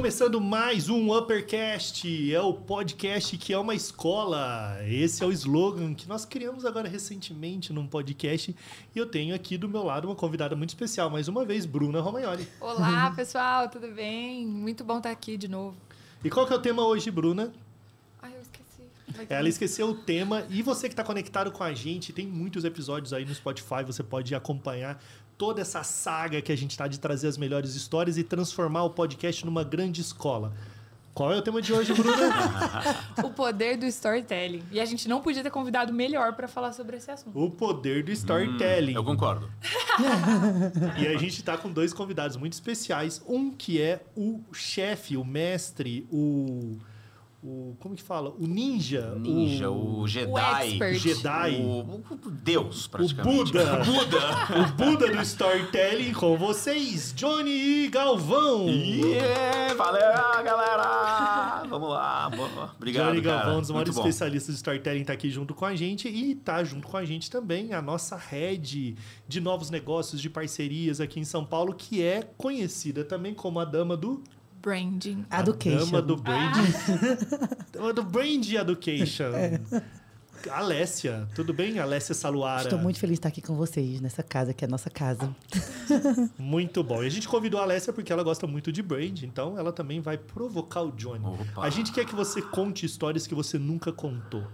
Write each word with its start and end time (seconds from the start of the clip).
Começando 0.00 0.40
mais 0.40 0.88
um 0.88 1.14
Uppercast, 1.14 2.34
é 2.34 2.40
o 2.40 2.54
podcast 2.54 3.36
que 3.36 3.52
é 3.52 3.58
uma 3.58 3.74
escola. 3.74 4.78
Esse 4.88 5.22
é 5.22 5.26
o 5.26 5.30
slogan 5.30 5.92
que 5.92 6.08
nós 6.08 6.24
criamos 6.24 6.64
agora 6.64 6.88
recentemente 6.88 7.70
num 7.70 7.86
podcast. 7.86 8.56
E 8.94 8.98
eu 8.98 9.04
tenho 9.04 9.34
aqui 9.34 9.58
do 9.58 9.68
meu 9.68 9.82
lado 9.82 10.08
uma 10.08 10.14
convidada 10.14 10.56
muito 10.56 10.70
especial, 10.70 11.10
mais 11.10 11.28
uma 11.28 11.44
vez, 11.44 11.66
Bruna 11.66 12.00
Romagnoli. 12.00 12.48
Olá, 12.58 13.12
pessoal, 13.14 13.68
tudo 13.68 13.88
bem? 13.88 14.46
Muito 14.46 14.82
bom 14.82 14.96
estar 14.96 15.10
aqui 15.10 15.36
de 15.36 15.48
novo. 15.48 15.76
E 16.24 16.30
qual 16.30 16.46
que 16.46 16.54
é 16.54 16.56
o 16.56 16.62
tema 16.62 16.82
hoje, 16.82 17.10
Bruna? 17.10 17.52
Ai, 18.22 18.32
eu 18.34 18.40
esqueci. 18.40 19.28
Ela 19.28 19.50
esqueceu 19.50 19.90
o 19.90 19.94
tema 19.94 20.46
e 20.48 20.62
você 20.62 20.88
que 20.88 20.94
está 20.94 21.04
conectado 21.04 21.52
com 21.52 21.62
a 21.62 21.74
gente, 21.74 22.10
tem 22.10 22.26
muitos 22.26 22.64
episódios 22.64 23.12
aí 23.12 23.26
no 23.26 23.34
Spotify, 23.34 23.84
você 23.84 24.02
pode 24.02 24.34
acompanhar 24.34 24.98
toda 25.40 25.62
essa 25.62 25.82
saga 25.82 26.42
que 26.42 26.52
a 26.52 26.56
gente 26.56 26.72
está 26.72 26.86
de 26.86 27.00
trazer 27.00 27.26
as 27.26 27.38
melhores 27.38 27.74
histórias 27.74 28.18
e 28.18 28.22
transformar 28.22 28.84
o 28.84 28.90
podcast 28.90 29.46
numa 29.46 29.64
grande 29.64 30.02
escola. 30.02 30.52
Qual 31.14 31.32
é 31.32 31.38
o 31.38 31.40
tema 31.40 31.62
de 31.62 31.72
hoje, 31.72 31.94
Bruna? 31.94 32.14
O 33.24 33.30
poder 33.30 33.78
do 33.78 33.86
storytelling. 33.86 34.62
E 34.70 34.78
a 34.78 34.84
gente 34.84 35.08
não 35.08 35.22
podia 35.22 35.42
ter 35.42 35.50
convidado 35.50 35.94
melhor 35.94 36.34
para 36.34 36.46
falar 36.46 36.74
sobre 36.74 36.98
esse 36.98 37.10
assunto. 37.10 37.42
o 37.42 37.50
poder 37.50 38.04
do 38.04 38.12
storytelling. 38.12 38.92
Eu 38.92 39.02
concordo. 39.02 39.50
E 40.98 41.06
a 41.06 41.16
gente 41.16 41.42
tá 41.42 41.56
com 41.56 41.72
dois 41.72 41.94
convidados 41.94 42.36
muito 42.36 42.52
especiais. 42.52 43.22
Um 43.26 43.50
que 43.50 43.80
é 43.80 44.02
o 44.14 44.42
chefe, 44.52 45.16
o 45.16 45.24
mestre, 45.24 46.06
o. 46.12 46.76
o 47.42 47.74
como 47.80 47.94
que 47.94 48.02
fala? 48.02 48.34
O 48.38 48.46
ninja. 48.46 49.14
Ninja, 49.16 49.70
o, 49.70 50.06
Jedi. 50.06 50.72
expert. 50.72 50.98
Jedi. 50.98 51.56
O, 51.62 52.02
o 52.10 52.30
Deus, 52.30 52.84
O 52.84 52.90
praticamente. 52.90 53.52
Buda. 53.52 53.64
Buda. 53.84 54.18
O 54.60 54.72
Buda 54.72 55.08
do 55.10 55.22
storytelling 55.22 56.12
com 56.12 56.36
vocês, 56.36 57.14
Johnny 57.16 57.84
e 57.84 57.88
Galvão. 57.88 58.68
Yeah, 58.68 59.72
valeu, 59.74 60.02
galera! 60.44 61.62
Vamos 61.66 61.88
lá. 61.88 62.28
boa. 62.28 62.74
Obrigado, 62.76 63.08
Johnny 63.08 63.22
cara. 63.22 63.36
Galvão, 63.38 63.58
um 63.58 63.60
dos 63.62 63.70
maiores 63.70 63.96
especialistas 63.96 64.54
de 64.54 64.58
storytelling, 64.58 65.04
tá 65.04 65.14
aqui 65.14 65.30
junto 65.30 65.54
com 65.54 65.64
a 65.64 65.74
gente 65.74 66.08
e 66.08 66.34
tá 66.34 66.62
junto 66.62 66.88
com 66.88 66.96
a 66.98 67.04
gente 67.06 67.30
também 67.30 67.72
a 67.72 67.80
nossa 67.80 68.16
rede 68.16 68.96
de 69.26 69.40
novos 69.40 69.70
negócios, 69.70 70.20
de 70.20 70.28
parcerias 70.28 71.00
aqui 71.00 71.18
em 71.18 71.24
São 71.24 71.44
Paulo, 71.44 71.72
que 71.72 72.02
é 72.02 72.22
conhecida 72.36 73.02
também 73.02 73.32
como 73.32 73.58
a 73.60 73.64
dama 73.64 73.96
do 73.96 74.22
Branding. 74.60 75.24
A 75.30 75.40
Education. 75.40 75.78
dama 75.86 76.02
do 76.02 76.16
Brand. 76.16 76.54
dama 77.72 77.92
do 77.92 78.02
Brand 78.02 78.46
Education. 78.48 79.32
Alessia, 80.48 81.28
tudo 81.34 81.52
bem? 81.52 81.78
Alessia 81.78 82.14
Saluara. 82.14 82.62
Estou 82.62 82.78
muito 82.78 82.98
feliz 82.98 83.14
de 83.14 83.18
estar 83.18 83.28
aqui 83.28 83.42
com 83.42 83.54
vocês 83.54 84.00
nessa 84.00 84.22
casa, 84.22 84.54
que 84.54 84.64
é 84.64 84.68
a 84.68 84.70
nossa 84.70 84.88
casa. 84.88 85.34
Muito 86.38 86.82
bom. 86.82 87.02
E 87.02 87.06
a 87.06 87.10
gente 87.10 87.28
convidou 87.28 87.60
a 87.60 87.64
Alessia 87.64 87.92
porque 87.92 88.12
ela 88.12 88.22
gosta 88.22 88.46
muito 88.46 88.72
de 88.72 88.82
brand, 88.82 89.22
então 89.22 89.58
ela 89.58 89.72
também 89.72 90.00
vai 90.00 90.16
provocar 90.16 90.82
o 90.82 90.92
Johnny. 90.92 91.24
Opa. 91.24 91.62
A 91.62 91.68
gente 91.68 91.92
quer 91.92 92.06
que 92.06 92.14
você 92.14 92.40
conte 92.40 92.86
histórias 92.86 93.26
que 93.26 93.34
você 93.34 93.58
nunca 93.58 93.92
contou. 93.92 94.44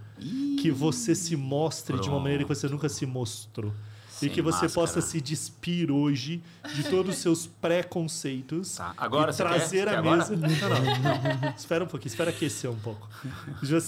Que 0.61 0.71
você 0.71 1.15
se 1.15 1.35
mostre 1.35 1.99
de 1.99 2.09
uma 2.09 2.19
maneira 2.19 2.43
que 2.43 2.49
você 2.49 2.67
nunca 2.67 2.89
se 2.89 3.05
mostrou. 3.05 3.71
E 4.17 4.19
Sem 4.21 4.29
que 4.29 4.41
você 4.41 4.63
máscara. 4.65 4.73
possa 4.73 5.01
se 5.01 5.21
despir 5.21 5.91
hoje 5.91 6.41
de 6.75 6.83
todos 6.83 7.15
os 7.15 7.21
seus 7.21 7.47
preconceitos. 7.47 8.75
Tá. 8.75 8.93
Agora 8.97 9.31
e 9.31 9.33
você 9.33 9.43
quer? 9.43 9.49
trazer 9.49 9.67
Você 9.67 9.81
a 9.81 9.85
quer 9.85 10.01
mesa. 10.03 10.33
agora? 10.33 10.79
Não, 10.79 11.41
não. 11.41 11.49
espera 11.55 11.83
um 11.83 11.87
pouquinho, 11.87 12.07
espera 12.07 12.29
aquecer 12.29 12.69
um 12.69 12.79
pouco. 12.79 13.07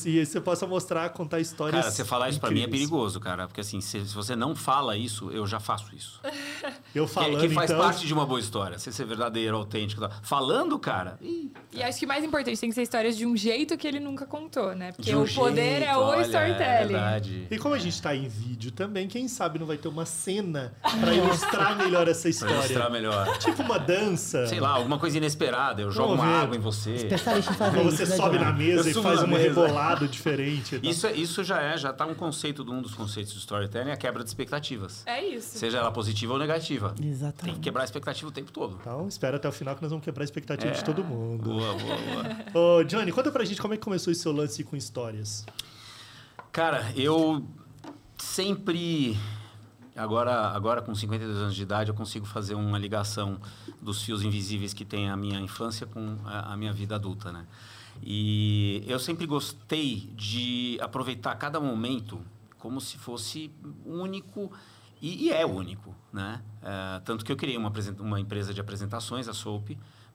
E 0.06 0.20
aí 0.20 0.26
você 0.26 0.40
possa 0.42 0.66
mostrar, 0.68 1.10
contar 1.10 1.40
histórias. 1.40 1.82
Cara, 1.82 1.92
você 1.92 2.06
falar 2.06 2.30
isso 2.30 2.40
pra 2.40 2.52
mim 2.52 2.62
é 2.62 2.68
perigoso, 2.68 3.20
cara. 3.20 3.48
Porque 3.48 3.62
assim, 3.62 3.82
se, 3.82 4.06
se 4.06 4.14
você 4.16 4.36
não 4.36 4.56
fala 4.56 4.96
isso, 4.98 5.32
eu 5.32 5.46
já 5.48 5.60
faço 5.60 5.96
isso. 5.96 6.20
Eu 6.94 7.06
Que, 7.08 7.14
falando, 7.14 7.40
que 7.42 7.50
faz 7.50 7.70
então. 7.72 7.84
parte 7.84 8.06
de 8.06 8.14
uma 8.14 8.26
boa 8.26 8.40
história. 8.40 8.78
Se 8.80 8.92
ser 8.92 9.06
verdadeiro, 9.06 9.56
autêntico. 9.56 10.02
tá? 10.02 10.10
Falando, 10.24 10.78
cara. 10.80 11.18
ih, 11.22 11.52
E 11.72 11.84
acho 11.84 12.00
que 12.00 12.06
mais 12.06 12.24
importante, 12.24 12.60
tem 12.60 12.70
que 12.70 12.76
ser 12.76 12.84
histórias 12.84 13.16
de 13.18 13.26
um 13.26 13.36
jeito 13.36 13.78
que 13.78 13.88
ele 13.88 14.00
nunca 14.00 14.26
contou, 14.26 14.76
né? 14.76 14.92
Porque 14.92 15.10
de 15.10 15.16
um 15.16 15.24
o 15.24 15.34
poder 15.34 15.82
é 15.82 15.86
jeito, 15.86 15.98
o 16.00 16.02
olha, 16.04 16.20
É 16.20 16.22
storytelling. 16.24 16.88
verdade. 16.94 17.48
E 17.52 17.58
como 17.58 17.76
a 17.76 17.80
gente 17.80 18.02
tá 18.02 18.16
em 18.16 18.28
vídeo 18.28 18.72
também, 18.72 19.08
quem 19.08 19.28
sabe 19.28 19.60
não 19.60 19.66
vai 19.68 19.78
ter 19.78 19.88
uma 19.88 20.06
cena 20.20 20.74
pra 21.02 21.14
ilustrar 21.14 21.78
melhor 21.78 22.08
essa 22.08 22.22
Pra 22.22 22.30
história. 22.30 22.54
ilustrar 22.56 22.92
melhor. 22.92 23.38
Tipo 23.40 23.62
uma 23.64 23.78
dança. 23.80 24.46
Sei 24.48 24.60
lá, 24.60 24.70
alguma 24.72 25.00
coisa 25.00 25.18
inesperada. 25.18 25.82
Eu 25.82 25.92
jogo 25.92 26.10
Vamos 26.10 26.24
uma 26.26 26.32
ver. 26.40 26.44
água 26.44 26.56
em 26.56 26.60
você. 26.60 26.92
Especialista 26.96 27.54
em 27.54 27.56
fazer 27.56 27.78
Ou 27.80 27.88
isso, 27.88 27.98
você 27.98 28.06
né, 28.06 28.16
sobe 28.16 28.40
na 28.40 28.52
mesa 28.52 28.82
Eu 28.88 28.92
e 28.92 28.94
subo 28.94 29.04
faz 29.08 29.20
na 29.22 29.26
um 29.26 29.30
mesa. 29.30 29.44
rebolado 29.48 30.08
diferente. 30.08 30.76
e 30.76 30.80
tal. 30.80 30.92
Isso, 30.92 31.08
é- 31.08 31.14
isso 31.14 31.44
já 31.44 31.62
é, 31.62 31.78
já 31.78 31.94
tá 31.94 32.06
um 32.06 32.14
conceito, 32.14 32.64
um 32.70 32.82
dos 32.82 32.94
conceitos 32.94 33.34
do 33.34 33.40
storytelling, 33.40 33.90
é 33.90 33.94
a 33.94 33.98
quebra 33.98 34.24
de 34.24 34.30
expectativas. 34.30 35.04
É 35.06 35.24
isso. 35.24 35.58
Seja 35.58 35.78
ela 35.78 35.92
positiva 35.92 36.34
ou 36.34 36.40
negativa. 36.40 36.90
Tem 36.90 37.06
que 37.06 37.10
Exatamente. 37.12 37.60
quebrar 37.60 37.82
a 37.84 37.86
expectativa 37.86 38.28
o 38.30 38.32
tempo 38.32 38.52
todo. 38.52 38.78
Então, 38.82 39.08
espera 39.08 39.38
até 39.38 39.48
o 39.48 39.52
final 39.52 39.76
que 39.76 39.82
nós 39.82 39.90
vamos 39.92 40.04
quebrar 40.04 40.24
a 40.24 40.26
expectativa 40.26 40.72
de 40.72 40.80
É. 40.80 40.84
todo 40.84 41.04
mundo. 41.04 41.44
Boa, 41.44 41.74
boa, 41.76 41.98
boa. 42.54 42.80
Ô, 42.80 42.84
Johnny, 42.84 43.12
conta 43.12 43.32
pra 43.32 43.46
gente 43.46 43.62
como 43.62 43.74
é 43.74 43.78
que 43.78 43.84
começou 43.84 44.12
esse 44.12 44.22
seu 44.22 44.32
lance 44.32 44.64
com 44.64 44.76
histórias. 44.76 45.46
Cara, 46.52 46.92
eu 46.96 47.46
sempre. 48.18 49.18
Agora, 50.00 50.52
agora, 50.52 50.82
com 50.82 50.96
52 50.96 51.38
anos 51.38 51.56
de 51.56 51.62
idade, 51.62 51.90
eu 51.90 51.96
consigo 51.96 52.26
fazer 52.26 52.56
uma 52.56 52.80
ligação 52.80 53.38
dos 53.82 54.02
fios 54.02 54.24
invisíveis 54.24 54.74
que 54.74 54.86
tem 54.86 55.10
a 55.10 55.18
minha 55.18 55.42
infância 55.42 55.86
com 55.86 56.18
a, 56.24 56.54
a 56.54 56.58
minha 56.58 56.72
vida 56.72 56.96
adulta, 56.96 57.34
né? 57.34 57.46
E 58.02 58.82
eu 58.88 58.98
sempre 58.98 59.26
gostei 59.26 60.10
de 60.16 60.78
aproveitar 60.82 61.36
cada 61.36 61.60
momento 61.60 62.22
como 62.58 62.80
se 62.80 62.98
fosse 62.98 63.52
único 63.86 64.50
e, 65.02 65.26
e 65.26 65.32
é 65.34 65.46
único, 65.46 65.94
né? 66.14 66.42
É, 66.62 67.02
tanto 67.02 67.26
que 67.26 67.32
eu 67.34 67.36
criei 67.36 67.58
uma, 67.58 67.72
uma 68.00 68.22
empresa 68.22 68.54
de 68.54 68.62
apresentações, 68.62 69.28
a 69.28 69.34
Soap, 69.34 69.72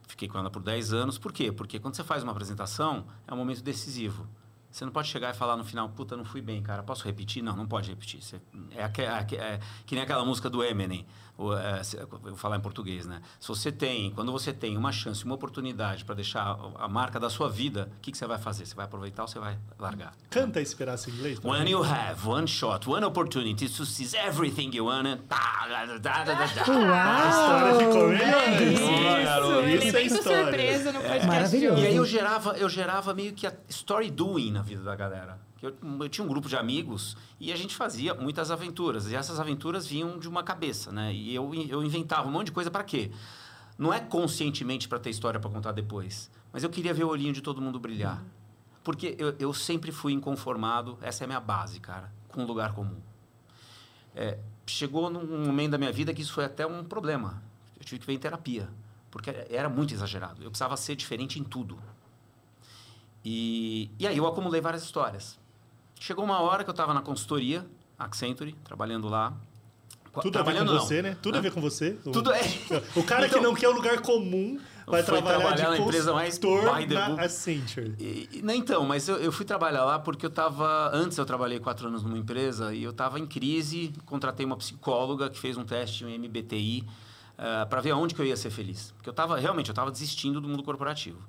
fiquei 0.07 0.27
com 0.27 0.39
ela 0.39 0.49
por 0.49 0.63
10 0.63 0.93
anos. 0.93 1.19
Por 1.19 1.31
quê? 1.31 1.51
Porque 1.51 1.77
quando 1.77 1.95
você 1.95 2.03
faz 2.03 2.23
uma 2.23 2.31
apresentação, 2.31 3.05
é 3.27 3.33
um 3.33 3.37
momento 3.37 3.61
decisivo. 3.61 4.27
Você 4.75 4.83
não 4.83 4.91
pode 4.91 5.07
chegar 5.07 5.33
e 5.33 5.37
falar 5.37 5.55
no 5.55 5.63
final, 5.63 5.87
puta, 5.87 6.17
não 6.17 6.25
fui 6.25 6.41
bem, 6.41 6.61
cara. 6.61 6.83
Posso 6.83 7.05
repetir? 7.05 7.41
Não, 7.41 7.55
não 7.55 7.65
pode 7.65 7.89
repetir. 7.89 8.21
Você- 8.21 8.41
é, 8.71 8.83
aque- 8.83 9.05
aque- 9.05 9.37
é 9.37 9.57
que 9.85 9.95
nem 9.95 10.03
aquela 10.03 10.25
música 10.25 10.49
do 10.49 10.61
Eminem. 10.61 11.07
É, 11.37 11.81
vou 12.05 12.35
falar 12.35 12.57
em 12.57 12.61
português, 12.61 13.05
né? 13.05 13.21
Se 13.39 13.47
você 13.47 13.71
tem, 13.71 14.11
quando 14.11 14.31
você 14.31 14.53
tem 14.53 14.77
uma 14.77 14.91
chance, 14.91 15.25
uma 15.25 15.35
oportunidade 15.35 16.05
para 16.05 16.15
deixar 16.15 16.57
a, 16.77 16.87
marca 16.87 17.19
da 17.19 17.29
sua 17.29 17.49
vida, 17.49 17.89
o 17.97 18.01
que, 18.01 18.11
que 18.11 18.17
você 18.17 18.25
vai 18.25 18.37
fazer? 18.37 18.65
Você 18.65 18.75
vai 18.75 18.85
aproveitar 18.85 19.23
ou 19.23 19.27
você 19.27 19.39
vai 19.39 19.57
largar? 19.77 20.13
Canta 20.29 20.61
esse 20.61 20.75
pedaço 20.75 21.09
em 21.09 21.13
inglês. 21.13 21.39
pra 21.39 21.51
When 21.51 21.69
you 21.69 21.83
have 21.83 22.25
one 22.25 22.47
shot, 22.47 22.89
one 22.89 23.05
opportunity 23.05 23.67
to 23.67 23.85
seize 23.85 24.15
everything 24.15 24.71
you 24.73 24.85
wanna. 24.85 25.17
tá, 25.27 25.67
da, 25.67 25.97
da. 25.97 26.45
A 26.45 27.29
história 27.29 27.75
ficou 27.79 28.07
melhor. 28.07 28.43
É 28.45 28.63
Isso, 29.75 29.87
isso, 29.87 29.97
é 29.97 30.01
história. 30.03 30.43
surpresa 30.43 30.91
no 30.91 30.99
podcast 30.99 31.21
de 31.21 31.27
Maravilhoso. 31.27 31.81
E 31.81 31.87
aí 31.87 31.95
eu 31.95 32.05
gerava, 32.05 32.57
eu 32.57 32.69
gerava 32.69 33.13
meio 33.13 33.33
que 33.33 33.45
a 33.45 33.53
story 33.69 34.09
doing 34.09 34.51
na 34.51 34.61
vida 34.61 34.83
da 34.83 34.95
galera. 34.95 35.44
Eu, 35.65 35.75
eu 35.99 36.09
tinha 36.09 36.23
um 36.23 36.27
grupo 36.27 36.47
de 36.47 36.55
amigos 36.55 37.17
e 37.39 37.51
a 37.51 37.55
gente 37.55 37.75
fazia 37.75 38.13
muitas 38.13 38.51
aventuras. 38.51 39.09
E 39.09 39.15
essas 39.15 39.39
aventuras 39.39 39.87
vinham 39.87 40.19
de 40.19 40.29
uma 40.29 40.43
cabeça, 40.43 40.91
né? 40.91 41.13
E 41.13 41.33
eu, 41.33 41.53
eu 41.53 41.83
inventava 41.83 42.27
um 42.27 42.31
monte 42.31 42.47
de 42.47 42.51
coisa 42.51 42.69
para 42.69 42.83
quê? 42.83 43.11
Não 43.77 43.93
é 43.93 43.99
conscientemente 43.99 44.87
para 44.87 44.99
ter 44.99 45.09
história 45.09 45.39
para 45.39 45.49
contar 45.49 45.71
depois, 45.71 46.31
mas 46.53 46.63
eu 46.63 46.69
queria 46.69 46.93
ver 46.93 47.03
o 47.03 47.09
olhinho 47.09 47.33
de 47.33 47.41
todo 47.41 47.61
mundo 47.61 47.79
brilhar. 47.79 48.23
Porque 48.83 49.15
eu, 49.17 49.35
eu 49.39 49.53
sempre 49.53 49.91
fui 49.91 50.13
inconformado, 50.13 50.97
essa 51.01 51.23
é 51.23 51.25
a 51.25 51.27
minha 51.27 51.39
base, 51.39 51.79
cara, 51.79 52.11
com 52.29 52.43
um 52.43 52.45
lugar 52.45 52.73
comum. 52.73 53.01
É, 54.15 54.37
chegou 54.65 55.09
num 55.09 55.45
momento 55.45 55.71
da 55.71 55.77
minha 55.77 55.91
vida 55.91 56.13
que 56.13 56.21
isso 56.21 56.31
foi 56.31 56.45
até 56.45 56.65
um 56.65 56.83
problema. 56.83 57.41
Eu 57.77 57.83
tive 57.83 57.99
que 57.99 58.05
ver 58.05 58.13
em 58.13 58.19
terapia, 58.19 58.69
porque 59.11 59.29
era 59.49 59.67
muito 59.67 59.93
exagerado. 59.93 60.41
Eu 60.41 60.49
precisava 60.49 60.77
ser 60.77 60.95
diferente 60.95 61.39
em 61.39 61.43
tudo. 61.43 61.77
E, 63.25 63.89
e 63.97 64.05
aí 64.05 64.15
eu 64.15 64.27
acumulei 64.27 64.61
várias 64.61 64.83
histórias. 64.83 65.37
Chegou 65.99 66.23
uma 66.25 66.39
hora 66.41 66.63
que 66.63 66.69
eu 66.69 66.73
estava 66.73 66.93
na 66.93 67.01
consultoria, 67.01 67.65
Accenture, 67.97 68.53
trabalhando 68.63 69.07
lá. 69.07 69.33
Tudo 70.21 70.39
a 70.39 70.43
ver 70.43 70.57
com 70.59 70.63
não. 70.63 70.79
você, 70.79 71.01
né? 71.01 71.17
Tudo 71.21 71.37
a 71.37 71.41
ver 71.41 71.51
com 71.51 71.59
você. 71.59 71.97
O- 72.05 72.11
Tudo 72.11 72.31
é. 72.31 72.41
O 72.95 73.03
cara 73.03 73.27
que 73.27 73.35
Então- 73.37 73.41
não 73.43 73.53
quer 73.53 73.67
o 73.67 73.73
lugar 73.73 73.99
comum 74.01 74.57
vai 74.87 75.03
trabalhar, 75.03 75.39
trabalhar 75.39 75.55
de 75.73 75.79
na 75.79 75.85
empresa 75.85 76.13
mais 76.13 76.37
by 76.39 76.93
na. 76.93 77.05
Accenture. 77.21 77.95
E- 77.99 78.29
e- 78.31 78.41
não, 78.41 78.53
então, 78.53 78.85
mas 78.85 79.09
eu, 79.09 79.17
eu 79.17 79.31
fui 79.31 79.45
trabalhar 79.45 79.83
lá 79.83 79.99
porque 79.99 80.25
eu 80.25 80.29
estava. 80.29 80.89
Antes 80.93 81.17
eu 81.17 81.25
trabalhei 81.25 81.59
quatro 81.59 81.87
anos 81.89 82.01
numa 82.01 82.17
empresa 82.17 82.73
e 82.73 82.81
eu 82.83 82.91
estava 82.91 83.19
em 83.19 83.25
crise. 83.25 83.93
Contratei 84.05 84.45
uma 84.45 84.55
psicóloga 84.55 85.29
que 85.29 85.37
fez 85.39 85.57
um 85.57 85.65
teste, 85.65 86.05
um 86.05 86.09
MBTI, 86.09 86.85
para 87.69 87.81
ver 87.81 87.91
aonde 87.91 88.15
que 88.15 88.21
eu 88.21 88.25
ia 88.25 88.37
ser 88.37 88.51
feliz. 88.51 88.91
Porque 88.95 89.09
eu 89.09 89.11
estava, 89.11 89.37
realmente, 89.37 89.67
eu 89.69 89.73
estava 89.73 89.91
desistindo 89.91 90.39
do 90.39 90.47
mundo 90.47 90.63
corporativo. 90.63 91.19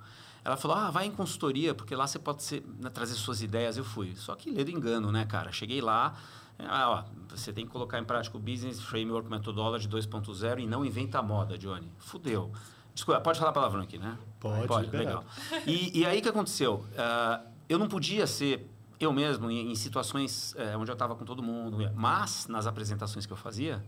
Ela 0.46 0.56
falou: 0.56 0.76
ah, 0.76 0.92
vai 0.92 1.06
em 1.06 1.10
consultoria, 1.10 1.74
porque 1.74 1.96
lá 1.96 2.06
você 2.06 2.20
pode 2.20 2.40
ser, 2.44 2.64
né, 2.78 2.88
trazer 2.88 3.14
suas 3.14 3.42
ideias. 3.42 3.76
Eu 3.76 3.82
fui. 3.84 4.14
Só 4.14 4.36
que 4.36 4.48
ledo 4.48 4.70
engano, 4.70 5.10
né, 5.10 5.24
cara? 5.24 5.50
Cheguei 5.50 5.80
lá. 5.80 6.14
Ah, 6.56 6.88
ó, 6.88 7.04
você 7.28 7.52
tem 7.52 7.66
que 7.66 7.72
colocar 7.72 7.98
em 7.98 8.04
prática 8.04 8.36
o 8.36 8.40
Business 8.40 8.80
Framework 8.80 9.28
Methodology 9.28 9.88
2.0 9.88 10.60
e 10.60 10.66
não 10.68 10.84
inventa 10.84 11.18
a 11.18 11.22
moda, 11.22 11.58
Johnny. 11.58 11.90
Fudeu. 11.98 12.52
Desculpa, 12.94 13.20
pode 13.20 13.40
falar 13.40 13.50
palavrão 13.50 13.82
aqui, 13.82 13.98
né? 13.98 14.16
Pode, 14.38 14.68
Pode, 14.68 14.96
legal. 14.96 15.24
E, 15.66 15.98
e 15.98 16.06
aí 16.06 16.20
o 16.20 16.22
que 16.22 16.28
aconteceu? 16.28 16.86
Ah, 16.96 17.40
eu 17.68 17.76
não 17.76 17.88
podia 17.88 18.24
ser 18.24 18.70
eu 19.00 19.12
mesmo 19.12 19.50
em, 19.50 19.72
em 19.72 19.74
situações 19.74 20.54
eh, 20.56 20.76
onde 20.76 20.90
eu 20.90 20.94
estava 20.94 21.14
com 21.16 21.24
todo 21.24 21.42
mundo, 21.42 21.76
mas 21.94 22.46
nas 22.46 22.66
apresentações 22.66 23.26
que 23.26 23.32
eu 23.32 23.36
fazia, 23.36 23.84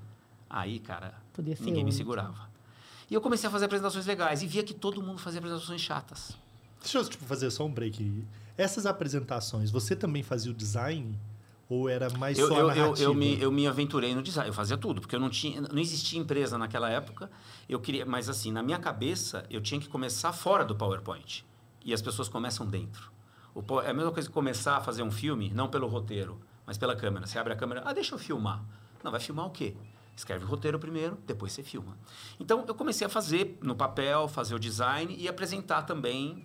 aí, 0.51 0.81
cara, 0.81 1.15
Podia 1.33 1.57
ser 1.57 1.63
ninguém 1.63 1.85
me 1.85 1.91
único. 1.91 1.97
segurava. 1.97 2.51
E 3.11 3.15
eu 3.15 3.21
comecei 3.23 3.49
a 3.49 3.51
fazer 3.51 3.65
apresentações 3.65 4.05
legais 4.05 4.43
e 4.43 4.47
via 4.47 4.63
que 4.63 4.75
todo 4.75 5.01
mundo 5.03 5.19
fazia 5.19 5.39
apresentações 5.39 5.81
chatas. 5.81 6.37
Deixa 6.81 6.99
eu 6.99 7.05
tipo, 7.09 7.25
fazer 7.25 7.51
só 7.51 7.65
um 7.65 7.73
break. 7.73 8.25
Essas 8.57 8.87
apresentações, 8.87 9.71
você 9.71 9.95
também 9.95 10.23
fazia 10.23 10.51
o 10.51 10.55
design? 10.55 11.19
Ou 11.69 11.89
era 11.89 12.09
mais 12.11 12.39
Eu, 12.39 12.49
só 12.49 12.59
eu, 12.59 12.71
eu, 12.71 12.95
eu, 12.97 13.15
me, 13.15 13.41
eu 13.41 13.53
me 13.53 13.67
aventurei 13.67 14.15
no 14.15 14.23
design, 14.23 14.49
eu 14.49 14.55
fazia 14.55 14.79
tudo, 14.79 15.03
porque 15.03 15.15
eu 15.15 15.21
não 15.21 15.29
tinha, 15.29 15.61
não 15.61 15.79
existia 15.79 16.19
empresa 16.19 16.57
naquela 16.57 16.89
época. 16.89 17.31
Eu 17.69 17.79
queria, 17.79 18.07
mas 18.07 18.29
assim, 18.29 18.51
na 18.51 18.63
minha 18.63 18.79
cabeça, 18.79 19.45
eu 19.51 19.61
tinha 19.61 19.79
que 19.79 19.87
começar 19.87 20.33
fora 20.33 20.65
do 20.65 20.75
PowerPoint. 20.75 21.45
E 21.85 21.93
as 21.93 22.01
pessoas 22.01 22.29
começam 22.29 22.67
dentro. 22.67 23.13
O, 23.55 23.81
é 23.81 23.91
a 23.91 23.95
mesma 23.95 24.13
coisa 24.13 24.29
que 24.29 24.35
começar 24.35 24.79
a 24.79 24.81
fazer 24.81 25.03
um 25.03 25.11
filme, 25.11 25.51
não 25.51 25.69
pelo 25.69 25.87
roteiro, 25.87 26.41
mas 26.65 26.79
pela 26.79 26.97
câmera. 26.97 27.27
Você 27.27 27.39
abre 27.39 27.53
a 27.53 27.57
câmera, 27.57 27.83
ah, 27.85 27.93
deixa 27.93 28.15
eu 28.15 28.19
filmar. 28.19 28.65
Não, 29.05 29.11
vai 29.11 29.21
filmar 29.21 29.47
o 29.47 29.51
quê? 29.51 29.77
Escreve 30.17 30.45
o 30.45 30.49
roteiro 30.49 30.79
primeiro, 30.79 31.19
depois 31.27 31.53
você 31.53 31.63
filma. 31.63 31.97
Então, 32.41 32.65
eu 32.67 32.75
comecei 32.75 33.07
a 33.07 33.11
fazer 33.11 33.59
no 33.63 33.77
papel, 33.77 34.27
fazer 34.27 34.55
o 34.55 34.59
design 34.59 35.15
e 35.17 35.29
apresentar 35.29 35.83
também 35.83 36.45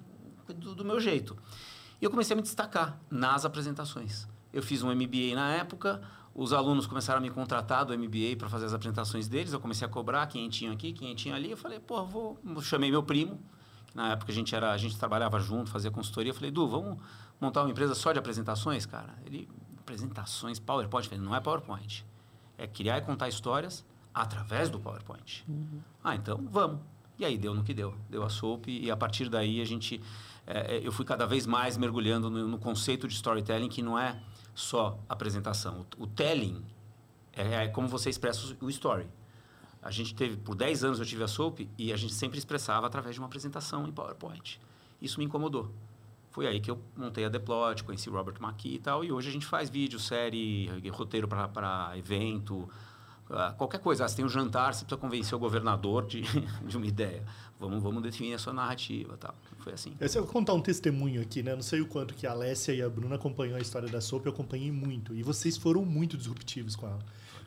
do, 0.54 0.76
do 0.76 0.86
meu 0.86 1.00
jeito. 1.00 1.38
E 2.02 2.06
eu 2.06 2.12
comecei 2.12 2.34
a 2.34 2.38
me 2.38 2.42
destacar 2.42 3.00
nas 3.10 3.46
apresentações. 3.46 4.28
Eu 4.52 4.62
fiz 4.62 4.84
um 4.84 4.94
MBA 4.94 5.36
na 5.36 5.52
época, 5.54 6.02
os 6.36 6.52
alunos 6.52 6.88
começaram 6.88 7.20
a 7.20 7.22
me 7.22 7.30
contratar 7.30 7.86
do 7.86 7.98
MBA 7.98 8.36
para 8.38 8.50
fazer 8.50 8.66
as 8.66 8.74
apresentações 8.74 9.28
deles. 9.28 9.54
Eu 9.54 9.60
comecei 9.60 9.86
a 9.86 9.90
cobrar 9.90 10.26
quinhentinho 10.28 10.72
aqui, 10.72 10.92
quinhentinho 10.92 11.36
ali. 11.36 11.52
Eu 11.52 11.58
falei, 11.58 11.80
pô, 11.80 12.04
vou. 12.06 12.40
Chamei 12.62 12.90
meu 12.90 13.04
primo, 13.04 13.40
que 13.88 13.96
na 13.96 14.12
época 14.12 14.32
a 14.32 14.36
gente, 14.36 14.56
era, 14.56 14.72
a 14.72 14.78
gente 14.78 14.98
trabalhava 14.98 15.40
junto, 15.40 15.70
fazia 15.70 15.92
consultoria. 15.92 16.32
Eu 16.32 16.36
falei, 16.36 16.50
Du, 16.50 16.68
vamos 16.68 16.98
montar 17.40 17.62
uma 17.62 17.70
empresa 17.70 17.94
só 17.94 18.12
de 18.12 18.20
apresentações, 18.20 18.86
cara? 18.86 19.14
Ele, 19.26 19.48
apresentações, 19.80 20.60
PowerPoint. 20.60 21.06
Eu 21.06 21.10
falei, 21.12 21.26
não 21.26 21.36
é 21.36 21.40
PowerPoint. 21.40 22.04
É 22.58 22.66
criar 22.66 22.98
e 22.98 23.02
contar 23.02 23.30
histórias 23.30 23.86
através 24.14 24.70
do 24.70 24.80
PowerPoint. 24.80 25.46
Ah, 26.04 26.16
então 26.16 26.40
vamos. 26.50 26.80
E 27.20 27.26
aí 27.26 27.38
deu 27.38 27.54
no 27.54 27.64
que 27.64 27.74
deu. 27.74 27.94
Deu 28.10 28.24
a 28.24 28.30
soap 28.30 28.68
e 28.68 28.90
a 28.90 28.98
partir 28.98 29.30
daí 29.30 29.62
a 29.62 29.66
gente... 29.66 30.02
eh, 30.46 30.78
eh, 30.78 30.82
eu 30.84 30.92
fui 30.92 31.06
cada 31.06 31.26
vez 31.26 31.46
mais 31.46 31.78
mergulhando 31.78 32.30
no, 32.30 32.48
no 32.48 32.58
conceito 32.58 33.08
de 33.08 33.14
storytelling 33.14 33.70
que 33.70 33.82
não 33.82 33.98
é 33.98 34.22
só 34.54 35.00
apresentação. 35.08 35.86
O, 35.98 36.04
o 36.04 36.08
telling 36.08 36.64
é, 37.34 37.66
é 37.66 37.68
como 37.68 37.88
você 37.88 38.10
expressa 38.10 38.56
o, 38.62 38.70
story. 38.70 39.08
A 39.82 39.92
gente 39.92 40.16
teve, 40.16 40.38
por 40.38 40.56
10 40.56 40.84
anos 40.84 41.00
eu 41.00 41.06
tive 41.06 41.24
a 41.24 41.28
soap 41.28 41.68
e 41.78 41.92
a 41.92 41.98
gente 41.98 42.14
sempre 42.14 42.38
expressava 42.38 42.88
através 42.88 43.16
de 43.16 43.22
uma 43.22 43.28
apresentação 43.28 43.88
em 43.88 43.92
PowerPoint. 43.92 44.60
Isso 45.02 45.20
me 45.20 45.26
incomodou. 45.26 45.72
Foi 46.32 46.48
aí 46.48 46.60
que 46.60 46.72
eu 46.72 46.82
montei 46.96 47.26
a 47.26 47.30
Deplot, 47.30 47.84
conheci 47.84 48.10
Robert 48.10 48.42
McKee 48.42 48.76
e 48.76 48.80
tal. 48.80 49.04
E 49.04 49.12
hoje 49.12 49.30
a 49.30 49.32
gente 49.32 49.46
faz 49.46 49.70
vídeo, 49.70 50.00
série, 50.00 50.68
roteiro 50.90 51.28
para 51.28 51.98
evento, 51.98 52.68
ah, 53.30 53.54
qualquer 53.58 53.80
coisa. 53.80 54.06
Ah, 54.06 54.08
você 54.08 54.16
tem 54.16 54.26
um 54.26 54.30
jantar, 54.30 54.74
você 54.74 54.84
precisa 54.84 55.00
convencer 55.00 55.34
o 55.34 55.40
governador 55.40 56.06
de, 56.06 56.22
de 56.66 56.78
uma 56.78 56.86
ideia. 56.86 57.24
Vamos, 57.60 57.82
vamos 57.82 58.04
definir 58.04 58.34
a 58.34 58.38
sua 58.38 58.54
narrativa 58.54 59.16
tal. 59.18 59.34
Foi 59.60 59.74
assim. 59.74 59.96
Eu 60.00 60.10
vou 60.24 60.26
contar 60.26 60.54
um 60.54 60.62
testemunho 60.62 61.22
aqui, 61.22 61.42
né? 61.42 61.56
Não 61.56 61.62
sei 61.62 61.82
o 61.82 61.86
quanto 61.86 62.14
que 62.14 62.28
a 62.28 62.32
Alessia 62.32 62.74
e 62.74 62.82
a 62.82 62.90
Bruna 62.90 63.16
acompanhou 63.16 63.56
a 63.56 63.62
história 63.62 63.88
da 63.88 64.02
Soap, 64.02 64.26
eu 64.26 64.32
acompanhei 64.32 64.72
muito. 64.72 65.16
E 65.16 65.24
vocês 65.24 65.56
foram 65.56 65.86
muito 65.86 66.18
disruptivos 66.18 66.76
com 66.76 66.88
ela. 66.88 67.00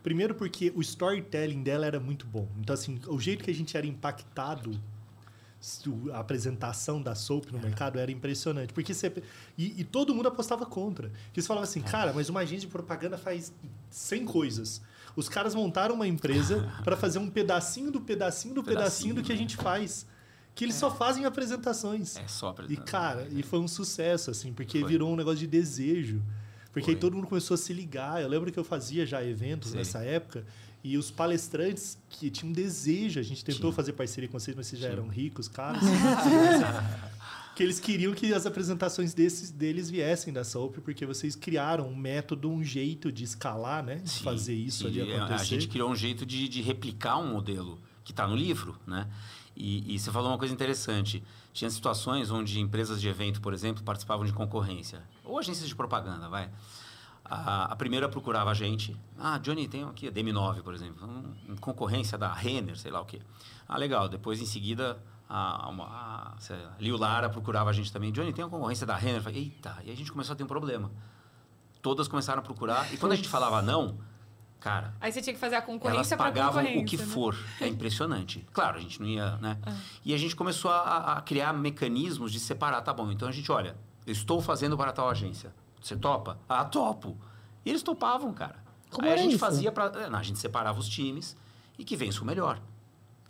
Primeiro 0.02 0.34
porque 0.34 0.73
o 0.75 0.81
storytelling 0.81 1.62
dela 1.62 1.84
era 1.84 2.00
muito 2.00 2.26
bom. 2.26 2.49
Então, 2.58 2.73
assim, 2.73 2.99
o 3.08 3.20
jeito 3.20 3.44
que 3.44 3.50
a 3.50 3.55
gente 3.55 3.76
era 3.76 3.87
impactado, 3.87 4.81
a 6.12 6.20
apresentação 6.20 7.02
da 7.02 7.14
Soap 7.14 7.50
no 7.50 7.58
mercado 7.58 7.99
era 7.99 8.11
impressionante. 8.11 8.73
Porque 8.73 8.94
você... 8.94 9.12
E, 9.58 9.81
e 9.81 9.84
todo 9.84 10.14
mundo 10.14 10.28
apostava 10.28 10.64
contra. 10.64 11.08
Que 11.32 11.40
eles 11.40 11.46
falavam 11.46 11.69
assim, 11.69 11.82
cara, 11.82 12.12
mas 12.12 12.28
uma 12.28 12.40
agência 12.40 12.67
de 12.67 12.73
propaganda 12.73 13.19
faz 13.19 13.52
100 13.90 14.25
coisas. 14.25 14.81
Os 15.16 15.28
caras 15.28 15.54
montaram 15.54 15.94
uma 15.94 16.06
empresa 16.06 16.70
para 16.84 16.96
fazer 16.96 17.18
um 17.18 17.28
pedacinho 17.30 17.90
do 17.90 18.00
pedacinho 18.00 18.54
do 18.54 18.62
pedacinho, 18.62 19.14
do 19.14 19.22
que 19.22 19.32
a 19.32 19.34
né? 19.34 19.40
gente 19.40 19.56
faz. 19.56 20.06
Que 20.54 20.64
eles 20.64 20.76
só 20.76 20.90
fazem 20.94 21.24
apresentações. 21.24 22.16
É 22.16 22.28
só 22.28 22.48
E, 22.48 22.50
apresentação. 22.50 22.84
cara, 22.86 23.26
e 23.30 23.42
foi 23.42 23.58
um 23.58 23.68
sucesso, 23.68 24.30
assim, 24.30 24.52
porque 24.52 24.80
Foi. 24.80 24.88
virou 24.88 25.12
um 25.12 25.16
negócio 25.16 25.38
de 25.38 25.46
desejo. 25.46 26.22
Porque 26.72 26.90
aí 26.90 26.94
Foi. 26.96 27.00
todo 27.00 27.14
mundo 27.16 27.26
começou 27.26 27.54
a 27.54 27.58
se 27.58 27.72
ligar. 27.72 28.22
Eu 28.22 28.28
lembro 28.28 28.50
que 28.52 28.58
eu 28.58 28.64
fazia 28.64 29.04
já 29.06 29.24
eventos 29.24 29.70
Sei. 29.70 29.78
nessa 29.78 30.00
época 30.04 30.44
e 30.84 30.96
os 30.96 31.10
palestrantes 31.10 31.98
que 32.08 32.30
tinham 32.30 32.52
desejo, 32.52 33.18
a 33.18 33.22
gente 33.22 33.44
tentou 33.44 33.62
Tinha. 33.70 33.72
fazer 33.72 33.92
parceria 33.94 34.28
com 34.28 34.38
vocês, 34.38 34.56
mas 34.56 34.66
vocês 34.66 34.80
já 34.80 34.88
eram 34.88 35.08
ricos, 35.08 35.48
caros. 35.48 35.82
que 37.56 37.62
eles 37.62 37.80
queriam 37.80 38.12
que 38.12 38.34
as 38.34 38.44
apresentações 38.44 39.14
desses, 39.14 39.50
deles 39.50 39.88
viessem 39.88 40.30
da 40.30 40.44
Soap, 40.44 40.76
porque 40.84 41.06
vocês 41.06 41.34
criaram 41.34 41.88
um 41.88 41.96
método, 41.96 42.50
um 42.50 42.62
jeito 42.62 43.10
de 43.10 43.24
escalar, 43.24 43.82
né? 43.82 43.94
De 43.96 44.10
Sim, 44.10 44.24
fazer 44.24 44.54
isso 44.54 44.86
ali 44.86 45.00
É, 45.00 45.16
acontecer. 45.16 45.42
A 45.42 45.44
gente 45.44 45.66
criou 45.66 45.90
um 45.90 45.96
jeito 45.96 46.26
de, 46.26 46.48
de 46.48 46.60
replicar 46.60 47.16
um 47.16 47.32
modelo 47.32 47.80
que 48.04 48.12
está 48.12 48.26
no 48.26 48.36
livro, 48.36 48.78
né? 48.86 49.08
E, 49.56 49.94
e 49.94 49.98
você 49.98 50.12
falou 50.12 50.30
uma 50.30 50.36
coisa 50.36 50.52
interessante. 50.52 51.24
Tinha 51.54 51.70
situações 51.70 52.30
onde 52.30 52.60
empresas 52.60 53.00
de 53.00 53.08
evento, 53.08 53.40
por 53.40 53.54
exemplo, 53.54 53.82
participavam 53.82 54.26
de 54.26 54.34
concorrência. 54.34 55.02
Ou 55.24 55.38
agências 55.38 55.66
de 55.66 55.74
propaganda, 55.74 56.28
vai. 56.28 56.50
A, 57.24 57.72
a 57.72 57.76
primeira 57.76 58.06
procurava 58.06 58.50
a 58.50 58.54
gente. 58.54 58.94
Ah, 59.18 59.38
Johnny, 59.38 59.66
tem 59.66 59.82
aqui 59.82 60.08
a 60.08 60.12
DM9, 60.12 60.60
por 60.60 60.74
exemplo. 60.74 61.08
Um 61.48 61.56
concorrência 61.56 62.18
da 62.18 62.30
Renner, 62.34 62.76
sei 62.76 62.90
lá 62.90 63.00
o 63.00 63.06
quê. 63.06 63.22
Ah, 63.66 63.78
legal. 63.78 64.10
Depois, 64.10 64.42
em 64.42 64.46
seguida, 64.46 65.02
a, 65.28 65.69
a, 65.70 66.34
a 66.34 66.81
Liu 66.81 66.96
Lara 66.96 67.28
procurava 67.28 67.70
a 67.70 67.73
gente 67.73 67.93
também. 67.93 68.12
Johnny, 68.12 68.32
tem 68.32 68.44
a 68.44 68.49
concorrência 68.49 68.87
da 68.87 68.96
Renner? 68.96 69.17
Eu 69.17 69.23
falei, 69.23 69.43
eita. 69.43 69.76
E 69.84 69.90
a 69.90 69.96
gente 69.96 70.12
começou 70.12 70.34
a 70.34 70.37
ter 70.37 70.44
um 70.44 70.46
problema. 70.49 70.90
Todas 71.82 72.08
começaram 72.08 72.40
a 72.40 72.43
procurar. 72.43 72.93
E 72.93 72.96
quando 72.96 73.12
a 73.12 73.17
gente 73.17 73.28
falava 73.28 73.61
não, 73.62 73.99
cara, 74.61 74.94
Aí 75.00 75.12
você 75.12 75.20
tinha 75.20 75.34
que 75.34 75.40
fazer 75.40 75.56
a 75.56 75.58
elas 75.58 75.67
concorrência 75.67 76.17
pra 76.17 76.26
pagavam 76.26 76.62
concorrência. 76.62 76.82
o 76.82 76.87
que 76.87 76.96
né? 76.96 77.05
for. 77.05 77.37
É 77.61 77.67
impressionante. 77.69 78.46
Claro, 78.52 78.78
a 78.78 78.81
gente 78.81 79.00
não 79.00 79.08
ia, 79.08 79.37
né? 79.37 79.58
Ah. 79.64 79.75
E 80.05 80.14
a 80.14 80.17
gente 80.17 80.34
começou 80.34 80.70
a, 80.70 81.14
a 81.14 81.20
criar 81.20 81.52
mecanismos 81.52 82.32
de 82.32 82.40
separar. 82.40 82.81
Tá 82.82 82.93
bom, 82.93 83.11
então 83.11 83.28
a 83.28 83.32
gente, 83.32 83.50
olha, 83.50 83.76
eu 84.06 84.12
estou 84.12 84.40
fazendo 84.40 84.76
para 84.76 84.93
tal 84.93 85.08
agência. 85.08 85.52
Você 85.81 85.96
topa? 85.96 86.38
Ah, 86.49 86.64
topo. 86.64 87.17
E 87.64 87.70
eles 87.70 87.82
topavam, 87.82 88.32
cara. 88.32 88.64
Como 88.90 89.06
Aí 89.06 89.14
a 89.14 89.17
gente 89.17 89.31
isso? 89.31 89.38
fazia 89.38 89.70
para, 89.73 89.90
a 90.17 90.23
gente 90.23 90.38
separava 90.38 90.78
os 90.78 90.88
times 90.88 91.37
e 91.78 91.84
que 91.84 91.96
vença 91.96 92.23
o 92.23 92.25
melhor. 92.25 92.61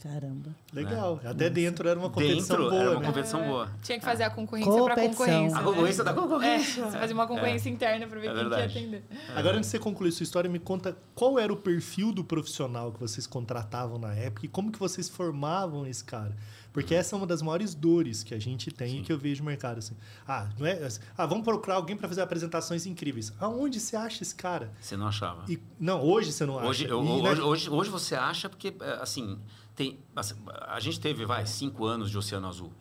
Caramba. 0.03 0.51
Legal. 0.73 1.21
Até 1.25 1.51
dentro 1.51 1.89
era 1.89 1.99
uma 1.99 2.11
competição 2.11 2.57
Dentro 2.57 2.71
boa, 2.71 2.81
era 2.83 2.91
uma 2.93 3.01
né? 3.01 3.07
competição 3.07 3.43
boa. 3.45 3.69
Tinha 3.83 3.99
que 3.99 4.05
fazer 4.05 4.23
a 4.25 4.31
concorrência 4.31 4.71
pra 4.71 4.81
Competição. 4.95 5.11
concorrência. 5.17 5.57
A 5.57 5.61
né? 5.61 5.67
concorrência 5.67 6.05
da 6.05 6.11
É, 6.11 6.15
concorrência. 6.15 6.85
você 6.85 6.99
fazia 6.99 7.15
uma 7.15 7.27
concorrência 7.27 7.69
interna 7.71 8.07
pra 8.07 8.21
ver 8.21 8.27
É 8.27 8.31
quem 8.31 8.37
que 8.39 8.43
ia 8.45 8.49
verdade. 8.51 8.79
atender. 8.79 9.05
Agora, 9.35 9.57
antes 9.57 9.71
de 9.71 9.77
você 9.77 9.79
concluir 9.79 10.13
sua 10.13 10.25
história, 10.25 10.49
me 10.51 10.59
conta 10.59 10.97
qual 11.15 11.39
era 11.39 11.53
o 11.53 11.57
perfil 11.57 12.13
do 12.13 12.23
profissional 12.23 12.93
que 12.93 13.01
vocês 13.01 13.27
contratavam 13.27 13.99
na 13.99 14.15
época 14.15 14.47
e 14.47 14.49
como 14.49 14.71
que 14.71 14.79
vocês 14.79 15.09
formavam 15.09 15.87
esse 15.87 16.05
cara. 16.05 16.37
Porque 16.73 16.95
essa 16.95 17.17
é 17.17 17.19
uma 17.19 17.27
das 17.27 17.41
maiores 17.41 17.75
dores 17.75 18.23
que 18.23 18.35
a 18.35 18.39
gente 18.39 18.71
tem 18.71 18.97
e 18.97 18.99
Sim. 18.99 19.03
que 19.03 19.11
eu 19.11 19.19
vejo 19.19 19.43
no 19.43 19.49
mercado. 19.49 19.79
Assim. 19.79 19.97
Ah, 20.29 20.51
não 20.59 20.67
é, 20.67 20.75
assim, 20.85 21.01
ah, 21.17 21.25
vamos 21.25 21.43
procurar 21.43 21.77
alguém 21.77 21.97
para 21.97 22.07
fazer 22.07 22.21
apresentações 22.21 22.85
incríveis. 22.85 23.33
Aonde 23.41 23.81
você 23.81 23.97
acha 23.97 24.23
esse 24.23 24.35
cara? 24.35 24.71
Você 24.79 24.95
não 24.95 25.07
achava? 25.09 25.43
E, 25.49 25.59
não, 25.81 26.03
hoje 26.03 26.33
você 26.33 26.45
não 26.45 26.57
Hoje, 26.57 26.85
acha. 26.85 26.93
eu- 26.93 27.03
E, 27.03 27.23
né, 27.23 27.31
hoje, 27.31 27.41
hoje, 27.41 27.71
hoje 27.71 27.91
você 27.91 28.15
acha 28.15 28.51
porque, 28.51 28.75
é, 28.79 28.91
assim, 29.01 29.39
tem, 29.77 29.99
assim, 30.17 30.35
a 30.67 30.81
gente 30.81 30.99
teve, 30.99 31.25
vai, 31.25 31.47
cinco 31.47 31.85
anos 31.85 32.11
de 32.11 32.19
Oceano 32.19 32.49
Azul. 32.49 32.73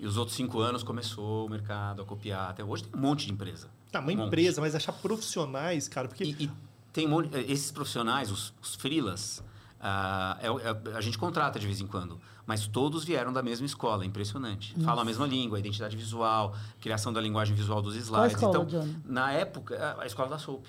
E 0.00 0.06
os 0.06 0.16
outros 0.16 0.36
cinco 0.36 0.58
anos 0.60 0.82
começou 0.82 1.46
o 1.46 1.48
mercado 1.50 2.02
a 2.02 2.04
copiar. 2.04 2.50
Até 2.50 2.64
hoje 2.64 2.84
tem 2.84 2.98
um 2.98 3.02
monte 3.02 3.26
de 3.26 3.32
empresa. 3.32 3.68
Tá, 3.92 4.00
uma 4.00 4.10
Um 4.12 4.16
monte. 4.16 4.26
empresa, 4.26 4.60
mas 4.60 4.74
achar 4.74 4.92
profissionais, 4.92 5.86
cara, 5.88 6.08
porque. 6.08 6.24
E, 6.24 6.44
e 6.44 6.50
tem 6.92 7.06
um 7.06 7.10
monte, 7.10 7.30
esses 7.50 7.70
profissionais, 7.70 8.30
os, 8.30 8.52
os 8.60 8.74
freelas, 8.74 9.42
ah, 9.80 10.38
é 10.42 10.46
é- 10.92 10.96
a 10.96 11.00
gente 11.00 11.16
contrata 11.18 11.58
de 11.58 11.66
vez 11.66 11.80
em 11.80 11.86
quando, 11.86 12.20
mas 12.46 12.66
todos 12.66 13.04
vieram 13.04 13.32
da 13.32 13.42
mesma 13.42 13.64
escola, 13.66 14.04
é 14.04 14.06
impressionante. 14.06 14.74
Falam 14.82 15.00
a 15.00 15.04
mesma 15.04 15.26
língua, 15.26 15.58
identidade 15.58 15.96
visual, 15.96 16.54
criação 16.80 17.12
da 17.12 17.20
linguagem 17.20 17.54
visual 17.54 17.80
dos 17.80 17.94
slides. 17.96 18.32
escola, 18.32 18.50
então, 18.50 18.66
Johnny? 18.66 18.96
na 19.04 19.32
época, 19.32 19.76
a 19.98 20.02
a 20.02 20.06
escola 20.06 20.28
da 20.28 20.38
Soap. 20.38 20.64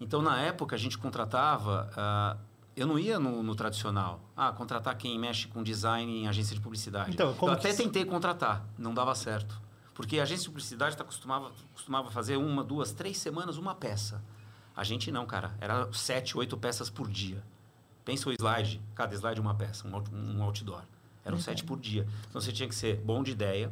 Então, 0.00 0.20
na 0.20 0.38
época, 0.40 0.74
a 0.76 0.78
gente 0.78 0.98
contratava. 0.98 1.90
ah, 1.96 2.36
eu 2.76 2.86
não 2.86 2.98
ia 2.98 3.18
no, 3.18 3.42
no 3.42 3.54
tradicional. 3.54 4.20
Ah, 4.36 4.52
contratar 4.52 4.96
quem 4.96 5.18
mexe 5.18 5.48
com 5.48 5.62
design 5.62 6.22
em 6.22 6.28
agência 6.28 6.54
de 6.54 6.60
publicidade. 6.60 7.10
Então, 7.10 7.36
eu 7.40 7.48
até 7.48 7.72
tentei 7.72 8.04
contratar, 8.04 8.64
não 8.78 8.94
dava 8.94 9.14
certo. 9.14 9.60
Porque 9.94 10.18
a 10.18 10.22
agência 10.22 10.44
de 10.44 10.48
publicidade 10.48 10.96
tá 10.96 11.04
costumava, 11.04 11.52
costumava 11.74 12.10
fazer 12.10 12.36
uma, 12.36 12.64
duas, 12.64 12.92
três 12.92 13.18
semanas 13.18 13.58
uma 13.58 13.74
peça. 13.74 14.22
A 14.74 14.84
gente 14.84 15.12
não, 15.12 15.26
cara. 15.26 15.54
Era 15.60 15.92
sete, 15.92 16.36
oito 16.36 16.56
peças 16.56 16.88
por 16.88 17.10
dia. 17.10 17.42
Pensa 18.04 18.28
o 18.28 18.32
slide, 18.32 18.80
cada 18.94 19.14
slide 19.14 19.40
uma 19.40 19.54
peça, 19.54 19.86
um, 19.86 20.38
um 20.38 20.42
outdoor. 20.42 20.82
Eram 21.24 21.38
sete 21.38 21.62
por 21.62 21.78
dia. 21.78 22.06
Então 22.28 22.40
você 22.40 22.50
tinha 22.50 22.68
que 22.68 22.74
ser 22.74 22.96
bom 22.96 23.22
de 23.22 23.30
ideia, 23.30 23.70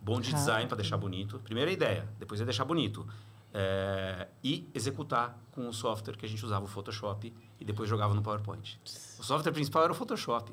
bom 0.00 0.20
de 0.20 0.30
Rápido. 0.30 0.38
design 0.38 0.66
para 0.68 0.76
deixar 0.78 0.96
bonito. 0.96 1.38
Primeiro 1.40 1.70
a 1.70 1.72
ideia, 1.72 2.08
depois 2.18 2.40
é 2.40 2.44
deixar 2.44 2.64
bonito. 2.64 3.06
É, 3.52 4.28
e 4.42 4.68
executar 4.74 5.38
com 5.52 5.68
o 5.68 5.72
software 5.72 6.16
que 6.16 6.26
a 6.26 6.28
gente 6.28 6.44
usava, 6.44 6.64
o 6.64 6.68
Photoshop, 6.68 7.32
e 7.60 7.64
depois 7.64 7.88
jogava 7.88 8.14
no 8.14 8.22
PowerPoint. 8.22 8.80
O 9.18 9.22
software 9.22 9.52
principal 9.52 9.84
era 9.84 9.92
o 9.92 9.94
Photoshop. 9.94 10.52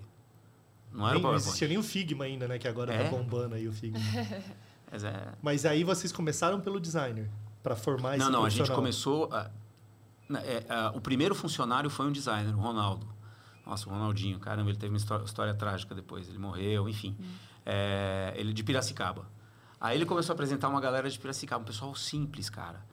Não 0.92 1.06
era 1.06 1.14
nem, 1.14 1.14
o 1.14 1.14
não 1.16 1.22
PowerPoint. 1.22 1.36
existia 1.48 1.68
nem 1.68 1.78
o 1.78 1.84
Figma 1.84 2.26
ainda, 2.26 2.48
né? 2.48 2.58
Que 2.58 2.68
agora 2.68 2.94
É? 2.94 3.04
tá 3.04 3.10
bombando 3.10 3.56
aí 3.56 3.68
o 3.68 3.74
Figma. 3.74 4.00
Mas 4.92 5.04
é, 5.04 5.34
mas 5.42 5.66
aí 5.66 5.84
vocês 5.84 6.12
começaram 6.12 6.62
pelo 6.62 6.80
designer, 6.80 7.30
para 7.64 7.76
formar 7.76 8.16
esse 8.16 8.24
Não, 8.24 8.32
não, 8.32 8.46
a 8.46 8.50
gente 8.50 8.72
começou. 8.72 9.28
a- 9.34 9.50
é, 10.44 10.64
a- 10.70 10.92
o 10.96 11.02
primeiro 11.02 11.34
funcionário 11.36 11.90
foi 11.90 12.06
um 12.06 12.12
designer, 12.12 12.54
o 12.56 12.60
Ronaldo. 12.62 13.06
Nossa, 13.66 13.90
o 13.90 13.92
Ronaldinho, 13.92 14.40
caramba, 14.40 14.70
ele 14.70 14.78
teve 14.78 14.94
uma 14.94 14.98
histó- 14.98 15.22
história, 15.24 15.54
trágica 15.56 15.94
depois. 15.96 16.30
Ele 16.30 16.38
morreu, 16.38 16.88
enfim. 16.88 17.18
É, 17.66 18.34
ele 18.38 18.54
de 18.54 18.64
Piracicaba. 18.64 19.28
Aí 19.82 19.98
ele 19.98 20.06
começou 20.06 20.34
a 20.34 20.36
apresentar 20.36 20.70
uma 20.70 20.80
galera 20.80 21.10
de 21.10 21.20
Piracicaba, 21.20 21.64
um 21.64 21.66
pessoal 21.66 21.94
simples, 21.96 22.50
cara. 22.50 22.86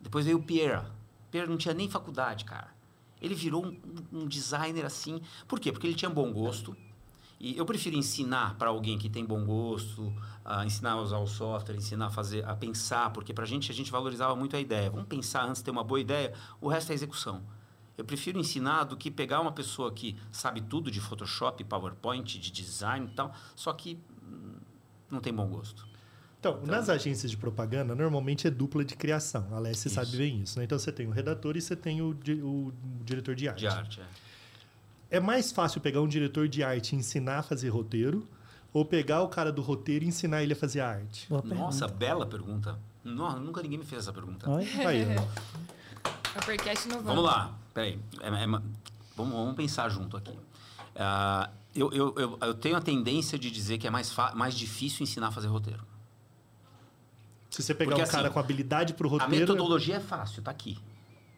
Depois 0.00 0.26
veio 0.26 0.36
o 0.38 0.42
Pierre. 0.42 0.86
Pierre 1.30 1.48
não 1.48 1.56
tinha 1.56 1.74
nem 1.74 1.88
faculdade, 1.88 2.44
cara. 2.44 2.68
Ele 3.20 3.34
virou 3.34 3.66
um, 3.66 3.76
um 4.12 4.26
designer 4.26 4.84
assim. 4.84 5.20
Por 5.46 5.58
quê? 5.60 5.72
Porque 5.72 5.86
ele 5.86 5.94
tinha 5.94 6.10
bom 6.10 6.32
gosto. 6.32 6.76
E 7.40 7.56
eu 7.56 7.64
prefiro 7.64 7.96
ensinar 7.96 8.56
para 8.56 8.70
alguém 8.70 8.98
que 8.98 9.08
tem 9.08 9.24
bom 9.24 9.44
gosto, 9.44 10.12
a 10.44 10.66
ensinar 10.66 10.92
a 10.92 11.00
usar 11.00 11.18
o 11.18 11.26
software, 11.26 11.76
ensinar 11.76 12.06
a 12.06 12.10
fazer, 12.10 12.44
a 12.44 12.54
pensar, 12.56 13.10
porque 13.10 13.32
para 13.32 13.44
a 13.44 13.46
gente 13.46 13.70
a 13.70 13.74
gente 13.74 13.92
valorizava 13.92 14.34
muito 14.34 14.56
a 14.56 14.60
ideia. 14.60 14.90
Vamos 14.90 15.06
pensar 15.06 15.44
antes 15.44 15.60
de 15.60 15.64
ter 15.64 15.70
uma 15.70 15.84
boa 15.84 16.00
ideia, 16.00 16.34
o 16.60 16.68
resto 16.68 16.90
é 16.90 16.94
execução. 16.94 17.40
Eu 17.96 18.04
prefiro 18.04 18.38
ensinar 18.38 18.84
do 18.84 18.96
que 18.96 19.10
pegar 19.10 19.40
uma 19.40 19.52
pessoa 19.52 19.92
que 19.92 20.16
sabe 20.32 20.60
tudo 20.60 20.90
de 20.90 21.00
Photoshop, 21.00 21.62
PowerPoint, 21.64 22.38
de 22.38 22.50
design 22.50 23.06
e 23.06 23.14
tal, 23.14 23.32
só 23.54 23.72
que 23.72 23.98
hum, 24.22 24.54
não 25.10 25.20
tem 25.20 25.32
bom 25.32 25.46
gosto. 25.48 25.87
Então, 26.40 26.60
nas 26.64 26.88
agências 26.88 27.30
de 27.30 27.36
propaganda, 27.36 27.94
normalmente 27.94 28.46
é 28.46 28.50
dupla 28.50 28.84
de 28.84 28.94
criação. 28.94 29.48
A 29.50 29.56
Alessia 29.56 29.88
Isso. 29.88 29.94
sabe 29.96 30.16
bem 30.16 30.40
isso. 30.42 30.58
Né? 30.58 30.64
Então, 30.64 30.78
você 30.78 30.92
tem 30.92 31.06
o 31.06 31.10
redator 31.10 31.56
e 31.56 31.60
você 31.60 31.74
tem 31.74 32.00
o, 32.00 32.10
o 32.10 32.72
diretor 33.04 33.34
de 33.34 33.48
arte. 33.48 33.58
De 33.60 33.66
arte, 33.66 34.00
é. 34.00 35.16
É 35.16 35.20
mais 35.20 35.50
fácil 35.50 35.80
pegar 35.80 36.00
um 36.00 36.06
diretor 36.06 36.46
de 36.48 36.62
arte 36.62 36.94
e 36.94 36.98
ensinar 36.98 37.38
a 37.38 37.42
fazer 37.42 37.70
roteiro 37.70 38.28
ou 38.72 38.84
pegar 38.84 39.22
o 39.22 39.28
cara 39.28 39.50
do 39.50 39.62
roteiro 39.62 40.04
e 40.04 40.08
ensinar 40.08 40.42
ele 40.42 40.52
a 40.52 40.56
fazer 40.56 40.80
arte? 40.80 41.26
Boa 41.28 41.42
Nossa, 41.42 41.86
pergunta. 41.86 41.98
bela 41.98 42.26
pergunta. 42.26 42.78
Nossa, 43.02 43.38
nunca 43.40 43.62
ninguém 43.62 43.78
me 43.78 43.84
fez 43.84 44.02
essa 44.02 44.12
pergunta. 44.12 44.46
Aí, 44.54 45.06
ó. 45.16 46.38
Uppercast 46.38 46.86
inovando. 46.86 47.08
Vamos 47.08 47.24
lá, 47.24 47.58
peraí. 47.74 47.98
É- 48.20 48.28
é 48.28 48.46
vamos, 48.46 48.62
vamos 49.16 49.56
pensar 49.56 49.88
junto 49.88 50.16
aqui. 50.16 50.38
Ah, 50.94 51.50
eu, 51.74 51.90
eu, 51.92 52.14
eu, 52.16 52.38
eu 52.40 52.54
tenho 52.54 52.76
a 52.76 52.80
tendência 52.80 53.38
de 53.38 53.50
dizer 53.50 53.78
que 53.78 53.86
é 53.86 53.90
mais, 53.90 54.14
mais 54.34 54.54
difícil 54.54 55.02
ensinar 55.02 55.28
a 55.28 55.32
fazer 55.32 55.48
roteiro. 55.48 55.82
Se 57.58 57.64
você 57.64 57.74
pegar 57.74 57.96
Porque, 57.96 58.08
um 58.08 58.12
cara 58.12 58.28
assim, 58.28 58.34
com 58.34 58.38
habilidade 58.38 58.94
pro 58.94 59.08
A 59.08 59.10
roteiro. 59.10 59.40
metodologia 59.40 59.96
é 59.96 60.00
fácil, 60.00 60.40
tá 60.40 60.52
aqui. 60.52 60.78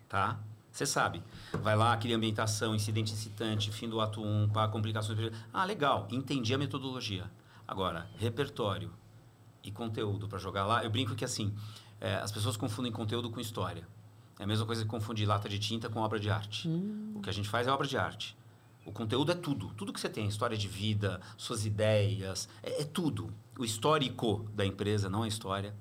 Tá? 0.07 0.39
Você 0.71 0.85
sabe. 0.85 1.23
Vai 1.51 1.75
lá, 1.75 1.97
cria 1.97 2.15
ambientação, 2.15 2.75
incidente 2.75 3.11
incitante, 3.11 3.73
fim 3.73 3.89
do 3.89 4.03
ato 4.03 4.23
1, 4.23 4.51
pá, 4.51 4.69
complicações. 4.69 5.33
Ah, 5.51 5.65
legal, 5.65 6.07
entendi 6.11 6.53
a 6.53 6.59
metodologia. 6.59 7.25
Agora, 7.67 8.07
repertório 8.19 8.93
e 9.65 9.71
conteúdo 9.71 10.29
para 10.29 10.39
jogar 10.39 10.67
lá. 10.67 10.85
Eu 10.85 10.91
brinco 10.91 11.15
que 11.15 11.25
assim, 11.25 11.55
é, 11.99 12.17
as 12.17 12.31
pessoas 12.31 12.55
confundem 12.55 12.93
conteúdo 12.93 13.31
com 13.31 13.41
história. 13.41 13.89
É 14.39 14.45
a 14.45 14.47
mesma 14.47 14.67
coisa 14.67 14.83
que 14.83 14.89
confundir 14.89 15.27
lata 15.27 15.49
de 15.49 15.59
tinta 15.59 15.89
com 15.89 16.01
obra 16.01 16.21
de 16.21 16.29
arte. 16.29 16.69
O 17.15 17.23
que 17.23 17.31
a 17.31 17.33
gente 17.33 17.49
faz 17.49 17.67
é 17.67 17.71
obra 17.73 17.87
de 17.87 17.97
arte. 17.97 18.37
O 18.85 18.93
conteúdo 18.93 19.33
é 19.33 19.35
tudo. 19.35 19.73
Tudo 19.75 19.91
que 19.91 20.01
você 20.01 20.09
tem. 20.11 20.27
História 20.27 20.57
de 20.57 20.69
vida, 20.69 21.19
suas 21.39 21.65
ideias. 21.65 22.47
É, 22.63 22.83
é 22.83 22.85
tudo. 22.85 23.33
O 23.59 23.65
histórico 23.65 24.47
da 24.55 24.67
empresa, 24.67 25.09
não 25.09 25.23
a 25.23 25.29
história. 25.29 25.75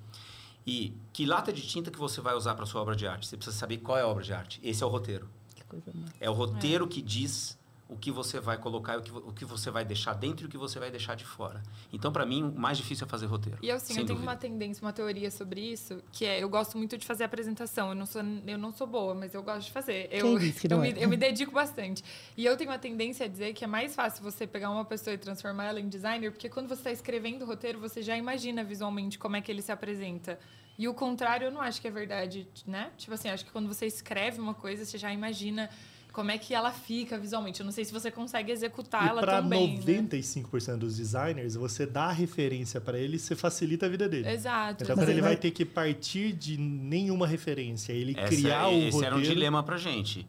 E 0.70 0.94
que 1.12 1.26
lata 1.26 1.52
de 1.52 1.64
tinta 1.64 1.90
que 1.90 1.98
você 1.98 2.22
vai 2.22 2.36
usar 2.36 2.54
para 2.54 2.64
sua 2.64 2.80
obra 2.82 2.96
de 2.96 3.08
arte? 3.08 3.26
Você 3.26 3.36
precisa 3.36 3.58
saber 3.58 3.78
qual 3.78 3.98
é 3.98 4.02
a 4.02 4.08
obra 4.08 4.24
de 4.24 4.32
arte. 4.32 4.60
Esse 4.64 4.84
é 4.84 4.86
o 4.86 4.90
roteiro. 4.90 5.28
Que 5.56 5.64
coisa 5.64 5.92
mais. 5.96 6.12
É 6.20 6.30
o 6.30 6.34
roteiro 6.34 6.88
que 6.88 7.02
diz 7.02 7.58
o 7.90 7.98
que 7.98 8.12
você 8.12 8.40
vai 8.40 8.56
colocar, 8.56 8.94
e 8.94 8.98
o 8.98 9.02
que, 9.02 9.12
o 9.12 9.34
que 9.34 9.44
você 9.44 9.72
vai 9.72 9.84
deixar 9.84 10.14
dentro 10.14 10.46
e 10.46 10.48
o 10.48 10.50
que 10.50 10.60
você 10.60 10.78
vai 10.78 10.92
deixar 10.92 11.16
de 11.16 11.26
fora. 11.26 11.64
Então, 11.92 12.14
para 12.14 12.24
mim, 12.24 12.44
o 12.44 12.52
mais 12.52 12.78
difícil 12.78 13.08
é 13.08 13.10
fazer 13.10 13.26
roteiro. 13.26 13.58
E 13.64 13.68
eu 13.68 13.80
sim, 13.80 13.94
sem 13.94 14.04
eu 14.04 14.06
tenho 14.06 14.20
dúvida. 14.20 14.32
uma 14.32 14.38
tendência, 14.38 14.86
uma 14.86 14.94
teoria 14.94 15.32
sobre 15.32 15.60
isso, 15.60 16.00
que 16.12 16.24
é 16.24 16.42
eu 16.42 16.48
gosto 16.48 16.78
muito 16.78 16.96
de 17.00 17.06
fazer 17.08 17.24
apresentação. 17.24 17.90
Eu 17.90 17.96
não 17.96 18.06
sou, 18.06 18.22
eu 18.46 18.58
não 18.60 18.72
sou 18.72 18.86
boa, 18.86 19.16
mas 19.16 19.34
eu 19.34 19.42
gosto 19.42 19.66
de 19.66 19.72
fazer. 19.72 20.08
Eu, 20.12 20.26
Quem 20.26 20.38
disse 20.38 20.68
que 20.68 20.72
eu, 20.72 20.78
me, 20.78 20.92
é? 20.92 21.04
eu 21.04 21.10
me 21.10 21.18
dedico 21.18 21.52
bastante. 21.52 22.04
E 22.38 22.46
eu 22.46 22.56
tenho 22.56 22.70
uma 22.70 22.78
tendência 22.78 23.26
a 23.26 23.30
dizer 23.30 23.54
que 23.54 23.64
é 23.64 23.68
mais 23.68 23.96
fácil 23.96 24.24
você 24.24 24.46
pegar 24.46 24.70
uma 24.70 24.86
pessoa 24.86 25.16
e 25.16 25.18
transformar 25.18 25.66
ela 25.66 25.80
em 25.80 25.90
designer, 25.90 26.32
porque 26.32 26.48
quando 26.48 26.68
você 26.68 26.82
está 26.82 26.92
escrevendo 26.92 27.42
o 27.42 27.46
roteiro, 27.48 27.80
você 27.80 28.04
já 28.04 28.16
imagina 28.16 28.64
visualmente 28.64 29.18
como 29.18 29.36
é 29.36 29.42
que 29.42 29.52
ele 29.52 29.64
se 29.64 29.72
apresenta. 29.72 30.38
E 30.80 30.88
o 30.88 30.94
contrário, 30.94 31.46
eu 31.48 31.52
não 31.52 31.60
acho 31.62 31.82
que 31.82 31.88
é 31.88 31.92
verdade, 31.92 32.48
né? 32.66 32.90
Tipo 32.98 33.14
assim, 33.14 33.28
acho 33.30 33.46
que 33.46 33.52
quando 33.52 33.68
você 33.68 33.86
escreve 33.86 34.40
uma 34.40 34.54
coisa, 34.54 34.86
você 34.86 34.98
já 34.98 35.12
imagina 35.14 35.70
como 36.14 36.32
é 36.32 36.38
que 36.38 36.54
ela 36.54 36.72
fica 36.72 37.18
visualmente. 37.20 37.60
Eu 37.60 37.66
não 37.66 37.72
sei 37.74 37.84
se 37.84 37.92
você 37.92 38.10
consegue 38.10 38.50
executar 38.52 39.06
E 39.06 39.10
ela 39.10 39.22
para 39.22 39.42
também. 39.42 39.78
né? 39.78 39.84
95% 39.84 40.78
dos 40.78 40.96
designers, 40.96 41.56
você 41.56 41.86
dá 41.86 42.06
a 42.06 42.12
referência 42.14 42.80
para 42.80 42.98
ele, 42.98 43.20
você 43.20 43.36
facilita 43.36 43.86
a 43.88 43.90
vida 43.90 44.08
dele. 44.08 44.28
Exato. 44.30 44.84
Então, 44.86 44.96
quando 44.96 45.10
ele 45.10 45.22
vai 45.22 45.36
ter 45.36 45.52
que 45.52 45.66
partir 45.66 46.32
de 46.32 46.58
nenhuma 46.58 47.28
referência, 47.28 47.92
ele 47.92 48.14
Essa- 48.18 48.28
criar 48.30 48.70
o 48.70 48.72
esse 48.74 48.92
roteiro. 48.92 49.06
era 49.06 49.16
um 49.18 49.22
dilema 49.22 49.62
pra 49.62 49.78
gente. 49.78 50.26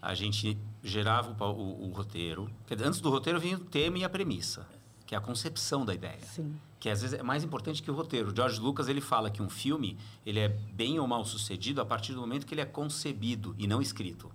A 0.00 0.14
gente 0.14 0.56
gerava 0.84 1.34
o, 1.42 1.50
o- 1.50 1.88
o 1.88 1.92
roteiro. 1.92 2.50
Quer 2.66 2.74
dizer, 2.76 2.86
antes 2.88 3.00
do 3.00 3.08
roteiro 3.10 3.40
vinha 3.40 3.56
o 3.56 3.60
tema 3.60 3.98
e 3.98 4.04
a 4.04 4.08
premissa, 4.10 4.66
que 5.06 5.14
é 5.14 5.18
a 5.18 5.20
concepção 5.22 5.84
da 5.86 5.94
ideia. 5.94 6.20
Sim. 6.22 6.54
Que 6.86 6.90
às 6.90 7.02
vezes 7.02 7.18
é 7.18 7.22
mais 7.24 7.42
importante 7.42 7.82
que 7.82 7.90
o 7.90 7.94
roteiro. 7.94 8.30
O 8.30 8.36
George 8.36 8.60
Lucas 8.60 8.86
ele 8.86 9.00
fala 9.00 9.28
que 9.28 9.42
um 9.42 9.48
filme 9.50 9.98
ele 10.24 10.38
é 10.38 10.46
bem 10.48 11.00
ou 11.00 11.06
mal 11.08 11.24
sucedido 11.24 11.80
a 11.80 11.84
partir 11.84 12.12
do 12.14 12.20
momento 12.20 12.46
que 12.46 12.54
ele 12.54 12.60
é 12.60 12.64
concebido 12.64 13.56
e 13.58 13.66
não 13.66 13.82
escrito. 13.82 14.30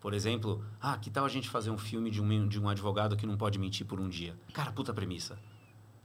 Por 0.00 0.14
exemplo, 0.14 0.64
ah, 0.80 0.96
que 0.96 1.10
tal 1.10 1.26
a 1.26 1.28
gente 1.28 1.50
fazer 1.50 1.68
um 1.68 1.76
filme 1.76 2.10
de 2.10 2.22
um, 2.22 2.48
de 2.48 2.58
um 2.58 2.70
advogado 2.70 3.18
que 3.18 3.26
não 3.26 3.36
pode 3.36 3.58
mentir 3.58 3.84
por 3.84 4.00
um 4.00 4.08
dia? 4.08 4.34
Cara, 4.54 4.72
puta 4.72 4.94
premissa. 4.94 5.38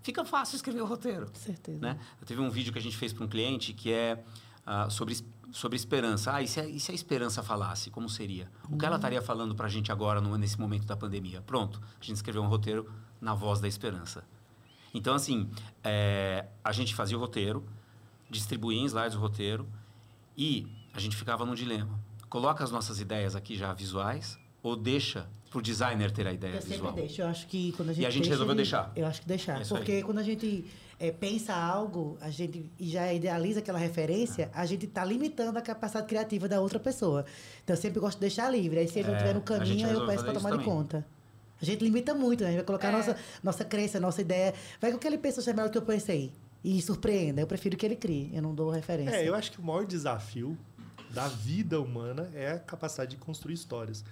Fica 0.03 0.25
fácil 0.25 0.57
escrever 0.57 0.81
o 0.81 0.85
roteiro 0.85 1.27
Com 1.27 1.35
certeza. 1.35 1.79
né? 1.79 1.97
Teve 2.25 2.41
um 2.41 2.49
vídeo 2.49 2.73
que 2.73 2.79
a 2.79 2.81
gente 2.81 2.97
fez 2.97 3.13
para 3.13 3.23
um 3.23 3.27
cliente 3.29 3.71
que 3.71 3.89
é 3.89 4.21
ah, 4.65 4.89
sobre, 4.89 5.15
sobre 5.53 5.77
esperança. 5.77 6.33
Ah, 6.35 6.41
e 6.41 6.47
se, 6.49 6.59
a, 6.59 6.67
e 6.67 6.77
se 6.77 6.91
a 6.91 6.93
esperança 6.93 7.41
falasse? 7.41 7.89
Como 7.89 8.09
seria? 8.09 8.51
O 8.69 8.77
que 8.77 8.85
ela 8.85 8.97
estaria 8.97 9.21
falando 9.21 9.55
para 9.55 9.67
a 9.67 9.69
gente 9.69 9.93
agora, 9.93 10.19
no- 10.19 10.37
nesse 10.37 10.59
momento 10.59 10.85
da 10.85 10.97
pandemia? 10.97 11.41
Pronto, 11.41 11.81
a 12.01 12.03
gente 12.03 12.17
escreveu 12.17 12.43
um 12.43 12.47
roteiro 12.49 12.91
na 13.21 13.33
voz 13.33 13.61
da 13.61 13.67
esperança. 13.69 14.25
Então, 14.97 15.13
assim, 15.15 15.49
é, 15.83 16.45
a 16.63 16.71
gente 16.71 16.93
fazia 16.95 17.17
o 17.17 17.19
roteiro, 17.19 17.63
distribuía 18.29 18.79
em 18.79 18.85
slides 18.85 19.15
o 19.15 19.19
roteiro 19.19 19.67
e 20.37 20.67
a 20.93 20.99
gente 20.99 21.15
ficava 21.15 21.45
num 21.45 21.53
dilema. 21.55 21.99
Coloca 22.29 22.63
as 22.63 22.71
nossas 22.71 22.99
ideias 22.99 23.35
aqui 23.35 23.55
já 23.55 23.73
visuais 23.73 24.37
ou 24.61 24.75
deixa 24.75 25.27
para 25.49 25.59
o 25.59 25.61
designer 25.61 26.11
ter 26.11 26.27
a 26.27 26.33
ideia 26.33 26.55
Eu 26.55 26.61
sempre 26.61 26.73
visual? 26.75 26.93
deixo. 26.93 27.21
Eu 27.21 27.27
acho 27.27 27.47
que 27.47 27.71
quando 27.73 27.89
a 27.89 27.93
gente 27.93 28.05
a 28.05 28.09
gente 28.09 28.23
deixa, 28.23 28.31
resolveu 28.33 28.53
ele- 28.53 28.63
deixar. 28.63 28.91
Eu 28.95 29.05
acho 29.07 29.21
que 29.21 29.27
deixar. 29.27 29.59
É 29.59 29.61
isso 29.61 29.73
aí. 29.75 29.79
porque 29.79 30.03
quando 30.03 30.17
a 30.17 30.23
gente 30.23 30.65
é, 30.99 31.09
pensa 31.11 31.53
algo, 31.53 32.17
a 32.19 32.29
gente 32.29 32.69
e 32.77 32.89
já 32.89 33.13
idealiza 33.13 33.59
aquela 33.59 33.79
referência, 33.79 34.51
a 34.53 34.65
gente 34.65 34.85
está 34.85 35.05
limitando 35.05 35.57
a 35.57 35.61
capacidade 35.61 36.05
criativa 36.07 36.49
da 36.49 36.59
outra 36.59 36.79
pessoa. 36.79 37.23
Então 37.63 37.75
eu 37.75 37.81
sempre 37.81 37.99
gosto 38.01 38.17
de 38.17 38.21
deixar 38.21 38.49
livre. 38.49 38.79
Aí 38.79 38.87
se 38.89 38.99
ele 38.99 39.07
não 39.07 39.13
É, 39.13 39.17
estiver 39.17 39.35
no 39.35 39.41
caminho, 39.41 39.87
eu 39.87 40.05
peço 40.05 40.23
para 40.25 40.33
tomar 40.33 40.57
de 40.57 40.63
conta. 40.65 41.05
A 41.61 41.65
gente 41.65 41.83
limita 41.83 42.13
muito, 42.13 42.41
né? 42.41 42.47
A 42.47 42.51
gente 42.51 42.59
vai 42.59 42.65
colocar 42.65 42.89
É. 42.89 42.91
nossa, 42.91 43.15
nossa 43.43 43.65
crença, 43.65 43.99
nossa 43.99 44.21
ideia. 44.21 44.53
Vai 44.79 44.91
com 44.91 44.97
o 44.97 44.99
que 44.99 45.07
ele 45.07 45.17
pensa, 45.17 45.41
já 45.41 45.51
é 45.51 45.53
melhor 45.53 45.69
do 45.69 45.71
que 45.71 45.77
eu 45.77 45.81
pensei. 45.81 46.31
E 46.63 46.81
surpreenda. 46.81 47.41
Eu 47.41 47.47
prefiro 47.47 47.77
que 47.77 47.85
ele 47.85 47.95
crie. 47.95 48.29
Eu 48.33 48.41
não 48.41 48.53
dou 48.53 48.69
referência. 48.69 49.15
É, 49.15 49.27
eu 49.27 49.33
acho 49.35 49.51
que 49.51 49.59
o 49.59 49.63
maior 49.63 49.85
desafio 49.85 50.57
da 51.11 51.27
vida 51.27 51.79
humana 51.79 52.29
é 52.33 52.51
a 52.53 52.59
capacidade 52.59 53.11
de 53.11 53.17
construir 53.17 53.53
histórias. 53.53 54.03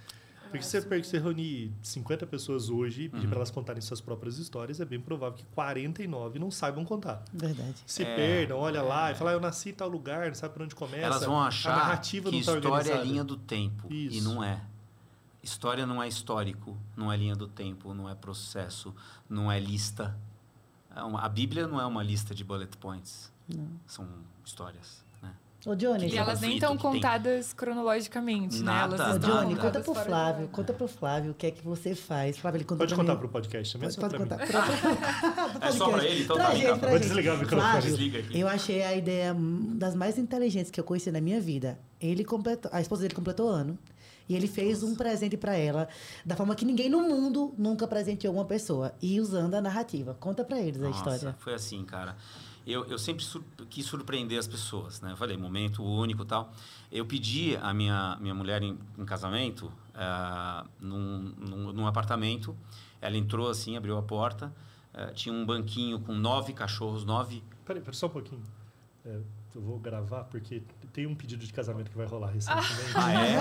Porque 0.49 0.63
se 0.63 0.79
você, 0.79 1.03
você 1.03 1.17
reunir 1.19 1.71
50 1.81 2.25
pessoas 2.27 2.69
hoje 2.69 3.01
e 3.01 3.05
Uhum. 3.05 3.11
pedir 3.11 3.27
para 3.27 3.37
elas 3.37 3.51
contarem 3.51 3.81
suas 3.81 3.99
próprias 3.99 4.37
histórias, 4.37 4.79
é 4.79 4.85
bem 4.85 4.99
provável 5.01 5.37
que 5.37 5.43
49 5.53 6.39
não 6.39 6.49
saibam 6.49 6.85
contar. 6.85 7.25
Verdade. 7.33 7.75
Se 7.85 8.03
É, 8.03 8.15
perdam, 8.15 8.57
olha 8.59 8.81
lá 8.81 9.11
e 9.11 9.15
falam, 9.15 9.33
ah, 9.33 9.35
eu 9.35 9.41
nasci 9.41 9.69
em 9.69 9.73
tal 9.73 9.89
lugar, 9.89 10.27
não 10.27 10.35
sabe 10.35 10.53
por 10.53 10.61
onde 10.63 10.73
começa. 10.75 11.03
Elas 11.05 11.25
vão 11.25 11.37
a 11.37 11.47
achar 11.47 11.75
narrativa 11.75 12.29
que 12.29 12.37
não 12.37 12.43
tá 12.43 12.51
história 12.53 12.67
é 12.67 12.71
organizada. 12.71 13.03
linha 13.03 13.23
do 13.23 13.35
tempo. 13.35 13.87
E 13.91 14.17
Isso. 14.17 14.23
não 14.29 14.41
é. 14.41 14.61
História 15.45 15.85
não 15.85 16.01
é 16.01 16.07
histórico, 16.07 16.75
não 16.97 17.11
é 17.11 17.15
linha 17.15 17.35
do 17.35 17.47
tempo, 17.47 17.93
não 17.93 18.09
é 18.09 18.15
processo, 18.15 18.93
não 19.29 19.51
é 19.51 19.59
lista. 19.59 20.17
É 20.89 20.99
a 20.99 21.29
Bíblia 21.29 21.67
não 21.67 21.79
é 21.79 21.85
uma 21.85 22.01
lista 22.01 22.33
de 22.33 22.43
bullet 22.43 22.75
points. 22.77 23.31
São 23.85 24.07
histórias. 24.43 25.05
Né? 25.21 25.29
Ô, 25.67 25.75
Johnny, 25.75 26.07
E 26.09 26.17
elas 26.17 26.41
nem 26.41 26.55
estão 26.55 26.75
que 26.75 26.81
tem. 26.81 26.93
contadas 26.93 27.53
cronologicamente, 27.53 28.59
Nada, 28.63 28.97
né? 28.97 29.03
Elas 29.03 29.13
Ô, 29.13 29.17
estão 29.17 29.29
nada. 29.29 29.41
Johnny, 29.45 29.55
contadas 29.55 29.85
conta 29.85 29.99
pro 30.01 30.03
Flávio, 30.09 30.47
conta 30.47 30.73
pro 30.73 30.87
Flávio 30.87 31.31
o 31.31 31.33
que 31.35 31.45
é 31.45 31.51
que 31.51 31.63
você 31.63 31.93
faz. 31.93 32.39
Flávio, 32.39 32.57
ele 32.57 32.65
conta 32.65 32.79
Pode 32.79 32.95
pra 32.95 33.03
contar 33.03 33.13
mim. 33.13 33.19
pro 33.19 33.29
podcast 33.29 33.73
também, 33.73 33.89
Pode, 33.93 34.01
pode 34.01 34.17
contar. 34.17 34.37
mim. 34.39 34.47
Pro- 34.47 35.61
É 35.67 35.71
só 35.71 35.89
pra 35.91 36.05
ele? 36.05 36.23
Então 36.23 36.35
pra 36.37 36.45
tá, 36.47 36.51
gente, 36.55 36.63
então. 36.65 36.79
pra 36.79 36.89
Vou 36.89 36.97
gente. 36.97 37.07
desligar 37.07 37.35
o 37.35 37.37
microfone. 37.37 37.71
Flávio, 37.71 37.89
Desliga 37.91 38.19
aqui. 38.19 38.39
eu 38.39 38.47
achei 38.47 38.81
a 38.83 38.95
ideia 38.95 39.35
das 39.75 39.93
mais 39.95 40.17
inteligentes 40.17 40.71
que 40.71 40.79
eu 40.79 40.83
conheci 40.83 41.11
na 41.11 41.21
minha 41.21 41.39
vida. 41.39 41.77
Ele 42.01 42.23
completou, 42.25 42.71
a 42.73 42.81
esposa 42.81 43.03
dele 43.03 43.13
completou 43.13 43.47
ano. 43.47 43.77
E 44.27 44.36
ele 44.36 44.48
fez 44.48 44.82
um 44.84 44.96
presente 44.96 45.38
pra 45.38 45.55
ela, 45.55 45.88
da 46.25 46.36
forma 46.36 46.55
que 46.55 46.65
ninguém 46.65 46.89
no 46.89 47.01
mundo 47.01 47.53
nunca 47.58 47.88
presenteou 47.88 48.34
uma 48.34 48.46
pessoa. 48.46 48.94
E 49.01 49.20
usando 49.22 49.53
a 49.53 49.62
narrativa. 49.62 50.15
Conta 50.20 50.44
pra 50.44 50.60
eles 50.60 50.82
a 50.82 50.88
Nossa, 50.89 50.98
história. 51.15 51.36
foi 51.39 51.53
assim, 51.53 51.84
cara. 51.86 52.15
Eu, 52.65 52.84
eu 52.86 52.98
sempre 52.98 53.24
sur- 53.24 53.44
quis 53.70 53.86
surpreender 53.86 54.39
as 54.39 54.48
pessoas, 54.48 55.00
né? 55.00 55.12
Eu 55.12 55.17
falei, 55.17 55.38
momento 55.38 55.84
único 55.84 56.24
e 56.24 56.25
tal. 56.25 56.51
Eu 56.91 57.05
pedi 57.05 57.55
a 57.58 57.72
minha, 57.72 58.17
minha 58.20 58.34
mulher 58.34 58.63
em, 58.63 58.75
em 58.98 59.05
casamento 59.05 59.72
ah, 59.94 60.65
num, 60.79 61.32
num, 61.38 61.72
num 61.74 61.86
apartamento. 61.86 62.55
Ela 63.00 63.17
entrou 63.17 63.48
assim, 63.50 63.77
abriu 63.77 63.96
a 63.96 64.01
porta. 64.01 64.51
ah, 64.91 65.12
tinha 65.13 65.34
um 65.36 65.46
banquinho 65.46 66.00
com 66.00 66.13
nove 66.13 66.53
cachorros, 66.53 67.05
nove... 67.05 67.44
Peraí, 67.63 67.82
pera 67.84 67.94
só 67.96 68.08
um 68.08 68.10
pouquinho. 68.10 68.41
É, 69.05 69.20
eu 69.53 69.62
vou 69.62 69.77
gravar 69.77 70.24
porque 70.24 70.63
tem 70.95 71.05
um 71.05 71.13
pedido 71.13 71.45
de 71.45 71.51
casamento 71.51 71.91
que 71.91 71.97
vai 71.97 72.05
rolar 72.07 72.29
recentemente. 72.29 72.71
Ah, 72.95 73.13
é? 73.13 73.37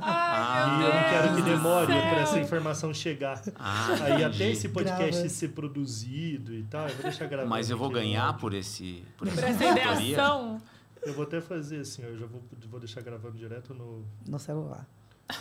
Ai, 0.00 0.80
E 0.80 0.82
eu 0.86 0.94
não 0.94 1.10
quero 1.10 1.36
que 1.36 1.42
demore 1.42 1.86
para 1.92 2.20
essa 2.20 2.40
informação 2.40 2.94
chegar. 2.94 3.42
Ah, 3.56 3.88
Aí 3.90 3.96
entendi. 4.14 4.24
até 4.24 4.50
esse 4.50 4.70
podcast 4.70 5.10
Grava. 5.12 5.28
ser 5.28 5.48
produzido 5.48 6.54
e 6.54 6.62
tal, 6.62 6.88
eu 6.88 6.94
vou 6.94 7.02
deixar 7.02 7.26
gravado. 7.26 7.50
Mas 7.50 7.68
eu 7.68 7.76
vou 7.76 7.90
ganhar 7.90 8.32
por 8.38 8.54
esse. 8.54 9.04
Por 9.18 9.28
essa 9.28 9.36
Por 9.42 9.44
essa 9.44 9.64
ideação. 10.02 10.62
Eu 11.02 11.12
vou 11.12 11.24
até 11.24 11.38
fazer 11.38 11.80
assim, 11.80 12.02
eu 12.02 12.16
já 12.16 12.24
vou, 12.24 12.42
vou 12.70 12.80
deixar 12.80 13.02
gravando 13.02 13.36
direto 13.36 13.74
no. 13.74 14.02
No 14.26 14.38
celular. 14.38 14.86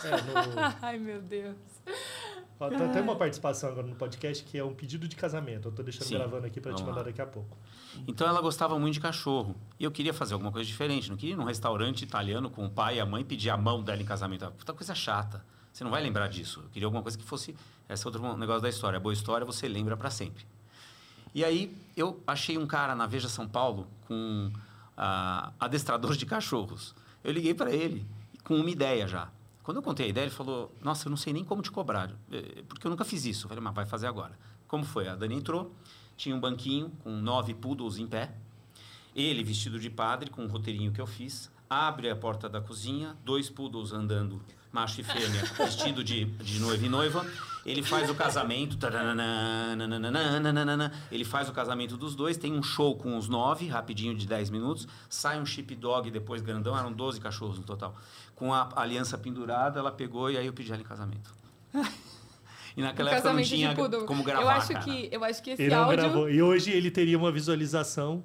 É, 0.04 0.10
no. 0.10 0.60
Ai, 0.82 1.00
meu 1.00 1.22
Deus. 1.22 1.56
Ó, 2.60 2.70
Tem 2.70 2.78
até 2.82 3.02
uma 3.02 3.16
participação 3.16 3.70
agora 3.70 3.88
no 3.88 3.96
podcast 3.96 4.44
que 4.44 4.58
é 4.58 4.64
um 4.64 4.74
pedido 4.74 5.08
de 5.08 5.16
casamento. 5.16 5.68
Eu 5.68 5.72
tô 5.72 5.84
deixando 5.84 6.06
Sim, 6.06 6.16
gravando 6.16 6.46
aqui 6.48 6.62
para 6.62 6.74
te 6.74 6.82
mandar 6.84 6.98
lá. 6.98 7.04
daqui 7.04 7.22
a 7.22 7.26
pouco. 7.26 7.58
Então 8.08 8.28
ela 8.28 8.42
gostava 8.42 8.78
muito 8.80 8.94
de 8.94 9.00
cachorro. 9.00 9.56
E 9.80 9.84
eu 9.84 9.92
queria 9.92 10.14
fazer 10.14 10.34
alguma 10.34 10.52
coisa 10.52 10.68
diferente. 10.68 11.10
Não 11.10 11.18
queria 11.18 11.34
ir 11.34 11.38
num 11.38 11.44
restaurante 11.44 12.04
italiano 12.04 12.50
com 12.50 12.66
o 12.66 12.70
pai 12.70 12.98
e 12.98 13.00
a 13.00 13.06
mãe 13.06 13.24
pedir 13.24 13.50
a 13.50 13.58
mão 13.58 13.84
dela 13.84 14.02
em 14.02 14.06
casamento. 14.06 14.50
Puta 14.52 14.74
coisa 14.74 14.94
chata. 14.96 15.44
Você 15.72 15.84
não 15.84 15.92
vai 15.92 16.02
lembrar 16.02 16.28
disso. 16.28 16.62
Eu 16.64 16.70
queria 16.70 16.86
alguma 16.86 17.02
coisa 17.02 17.18
que 17.18 17.24
fosse. 17.24 17.56
Esse 17.90 18.06
é 18.06 18.08
outro 18.08 18.38
negócio 18.38 18.62
da 18.62 18.70
história. 18.70 18.98
A 18.98 19.00
boa 19.00 19.14
história 19.14 19.46
você 19.46 19.68
lembra 19.68 19.98
para 19.98 20.10
sempre. 20.10 20.46
E 21.34 21.44
aí 21.44 21.76
eu 21.98 22.22
achei 22.28 22.58
um 22.58 22.68
cara 22.68 22.94
na 22.94 23.08
Veja 23.08 23.28
São 23.28 23.48
Paulo 23.48 23.88
com 24.08 24.52
ah, 24.96 25.52
adestrador 25.60 26.16
de 26.16 26.26
cachorros. 26.26 26.94
Eu 27.24 27.32
liguei 27.32 27.54
para 27.54 27.72
ele 27.72 28.06
com 28.44 28.56
uma 28.56 28.70
ideia 28.70 29.08
já. 29.08 29.30
Quando 29.64 29.78
eu 29.78 29.84
contei 29.84 30.08
a 30.08 30.10
ideia, 30.10 30.26
ele 30.26 30.32
falou: 30.32 30.76
Nossa, 30.82 31.08
eu 31.08 31.10
não 31.10 31.18
sei 31.18 31.32
nem 31.32 31.44
como 31.44 31.62
te 31.62 31.72
cobrar, 31.72 32.12
eh, 32.32 32.64
porque 32.68 32.86
eu 32.86 32.92
nunca 32.92 33.06
fiz 33.06 33.26
isso. 33.26 33.46
Eu 33.46 33.50
falei: 33.50 33.64
Mas 33.64 33.74
vai 33.74 33.86
fazer 33.86 34.08
agora. 34.08 34.38
Como 34.68 34.84
foi? 34.84 35.08
A 35.08 35.16
Dani 35.16 35.36
entrou, 35.36 35.74
tinha 36.18 36.36
um 36.36 36.40
banquinho 36.40 36.90
com 37.00 37.12
nove 37.12 37.54
poodles 37.54 37.98
em 37.98 38.06
pé. 38.06 38.36
Ele 39.16 39.44
vestido 39.44 39.80
de 39.80 39.90
padre, 39.90 40.30
com 40.30 40.44
um 40.44 40.48
roteirinho 40.48 40.92
que 40.92 41.00
eu 41.00 41.08
fiz. 41.08 41.52
Abre 41.70 42.10
a 42.10 42.16
porta 42.16 42.50
da 42.50 42.60
cozinha, 42.60 43.16
dois 43.24 43.50
poodles 43.50 43.94
andando, 43.94 44.42
macho 44.74 45.00
e 45.00 45.04
fêmea, 45.04 45.44
vestido 45.56 46.04
de, 46.04 46.26
de 46.26 46.60
noiva 46.60 46.86
e 46.86 46.90
noiva. 46.90 47.26
Ele 47.66 47.82
faz 47.82 48.10
o 48.10 48.16
casamento. 48.16 48.78
Ele 51.10 51.24
faz 51.24 51.48
o 51.48 51.54
casamento 51.54 51.96
dos 51.96 52.14
dois. 52.14 52.36
Tem 52.36 52.52
um 52.52 52.62
show 52.62 52.98
com 52.98 53.18
os 53.18 53.30
nove, 53.30 53.68
rapidinho 53.68 54.14
de 54.14 54.28
10 54.28 54.50
minutos. 54.50 54.86
Sai 55.08 55.40
um 55.40 55.46
chip 55.46 55.74
dog 55.76 56.12
depois 56.12 56.42
grandão, 56.42 56.78
eram 56.78 56.92
12 56.92 57.22
cachorros 57.22 57.58
no 57.58 57.64
total. 57.64 57.96
Com 58.36 58.54
a 58.54 58.70
aliança 58.76 59.18
pendurada, 59.18 59.80
ela 59.80 59.94
pegou 59.94 60.30
e 60.30 60.38
aí 60.38 60.46
eu 60.46 60.52
pedi 60.52 60.74
ela 60.74 60.82
em 60.82 60.86
casamento. 60.86 61.34
E 62.76 62.82
naquela 62.82 63.12
época 63.12 63.34
não 63.34 63.44
tinha 63.44 63.76
como 63.76 64.24
gravar. 64.24 64.42
eu 64.42 64.50
acho 64.50 64.74
cara. 64.74 64.84
que 64.84 65.08
eu 65.12 65.24
acho 65.24 65.44
que 65.44 65.52
esse 65.52 65.62
Ele 65.62 65.76
não 65.76 65.84
áudio, 65.84 65.98
gravou. 65.98 66.28
E 66.28 66.42
hoje 66.42 66.72
ele 66.72 66.90
teria 66.90 67.20
uma 67.20 67.32
visualização. 67.32 68.24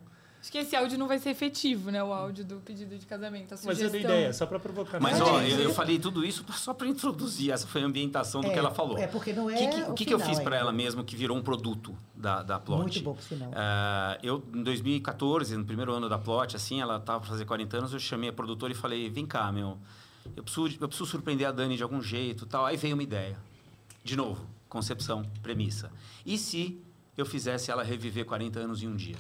Acho 0.49 0.53
que 0.53 0.59
esse 0.59 0.75
áudio 0.75 0.99
não 0.99 1.07
vai 1.07 1.19
ser 1.19 1.29
efetivo, 1.31 1.91
né, 1.91 2.03
o 2.03 2.11
áudio 2.13 2.43
do 2.43 2.57
pedido 2.57 2.97
de 2.97 3.05
casamento, 3.05 3.53
a 3.55 3.59
Mas 3.65 3.81
eu 3.81 3.91
dei 3.91 4.01
ideia, 4.01 4.33
só 4.33 4.47
para 4.47 4.59
provocar. 4.59 4.99
Mas, 4.99 5.21
ó, 5.21 5.43
eu, 5.43 5.61
eu 5.61 5.75
falei 5.75 5.99
tudo 5.99 6.25
isso 6.25 6.43
só 6.55 6.73
para 6.73 6.89
introduzir. 6.89 7.51
Essa 7.53 7.67
foi 7.67 7.83
a 7.83 7.85
ambientação 7.85 8.41
do 8.41 8.51
que 8.51 8.59
ela 8.59 8.71
falou. 8.71 8.97
É 8.97 9.07
porque 9.07 9.33
não 9.35 9.51
é. 9.51 9.55
O 9.55 9.59
que, 9.59 9.69
que- 9.69 9.91
o 9.91 9.95
que, 9.95 10.05
que 10.07 10.15
eu 10.15 10.19
final 10.19 10.35
fiz 10.35 10.43
para 10.43 10.57
ela 10.57 10.73
mesmo 10.73 11.05
que 11.05 11.15
virou 11.15 11.37
um 11.37 11.43
produto 11.43 11.95
da, 12.15 12.43
da 12.43 12.59
Plot? 12.59 12.81
Muito 12.81 13.01
bom, 13.03 13.15
por 13.15 13.23
sinal. 13.23 13.51
Ah, 13.55 14.19
eu, 14.23 14.43
em 14.55 14.63
2014, 14.63 15.55
no 15.57 15.65
primeiro 15.67 15.93
ano 15.93 16.09
da 16.09 16.19
Plot, 16.19 16.57
assim, 16.57 16.81
ela 16.81 16.97
estava 16.97 17.21
para 17.21 17.29
fazer 17.29 17.45
40 17.45 17.77
anos, 17.77 17.93
eu 17.93 18.01
chamei 18.01 18.31
a 18.31 18.33
produtora 18.33 18.73
e 18.73 18.77
falei, 18.77 19.11
vem 19.11 19.27
cá, 19.27 19.53
meu, 19.53 19.77
eu 20.35 20.43
preciso, 20.43 20.79
eu 20.81 20.89
preciso 20.89 21.11
surpreender 21.11 21.47
a 21.47 21.53
Dani 21.53 21.77
de 21.77 21.83
algum 21.83 22.01
jeito 22.01 22.47
tal. 22.47 22.65
Aí 22.65 22.77
veio 22.79 22.95
uma 22.95 23.03
ideia. 23.03 23.37
De 24.03 24.17
novo, 24.17 24.47
concepção, 24.69 25.23
premissa. 25.43 25.91
E 26.25 26.39
se 26.39 26.81
eu 27.19 27.27
fizesse 27.27 27.71
ela 27.71 27.83
reviver 27.83 28.25
40 28.25 28.59
anos 28.61 28.83
em 28.83 28.89
um 28.89 28.97
dia? 28.97 29.17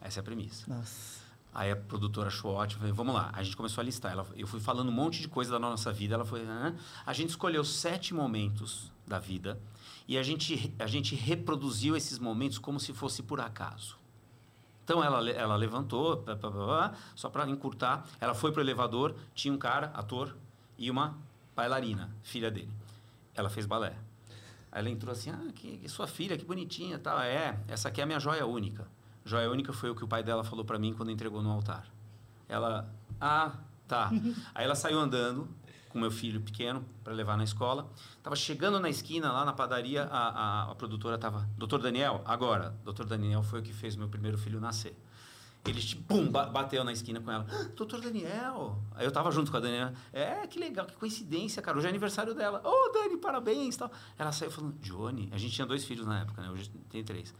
Essa 0.00 0.18
é 0.18 0.20
a 0.20 0.24
premissa. 0.24 0.64
Nossa. 0.72 1.20
Aí 1.52 1.70
a 1.70 1.76
produtora 1.76 2.28
achou 2.28 2.52
ótimo, 2.52 2.80
falei, 2.80 2.94
vamos 2.94 3.14
lá. 3.14 3.30
A 3.32 3.42
gente 3.42 3.56
começou 3.56 3.82
a 3.82 3.84
listar. 3.84 4.12
Ela, 4.12 4.24
eu 4.36 4.46
fui 4.46 4.60
falando 4.60 4.88
um 4.88 4.92
monte 4.92 5.20
de 5.20 5.28
coisa 5.28 5.50
da 5.50 5.58
nossa 5.58 5.92
vida. 5.92 6.14
Ela 6.14 6.24
foi. 6.24 6.42
"Hã?" 6.46 6.74
A 7.04 7.12
gente 7.12 7.30
escolheu 7.30 7.64
sete 7.64 8.14
momentos 8.14 8.90
da 9.06 9.18
vida 9.18 9.60
e 10.06 10.16
a 10.16 10.22
gente, 10.22 10.72
a 10.78 10.86
gente 10.86 11.14
reproduziu 11.14 11.96
esses 11.96 12.18
momentos 12.18 12.58
como 12.58 12.78
se 12.78 12.92
fosse 12.92 13.22
por 13.22 13.40
acaso. 13.40 13.98
Então 14.84 15.02
ela, 15.04 15.28
ela 15.30 15.56
levantou, 15.56 16.16
pá, 16.18 16.34
pá, 16.36 16.50
pá, 16.50 16.94
só 17.14 17.28
para 17.28 17.48
encurtar. 17.48 18.06
Ela 18.20 18.34
foi 18.34 18.50
para 18.52 18.58
o 18.58 18.62
elevador, 18.62 19.14
tinha 19.34 19.52
um 19.52 19.58
cara, 19.58 19.86
ator, 19.94 20.36
e 20.78 20.90
uma 20.90 21.16
bailarina, 21.54 22.10
filha 22.22 22.50
dele. 22.50 22.72
Ela 23.34 23.50
fez 23.50 23.66
balé. 23.66 23.96
Aí 24.72 24.80
ela 24.80 24.90
entrou 24.90 25.12
assim, 25.12 25.30
ah, 25.30 25.52
que, 25.54 25.78
que 25.78 25.88
sua 25.88 26.06
filha, 26.06 26.36
que 26.36 26.44
bonitinha, 26.44 26.98
tal. 26.98 27.20
É, 27.20 27.58
essa 27.68 27.88
aqui 27.88 28.00
é 28.00 28.04
a 28.04 28.06
minha 28.06 28.18
joia 28.18 28.46
única. 28.46 28.86
Joia 29.30 29.48
única 29.50 29.72
foi 29.72 29.90
o 29.90 29.94
que 29.94 30.02
o 30.04 30.08
pai 30.08 30.22
dela 30.24 30.42
falou 30.42 30.64
para 30.64 30.78
mim 30.78 30.92
quando 30.92 31.10
entregou 31.10 31.40
no 31.42 31.50
altar. 31.50 31.86
Ela, 32.48 32.92
ah, 33.20 33.52
tá. 33.86 34.10
Aí 34.54 34.64
ela 34.64 34.74
saiu 34.74 34.98
andando 34.98 35.48
com 35.88 35.98
meu 36.00 36.10
filho 36.10 36.40
pequeno 36.40 36.84
para 37.04 37.12
levar 37.12 37.36
na 37.36 37.44
escola. 37.44 37.88
Tava 38.22 38.34
chegando 38.34 38.78
na 38.80 38.88
esquina, 38.88 39.30
lá 39.32 39.44
na 39.44 39.52
padaria, 39.52 40.04
a, 40.04 40.28
a, 40.28 40.70
a 40.72 40.74
produtora 40.74 41.16
tava, 41.16 41.48
doutor 41.56 41.80
Daniel, 41.80 42.22
agora. 42.24 42.74
Doutor 42.84 43.06
Daniel 43.06 43.42
foi 43.42 43.60
o 43.60 43.62
que 43.62 43.72
fez 43.72 43.94
meu 43.96 44.08
primeiro 44.08 44.36
filho 44.36 44.60
nascer. 44.60 44.96
Ele, 45.64 45.80
ba- 46.30 46.46
bateu 46.46 46.82
na 46.82 46.90
esquina 46.92 47.20
com 47.20 47.30
ela. 47.30 47.46
"Ah, 47.50 47.68
Doutor 47.76 48.00
Daniel. 48.00 48.78
Aí 48.94 49.04
eu 49.04 49.12
tava 49.12 49.30
junto 49.30 49.50
com 49.50 49.58
a 49.58 49.60
Daniela. 49.60 49.92
É, 50.12 50.46
que 50.46 50.58
legal, 50.58 50.86
que 50.86 50.94
coincidência, 50.94 51.60
cara. 51.60 51.76
Hoje 51.76 51.86
é 51.86 51.90
aniversário 51.90 52.34
dela. 52.34 52.62
Ô, 52.64 52.90
Dani, 52.92 53.16
parabéns 53.18 53.76
tal. 53.76 53.90
Ela 54.18 54.32
saiu 54.32 54.50
falando, 54.50 54.74
Johnny. 54.80 55.28
A 55.32 55.36
gente 55.38 55.54
tinha 55.54 55.66
dois 55.66 55.84
filhos 55.84 56.06
na 56.06 56.20
época, 56.20 56.40
né? 56.40 56.50
Hoje 56.50 56.68
tem 56.88 57.04
três. 57.04 57.34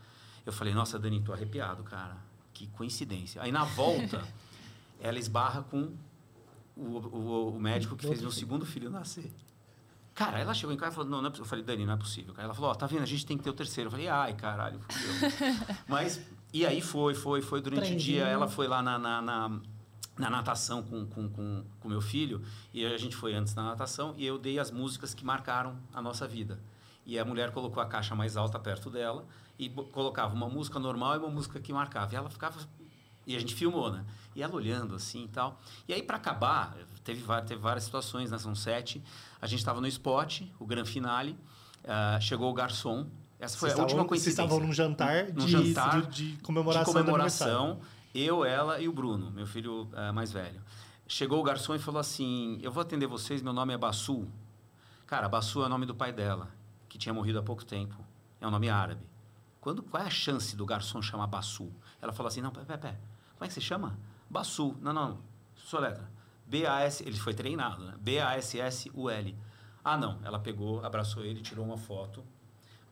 Eu 0.44 0.52
falei, 0.52 0.74
nossa, 0.74 0.98
Dani, 0.98 1.20
tô 1.22 1.32
arrepiado, 1.32 1.82
cara. 1.82 2.16
Que 2.52 2.66
coincidência. 2.68 3.42
Aí 3.42 3.52
na 3.52 3.64
volta, 3.64 4.26
ela 5.00 5.18
esbarra 5.18 5.62
com 5.62 5.92
o, 6.76 6.82
o, 6.82 7.56
o 7.56 7.60
médico 7.60 7.96
que 7.96 8.06
fez 8.06 8.20
meu 8.20 8.30
segundo 8.30 8.64
filho 8.64 8.90
nascer. 8.90 9.30
Cara, 10.14 10.38
ela 10.38 10.52
chegou 10.52 10.74
em 10.74 10.76
casa 10.76 10.92
e 10.92 10.94
falou, 10.96 11.10
não, 11.10 11.22
não 11.22 11.30
é. 11.30 11.32
Eu 11.38 11.44
falei, 11.44 11.64
Dani, 11.64 11.86
não 11.86 11.94
é 11.94 11.96
possível. 11.96 12.34
Cara, 12.34 12.44
ela 12.44 12.54
falou, 12.54 12.70
ó, 12.70 12.74
tá 12.74 12.86
vendo, 12.86 13.02
a 13.02 13.06
gente 13.06 13.24
tem 13.24 13.38
que 13.38 13.44
ter 13.44 13.50
o 13.50 13.54
terceiro. 13.54 13.88
Eu 13.88 13.90
falei, 13.90 14.08
ai, 14.08 14.34
caralho, 14.34 14.80
fudeu. 14.80 15.76
Mas, 15.88 16.20
e 16.52 16.66
aí 16.66 16.80
foi, 16.80 17.14
foi, 17.14 17.40
foi. 17.40 17.60
Durante 17.60 17.84
o 17.84 17.86
Trenzinho. 17.86 18.00
dia, 18.16 18.26
ela 18.26 18.48
foi 18.48 18.68
lá 18.68 18.82
na, 18.82 18.98
na, 18.98 19.22
na, 19.22 19.60
na 20.18 20.30
natação 20.30 20.82
com 20.82 21.02
o 21.02 21.06
com, 21.06 21.28
com, 21.28 21.64
com 21.80 21.88
meu 21.88 22.00
filho. 22.00 22.42
E 22.74 22.84
a 22.84 22.98
gente 22.98 23.16
foi 23.16 23.34
antes 23.34 23.54
na 23.54 23.62
natação. 23.62 24.14
E 24.16 24.26
eu 24.26 24.38
dei 24.38 24.58
as 24.58 24.70
músicas 24.70 25.14
que 25.14 25.24
marcaram 25.24 25.76
a 25.92 26.02
nossa 26.02 26.26
vida. 26.26 26.58
E 27.06 27.18
a 27.18 27.24
mulher 27.24 27.50
colocou 27.52 27.82
a 27.82 27.86
caixa 27.86 28.14
mais 28.14 28.36
alta 28.36 28.58
perto 28.58 28.90
dela. 28.90 29.24
E 29.62 29.68
colocava 29.68 30.34
uma 30.34 30.48
música 30.48 30.78
normal 30.78 31.16
e 31.16 31.18
uma 31.18 31.28
música 31.28 31.60
que 31.60 31.70
marcava. 31.72 32.12
E 32.14 32.16
ela 32.16 32.30
ficava 32.30 32.58
e 33.26 33.36
a 33.36 33.38
gente 33.38 33.54
filmou, 33.54 33.92
né? 33.92 34.04
E 34.34 34.42
ela 34.42 34.54
olhando 34.54 34.94
assim 34.94 35.24
e 35.24 35.28
tal. 35.28 35.60
E 35.86 35.92
aí, 35.92 36.02
para 36.02 36.16
acabar, 36.16 36.74
teve, 37.04 37.22
teve 37.46 37.60
várias 37.60 37.84
situações, 37.84 38.30
né? 38.30 38.38
São 38.38 38.54
sete. 38.54 39.02
A 39.40 39.46
gente 39.46 39.58
estava 39.58 39.80
no 39.80 39.86
spot, 39.86 40.42
o 40.58 40.64
grande 40.66 40.90
finale. 40.90 41.36
ah, 41.86 42.18
chegou 42.20 42.50
o 42.50 42.54
garçom. 42.54 43.06
Essa 43.38 43.56
foi 43.58 43.68
Vocês 43.68 43.78
a 43.78 43.82
última 43.82 44.02
estavam- 44.02 44.08
Vocês 44.08 44.08
coincidência. 44.08 44.42
estavam 44.42 44.66
num 44.66 44.72
jantar 44.72 45.26
de, 45.26 45.32
Num 45.32 45.48
jantar 45.48 46.02
de, 46.02 46.32
de 46.34 46.42
comemoração. 46.42 46.92
de 46.94 46.98
comemoração. 46.98 47.80
Eu, 48.14 48.44
ela 48.44 48.80
e 48.80 48.88
o 48.88 48.92
Bruno, 48.92 49.30
meu 49.30 49.46
filho 49.46 49.88
ah, 49.94 50.12
mais 50.12 50.32
velho. 50.32 50.60
Chegou 51.06 51.38
o 51.38 51.42
garçom 51.42 51.74
e 51.74 51.78
falou 51.78 52.00
assim: 52.00 52.58
Eu 52.62 52.72
vou 52.72 52.80
atender 52.80 53.06
vocês, 53.06 53.40
meu 53.42 53.52
nome 53.52 53.72
é 53.74 53.78
Bassu. 53.78 54.26
Cara, 55.06 55.28
Bassu 55.28 55.62
é 55.62 55.66
o 55.66 55.68
nome 55.68 55.84
do 55.86 55.94
pai 55.94 56.12
dela, 56.12 56.48
que 56.88 56.96
tinha 56.98 57.12
morrido 57.14 57.38
há 57.38 57.42
pouco 57.42 57.64
tempo. 57.64 57.96
É 58.40 58.46
um 58.46 58.50
nome 58.50 58.68
árabe. 58.70 59.09
Quando, 59.60 59.82
qual 59.82 60.02
é 60.02 60.06
a 60.06 60.10
chance 60.10 60.56
do 60.56 60.64
garçom 60.64 61.02
chamar 61.02 61.26
Bassu? 61.26 61.70
Ela 62.00 62.12
falou 62.12 62.28
assim: 62.28 62.40
Não, 62.40 62.50
pé, 62.50 62.64
pé, 62.64 62.76
pé. 62.76 63.00
Como 63.34 63.44
é 63.44 63.48
que 63.48 63.54
você 63.54 63.60
chama? 63.60 63.98
Bassu. 64.28 64.76
Não, 64.80 64.92
não. 64.92 65.18
Sua 65.54 65.80
letra. 65.80 66.10
B-A-S. 66.46 67.02
Ele 67.06 67.18
foi 67.18 67.34
treinado, 67.34 67.84
né? 67.84 67.94
B-A-S-S-U-L. 68.00 69.36
Ah, 69.84 69.96
não. 69.96 70.18
Ela 70.24 70.38
pegou, 70.38 70.84
abraçou 70.84 71.24
ele, 71.24 71.42
tirou 71.42 71.64
uma 71.64 71.76
foto, 71.76 72.24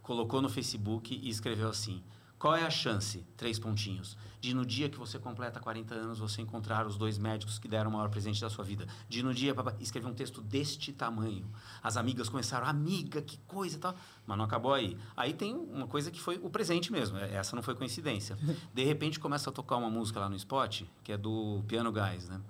colocou 0.03 0.41
no 0.41 0.49
Facebook 0.49 1.15
e 1.15 1.29
escreveu 1.29 1.69
assim: 1.69 2.03
Qual 2.39 2.55
é 2.55 2.65
a 2.65 2.71
chance, 2.71 3.25
três 3.37 3.59
pontinhos, 3.59 4.17
de 4.41 4.55
no 4.55 4.65
dia 4.65 4.89
que 4.89 4.97
você 4.97 5.19
completa 5.19 5.59
40 5.59 5.93
anos 5.95 6.21
você 6.21 6.41
encontrar 6.41 6.87
os 6.87 6.97
dois 6.97 7.19
médicos 7.19 7.59
que 7.59 7.67
deram 7.67 7.91
o 7.91 7.95
maior 7.95 8.09
presente 8.09 8.41
da 8.41 8.49
sua 8.49 8.65
vida? 8.65 8.87
De 9.09 9.25
no 9.25 9.35
dia. 9.35 9.53
papá, 9.55 9.75
Escreveu 9.81 10.09
um 10.11 10.15
texto 10.15 10.41
deste 10.41 10.93
tamanho. 10.93 11.51
As 11.83 11.97
amigas 11.97 12.29
começaram, 12.29 12.67
amiga, 12.69 13.21
que 13.21 13.39
coisa 13.39 13.77
e 13.77 13.81
tal. 13.81 13.97
Mas 14.25 14.39
não 14.39 14.45
acabou 14.45 14.73
aí. 14.73 14.97
Aí 15.17 15.35
tem 15.35 15.57
uma 15.57 15.89
coisa 15.89 16.13
que 16.13 16.21
foi 16.21 16.39
o 16.41 16.49
presente 16.49 16.93
mesmo. 16.93 17.19
é- 17.19 17.35
Essa 17.35 17.57
não 17.57 17.63
foi 17.63 17.75
coincidência. 17.75 18.39
De 18.73 18.85
repente 18.85 19.19
começa 19.19 19.51
a 19.51 19.53
tocar 19.53 19.77
uma 19.77 19.91
música 19.91 20.21
lá 20.21 20.29
no 20.29 20.37
spot, 20.37 20.83
que 21.03 21.11
é 21.11 21.19
do 21.19 21.65
Piano 21.67 21.91
Guys, 21.91 22.29
né? 22.29 22.41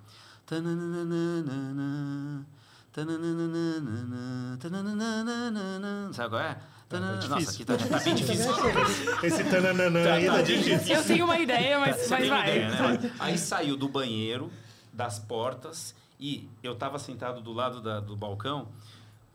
Tananana, 0.45 2.45
tananana, 2.91 4.57
tananana, 4.59 6.13
Sabe 6.13 6.29
qual 6.29 6.41
é? 6.41 6.59
Tanana- 6.89 7.27
Nossa, 7.27 7.51
aqui 7.51 7.63
tá, 7.63 7.77
tá 7.77 7.99
bem 7.99 8.15
difícil. 8.15 8.51
Esse 9.21 9.43
tananana 9.43 10.03
Tá, 10.03 10.13
aí 10.15 10.25
tá 10.25 10.33
tá 10.33 10.41
difícil. 10.41 10.95
Eu 10.95 11.03
tenho 11.05 11.25
uma 11.25 11.37
ideia, 11.37 11.79
mas, 11.79 11.95
Você 11.97 12.09
mas 12.09 12.27
vai. 12.27 12.49
ideia, 12.49 12.69
né? 12.97 13.15
Aí 13.19 13.37
saiu 13.37 13.77
do 13.77 13.87
banheiro, 13.87 14.51
das 14.91 15.19
portas, 15.19 15.93
e 16.19 16.49
eu 16.63 16.73
estava 16.73 16.97
sentado 16.97 17.41
do 17.41 17.53
lado 17.53 17.79
da- 17.79 17.99
do 17.99 18.15
balcão, 18.15 18.69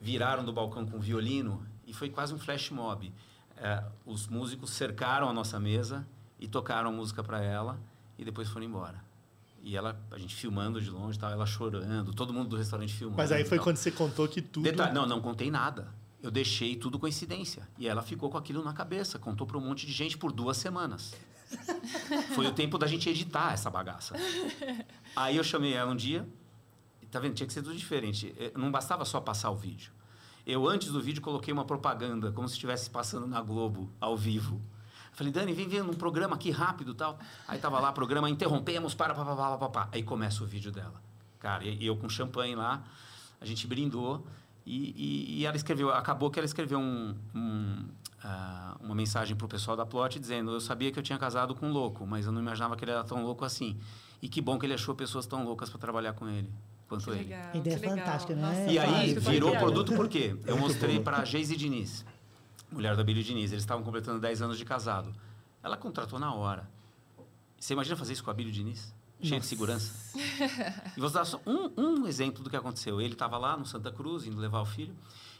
viraram 0.00 0.44
do 0.44 0.52
balcão 0.52 0.84
com 0.84 0.98
violino, 0.98 1.64
e 1.86 1.92
foi 1.94 2.10
quase 2.10 2.34
um 2.34 2.38
flash 2.38 2.70
mob. 2.70 3.12
É, 3.56 3.84
os 4.04 4.26
músicos 4.26 4.70
cercaram 4.70 5.28
a 5.28 5.32
nossa 5.32 5.60
mesa 5.60 6.04
e 6.40 6.48
tocaram 6.48 6.88
a 6.90 6.92
música 6.92 7.22
para 7.22 7.40
ela, 7.40 7.78
e 8.18 8.24
depois 8.24 8.48
foram 8.48 8.66
embora. 8.66 8.96
E 9.62 9.76
ela, 9.76 9.96
a 10.10 10.18
gente 10.18 10.34
filmando 10.34 10.80
de 10.80 10.90
longe, 10.90 11.16
tal, 11.18 11.30
ela 11.30 11.46
chorando, 11.46 12.12
todo 12.12 12.32
mundo 12.34 12.48
do 12.48 12.56
restaurante 12.56 12.92
filmando. 12.92 13.16
Mas 13.16 13.30
aí 13.30 13.44
foi 13.44 13.58
quando 13.60 13.76
você 13.76 13.92
contou 13.92 14.26
que 14.26 14.42
tudo. 14.42 14.64
Detalhe, 14.64 14.92
não, 14.92 15.06
não 15.06 15.20
contei 15.20 15.50
nada. 15.52 15.86
Eu 16.24 16.30
deixei 16.30 16.74
tudo 16.74 16.98
coincidência. 16.98 17.68
E 17.76 17.86
ela 17.86 18.00
ficou 18.00 18.30
com 18.30 18.38
aquilo 18.38 18.64
na 18.64 18.72
cabeça, 18.72 19.18
contou 19.18 19.46
para 19.46 19.58
um 19.58 19.60
monte 19.60 19.84
de 19.84 19.92
gente 19.92 20.16
por 20.16 20.32
duas 20.32 20.56
semanas. 20.56 21.14
Foi 22.34 22.46
o 22.46 22.52
tempo 22.54 22.78
da 22.78 22.86
gente 22.86 23.10
editar 23.10 23.52
essa 23.52 23.68
bagaça. 23.68 24.14
Aí 25.14 25.36
eu 25.36 25.44
chamei 25.44 25.74
ela 25.74 25.92
um 25.92 25.94
dia, 25.94 26.26
tá 27.10 27.20
vendo? 27.20 27.34
Tinha 27.34 27.46
que 27.46 27.52
ser 27.52 27.62
tudo 27.62 27.76
diferente. 27.76 28.34
Eh, 28.38 28.52
Não 28.56 28.72
bastava 28.72 29.04
só 29.04 29.20
passar 29.20 29.50
o 29.50 29.54
vídeo. 29.54 29.92
Eu, 30.46 30.66
antes 30.66 30.88
do 30.88 30.98
vídeo, 31.02 31.20
coloquei 31.20 31.52
uma 31.52 31.66
propaganda, 31.66 32.32
como 32.32 32.48
se 32.48 32.54
estivesse 32.54 32.88
passando 32.88 33.26
na 33.26 33.42
Globo, 33.42 33.90
ao 34.00 34.16
vivo. 34.16 34.62
Falei, 35.12 35.30
Dani, 35.30 35.52
vem 35.52 35.68
ver 35.68 35.82
um 35.82 35.92
programa 35.92 36.36
aqui 36.36 36.50
rápido 36.50 36.94
tal. 36.94 37.18
Aí 37.46 37.58
tava 37.58 37.78
lá, 37.78 37.92
programa, 37.92 38.30
interrompemos, 38.30 38.94
para, 38.94 39.14
pá, 39.14 39.26
pá, 39.26 39.36
pá, 39.36 39.58
pá, 39.58 39.68
pá. 39.68 39.88
Aí 39.92 40.02
começa 40.02 40.42
o 40.42 40.46
vídeo 40.46 40.72
dela. 40.72 41.02
Cara, 41.38 41.62
e 41.66 41.84
eu 41.84 41.94
com 41.98 42.08
champanhe 42.08 42.54
lá, 42.54 42.82
a 43.42 43.44
gente 43.44 43.66
brindou. 43.66 44.26
E, 44.66 44.94
e- 44.96 45.40
e 45.40 45.46
ela 45.46 45.56
escreveu, 45.56 45.90
acabou 45.90 46.30
que 46.30 46.38
ela 46.38 46.46
escreveu 46.46 46.78
um, 46.78 47.14
um, 47.34 47.84
ah, 48.22 48.76
uma 48.80 48.94
mensagem 48.94 49.36
pro 49.36 49.46
pessoal 49.46 49.76
da 49.76 49.84
Plot 49.84 50.18
dizendo: 50.18 50.52
Eu 50.52 50.60
sabia 50.60 50.90
que 50.90 50.98
eu 50.98 51.02
tinha 51.02 51.18
casado 51.18 51.54
com 51.54 51.66
um 51.68 51.72
louco, 51.72 52.06
mas 52.06 52.24
eu 52.26 52.32
não 52.32 52.40
imaginava 52.40 52.74
que 52.76 52.84
ele 52.84 52.90
era 52.92 53.04
tão 53.04 53.22
louco 53.22 53.44
assim. 53.44 53.76
E 54.22 54.28
que 54.28 54.40
bom 54.40 54.58
que 54.58 54.64
ele 54.64 54.72
achou 54.74 54.94
pessoas 54.94 55.26
tão 55.26 55.44
loucas 55.44 55.68
para 55.68 55.78
trabalhar 55.78 56.14
com 56.14 56.26
ele 56.28 56.50
quanto 56.88 57.04
Que 57.04 57.10
ele. 57.10 57.18
legal, 57.24 57.50
Ideia 57.56 57.78
que 57.78 57.82
legal. 57.86 57.98
fantástica, 58.06 58.34
né? 58.34 58.42
Nossa, 58.42 58.70
E 58.72 58.78
aí 58.78 59.14
virou 59.18 59.54
produto 59.56 59.94
por 59.94 60.08
quê? 60.08 60.34
Eu 60.46 60.56
mostrei 60.56 60.98
para 61.00 61.18
a 61.18 61.24
Geise 61.26 61.56
Diniz, 61.56 62.04
mulher 62.72 62.96
da 62.96 63.04
Billy 63.04 63.22
Diniz. 63.22 63.52
Eles 63.52 63.62
estavam 63.64 63.84
completando 63.84 64.18
10 64.18 64.40
anos 64.40 64.56
de 64.56 64.64
casado. 64.64 65.12
Ela 65.62 65.76
contratou 65.76 66.18
na 66.18 66.32
hora. 66.34 66.66
Você 67.58 67.74
imagina 67.74 67.96
fazer 67.96 68.14
isso 68.14 68.24
com 68.24 68.30
a 68.30 68.34
Billy 68.34 68.50
Diniz? 68.50 68.94
Cheio 69.24 69.40
de 69.40 69.46
segurança. 69.46 69.92
E 70.96 71.00
vou 71.00 71.10
dar 71.10 71.24
só 71.24 71.40
um, 71.46 71.70
um 71.76 72.06
exemplo 72.06 72.42
do 72.42 72.50
que 72.50 72.56
aconteceu. 72.56 73.00
Ele 73.00 73.14
estava 73.14 73.38
lá 73.38 73.56
no 73.56 73.64
Santa 73.66 73.90
Cruz, 73.90 74.26
indo 74.26 74.38
levar 74.40 74.60
o 74.60 74.66
filho. 74.66 74.94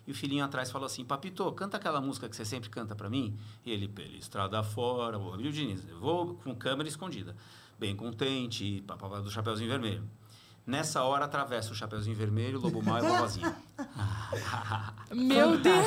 E 0.07 0.11
o 0.11 0.15
filhinho 0.15 0.45
atrás 0.45 0.71
falou 0.71 0.87
assim: 0.87 1.05
Papito, 1.05 1.51
canta 1.53 1.77
aquela 1.77 2.01
música 2.01 2.29
que 2.29 2.37
você 2.37 2.45
sempre 2.45 2.69
canta 2.71 2.95
para 2.95 3.09
mim. 3.09 3.37
E 3.65 3.71
ele, 3.73 3.89
pela 3.89 4.17
estrada 4.17 4.63
fora, 4.63 5.19
o 5.19 5.37
Billy 5.37 5.53
Diniz, 5.53 5.83
eu 5.89 5.99
vou 5.99 6.35
com 6.45 6.55
câmera 6.55 6.89
escondida. 6.89 7.35
Bem 7.79 7.95
contente, 7.97 8.83
papapá 8.87 9.21
do 9.21 9.31
Chapeuzinho 9.31 9.69
Vermelho. 9.71 10.03
Nessa 10.67 11.03
hora 11.03 11.27
atravessa 11.27 11.73
o 11.73 11.75
Chapeuzinho 11.75 12.17
Vermelho, 12.17 12.59
o 12.59 12.63
Lobo 12.63 12.83
Mal 12.83 13.03
e 13.03 13.07
a 13.07 13.09
vovozinha. 13.09 13.57
Meu 15.13 15.59
Deus! 15.59 15.87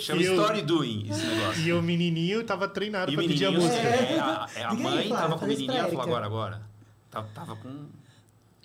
Chama 0.00 0.20
E 0.20 0.24
eu- 0.24 0.34
Story 0.34 0.62
Doing 0.62 1.06
esse 1.08 1.24
negócio. 1.24 1.62
E 1.62 1.72
o 1.72 1.80
menininho 1.82 2.44
tava 2.44 2.66
treinado 2.68 3.10
E 3.10 3.14
o 3.14 3.18
pra 3.18 3.26
pedir 3.28 3.46
a 3.46 3.50
música. 3.52 3.74
é, 3.76 4.18
a, 4.18 4.48
é, 4.56 4.64
a 4.64 4.70
Diga 4.74 4.88
aí, 4.88 4.94
mãe 4.94 5.08
tava 5.08 5.38
com 5.38 5.44
o 5.44 5.48
menininho, 5.48 5.78
ela 5.78 5.88
falou 5.88 6.02
agora, 6.02 6.26
agora. 6.26 6.71
Tava, 7.12 7.28
tava 7.32 7.54
com... 7.56 7.86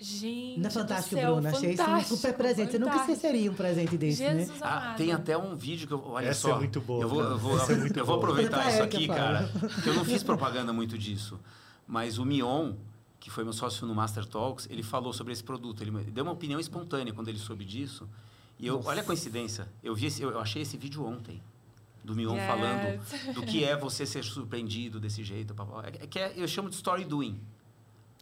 Gente, 0.00 0.60
Não 0.60 0.68
é 0.68 0.70
fantástico, 0.70 1.16
do 1.16 1.20
céu, 1.20 1.32
Bruno? 1.34 1.48
Achei 1.48 1.72
isso 1.72 1.82
um 1.82 1.86
fantástico, 1.86 2.16
super 2.16 2.34
presente. 2.36 2.70
Você 2.70 2.78
nunca 2.78 2.92
fantástico. 2.92 3.16
esqueceria 3.16 3.50
um 3.50 3.54
presente 3.54 3.96
desse, 3.98 4.22
né? 4.22 4.38
Jesus 4.38 4.62
Ah, 4.62 4.76
amado. 4.78 4.96
tem 4.96 5.12
até 5.12 5.36
um 5.36 5.56
vídeo 5.56 5.88
que 5.88 5.92
eu... 5.94 6.04
Olha 6.06 6.28
Essa 6.28 6.40
só. 6.42 6.54
é 6.54 6.58
muito 6.58 6.80
boa, 6.80 7.02
Eu 7.02 7.08
vou, 7.08 7.20
eu 7.22 7.36
vou, 7.38 7.58
é 7.58 7.62
eu 8.00 8.06
vou 8.06 8.16
aproveitar 8.16 8.68
isso 8.72 8.82
aqui, 8.82 9.08
cara. 9.08 9.48
Porque 9.58 9.88
eu 9.88 9.94
não 9.94 10.04
fiz 10.04 10.22
propaganda 10.22 10.72
muito 10.72 10.96
disso. 10.96 11.38
Mas 11.86 12.16
o 12.16 12.24
Mion, 12.24 12.74
que 13.18 13.28
foi 13.28 13.42
meu 13.42 13.52
sócio 13.52 13.86
no 13.88 13.94
Master 13.94 14.24
Talks, 14.24 14.68
ele 14.70 14.84
falou 14.84 15.12
sobre 15.12 15.32
esse 15.32 15.42
produto. 15.42 15.82
Ele 15.82 15.90
deu 16.12 16.22
uma 16.22 16.32
opinião 16.32 16.60
espontânea 16.60 17.12
quando 17.12 17.26
ele 17.26 17.38
soube 17.38 17.64
disso. 17.64 18.08
E 18.56 18.68
eu, 18.68 18.80
olha 18.84 19.02
a 19.02 19.04
coincidência. 19.04 19.68
Eu, 19.82 19.96
vi 19.96 20.06
esse- 20.06 20.22
eu, 20.22 20.38
achei 20.38 20.62
esse 20.62 20.76
vídeo 20.76 21.04
ontem. 21.04 21.42
Do 22.04 22.14
Mion 22.14 22.36
Yes. 22.36 22.46
falando 22.46 23.34
do 23.34 23.42
que 23.42 23.64
é 23.64 23.76
você 23.76 24.06
ser 24.06 24.22
surpreendido 24.22 25.00
desse 25.00 25.24
jeito. 25.24 25.54
papá. 25.56 25.82
É, 25.88 26.06
que 26.06 26.20
é- 26.20 26.32
eu 26.36 26.46
chamo 26.46 26.68
de 26.70 26.76
story 26.76 27.04
doing. 27.04 27.40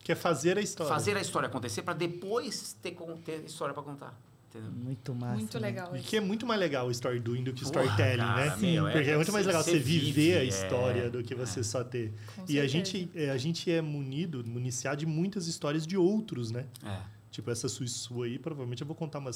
Que 0.06 0.12
é 0.12 0.14
fazer 0.14 0.56
a 0.56 0.60
história. 0.60 0.94
Fazer 0.94 1.16
a 1.16 1.20
história 1.20 1.48
acontecer 1.48 1.82
para 1.82 1.92
depois 1.92 2.76
ter, 2.80 2.96
ter 3.24 3.44
história 3.44 3.74
para 3.74 3.82
contar. 3.82 4.16
Entendeu? 4.48 4.70
Muito 4.70 5.12
massa. 5.12 5.34
Muito 5.34 5.58
né? 5.58 5.66
legal. 5.66 5.96
E 5.96 5.98
isso. 5.98 6.08
que 6.08 6.16
é 6.16 6.20
muito 6.20 6.46
mais 6.46 6.60
legal 6.60 6.86
o 6.86 6.92
story 6.92 7.18
doing 7.18 7.42
do 7.42 7.52
que 7.52 7.64
o 7.64 7.66
storytelling, 7.66 8.22
né? 8.22 8.56
meu, 8.56 8.86
é- 8.86 8.92
Porque 8.92 9.10
é 9.10 9.16
muito 9.16 9.32
mais 9.32 9.44
legal 9.44 9.64
você 9.64 9.80
viver 9.80 10.12
vive, 10.12 10.32
a 10.34 10.42
é. 10.42 10.44
história 10.44 11.10
do 11.10 11.24
que 11.24 11.34
você 11.34 11.64
só 11.64 11.82
ter. 11.82 12.12
Com 12.36 12.44
E 12.48 12.60
a 12.60 12.68
gente, 12.68 13.10
é, 13.16 13.30
a 13.30 13.36
gente 13.36 13.68
é 13.68 13.82
munido, 13.82 14.44
municiado 14.46 14.98
de 14.98 15.06
muitas 15.06 15.48
histórias 15.48 15.84
de 15.84 15.96
outros, 15.96 16.52
né? 16.52 16.66
É. 16.84 17.00
Tipo, 17.32 17.50
essa 17.50 17.68
sua, 17.68 17.88
sua 17.88 18.26
aí, 18.26 18.38
provavelmente 18.38 18.82
eu 18.82 18.86
vou 18.86 18.94
contar 18.94 19.18
umas 19.18 19.34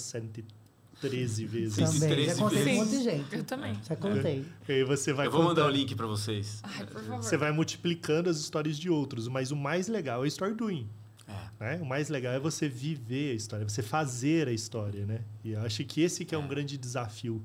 113 1.00 1.44
vezes. 1.46 1.76
Também. 1.76 2.00
Já 2.00 2.08
13 2.08 2.40
contei 2.40 2.60
um 2.60 2.64
vezes. 2.64 2.78
monte 2.80 2.90
de 2.90 3.02
gente. 3.04 3.36
Eu 3.36 3.44
também. 3.44 3.74
Já 3.88 3.96
contei. 3.96 4.44
E 4.68 4.72
aí 4.72 4.84
você 4.84 5.12
vai 5.12 5.26
eu 5.26 5.30
vou 5.30 5.42
mandar 5.42 5.62
o 5.62 5.64
contando- 5.66 5.76
link 5.78 5.94
para 5.94 6.06
vocês. 6.06 6.60
Ai, 6.62 6.86
por 6.86 7.02
favor. 7.02 7.22
Você 7.22 7.36
vai 7.36 7.52
multiplicando 7.52 8.28
as 8.30 8.38
histórias 8.38 8.78
de 8.78 8.90
outros, 8.90 9.28
mas 9.28 9.50
o 9.50 9.56
mais 9.56 9.88
legal 9.88 10.24
é 10.24 10.28
story 10.28 10.54
doing. 10.54 10.88
É. 11.28 11.76
Né? 11.76 11.78
O 11.82 11.86
mais 11.86 12.08
legal 12.08 12.32
é 12.32 12.38
você 12.40 12.68
viver 12.68 13.32
a 13.32 13.34
história, 13.34 13.68
você 13.68 13.82
fazer 13.82 14.48
a 14.48 14.52
história, 14.52 15.06
né? 15.06 15.20
E 15.44 15.52
eu 15.52 15.60
acho 15.62 15.84
que 15.84 16.00
esse 16.00 16.24
que 16.24 16.34
é 16.34 16.38
um 16.38 16.48
grande 16.48 16.76
desafio. 16.76 17.42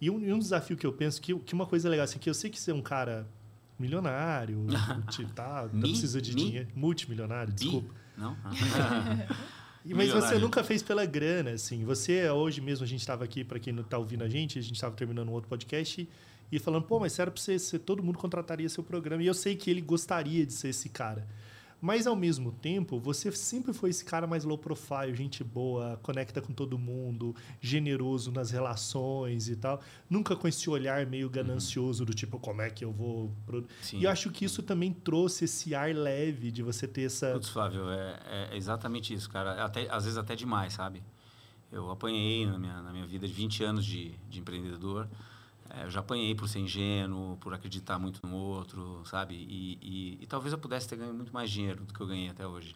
E 0.00 0.10
um, 0.10 0.20
e 0.20 0.32
um 0.32 0.38
desafio 0.38 0.76
que 0.76 0.86
eu 0.86 0.92
penso 0.92 1.20
que, 1.22 1.34
que 1.38 1.54
uma 1.54 1.64
coisa 1.64 1.88
legal 1.88 2.04
assim, 2.04 2.18
que 2.18 2.28
eu 2.28 2.34
sei 2.34 2.50
que 2.50 2.60
você 2.60 2.70
é 2.72 2.74
um 2.74 2.82
cara 2.82 3.26
milionário, 3.78 4.58
multi, 4.94 5.24
tá, 5.34 5.68
não 5.72 5.80
precisa 5.80 6.20
de 6.20 6.34
Mi? 6.34 6.44
dinheiro, 6.44 6.68
multimilionário, 6.74 7.52
Bi? 7.52 7.58
desculpa. 7.60 7.94
Não? 8.18 8.36
E- 8.52 9.32
Mas 9.84 10.10
você 10.12 10.38
nunca 10.38 10.62
fez 10.62 10.82
pela 10.82 11.04
grana, 11.04 11.50
assim. 11.50 11.84
Você, 11.84 12.28
hoje 12.30 12.60
mesmo, 12.60 12.84
a 12.84 12.88
gente 12.88 13.00
estava 13.00 13.24
aqui, 13.24 13.42
para 13.42 13.58
quem 13.58 13.72
não 13.72 13.82
está 13.82 13.98
ouvindo 13.98 14.22
a 14.24 14.28
gente, 14.28 14.58
a 14.58 14.62
gente 14.62 14.74
estava 14.74 14.94
terminando 14.94 15.28
um 15.28 15.32
outro 15.32 15.48
podcast 15.48 16.08
e 16.50 16.58
falando, 16.58 16.84
pô, 16.84 17.00
mas 17.00 17.18
era 17.18 17.30
para 17.30 17.40
você, 17.40 17.58
ser- 17.58 17.78
todo 17.80 18.02
mundo 18.02 18.18
contrataria 18.18 18.68
seu 18.68 18.82
programa. 18.84 19.22
E 19.22 19.26
eu 19.26 19.34
sei 19.34 19.56
que 19.56 19.70
ele 19.70 19.80
gostaria 19.80 20.44
de 20.46 20.52
ser 20.52 20.68
esse 20.68 20.88
cara. 20.88 21.26
Mas, 21.82 22.06
ao 22.06 22.14
mesmo 22.14 22.52
tempo, 22.52 23.00
você 23.00 23.32
sempre 23.32 23.72
foi 23.72 23.90
esse 23.90 24.04
cara 24.04 24.24
mais 24.24 24.44
low 24.44 24.56
profile, 24.56 25.12
gente 25.16 25.42
boa, 25.42 25.98
conecta 26.00 26.40
com 26.40 26.52
todo 26.52 26.78
mundo, 26.78 27.34
generoso 27.60 28.30
nas 28.30 28.52
relações 28.52 29.48
e 29.48 29.56
tal. 29.56 29.82
Nunca 30.08 30.36
com 30.36 30.46
esse 30.46 30.70
olhar 30.70 31.04
meio 31.06 31.28
ganancioso 31.28 32.06
do 32.06 32.14
tipo, 32.14 32.38
como 32.38 32.62
é 32.62 32.70
que 32.70 32.84
eu 32.84 32.92
vou... 32.92 33.32
pro-" 33.44 33.66
Sim. 33.80 33.98
E 33.98 34.04
eu 34.04 34.10
acho 34.10 34.30
que 34.30 34.44
isso 34.44 34.62
também 34.62 34.92
trouxe 34.92 35.46
esse 35.46 35.74
ar 35.74 35.92
leve 35.92 36.52
de 36.52 36.62
você 36.62 36.86
ter 36.86 37.02
essa... 37.02 37.32
Putz, 37.32 37.48
Flávio, 37.48 37.90
é, 37.90 38.48
é 38.52 38.56
exatamente 38.56 39.12
isso, 39.12 39.28
cara. 39.28 39.64
Até, 39.64 39.90
às 39.90 40.04
vezes 40.04 40.16
até 40.16 40.36
demais, 40.36 40.74
sabe? 40.74 41.02
Eu 41.72 41.90
apanhei 41.90 42.46
na 42.46 42.60
minha, 42.60 42.80
na 42.80 42.92
minha 42.92 43.06
vida 43.08 43.26
de 43.26 43.34
20 43.34 43.64
anos 43.64 43.84
de, 43.84 44.12
de 44.30 44.38
empreendedor. 44.38 45.08
É, 45.74 45.84
eu 45.84 45.90
já 45.90 46.00
apanhei 46.00 46.34
por 46.34 46.48
ser 46.48 46.58
ingênuo, 46.58 47.36
por 47.38 47.54
acreditar 47.54 47.98
muito 47.98 48.20
no 48.26 48.36
outro, 48.36 49.02
sabe? 49.06 49.34
E, 49.34 49.78
e, 49.80 50.18
e 50.22 50.26
talvez 50.26 50.52
eu 50.52 50.58
pudesse 50.58 50.86
ter 50.86 50.96
ganho 50.96 51.14
muito 51.14 51.32
mais 51.32 51.50
dinheiro 51.50 51.84
do 51.84 51.94
que 51.94 52.00
eu 52.00 52.06
ganhei 52.06 52.28
até 52.28 52.46
hoje. 52.46 52.74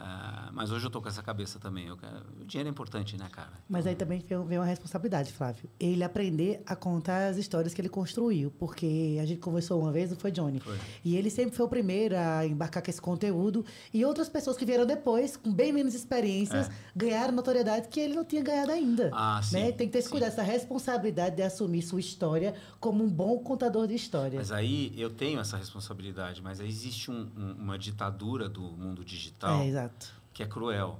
Ah, 0.00 0.50
mas 0.52 0.70
hoje 0.70 0.86
eu 0.86 0.90
tô 0.90 1.02
com 1.02 1.08
essa 1.08 1.22
cabeça 1.22 1.58
também. 1.58 1.86
Eu 1.88 1.96
o 2.40 2.44
dinheiro 2.44 2.68
é 2.68 2.70
importante, 2.70 3.16
né, 3.16 3.28
cara? 3.30 3.50
Mas 3.68 3.86
aí 3.86 3.96
também 3.96 4.20
vem 4.46 4.58
uma 4.58 4.64
responsabilidade, 4.64 5.32
Flávio. 5.32 5.68
Ele 5.80 6.04
aprender 6.04 6.62
a 6.66 6.76
contar 6.76 7.26
as 7.28 7.36
histórias 7.36 7.74
que 7.74 7.80
ele 7.80 7.88
construiu. 7.88 8.50
Porque 8.58 9.18
a 9.20 9.26
gente 9.26 9.40
conversou 9.40 9.80
uma 9.80 9.90
vez, 9.90 10.10
não 10.10 10.16
foi, 10.16 10.30
Johnny? 10.30 10.60
Foi. 10.60 10.78
E 11.04 11.16
ele 11.16 11.30
sempre 11.30 11.56
foi 11.56 11.66
o 11.66 11.68
primeiro 11.68 12.16
a 12.16 12.46
embarcar 12.46 12.82
com 12.82 12.90
esse 12.90 13.00
conteúdo. 13.00 13.64
E 13.92 14.04
outras 14.04 14.28
pessoas 14.28 14.56
que 14.56 14.64
vieram 14.64 14.86
depois, 14.86 15.36
com 15.36 15.52
bem 15.52 15.72
menos 15.72 15.94
experiências, 15.94 16.70
ganharam 16.94 17.32
notoriedade 17.32 17.88
que 17.88 17.98
ele 17.98 18.14
não 18.14 18.24
tinha 18.24 18.42
ganhado 18.42 18.70
ainda. 18.70 19.06
É. 19.08 19.10
Ah, 19.12 19.40
sim, 19.42 19.56
né? 19.56 19.72
Tem 19.72 19.86
que 19.88 19.92
ter 19.92 19.98
esse 19.98 20.08
cuidado, 20.10 20.30
essa 20.30 20.42
responsabilidade 20.42 21.36
de 21.36 21.42
assumir 21.42 21.82
sua 21.82 22.00
história 22.00 22.54
como 22.78 23.02
um 23.02 23.08
bom 23.10 23.38
contador 23.40 23.86
de 23.88 23.94
história. 23.94 24.38
Mas 24.38 24.52
aí 24.52 24.92
eu 24.96 25.10
tenho 25.10 25.40
essa 25.40 25.56
responsabilidade, 25.56 26.40
mas 26.42 26.60
aí 26.60 26.68
existe 26.68 27.10
um- 27.10 27.28
um- 27.36 27.52
uma 27.58 27.78
ditadura 27.78 28.48
do 28.48 28.62
mundo 28.62 29.04
digital. 29.04 29.60
É, 29.62 29.66
exato. 29.68 29.87
Que 30.32 30.42
é 30.42 30.46
cruel. 30.46 30.98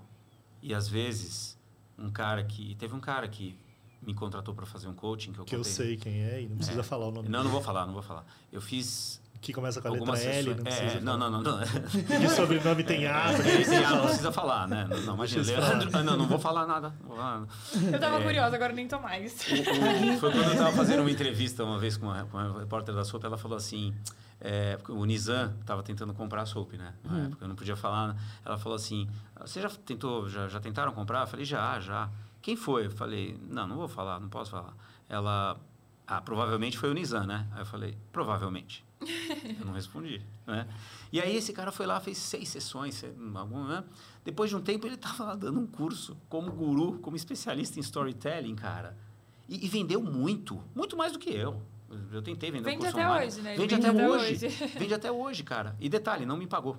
E 0.63 0.75
às 0.75 0.89
vezes, 0.89 1.59
um 1.99 2.11
cara 2.11 2.43
que. 2.45 2.75
Teve 2.77 2.95
um 2.95 3.01
cara 3.01 3.27
que 3.29 3.59
me 4.03 4.15
contratou 4.15 4.55
para 4.55 4.67
fazer 4.67 4.89
um 4.89 4.95
coaching 4.95 5.33
que 5.33 5.39
eu 5.41 5.45
Que 5.45 5.55
eu 5.55 5.59
contei. 5.61 5.73
sei 5.73 5.97
quem 5.97 6.23
é 6.23 6.43
e 6.43 6.49
não 6.49 6.57
precisa 6.57 6.83
falar 6.83 7.07
o 7.09 7.11
nome. 7.11 7.29
Não, 7.29 7.43
não 7.45 7.51
vou 7.51 7.61
falar, 7.63 7.85
não 7.87 7.93
vou 7.93 8.03
falar. 8.03 8.25
Eu 8.53 8.61
fiz 8.61 9.21
Que 9.41 9.53
começa 9.53 9.81
com 9.81 9.89
a 9.89 9.91
letra 9.93 10.19
L, 10.19 10.55
não 10.55 10.61
é, 10.61 10.63
precisa. 10.63 11.01
não, 11.01 11.17
não, 11.19 11.31
não, 11.31 11.43
não. 11.43 11.59
Que 12.21 12.29
sobrenome 12.29 12.83
tem 12.85 13.07
A, 13.07 13.33
não 13.33 13.39
É, 13.39 13.43
precisa 13.43 13.71
tem- 13.71 13.79
ah, 13.79 13.81
não 13.83 13.89
falar. 13.97 14.07
precisa 14.07 14.33
falar, 14.33 14.69
né? 14.69 14.87
Não, 14.91 15.01
não 15.03 15.15
imagina. 15.15 15.43
Eu. 15.53 15.61
Leandro, 15.61 15.91
ah, 15.93 16.03
não, 16.03 16.17
não 16.17 16.27
vou 16.29 16.39
falar 16.39 16.67
nada. 16.67 16.93
Não 17.01 17.09
vou 17.09 17.17
falar 17.17 17.41
nada. 17.41 17.49
Eu 17.93 18.01
tava 18.01 18.19
É. 18.19 18.23
curiosa, 18.25 18.57
agora 18.57 18.73
nem 18.73 18.87
tô 18.89 18.99
mais. 19.01 19.33
O- 19.35 20.19
Foi 20.21 20.31
quando 20.33 20.45
eu 20.45 20.53
estava 20.53 20.73
fazendo 20.73 21.01
uma 21.01 21.11
entrevista 21.11 21.65
uma 21.65 21.79
vez 21.79 21.97
com 21.97 22.07
uma, 22.07 22.25
com 22.25 22.37
uma 22.39 22.59
repórter 22.61 22.95
da 22.95 23.05
Soap, 23.05 23.25
ela 23.25 23.37
falou 23.39 23.57
assim, 23.57 23.95
é, 24.41 24.79
o 24.89 25.05
Nizam 25.05 25.55
estava 25.61 25.83
tentando 25.83 26.15
comprar 26.15 26.43
a 26.43 26.47
Soap, 26.47 26.73
né? 26.75 26.95
Na 27.05 27.19
época 27.27 27.45
eu 27.45 27.49
não 27.49 27.57
podia 27.57 27.77
falar. 27.77 28.17
Ela 28.45 28.59
falou 28.59 28.77
assim, 28.77 29.09
você 29.41 29.61
já 29.61 29.69
tentou, 29.71 30.29
já, 30.29 30.49
já 30.49 30.61
tentaram 30.61 30.93
comprar? 30.93 31.23
Eu 31.23 31.27
falei, 31.27 31.45
já, 31.45 31.79
já. 31.81 32.09
Quem 32.41 32.55
foi? 32.57 32.87
Eu 32.87 32.91
falei, 32.91 33.39
não, 33.49 33.67
não 33.67 33.77
vou 33.77 33.89
falar, 33.89 34.21
não 34.21 34.29
posso 34.29 34.53
falar. 34.53 34.75
Ela, 35.09 35.59
ah, 36.07 36.21
provavelmente 36.21 36.79
foi 36.79 36.91
o 36.91 36.95
Nizam, 36.95 37.27
né? 37.27 37.49
Aí 37.53 37.61
eu 37.63 37.67
falei, 37.67 37.97
provavelmente. 38.13 38.85
Eu 39.59 39.65
não 39.65 39.73
respondi, 39.73 40.21
né? 40.47 40.67
E 41.13 41.21
aí 41.21 41.37
esse 41.37 41.53
cara 41.53 41.71
foi 41.71 41.87
lá, 41.87 42.01
fez 42.01 42.19
seis 42.19 42.49
sessões, 42.49 42.95
se- 42.97 43.13
algum, 43.35 43.65
né? 43.65 43.85
Depois 44.25 44.51
de 44.51 44.57
um 44.57 44.61
tempo 44.61 44.87
ele 44.87 44.97
estava 44.97 45.25
lá 45.25 45.35
dando 45.37 45.59
um 45.61 45.67
curso 45.67 46.17
como 46.29 46.51
guru, 46.53 46.99
como 46.99 47.17
especialista 47.17 47.79
em 47.79 47.81
storytelling, 47.83 48.55
cara. 48.57 48.97
E, 49.49 49.65
e 49.65 49.69
vendeu 49.69 50.03
muito, 50.03 50.63
muito 50.75 50.97
mais 50.97 51.13
do 51.13 51.19
que 51.19 51.31
eu. 51.31 51.63
Eu 52.13 52.23
tentei 52.23 52.51
vender 52.51 52.65
Vende 52.65 52.79
curso 52.79 52.97
até 52.97 53.07
online. 53.09 53.27
hoje, 53.27 53.41
né? 53.41 53.57
Vende, 53.57 53.75
Vende 53.75 53.87
até, 53.87 53.89
até 53.89 54.09
hoje. 54.09 54.47
hoje. 54.47 54.67
Vende 54.79 54.95
até 54.95 55.13
hoje, 55.13 55.43
cara. 55.43 55.77
E 55.81 55.89
detalhe, 55.89 56.27
não 56.27 56.37
me 56.37 56.47
pagou. 56.47 56.77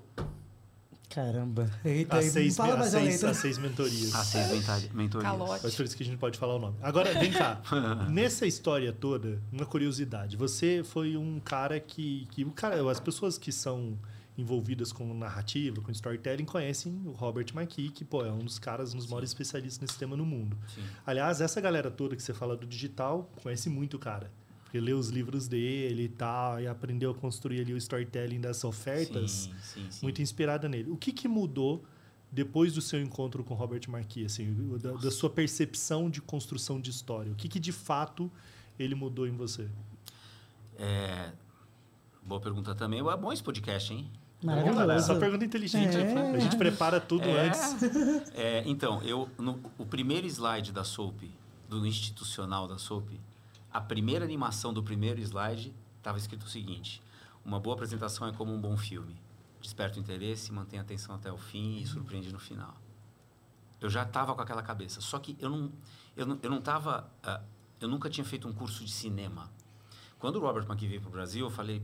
Caramba. 1.09 1.71
Eita, 1.83 2.19
As 2.19 2.25
seis, 2.25 2.55
fala 2.55 2.77
mais 2.77 2.91
seis, 2.91 3.23
além. 3.23 3.31
as 3.31 3.37
seis 3.37 3.57
mentorias. 3.57 4.13
As 4.13 4.27
seis 4.27 4.91
mentorias. 4.93 5.31
Calote. 5.31 5.61
Mas 5.63 5.75
por 5.75 5.83
isso 5.85 5.97
que 5.97 6.03
a 6.03 6.05
gente 6.05 6.19
pode 6.19 6.37
falar 6.37 6.55
o 6.55 6.59
nome. 6.59 6.77
Agora, 6.83 7.11
vem 7.19 7.31
cá. 7.31 7.59
Nessa 8.11 8.45
história 8.45 8.93
toda, 8.93 9.41
uma 9.51 9.65
curiosidade. 9.65 10.37
Você 10.37 10.83
foi 10.83 11.17
um 11.17 11.39
cara 11.39 11.79
que, 11.79 12.27
que 12.29 12.45
o 12.45 12.51
cara, 12.51 12.89
as 12.91 12.99
pessoas 12.99 13.39
que 13.39 13.51
são 13.51 13.97
envolvidas 14.37 14.91
com 14.93 15.11
narrativa, 15.15 15.81
com 15.81 15.91
storytelling, 15.91 16.45
conhecem 16.45 17.01
o 17.05 17.11
Robert 17.11 17.47
McKee, 17.55 17.89
que 17.89 18.05
pô, 18.05 18.23
é 18.23 18.31
um 18.31 18.37
dos 18.45 18.59
caras, 18.59 18.93
um 18.93 18.97
dos 18.97 19.07
maiores 19.07 19.31
especialistas 19.31 19.81
nesse 19.81 19.97
tema 19.97 20.15
no 20.15 20.25
mundo. 20.25 20.55
Sim. 20.73 20.83
Aliás, 21.07 21.41
essa 21.41 21.59
galera 21.59 21.89
toda 21.89 22.15
que 22.15 22.21
você 22.21 22.35
fala 22.35 22.55
do 22.55 22.67
digital 22.67 23.29
conhece 23.41 23.67
muito 23.67 23.95
o 23.97 23.99
cara. 23.99 24.31
Porque 24.69 24.79
leu 24.79 24.99
os 24.99 25.09
livros 25.09 25.47
dele 25.47 26.03
e 26.03 26.09
tal, 26.09 26.61
e 26.61 26.67
aprendeu 26.67 27.09
a 27.09 27.15
construir 27.15 27.61
ali 27.61 27.73
o 27.73 27.77
storytelling 27.77 28.39
das 28.39 28.63
ofertas, 28.63 29.31
Sim, 29.31 29.53
sim, 29.63 29.87
sim. 29.89 29.99
muito 30.03 30.21
inspirada 30.21 30.69
nele. 30.69 30.91
O 30.91 30.95
que, 30.95 31.11
que 31.11 31.27
mudou 31.27 31.83
depois 32.31 32.71
do 32.73 32.79
seu 32.81 33.01
encontro 33.01 33.43
com 33.43 33.55
Robert 33.55 33.81
Marquis, 33.89 34.31
assim, 34.33 34.51
o- 34.71 34.77
da, 34.77 34.91
da 34.91 35.09
sua 35.09 35.27
percepção 35.31 36.07
de 36.07 36.21
construção 36.21 36.79
de 36.79 36.91
história? 36.91 37.31
O 37.31 37.35
que, 37.35 37.47
que 37.49 37.59
de 37.59 37.71
fato 37.71 38.31
ele 38.77 38.93
mudou 38.93 39.25
em 39.27 39.31
você? 39.35 39.67
É, 40.77 41.31
boa 42.23 42.39
pergunta 42.39 42.75
também. 42.75 42.99
É 42.99 43.17
bom 43.17 43.33
esse 43.33 43.41
podcast, 43.43 43.91
hein? 43.91 44.07
Maravilhoso. 44.43 45.07
Só 45.07 45.19
pergunta 45.19 45.43
inteligente. 45.43 45.97
É. 45.97 46.35
A 46.35 46.39
gente 46.39 46.55
prepara 46.57 46.99
tudo 47.01 47.23
É. 47.23 47.47
antes. 47.47 47.59
É, 48.35 48.63
então, 48.67 49.01
eu 49.01 49.27
no, 49.37 49.59
o 49.79 49.85
primeiro 49.85 50.27
slide 50.27 50.71
da 50.71 50.83
SOAP, 50.83 51.23
do 51.67 51.85
institucional 51.85 52.67
da 52.67 52.77
SOAP, 52.77 53.19
a 53.71 53.79
primeira 53.79 54.25
animação 54.25 54.73
do 54.73 54.83
primeiro 54.83 55.19
slide 55.21 55.73
estava 55.97 56.17
escrito 56.17 56.43
o 56.43 56.49
seguinte: 56.49 57.01
uma 57.43 57.59
boa 57.59 57.75
apresentação 57.75 58.27
é 58.27 58.31
como 58.31 58.53
um 58.53 58.59
bom 58.59 58.75
filme. 58.77 59.15
Desperta 59.61 59.97
o 59.97 60.01
interesse, 60.01 60.51
mantém 60.51 60.79
a 60.79 60.81
atenção 60.81 61.15
até 61.15 61.31
o 61.31 61.37
fim 61.37 61.79
e 61.79 61.85
surpreende 61.85 62.31
no 62.31 62.39
final. 62.39 62.75
Eu 63.81 63.89
já 63.89 64.03
estava 64.03 64.33
com 64.33 64.41
aquela 64.41 64.61
cabeça, 64.63 65.01
só 65.01 65.19
que 65.19 65.37
eu 65.39 65.49
não, 65.49 65.71
eu 66.15 66.25
não, 66.25 66.39
eu 66.41 66.49
não 66.49 66.61
tava, 66.61 67.09
ah, 67.23 67.41
eu 67.79 67.87
nunca 67.87 68.09
tinha 68.09 68.25
feito 68.25 68.47
um 68.47 68.53
curso 68.53 68.83
de 68.83 68.91
cinema. 68.91 69.49
Quando 70.17 70.35
o 70.35 70.39
Robert 70.39 70.65
McKee 70.65 70.87
veio 70.87 71.01
para 71.01 71.09
o 71.09 71.11
Brasil, 71.11 71.45
eu 71.45 71.51
falei, 71.51 71.81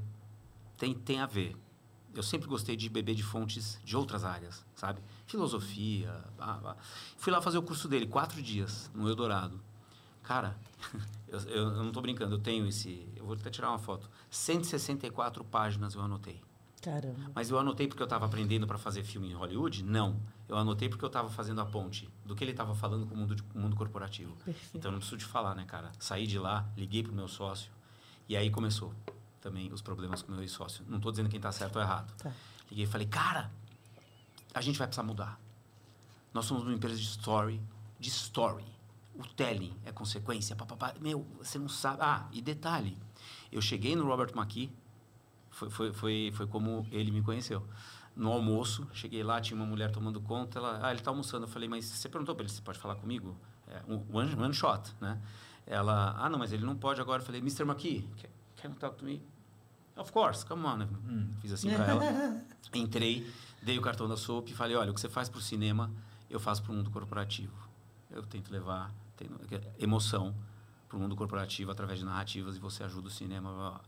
tem, 0.77 0.93
tem 0.93 1.21
a 1.21 1.25
ver. 1.25 1.55
Eu 2.13 2.23
sempre 2.23 2.47
gostei 2.47 2.75
de 2.75 2.89
beber 2.89 3.15
de 3.15 3.23
fontes 3.23 3.79
de 3.83 3.95
outras 3.95 4.23
áreas, 4.23 4.65
sabe? 4.75 5.01
Filosofia. 5.25 6.23
blá, 6.37 6.53
blá. 6.55 6.77
Fui 7.17 7.31
lá 7.31 7.41
fazer 7.41 7.57
o 7.57 7.63
curso 7.63 7.87
dele, 7.87 8.07
quatro 8.07 8.41
dias, 8.41 8.89
no 8.93 9.07
Eldorado. 9.07 9.59
Cara, 10.23 10.57
eu, 11.35 11.49
eu, 11.49 11.63
eu 11.67 11.75
não 11.77 11.87
estou 11.89 12.01
brincando, 12.01 12.35
eu 12.35 12.39
tenho 12.39 12.65
esse. 12.67 13.07
Eu 13.15 13.25
vou 13.25 13.35
até 13.35 13.49
tirar 13.49 13.69
uma 13.69 13.79
foto. 13.79 14.09
164 14.29 15.43
páginas 15.45 15.93
eu 15.95 16.01
anotei. 16.01 16.41
Caramba. 16.81 17.31
Mas 17.33 17.49
eu 17.49 17.57
anotei 17.57 17.87
porque 17.87 18.01
eu 18.01 18.05
estava 18.05 18.25
aprendendo 18.25 18.67
para 18.67 18.77
fazer 18.77 19.03
filme 19.03 19.29
em 19.29 19.33
Hollywood? 19.33 19.83
Não. 19.83 20.19
Eu 20.47 20.55
anotei 20.57 20.87
porque 20.87 21.03
eu 21.03 21.07
estava 21.07 21.29
fazendo 21.29 21.59
a 21.61 21.65
ponte 21.65 22.07
do 22.23 22.35
que 22.35 22.43
ele 22.43 22.51
estava 22.51 22.75
falando 22.75 23.07
com 23.07 23.15
o 23.15 23.17
mundo, 23.17 23.35
de- 23.35 23.41
com 23.43 23.57
o 23.57 23.61
mundo 23.61 23.75
corporativo. 23.75 24.35
Perfeito. 24.45 24.77
Então 24.77 24.89
eu 24.89 24.93
não 24.93 24.99
preciso 24.99 25.17
te 25.17 25.25
falar, 25.25 25.55
né, 25.55 25.65
cara? 25.65 25.91
Saí 25.99 26.27
de 26.27 26.37
lá, 26.37 26.67
liguei 26.77 27.01
pro 27.01 27.11
meu 27.13 27.27
sócio 27.27 27.71
e 28.29 28.37
aí 28.37 28.51
começou 28.51 28.93
também 29.41 29.71
os 29.73 29.81
problemas 29.81 30.21
com 30.21 30.29
o 30.31 30.35
meu 30.35 30.43
ex-sócio. 30.43 30.85
Não 30.87 30.97
estou 30.97 31.11
dizendo 31.11 31.29
quem 31.29 31.37
está 31.37 31.51
certo 31.51 31.77
ou 31.77 31.81
errado. 31.81 32.13
Tá. 32.17 32.31
Liguei 32.69 32.85
e 32.85 32.87
falei, 32.87 33.07
cara, 33.07 33.51
a 34.53 34.61
gente 34.61 34.77
vai 34.77 34.85
precisar 34.87 35.03
mudar. 35.03 35.39
Nós 36.33 36.45
somos 36.45 36.63
uma 36.63 36.73
empresa 36.73 36.97
de 36.97 37.03
story, 37.07 37.59
de 37.99 38.09
story. 38.09 38.65
O 39.17 39.25
telling 39.35 39.73
é 39.85 39.91
consequência, 39.91 40.55
papapá. 40.55 40.93
Meu, 40.99 41.25
você 41.37 41.57
não 41.57 41.69
sabe. 41.69 41.99
Ah, 42.01 42.27
e 42.31 42.41
detalhe, 42.41 42.97
eu 43.51 43.61
cheguei 43.61 43.95
no 43.95 44.05
Robert 44.05 44.31
McKee, 44.35 44.71
foi, 45.49 45.69
foi, 45.69 45.93
foi, 45.93 46.31
foi 46.33 46.47
como 46.47 46.85
ele 46.91 47.11
me 47.11 47.21
conheceu. 47.21 47.65
No 48.15 48.31
almoço, 48.31 48.87
cheguei 48.93 49.23
lá, 49.23 49.39
tinha 49.39 49.57
uma 49.57 49.65
mulher 49.65 49.91
tomando 49.91 50.19
conta, 50.21 50.59
ela, 50.59 50.79
ah, 50.81 50.89
ele 50.89 50.99
está 50.99 51.11
almoçando. 51.11 51.45
Eu 51.45 51.49
falei, 51.49 51.67
mas 51.67 51.85
você 51.85 52.09
perguntou 52.09 52.35
para 52.35 52.43
ele 52.43 52.51
se 52.51 52.61
pode 52.61 52.77
falar 52.77 52.95
comigo? 52.95 53.37
É, 53.67 53.81
one, 53.87 54.35
one 54.35 54.53
shot, 54.53 54.93
né? 54.99 55.21
Ela, 55.65 56.15
ah, 56.17 56.29
não, 56.29 56.37
mas 56.37 56.51
ele 56.51 56.65
não 56.65 56.75
pode 56.75 57.01
agora. 57.01 57.21
Eu 57.21 57.25
falei, 57.25 57.41
Mr. 57.41 57.63
McKee, 57.63 58.07
can, 58.21 58.29
can 58.57 58.69
you 58.69 58.75
talk 58.75 58.97
to 58.97 59.05
me? 59.05 59.21
Of 59.95 60.11
course, 60.11 60.45
come 60.45 60.65
on. 60.65 60.81
Hum, 61.07 61.29
fiz 61.41 61.53
assim 61.53 61.73
para 61.73 61.85
ela. 61.85 62.03
Entrei, 62.73 63.29
dei 63.61 63.77
o 63.79 63.81
cartão 63.81 64.07
da 64.07 64.17
SOAP 64.17 64.49
e 64.49 64.53
falei, 64.53 64.75
olha, 64.75 64.91
o 64.91 64.93
que 64.93 64.99
você 64.99 65.09
faz 65.09 65.29
para 65.29 65.39
o 65.39 65.41
cinema, 65.41 65.89
eu 66.29 66.39
faço 66.39 66.61
para 66.61 66.71
o 66.71 66.75
mundo 66.75 66.91
corporativo. 66.91 67.55
Eu 68.11 68.23
tento 68.23 68.51
levar 68.51 68.93
tento- 69.15 69.39
emoção 69.79 70.35
para 70.87 70.97
o 70.97 70.99
mundo 70.99 71.15
corporativo 71.15 71.71
através 71.71 71.99
de 71.99 72.05
narrativas 72.05 72.55
e 72.55 72.59
você 72.59 72.83
ajuda 72.83 73.07
o 73.07 73.11
cinema. 73.11 73.81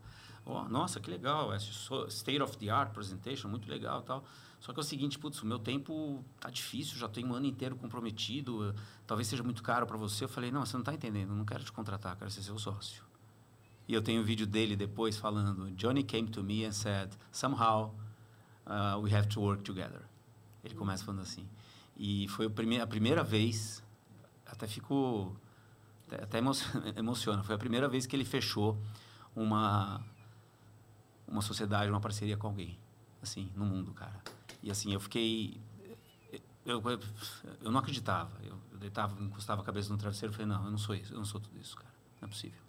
Oh, 0.46 0.64
nossa, 0.64 1.00
que 1.00 1.10
legal, 1.10 1.58
so- 1.60 2.08
state 2.08 2.42
of 2.42 2.58
the 2.58 2.70
art 2.70 2.94
presentation, 2.94 3.50
muito 3.50 3.70
legal 3.70 4.02
tal. 4.02 4.24
Só 4.60 4.74
que 4.74 4.80
é 4.80 4.82
o 4.82 4.84
seguinte, 4.84 5.20
putz, 5.20 5.44
o 5.44 5.46
meu 5.46 5.60
tempo 5.60 6.24
tá 6.40 6.50
difícil, 6.50 6.98
já 6.98 7.08
tenho 7.08 7.28
um 7.28 7.34
ano 7.36 7.46
inteiro 7.46 7.76
comprometido, 7.76 8.74
talvez 9.06 9.28
seja 9.28 9.44
muito 9.44 9.62
caro 9.62 9.86
para 9.86 9.98
você. 9.98 10.24
Eu 10.24 10.30
falei, 10.30 10.50
não, 10.50 10.66
você 10.66 10.74
não 10.74 10.82
está 10.82 10.94
entendendo, 10.94 11.36
não 11.36 11.46
quero 11.46 11.64
te 11.64 11.72
contratar, 11.72 12.16
quero 12.18 12.32
ser 12.32 12.42
seu 12.42 12.58
sócio. 12.58 13.04
E 13.88 13.94
eu 13.94 14.02
tenho 14.02 14.22
um 14.22 14.26
vídeo 14.26 14.46
dele 14.48 14.76
depois 14.76 15.16
falando: 15.18 15.72
Johnny 15.72 16.04
came 16.04 16.28
to 16.28 16.44
me 16.44 16.66
and 16.66 16.72
said, 16.72 17.10
somehow 17.32 17.94
uh, 18.66 19.00
we 19.00 19.14
have 19.16 19.28
to 19.28 19.40
work 19.40 19.64
together. 19.64 20.02
Ele 20.64 20.76
começa 20.76 21.06
falando 21.06 21.22
assim. 21.22 21.48
E 21.96 22.28
foi 22.30 22.48
a 22.48 22.88
primeira 22.88 23.24
vez, 23.24 23.84
até 24.52 24.68
ficou. 24.68 25.36
Até, 26.08 26.24
até 26.24 26.38
emo 26.40 26.52
emociona. 26.96 27.44
Foi 27.44 27.56
a 27.56 27.58
primeira 27.58 27.88
vez 27.88 28.06
que 28.06 28.16
ele 28.16 28.26
fechou 28.26 28.78
uma, 29.36 30.04
uma 31.28 31.42
sociedade, 31.42 31.90
uma 31.90 32.00
parceria 32.00 32.38
com 32.38 32.48
alguém, 32.48 32.78
assim, 33.22 33.52
no 33.56 33.66
mundo, 33.66 33.94
cara. 33.94 34.22
E 34.64 34.72
assim, 34.72 34.94
eu 34.94 35.00
fiquei. 35.00 35.60
Eu, 36.66 36.82
eu, 36.82 37.00
eu 37.62 37.72
não 37.72 37.80
acreditava. 37.80 38.32
Eu, 38.44 38.58
eu 38.72 38.78
deitava, 38.78 39.22
encostava 39.22 39.62
a 39.62 39.64
cabeça 39.64 39.92
no 39.92 39.98
travesseiro 39.98 40.34
e 40.34 40.36
falei: 40.36 40.52
não, 40.52 40.66
eu 40.66 40.72
não 40.72 40.78
sou 40.78 40.96
isso, 40.96 41.14
eu 41.14 41.18
não 41.18 41.26
sou 41.26 41.40
tudo 41.40 41.60
isso, 41.60 41.76
cara. 41.76 41.94
Não 42.22 42.28
é 42.28 42.30
possível. 42.30 42.68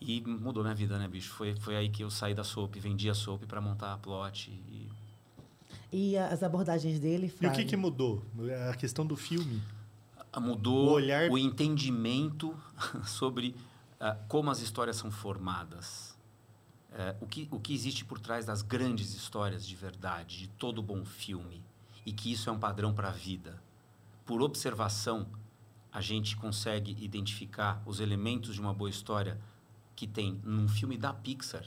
E 0.00 0.20
mudou 0.20 0.62
minha 0.62 0.74
vida, 0.74 0.96
né, 0.96 1.08
bicho? 1.08 1.32
Foi, 1.32 1.56
foi 1.56 1.76
aí 1.76 1.88
que 1.88 2.04
eu 2.04 2.10
saí 2.10 2.32
da 2.32 2.44
soap, 2.44 2.76
vendi 2.76 3.10
a 3.10 3.14
soap 3.14 3.42
para 3.44 3.60
montar 3.60 3.92
a 3.94 3.98
plot. 3.98 4.50
E... 4.50 4.88
E 5.90 6.16
as 6.16 6.42
abordagens 6.42 7.00
dele, 7.00 7.34
E 7.40 7.46
o 7.46 7.52
que, 7.52 7.64
que 7.64 7.76
mudou? 7.76 8.22
A 8.70 8.76
questão 8.76 9.06
do 9.06 9.16
filme. 9.16 9.60
Mudou 10.40 10.88
O 10.88 10.92
olhar- 10.92 11.30
o 11.30 11.38
entendimento 11.38 12.54
sobre 13.06 13.54
ah, 14.00 14.16
como 14.28 14.50
as 14.50 14.60
histórias 14.60 14.96
são 14.96 15.10
formadas. 15.10 16.16
Eh, 16.92 17.16
o, 17.20 17.26
que, 17.26 17.48
o 17.50 17.58
que 17.58 17.74
existe 17.74 18.04
por 18.04 18.18
trás 18.20 18.44
das 18.46 18.62
grandes 18.62 19.14
histórias 19.14 19.66
de 19.66 19.74
verdade, 19.74 20.38
de 20.38 20.48
todo 20.48 20.82
bom 20.82 21.04
filme. 21.04 21.62
E 22.06 22.12
que 22.12 22.32
isso 22.32 22.48
é 22.48 22.52
um 22.52 22.58
padrão 22.58 22.94
para 22.94 23.08
a 23.08 23.12
vida. 23.12 23.60
Por 24.24 24.40
observação, 24.40 25.26
a 25.92 26.00
gente 26.00 26.36
consegue 26.36 26.96
identificar 27.02 27.82
os 27.84 27.98
elementos 28.00 28.54
de 28.54 28.60
uma 28.60 28.72
boa 28.72 28.88
história 28.90 29.38
que 29.96 30.06
tem 30.06 30.40
num 30.44 30.68
filme 30.68 30.96
da 30.96 31.12
Pixar 31.12 31.64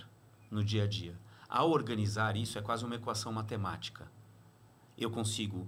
no 0.49 0.63
dia 0.63 0.83
a 0.83 0.87
dia. 0.87 1.19
Ao 1.49 1.69
organizar 1.69 2.37
isso, 2.37 2.57
é 2.57 2.61
quase 2.61 2.85
uma 2.85 2.95
equação 2.95 3.33
matemática. 3.33 4.09
Eu 4.97 5.11
consigo 5.11 5.67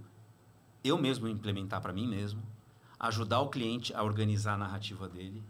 eu 0.82 0.96
mesmo 0.98 1.28
implementar 1.28 1.80
para 1.80 1.92
mim 1.92 2.06
mesmo, 2.08 2.42
ajudar 3.06 3.40
o 3.40 3.48
cliente 3.48 3.92
a 3.94 4.02
organizar 4.02 4.54
a 4.54 4.58
narrativa 4.58 5.08
dele. 5.08 5.42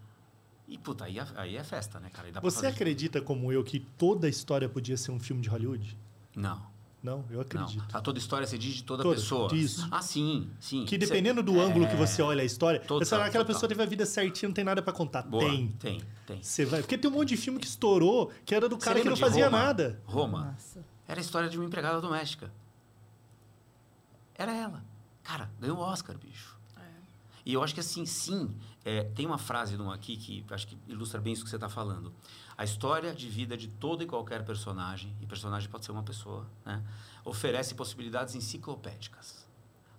E, 0.67 0.79
puta, 0.79 1.05
aí, 1.05 1.19
é- 1.19 1.27
aí 1.37 1.57
é 1.57 1.63
festa, 1.65 2.01
né, 2.01 2.09
cara? 2.11 2.29
Aí 2.29 2.33
dá 2.33 2.41
pra 2.41 2.51
Você 2.51 2.67
acredita, 2.67 3.21
como 3.21 3.53
eu, 3.53 3.63
que 3.63 3.81
toda 3.81 4.29
história 4.29 4.69
podia 4.69 4.97
ser 4.97 5.11
um 5.11 5.21
filme 5.21 5.43
de 5.43 5.49
Hollywood? 5.49 5.97
Não, 6.35 6.73
Não, 7.03 7.23
eu 7.29 7.35
não. 7.35 7.41
acredito. 7.43 7.85
A 7.95 8.01
toda 8.01 8.19
história 8.19 8.47
se 8.47 8.57
diz 8.57 8.75
de 8.77 8.83
toda, 8.83 9.03
Toda, 9.03 9.15
pessoa. 9.17 9.55
isso. 9.55 9.87
Ah, 9.91 10.01
sim, 10.01 10.51
sim. 10.59 10.87
Que 10.87 10.97
dependendo 10.97 11.43
do 11.43 11.61
ângulo 11.61 11.87
que 11.87 11.95
você 11.97 12.23
olha 12.23 12.41
a 12.41 12.45
história, 12.47 12.81
Total, 12.81 12.99
você 13.01 13.11
fala, 13.11 13.27
aquela 13.27 13.45
total. 13.45 13.55
pessoa 13.57 13.69
teve 13.69 13.83
a 13.83 13.87
vida 13.87 14.07
certinha, 14.07 14.49
não 14.49 14.55
tem 14.55 14.65
nada 14.65 14.81
pra 14.83 14.91
contar. 14.93 15.21
Boa, 15.23 15.45
Tem. 15.45 15.69
tem, 15.79 16.01
tem. 16.27 16.43
Você 16.43 16.65
vai. 16.65 16.81
Porque 16.81 16.97
tem 16.97 17.11
um 17.11 17.15
monte 17.15 17.29
de 17.29 17.37
filme 17.37 17.59
que 17.59 17.67
estourou, 17.67 18.33
que 18.47 18.55
era 18.55 18.67
do 18.69 18.79
cara 18.79 19.01
que 19.03 19.09
não 19.09 19.17
fazia 19.19 19.45
Roma? 19.51 19.59
nada. 19.65 20.01
Roma 20.07 20.45
Nossa. 20.53 20.83
era 21.07 21.21
a 21.21 21.23
história 21.23 21.49
de 21.51 21.59
uma 21.59 21.67
empregada 21.67 22.01
doméstica. 22.01 22.51
Era 24.35 24.53
ela. 24.53 24.83
Cara, 25.23 25.51
ganhou 25.61 25.77
o 25.77 25.81
Oscar, 25.81 26.17
bicho. 26.19 26.54
E 27.45 27.53
eu 27.53 27.63
acho 27.63 27.75
que 27.75 27.81
assim, 27.81 28.07
sim, 28.07 28.55
é, 28.85 29.05
tem 29.05 29.27
uma 29.27 29.39
frase 29.39 29.77
de 29.77 29.83
um 29.83 29.91
aqui 29.91 30.17
que 30.17 30.45
acho 30.51 30.67
que 30.67 30.79
ilustra 30.87 31.21
bem 31.21 31.33
isso 31.33 31.45
que 31.45 31.51
você 31.51 31.57
está 31.57 31.69
falando. 31.69 32.13
A 32.57 32.65
história 32.65 33.15
de 33.15 33.29
vida 33.29 33.57
de 33.57 33.69
todo 33.69 34.03
e 34.03 34.07
qualquer 34.07 34.45
personagem, 34.45 35.15
e 35.21 35.27
personagem 35.27 35.69
pode 35.69 35.85
ser 35.85 35.93
uma 35.93 36.03
pessoa, 36.03 36.47
né, 36.65 36.83
oferece 37.25 37.75
possibilidades 37.75 38.35
enciclopédicas. 38.35 39.47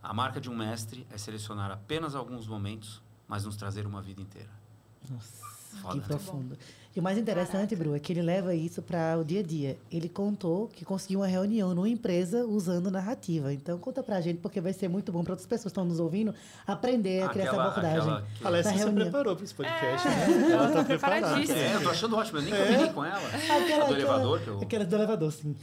A 0.02 0.14
marca 0.14 0.40
de 0.40 0.50
um 0.50 0.56
mestre 0.56 1.06
é 1.12 1.18
selecionar 1.18 1.72
apenas 1.72 2.16
alguns 2.16 2.48
momentos, 2.48 3.02
mas 3.28 3.46
nos 3.46 3.56
trazer 3.56 3.86
uma 3.86 4.02
vida 4.02 4.22
inteira. 4.22 4.52
Nossa. 5.10 5.46
Foda. 5.82 6.00
Que 6.00 6.08
profundo. 6.08 6.58
E 6.96 7.00
o 7.00 7.04
mais 7.04 7.18
interessante, 7.18 7.76
Bru, 7.76 7.94
é 7.94 8.00
que 8.00 8.14
ele 8.14 8.22
leva 8.22 8.56
isso 8.56 8.82
para 8.82 9.18
o 9.20 9.24
dia 9.26 9.42
a 9.42 9.44
dia. 9.44 9.78
Ele 9.92 10.08
contou 10.08 10.70
que 10.70 10.86
conseguiu 10.86 11.20
uma 11.20 11.28
reunião 11.28 11.76
numa 11.76 11.90
empresa 11.90 12.46
usando 12.46 12.90
narrativa. 12.90 13.52
Então, 13.52 13.78
conta 13.78 14.02
pra 14.02 14.22
gente, 14.22 14.38
porque 14.40 14.62
vai 14.62 14.72
ser 14.72 14.88
muito 14.88 15.12
bom 15.12 15.22
para 15.22 15.34
outras 15.34 15.46
pessoas 15.46 15.64
que 15.64 15.68
estão 15.68 15.84
nos 15.84 16.00
ouvindo 16.00 16.34
aprender 16.66 17.24
a 17.24 17.28
criar 17.28 17.46
essa 17.48 17.52
Aquela- 17.54 17.68
abordagem. 17.72 18.00
aquela 18.00 18.22
que- 18.22 18.44
A 18.46 18.48
Alessia 18.48 18.72
se 18.72 18.78
reunião. 18.78 19.04
preparou 19.12 19.36
para 19.36 19.44
esse 19.44 19.54
podcast, 19.54 20.08
né? 20.08 20.52
Ela 20.54 20.68
tá 20.72 20.84
preparada. 20.86 20.86
preparadíssima. 21.22 21.60
É, 21.60 21.76
eu 21.76 21.84
tô 21.84 21.90
achando 21.90 22.16
ótimo, 22.16 22.38
eu 22.38 22.42
nem 22.44 22.54
combinei 22.56 22.94
com 22.94 23.04
ela. 23.04 23.30
a 23.30 23.86
do 23.88 23.94
elevador 23.94 24.40
que 24.40 24.48
eu... 24.48 24.62
Aquela 24.62 24.86
do 24.86 24.96
elevador, 24.96 25.32
sim. 25.34 25.54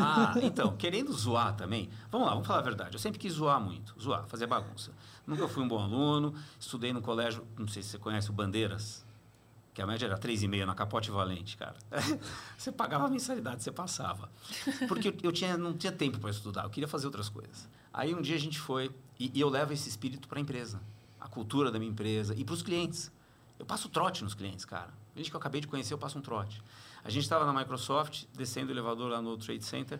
Ah, 0.00 0.34
então, 0.42 0.76
querendo 0.76 1.12
zoar 1.12 1.54
também, 1.54 1.88
vamos 2.10 2.26
lá, 2.26 2.32
vamos 2.32 2.48
falar 2.48 2.58
a 2.58 2.62
verdade. 2.62 2.94
Eu 2.94 2.98
sempre 2.98 3.20
quis 3.20 3.34
zoar 3.34 3.60
muito, 3.60 3.94
zoar, 4.00 4.24
fazer 4.26 4.48
bagunça. 4.48 4.90
Nunca 5.24 5.46
fui 5.46 5.62
um 5.62 5.68
bom 5.68 5.78
aluno, 5.78 6.34
estudei 6.58 6.92
no 6.92 7.00
colégio, 7.00 7.44
não 7.56 7.68
sei 7.68 7.80
se 7.80 7.90
você 7.90 7.98
conhece 7.98 8.28
o 8.28 8.32
Bandeiras, 8.32 9.04
que 9.80 9.82
a 9.82 9.86
média 9.86 10.04
era 10.04 10.18
3,5 10.18 10.66
na 10.66 10.74
Capote 10.74 11.10
Valente, 11.10 11.56
cara. 11.56 11.74
Você 12.58 12.70
pagava 12.70 13.06
a 13.06 13.08
mensalidade, 13.08 13.62
você 13.62 13.72
passava. 13.72 14.30
Porque 14.86 15.08
eu, 15.08 15.14
eu 15.22 15.32
tinha, 15.32 15.56
não 15.56 15.72
tinha 15.72 15.90
tempo 15.90 16.18
para 16.18 16.28
estudar, 16.28 16.64
eu 16.64 16.70
queria 16.70 16.86
fazer 16.86 17.06
outras 17.06 17.30
coisas. 17.30 17.66
Aí 17.90 18.14
um 18.14 18.20
dia 18.20 18.36
a 18.36 18.38
gente 18.38 18.58
foi, 18.58 18.90
e, 19.18 19.30
e 19.32 19.40
eu 19.40 19.48
levo 19.48 19.72
esse 19.72 19.88
espírito 19.88 20.28
para 20.28 20.38
a 20.38 20.42
empresa, 20.42 20.82
a 21.18 21.26
cultura 21.26 21.70
da 21.70 21.78
minha 21.78 21.90
empresa 21.90 22.34
e 22.36 22.44
para 22.44 22.52
os 22.52 22.62
clientes. 22.62 23.10
Eu 23.58 23.64
passo 23.64 23.88
trote 23.88 24.22
nos 24.22 24.34
clientes, 24.34 24.66
cara. 24.66 24.90
Gente 25.16 25.30
que 25.30 25.36
eu 25.36 25.40
acabei 25.40 25.62
de 25.62 25.66
conhecer, 25.66 25.94
eu 25.94 25.98
passo 25.98 26.18
um 26.18 26.22
trote. 26.22 26.62
A 27.02 27.08
gente 27.08 27.22
estava 27.22 27.50
na 27.50 27.58
Microsoft, 27.58 28.24
descendo 28.34 28.68
o 28.68 28.74
elevador 28.74 29.10
lá 29.10 29.22
no 29.22 29.38
Trade 29.38 29.64
Center, 29.64 29.98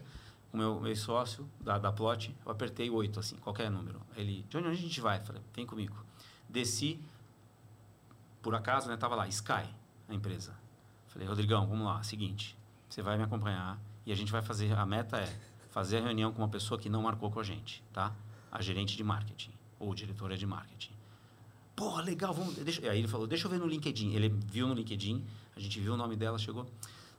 o 0.52 0.58
meu, 0.58 0.78
meu 0.78 0.94
sócio 0.94 1.48
da, 1.58 1.78
da 1.78 1.90
Plot, 1.90 2.36
eu 2.44 2.52
apertei 2.52 2.90
oito, 2.90 3.18
assim, 3.18 3.36
qualquer 3.36 3.70
número. 3.70 4.02
Ele, 4.14 4.44
Johnny, 4.50 4.68
onde 4.68 4.76
a 4.76 4.82
gente 4.82 5.00
vai? 5.00 5.20
Falei, 5.20 5.40
vem 5.54 5.64
comigo. 5.64 5.96
Desci, 6.50 7.00
por 8.42 8.54
acaso, 8.54 8.88
né, 8.88 8.96
tava 8.96 9.14
lá, 9.14 9.28
Sky, 9.28 9.64
a 10.08 10.14
empresa. 10.14 10.54
Falei, 11.08 11.26
Rodrigão, 11.26 11.66
vamos 11.66 11.86
lá, 11.86 12.02
seguinte, 12.02 12.56
você 12.88 13.02
vai 13.02 13.16
me 13.16 13.24
acompanhar 13.24 13.78
e 14.06 14.12
a 14.12 14.14
gente 14.14 14.30
vai 14.30 14.42
fazer, 14.42 14.72
a 14.72 14.86
meta 14.86 15.18
é 15.18 15.38
fazer 15.70 15.98
a 15.98 16.02
reunião 16.02 16.32
com 16.32 16.42
uma 16.42 16.48
pessoa 16.48 16.78
que 16.78 16.88
não 16.88 17.02
marcou 17.02 17.30
com 17.30 17.40
a 17.40 17.44
gente, 17.44 17.82
tá? 17.92 18.14
A 18.50 18.60
gerente 18.60 18.96
de 18.96 19.04
marketing 19.04 19.52
ou 19.78 19.94
diretora 19.94 20.36
de 20.36 20.46
marketing. 20.46 20.92
Porra, 21.74 22.02
legal, 22.02 22.34
vamos. 22.34 22.56
Deixa, 22.56 22.90
aí 22.90 22.98
ele 22.98 23.08
falou, 23.08 23.26
deixa 23.26 23.46
eu 23.46 23.50
ver 23.50 23.58
no 23.58 23.66
LinkedIn. 23.66 24.12
Ele 24.12 24.28
viu 24.28 24.68
no 24.68 24.74
LinkedIn, 24.74 25.24
a 25.56 25.60
gente 25.60 25.80
viu 25.80 25.94
o 25.94 25.96
nome 25.96 26.14
dela, 26.14 26.36
chegou. 26.38 26.66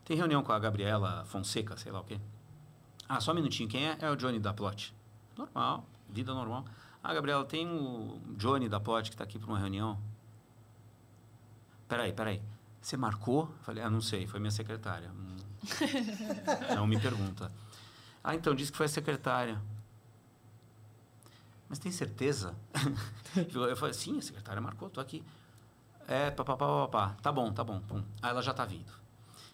Tem 0.05 0.15
reunião 0.15 0.43
com 0.43 0.51
a 0.51 0.59
Gabriela 0.59 1.25
Fonseca, 1.25 1.75
sei 1.77 1.91
lá 1.91 2.01
o 2.01 2.03
quê. 2.03 2.19
Ah, 3.09 3.19
só 3.19 3.31
um 3.31 3.35
minutinho, 3.35 3.67
quem 3.67 3.87
é? 3.87 3.97
É 3.99 4.11
o 4.11 4.15
Johnny 4.15 4.39
da 4.39 4.53
Plot. 4.53 4.93
Normal, 5.35 5.85
vida 6.07 6.33
normal. 6.33 6.65
Ah, 7.03 7.13
Gabriela, 7.13 7.43
tem 7.43 7.67
o 7.67 8.21
Johnny 8.37 8.69
da 8.69 8.79
Plot 8.79 9.09
que 9.09 9.15
está 9.15 9.23
aqui 9.23 9.39
para 9.39 9.47
uma 9.49 9.57
reunião. 9.57 9.97
Peraí, 11.91 12.13
peraí. 12.13 12.41
Você 12.81 12.95
marcou? 12.95 13.53
Falei, 13.63 13.83
ah, 13.83 13.89
não 13.89 13.99
sei, 13.99 14.25
foi 14.25 14.39
minha 14.39 14.49
secretária. 14.49 15.11
Hum. 15.11 15.35
não 16.73 16.87
me 16.87 16.97
pergunta. 16.97 17.51
Ah, 18.23 18.33
então, 18.33 18.55
disse 18.55 18.71
que 18.71 18.77
foi 18.77 18.85
a 18.85 18.89
secretária. 18.89 19.61
Mas 21.67 21.79
tem 21.79 21.91
certeza? 21.91 22.55
eu 23.35 23.75
falei, 23.75 23.93
sim, 23.93 24.17
a 24.17 24.21
secretária 24.21 24.61
marcou, 24.61 24.89
tô 24.89 25.01
aqui. 25.01 25.21
É, 26.07 26.31
papapá, 26.31 26.65
papapá. 26.65 27.17
Tá 27.21 27.29
bom, 27.29 27.51
tá 27.51 27.61
bom. 27.61 27.81
Pum. 27.81 28.01
Aí 28.21 28.29
ela 28.29 28.41
já 28.41 28.53
tá 28.53 28.63
vindo. 28.63 28.93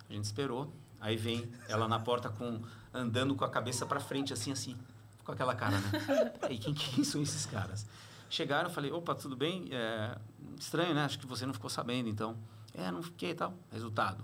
A 0.08 0.14
gente 0.14 0.26
esperou. 0.26 0.72
Aí 1.02 1.18
vem 1.18 1.52
ela 1.68 1.88
na 1.88 2.00
porta 2.00 2.30
com 2.30 2.62
andando 2.94 3.34
com 3.34 3.46
a 3.46 3.50
cabeça 3.50 3.84
para 3.84 4.00
frente, 4.00 4.32
assim, 4.32 4.52
assim. 4.52 4.78
Com 5.26 5.32
aquela 5.32 5.56
cara, 5.56 5.80
né? 5.80 5.90
Peraí, 6.40 6.60
quem, 6.60 6.76
quem 6.76 7.04
são 7.04 7.20
esses 7.20 7.48
caras? 7.48 7.88
Chegaram, 8.30 8.70
falei, 8.70 8.92
opa, 8.92 9.16
tudo 9.16 9.36
bem? 9.36 9.66
É, 9.72 10.18
estranho, 10.60 10.94
né? 10.94 11.04
Acho 11.06 11.18
que 11.20 11.26
você 11.28 11.46
não 11.46 11.54
ficou 11.54 11.70
sabendo, 11.70 12.10
então. 12.10 12.36
É, 12.74 12.92
não 12.92 13.02
fiquei 13.02 13.32
e 13.32 13.36
tal. 13.36 13.54
Resultado. 13.72 14.24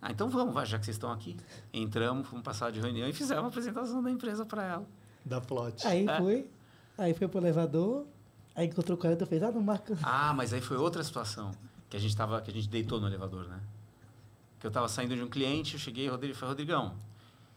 Ah, 0.00 0.10
então 0.10 0.28
vamos, 0.28 0.54
vai, 0.54 0.64
já 0.66 0.78
que 0.78 0.84
vocês 0.84 0.96
estão 0.96 1.10
aqui. 1.10 1.36
Entramos, 1.72 2.26
fomos 2.28 2.44
passar 2.44 2.70
de 2.70 2.80
reunião 2.80 3.08
e 3.08 3.12
fizemos 3.12 3.44
a 3.44 3.48
apresentação 3.48 4.02
da 4.02 4.10
empresa 4.10 4.44
para 4.44 4.62
ela. 4.64 4.86
Da 5.24 5.40
plot. 5.40 5.86
Aí 5.86 6.06
É. 6.06 6.18
foi, 6.18 6.50
aí 6.96 7.14
foi 7.14 7.28
pro 7.28 7.40
elevador, 7.40 8.06
aí 8.54 8.66
encontrou 8.66 8.96
o 8.96 9.00
cara 9.00 9.16
e 9.20 9.26
fez, 9.26 9.42
ah, 9.42 9.50
não 9.50 9.60
marca. 9.62 9.96
Ah, 10.02 10.32
mas 10.34 10.52
aí 10.52 10.60
foi 10.60 10.76
outra 10.76 11.02
situação 11.02 11.50
que 11.88 11.96
a 11.96 12.00
gente 12.00 12.16
tava, 12.16 12.40
que 12.40 12.50
a 12.50 12.54
gente 12.54 12.68
deitou 12.68 13.00
no 13.00 13.06
elevador, 13.06 13.46
né? 13.48 13.60
Que 14.60 14.66
eu 14.66 14.70
tava 14.70 14.88
saindo 14.88 15.14
de 15.14 15.22
um 15.22 15.28
cliente, 15.28 15.74
eu 15.74 15.80
cheguei, 15.80 16.08
Rodrigo 16.08 16.34
falei, 16.34 16.50
Rodrigão, 16.50 16.94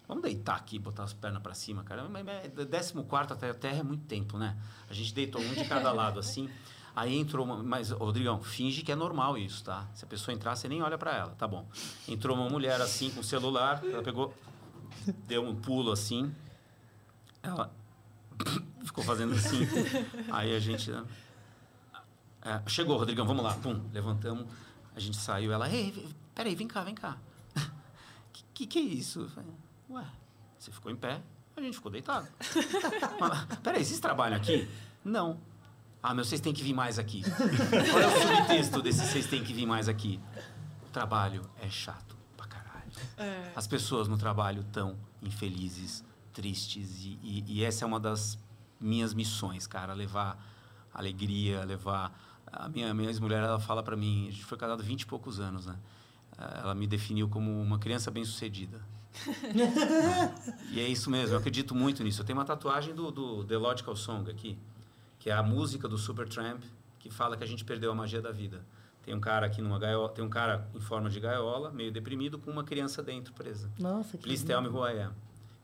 vamos 0.10 0.24
deitar 0.24 0.56
aqui, 0.56 0.80
botar 0.80 1.04
as 1.04 1.14
pernas 1.14 1.42
para 1.42 1.54
cima, 1.54 1.84
cara. 1.84 2.10
Mas, 2.10 2.26
décimo 2.68 3.04
quarto 3.04 3.32
até 3.32 3.52
a 3.52 3.54
terra 3.54 3.78
é 3.78 3.84
muito 3.84 4.06
tempo, 4.06 4.40
né? 4.40 4.58
A 4.90 4.94
gente 4.94 5.14
deitou 5.14 5.40
um 5.40 5.54
de 5.54 5.64
cada 5.66 5.92
lado 5.92 6.20
assim. 6.20 6.50
Aí 6.96 7.16
entrou 7.16 7.46
uma, 7.46 7.62
mas 7.62 7.92
Rodrigão, 7.92 8.42
finge 8.42 8.82
que 8.82 8.92
é 8.92 8.96
normal 8.96 9.38
isso, 9.38 9.64
tá? 9.64 9.88
Se 9.94 10.04
a 10.04 10.08
pessoa 10.08 10.34
entrar, 10.34 10.56
você 10.56 10.68
nem 10.68 10.82
olha 10.82 10.98
para 10.98 11.16
ela, 11.16 11.36
tá 11.36 11.48
bom? 11.48 11.70
Entrou 12.08 12.36
uma 12.36 12.50
mulher 12.50 12.82
assim 12.82 13.12
com 13.12 13.20
o 13.20 13.24
celular, 13.24 13.82
ela 13.86 14.02
pegou, 14.02 14.34
deu 15.28 15.44
um 15.44 15.56
pulo 15.56 15.92
assim, 15.92 16.34
ela 17.44 17.72
ficou 18.84 19.04
fazendo 19.04 19.36
assim. 19.36 19.60
Aí 20.32 20.54
a 20.56 20.60
gente 20.60 20.90
né? 20.90 21.06
É, 22.42 22.62
chegou, 22.68 22.98
Rodrigão, 22.98 23.28
vamos 23.28 23.44
lá. 23.44 23.54
Pum, 23.54 23.80
levantamos. 23.94 24.48
A 24.96 25.00
gente 25.00 25.18
saiu. 25.18 25.52
Ela, 25.52 25.70
ei, 25.70 26.10
peraí, 26.34 26.56
vem 26.56 26.68
cá, 26.68 26.84
vem 26.84 26.96
cá. 26.96 27.18
que 28.54 28.66
que 28.66 28.80
é 28.80 28.82
isso? 28.82 29.22
Eu 29.22 29.30
falei, 29.30 29.54
Ué, 29.90 30.06
você 30.58 30.72
ficou 30.72 30.92
em 30.92 30.96
pé, 30.96 31.22
a 31.56 31.62
gente 31.62 31.76
ficou 31.76 31.92
deitado. 31.92 32.28
Mas, 33.20 33.58
peraí, 33.60 33.84
vocês 33.84 34.00
trabalham 34.00 34.38
aqui? 34.38 34.70
Não. 35.04 35.40
Ah, 36.02 36.14
meu, 36.14 36.24
vocês 36.24 36.40
têm 36.40 36.54
que 36.54 36.64
vir 36.64 36.74
mais 36.74 36.98
aqui. 36.98 37.22
Qual 37.24 38.02
é 38.02 38.08
o 38.08 38.22
subtexto 38.38 38.82
desse 38.82 39.06
vocês 39.06 39.28
têm 39.28 39.44
que 39.44 39.54
vir 39.54 39.66
mais 39.66 39.90
aqui? 39.90 40.20
O 40.88 40.90
trabalho 40.92 41.42
é 41.62 41.70
chato 41.70 42.16
pra 42.38 42.46
caralho. 42.48 42.92
É. 43.18 43.52
As 43.56 43.68
pessoas 43.68 44.08
no 44.08 44.18
trabalho 44.18 44.62
estão 44.62 44.98
infelizes, 45.22 46.04
tristes, 46.34 47.02
e, 47.04 47.20
e- 47.22 47.44
e 47.48 47.64
essa 47.66 47.84
é 47.84 47.88
uma 47.88 48.00
das 48.00 48.38
minhas 48.80 49.14
missões, 49.14 49.68
cara, 49.68 49.94
levar 49.94 50.38
alegria, 50.94 51.64
levar... 51.66 52.18
A 52.52 52.68
minha, 52.68 52.92
minha 52.96 53.10
ex-mulher, 53.10 53.44
ela 53.44 53.60
fala 53.60 53.84
pra 53.84 53.96
mim, 53.96 54.28
a 54.28 54.32
gente 54.32 54.44
foi 54.44 54.58
casado 54.58 54.82
20 54.82 55.02
e 55.02 55.06
poucos 55.06 55.40
anos, 55.40 55.68
né? 55.68 55.76
Ela 56.64 56.74
me 56.74 56.88
definiu 56.88 57.30
como 57.30 57.62
uma 57.62 57.78
criança 57.78 58.10
bem-sucedida. 58.10 58.82
e 60.72 60.80
é 60.80 60.88
isso 60.88 61.10
mesmo, 61.10 61.36
eu 61.36 61.40
acredito 61.40 61.76
muito 61.76 62.04
nisso. 62.04 62.22
Eu 62.22 62.26
tenho 62.26 62.38
uma 62.38 62.46
tatuagem 62.46 62.94
do, 62.94 63.12
do 63.12 63.44
The 63.44 63.58
Logical 63.58 63.96
Song 63.96 64.30
aqui, 64.30 64.58
que 65.20 65.30
é 65.30 65.34
a 65.34 65.44
música 65.44 65.88
do 65.88 65.98
Supertramp, 65.98 66.64
que 67.00 67.10
fala 67.10 67.36
que 67.36 67.44
a 67.44 67.48
gente 67.48 67.66
perdeu 67.66 67.92
a 67.92 67.96
magia 67.96 68.22
da 68.22 68.32
vida. 68.32 68.64
Tem 69.04 69.16
um 69.16 69.20
cara 69.20 69.46
aqui 69.48 69.62
numa 69.62 69.80
gaiola, 69.80 70.10
tem 70.10 70.24
um 70.24 70.30
cara 70.30 70.70
em 70.76 70.80
forma 70.80 71.10
de 71.10 71.20
gaiola, 71.20 71.72
meio 71.72 71.92
deprimido, 71.92 72.38
com 72.38 72.52
uma 72.52 72.64
criança 72.64 73.02
dentro 73.02 73.34
presa. 73.34 73.70
Nossa, 73.80 74.18
que 74.18 74.24
Please 74.24 74.46
tell 74.46 74.62
me 74.62 74.68
who 74.68 74.86
I 74.88 75.02
am. 75.02 75.14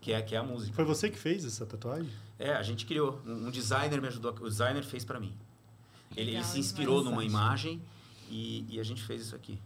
Que 0.01 0.13
é, 0.13 0.21
que 0.21 0.35
é 0.35 0.37
a 0.37 0.43
música. 0.43 0.73
Foi 0.73 0.85
você 0.85 1.09
que 1.09 1.17
fez 1.17 1.45
essa 1.45 1.65
tatuagem? 1.65 2.09
É, 2.39 2.53
a 2.53 2.63
gente 2.63 2.85
criou. 2.85 3.21
Um, 3.25 3.47
um 3.47 3.51
designer 3.51 4.01
me 4.01 4.07
ajudou. 4.07 4.33
O 4.39 4.49
designer 4.49 4.83
fez 4.83 5.03
para 5.03 5.19
mim. 5.19 5.35
Ele, 6.11 6.21
ele 6.21 6.31
Legal 6.31 6.43
se 6.43 6.59
inspirou 6.59 7.03
numa 7.03 7.23
imagem 7.23 7.81
e, 8.29 8.65
e 8.69 8.79
a 8.79 8.83
gente 8.83 9.03
fez 9.03 9.21
isso 9.21 9.35
aqui. 9.35 9.59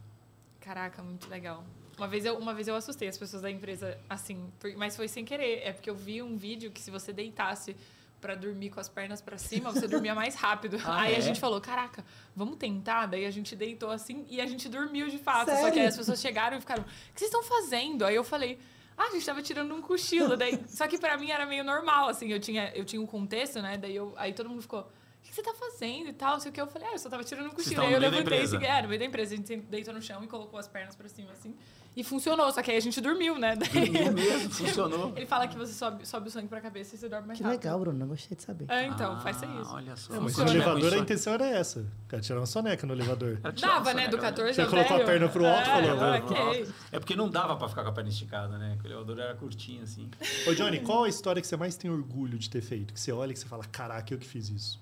Caraca, 0.60 1.02
muito 1.02 1.28
legal. 1.28 1.64
Uma 2.00 2.08
vez, 2.08 2.24
eu, 2.24 2.34
uma 2.38 2.54
vez 2.54 2.66
eu 2.66 2.74
assustei 2.74 3.08
as 3.08 3.18
pessoas 3.18 3.42
da 3.42 3.50
empresa 3.50 3.98
assim, 4.08 4.50
mas 4.78 4.96
foi 4.96 5.06
sem 5.06 5.22
querer. 5.22 5.60
É 5.62 5.70
porque 5.74 5.90
eu 5.90 5.94
vi 5.94 6.22
um 6.22 6.34
vídeo 6.34 6.70
que 6.70 6.80
se 6.80 6.90
você 6.90 7.12
deitasse 7.12 7.76
pra 8.18 8.34
dormir 8.34 8.70
com 8.70 8.80
as 8.80 8.88
pernas 8.88 9.20
pra 9.20 9.36
cima, 9.36 9.70
você 9.70 9.86
dormia 9.88 10.14
mais 10.14 10.34
rápido. 10.34 10.78
Ah, 10.82 11.02
Aí 11.02 11.12
é? 11.12 11.18
a 11.18 11.20
gente 11.20 11.38
falou, 11.38 11.60
caraca, 11.60 12.02
vamos 12.34 12.56
tentar? 12.56 13.04
Daí 13.04 13.26
a 13.26 13.30
gente 13.30 13.54
deitou 13.54 13.90
assim 13.90 14.24
e 14.30 14.40
a 14.40 14.46
gente 14.46 14.66
dormiu 14.66 15.10
de 15.10 15.18
fato. 15.18 15.50
Só 15.50 15.56
Sério? 15.56 15.72
que 15.74 15.78
aí 15.80 15.86
as 15.88 15.96
pessoas 15.98 16.18
chegaram 16.22 16.56
e 16.56 16.60
ficaram, 16.60 16.82
o 16.82 16.86
que 16.86 17.20
vocês 17.20 17.28
estão 17.30 17.42
fazendo? 17.42 18.02
Aí 18.06 18.14
eu 18.14 18.24
falei, 18.24 18.58
ah, 18.96 19.08
a 19.08 19.10
gente 19.10 19.26
tava 19.26 19.42
tirando 19.42 19.74
um 19.74 19.82
cochilo. 19.82 20.38
Daí, 20.38 20.58
só 20.68 20.88
que 20.88 20.96
pra 20.96 21.18
mim 21.18 21.30
era 21.30 21.44
meio 21.44 21.62
normal, 21.64 22.08
assim, 22.08 22.32
eu 22.32 22.40
tinha, 22.40 22.72
eu 22.74 22.84
tinha 22.86 23.02
um 23.02 23.06
contexto, 23.06 23.60
né? 23.60 23.76
Daí 23.76 23.94
eu, 23.94 24.14
aí 24.16 24.32
todo 24.32 24.48
mundo 24.48 24.62
ficou, 24.62 24.80
o 24.80 25.22
que 25.22 25.34
você 25.34 25.42
tá 25.42 25.52
fazendo 25.52 26.08
e 26.08 26.14
tal? 26.14 26.32
Não 26.32 26.40
sei 26.40 26.50
o 26.50 26.54
que. 26.54 26.60
Eu 26.62 26.66
falei, 26.66 26.88
ah, 26.88 26.92
eu 26.92 26.98
só 26.98 27.10
tava 27.10 27.22
tirando 27.24 27.48
um 27.48 27.50
cochilo. 27.50 27.82
Aí 27.82 27.92
eu 27.92 28.00
levantei 28.00 28.40
e 28.40 28.48
segui- 28.48 28.64
é, 28.64 28.80
no 28.80 28.88
meio 28.88 28.98
da 28.98 29.04
empresa. 29.04 29.34
A 29.34 29.36
gente 29.36 29.54
deitou 29.56 29.92
no 29.92 30.00
chão 30.00 30.24
e 30.24 30.26
colocou 30.26 30.58
as 30.58 30.66
pernas 30.66 30.96
pra 30.96 31.08
cima, 31.10 31.30
assim. 31.32 31.54
E 31.96 32.04
funcionou, 32.04 32.50
só 32.52 32.62
que 32.62 32.70
aí 32.70 32.76
a 32.76 32.80
gente 32.80 33.00
dormiu, 33.00 33.36
né? 33.36 33.56
Daí- 33.56 33.68
Dormiu 33.90 34.12
mesmo, 34.12 34.50
funcionou. 34.50 35.12
Ele 35.16 35.26
fala 35.26 35.48
que 35.48 35.58
você 35.58 35.72
sobe, 35.72 36.06
sobe 36.06 36.28
o 36.28 36.30
sangue 36.30 36.46
pra 36.46 36.60
cabeça 36.60 36.94
e 36.94 36.98
você 36.98 37.08
dorme 37.08 37.26
mais 37.26 37.36
Que 37.38 37.42
rápido. 37.42 37.58
legal, 37.60 37.80
Bruno. 37.80 38.06
Gostei 38.06 38.36
de 38.36 38.42
saber. 38.44 38.64
É, 38.70 38.86
então, 38.86 39.14
Ah, 39.14 39.20
faça 39.20 39.44
isso. 39.44 39.74
Olha 39.74 39.96
só. 39.96 40.14
É, 40.14 40.20
mas 40.20 40.32
Se 40.32 40.40
no 40.40 40.46
eu 40.48 40.54
elevador 40.54 40.94
a 40.94 40.98
intenção 40.98 41.32
era 41.34 41.46
essa. 41.46 41.84
Quero 42.08 42.22
tirar 42.22 42.38
uma 42.40 42.46
soneca 42.46 42.86
no 42.86 42.94
elevador. 42.94 43.38
Dava, 43.40 43.92
né? 43.92 44.06
Do 44.06 44.16
soneca, 44.16 44.18
14 44.18 44.54
Você 44.54 44.66
colocou 44.66 44.96
a 44.96 45.04
perna 45.04 45.28
pro 45.28 45.44
alto 45.44 45.68
e 45.68 45.70
é, 45.72 45.96
falou, 45.96 46.14
ok. 46.14 46.74
É 46.92 46.98
porque 47.00 47.16
não 47.16 47.28
dava 47.28 47.56
pra 47.56 47.68
ficar 47.68 47.82
com 47.82 47.88
a 47.88 47.92
perna 47.92 48.08
esticada, 48.10 48.56
né? 48.56 48.74
Porque 48.74 48.86
o 48.88 48.90
elevador 48.92 49.18
era 49.18 49.34
curtinho, 49.34 49.82
assim. 49.82 50.08
Ô, 50.48 50.54
Johnny, 50.54 50.80
qual 50.80 51.04
a 51.04 51.08
história 51.08 51.42
que 51.42 51.48
você 51.48 51.56
mais 51.56 51.76
tem 51.76 51.90
orgulho 51.90 52.38
de 52.38 52.48
ter 52.48 52.60
feito? 52.62 52.94
Que 52.94 53.00
você 53.00 53.10
olha 53.10 53.30
e 53.32 53.34
que 53.34 53.40
você 53.40 53.46
fala, 53.46 53.64
caraca, 53.64 54.14
eu 54.14 54.18
que 54.18 54.26
fiz 54.28 54.48
isso. 54.48 54.80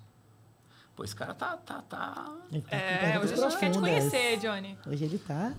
Pô, 0.94 1.04
esse 1.04 1.16
cara 1.16 1.32
tá... 1.32 1.56
tá, 1.56 1.80
tá... 1.82 2.12
Tá 2.12 2.36
É, 2.70 3.18
hoje 3.18 3.32
a 3.32 3.36
gente 3.48 3.58
quer 3.58 3.70
te 3.70 3.78
conhecer, 3.78 4.36
Johnny. 4.38 4.76
Hoje 4.86 5.04
ele 5.04 5.18
tá 5.18 5.54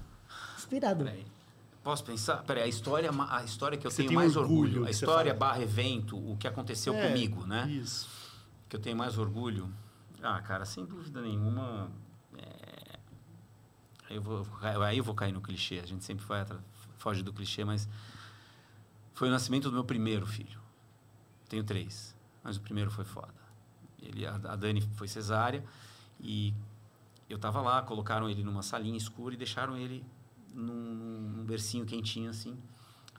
inspirado. 0.58 1.04
Peraí. 1.06 1.26
Posso 1.84 2.04
pensar? 2.04 2.44
Peraí, 2.44 2.64
a 2.64 2.68
história, 2.68 3.10
a 3.30 3.44
história 3.44 3.78
que 3.78 3.88
eu 3.88 3.92
Você 3.92 4.04
tenho 4.04 4.14
mais 4.14 4.36
orgulho 4.36 4.62
orgulho, 4.62 4.86
a 4.86 4.90
história 4.92 5.34
barra 5.34 5.62
evento, 5.62 6.18
o 6.18 6.36
que 6.38 6.48
aconteceu 6.48 6.94
É, 6.94 7.08
comigo, 7.08 7.46
né? 7.46 7.70
Isso. 7.70 8.10
que 8.68 8.76
eu 8.76 8.80
tenho 8.80 8.96
mais 8.98 9.18
orgulho? 9.18 9.74
Ah, 10.22 10.42
cara, 10.42 10.66
sem 10.66 10.86
dúvida 10.86 11.22
nenhuma, 11.22 11.90
é, 12.38 13.00
eu 14.10 14.22
vou, 14.22 14.46
aí 14.62 14.98
eu 14.98 15.04
vou 15.04 15.16
cair 15.16 15.32
no 15.32 15.42
clichê. 15.42 15.80
A 15.80 15.86
gente 15.86 16.04
sempre 16.04 16.26
vai 16.26 16.46
foge 16.98 17.24
do 17.24 17.32
clichê, 17.32 17.64
mas 17.64 17.88
foi 19.14 19.30
o 19.30 19.32
nascimento 19.32 19.70
do 19.70 19.74
meu 19.74 19.84
primeiro 19.86 20.26
filho. 20.28 20.60
Tenho 21.48 21.64
três, 21.64 22.16
mas 22.44 22.58
o 22.58 22.62
primeiro 22.62 22.92
foi 22.92 23.06
foda. 23.06 23.34
Ele, 24.02 24.26
a, 24.26 24.36
a 24.36 24.56
Dani 24.56 24.82
foi 24.96 25.08
cesárea 25.08 25.64
e 26.20 26.54
eu 27.30 27.40
tava 27.40 27.62
lá, 27.62 27.82
colocaram 27.82 28.30
ele 28.30 28.44
numa 28.44 28.62
salinha 28.62 28.98
escura 28.98 29.34
e 29.34 29.38
deixaram 29.38 29.78
ele 29.78 30.06
num, 30.54 31.30
num 31.38 31.46
bercinho 31.46 31.86
quentinho 31.86 32.30
assim. 32.30 32.58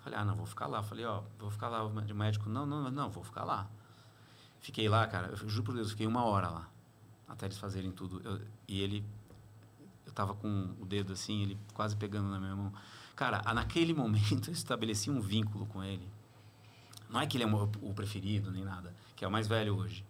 Falei, 0.03 0.19
ah, 0.19 0.25
não, 0.25 0.35
vou 0.35 0.47
ficar 0.47 0.67
lá. 0.67 0.83
Falei, 0.83 1.05
ó, 1.05 1.23
vou 1.39 1.51
ficar 1.51 1.69
lá. 1.69 1.85
O 1.85 1.91
médico, 2.15 2.49
não, 2.49 2.65
não, 2.67 2.91
não, 2.91 3.11
vou 3.11 3.23
ficar 3.23 3.45
lá. 3.45 3.69
Fiquei 4.61 4.89
lá, 4.89 5.07
cara, 5.07 5.29
eu 5.29 5.37
juro 5.49 5.63
por 5.65 5.75
Deus, 5.75 5.91
fiquei 5.91 6.07
uma 6.07 6.25
hora 6.25 6.49
lá. 6.49 6.69
Até 7.29 7.47
eles 7.47 7.59
fazerem 7.59 7.91
tudo. 7.93 8.21
Eu- 8.25 8.41
e 8.69 8.81
ele, 8.81 9.05
eu 10.07 10.13
tava 10.13 10.35
com 10.35 10.75
o 10.81 10.85
dedo 10.85 11.13
assim, 11.13 11.43
ele 11.43 11.59
quase 11.75 11.97
pegando 11.97 12.29
na 12.29 12.39
minha 12.41 12.57
mão. 12.57 12.73
Cara, 13.15 13.43
a- 13.45 13.55
naquele 13.55 13.93
momento 13.95 14.49
eu 14.49 14.53
estabeleci 14.53 15.11
um 15.11 15.21
vínculo 15.21 15.67
com 15.67 15.83
ele. 15.85 16.09
Não 17.09 17.21
é 17.21 17.27
que 17.27 17.37
ele 17.37 17.45
é 17.45 17.47
o 17.47 17.93
preferido, 17.95 18.51
nem 18.51 18.65
nada, 18.65 18.95
que 19.17 19.25
é 19.25 19.29
o 19.29 19.31
mais 19.33 19.49
velho 19.49 19.77
hoje 19.77 20.05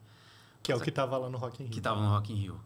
Que 0.62 0.70
é 0.70 0.76
o 0.76 0.80
que 0.80 0.90
tava 0.90 1.16
lá 1.16 1.30
no 1.30 1.38
Rock 1.38 1.62
in 1.62 1.64
Rio. 1.64 1.72
que 1.72 1.78
estava 1.78 1.98
no 2.00 2.08
Rock 2.10 2.30
in 2.32 2.36
Rio. 2.36 2.60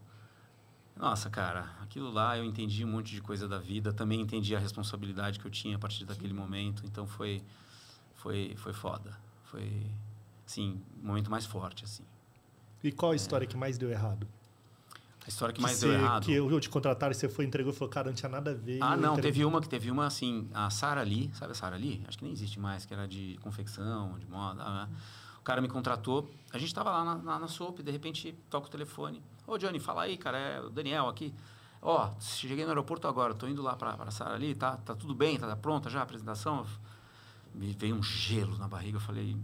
Nossa, 0.95 1.29
cara, 1.29 1.69
aquilo 1.81 2.09
lá 2.09 2.37
eu 2.37 2.45
entendi 2.45 2.85
um 2.85 2.87
monte 2.87 3.13
de 3.13 3.21
coisa 3.21 3.47
da 3.47 3.59
vida, 3.59 3.91
também 3.91 4.21
entendi 4.21 4.55
a 4.55 4.59
responsabilidade 4.59 5.39
que 5.39 5.45
eu 5.45 5.51
tinha 5.51 5.75
a 5.75 5.79
partir 5.79 6.05
daquele 6.05 6.33
momento, 6.33 6.83
então 6.85 7.05
foi 7.05 7.43
foi 8.15 8.53
foi 8.57 8.73
foda. 8.73 9.11
Foi 9.43 9.85
assim, 10.47 10.81
o 11.03 11.07
momento 11.07 11.29
mais 11.29 11.45
forte 11.45 11.83
assim. 11.83 12.03
E 12.83 12.91
qual 12.91 13.11
a 13.11 13.15
história 13.15 13.45
que 13.45 13.57
mais 13.57 13.77
deu 13.77 13.89
errado? 13.89 14.27
A 15.25 15.27
história 15.27 15.51
que 15.51 15.57
Que 15.57 15.63
mais 15.63 15.77
você- 15.77 15.87
deu 15.87 15.95
errado. 15.95 16.23
Que 16.23 16.31
eu, 16.33 16.49
eu 16.51 16.59
te 16.59 16.69
contrataram 16.69 17.11
e 17.11 17.15
você 17.15 17.27
foi, 17.27 17.45
entregou 17.45 17.73
e 17.73 17.75
falou, 17.75 17.89
cara, 17.91 18.07
não 18.09 18.15
tinha 18.15 18.29
nada 18.29 18.51
a 18.51 18.53
ver. 18.53 18.77
Ah, 18.81 18.95
não, 18.95 19.15
teve 19.15 19.43
uma 19.43 19.59
que 19.59 19.67
teve 19.67 19.89
uma 19.89 20.05
assim, 20.05 20.47
a 20.53 20.69
Sara 20.69 21.01
Lee, 21.01 21.31
sabe 21.33 21.51
a 21.51 21.55
Sara 21.55 21.75
Lee? 21.75 22.03
Acho 22.07 22.19
que 22.19 22.23
nem 22.23 22.31
existe 22.31 22.59
mais, 22.59 22.85
que 22.85 22.93
era 22.93 23.07
de 23.07 23.35
confecção, 23.41 24.17
de 24.19 24.25
moda. 24.27 24.63
né? 24.63 24.87
O 24.87 25.24
cara 25.45 25.61
me 25.61 25.67
contratou, 25.69 26.29
a 26.51 26.57
gente 26.57 26.73
tava 26.73 26.89
lá 26.89 27.05
na, 27.05 27.15
na, 27.15 27.39
na 27.39 27.47
SOP, 27.47 27.81
de 27.83 27.91
repente 27.91 28.33
toca 28.49 28.67
o 28.67 28.69
telefone. 28.69 29.21
Ô, 29.47 29.57
Johnny, 29.57 29.79
fala 29.79 30.01
aí, 30.03 30.17
cara, 30.17 30.37
é 30.37 30.59
o 30.61 30.69
Daniel 30.69 31.07
aqui. 31.07 31.33
Ó, 31.81 32.09
cheguei 32.19 32.63
no 32.65 32.69
aeroporto 32.71 33.07
agora, 33.07 33.33
tô 33.35 33.47
indo 33.47 33.61
lá 33.61 33.75
pra, 33.75 33.93
pra 33.95 34.09
Sara 34.09 34.35
Lee, 34.37 34.55
tá, 34.55 34.75
tá 34.77 34.95
tudo 34.95 35.13
bem, 35.13 35.37
tá, 35.37 35.47
tá 35.47 35.55
pronta 35.55 35.87
já 35.89 35.99
a 35.99 36.03
apresentação? 36.03 36.65
Me 37.53 37.71
veio 37.73 37.95
um 37.95 38.01
gelo 38.01 38.57
na 38.57 38.67
barriga, 38.67 38.97
eu 38.97 39.01
falei, 39.01 39.37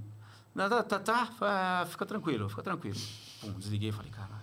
tá, 0.56 0.82
tá, 0.84 1.00
tá, 1.00 1.86
fica 1.88 2.06
tranquilo, 2.06 2.50
fica 2.50 2.64
tranquilo. 2.64 3.00
Pum, 3.40 3.54
desliguei 3.54 3.90
e 3.90 3.92
falei, 3.92 4.12
caralho. 4.12 4.42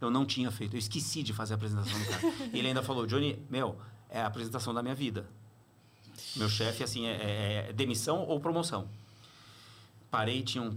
Eu 0.00 0.10
não 0.10 0.26
tinha 0.26 0.50
feito, 0.50 0.74
eu 0.74 0.78
esqueci 0.78 1.22
de 1.22 1.32
fazer 1.32 1.54
a 1.54 1.56
apresentação 1.56 1.96
do 1.98 2.06
cara. 2.06 2.22
E 2.52 2.58
ele 2.58 2.68
ainda 2.68 2.82
falou, 2.82 3.06
Johnny, 3.06 3.40
meu, 3.48 3.78
é 4.10 4.20
a 4.20 4.26
apresentação 4.26 4.74
da 4.74 4.82
minha 4.82 4.94
vida. 4.94 5.28
Meu 6.36 6.48
chefe, 6.48 6.82
assim, 6.82 7.06
é, 7.06 7.12
é- 7.12 7.66
é 7.70 7.72
demissão 7.72 8.18
ou 8.26 8.40
promoção. 8.40 8.88
Parei, 10.10 10.42
tinham 10.42 10.76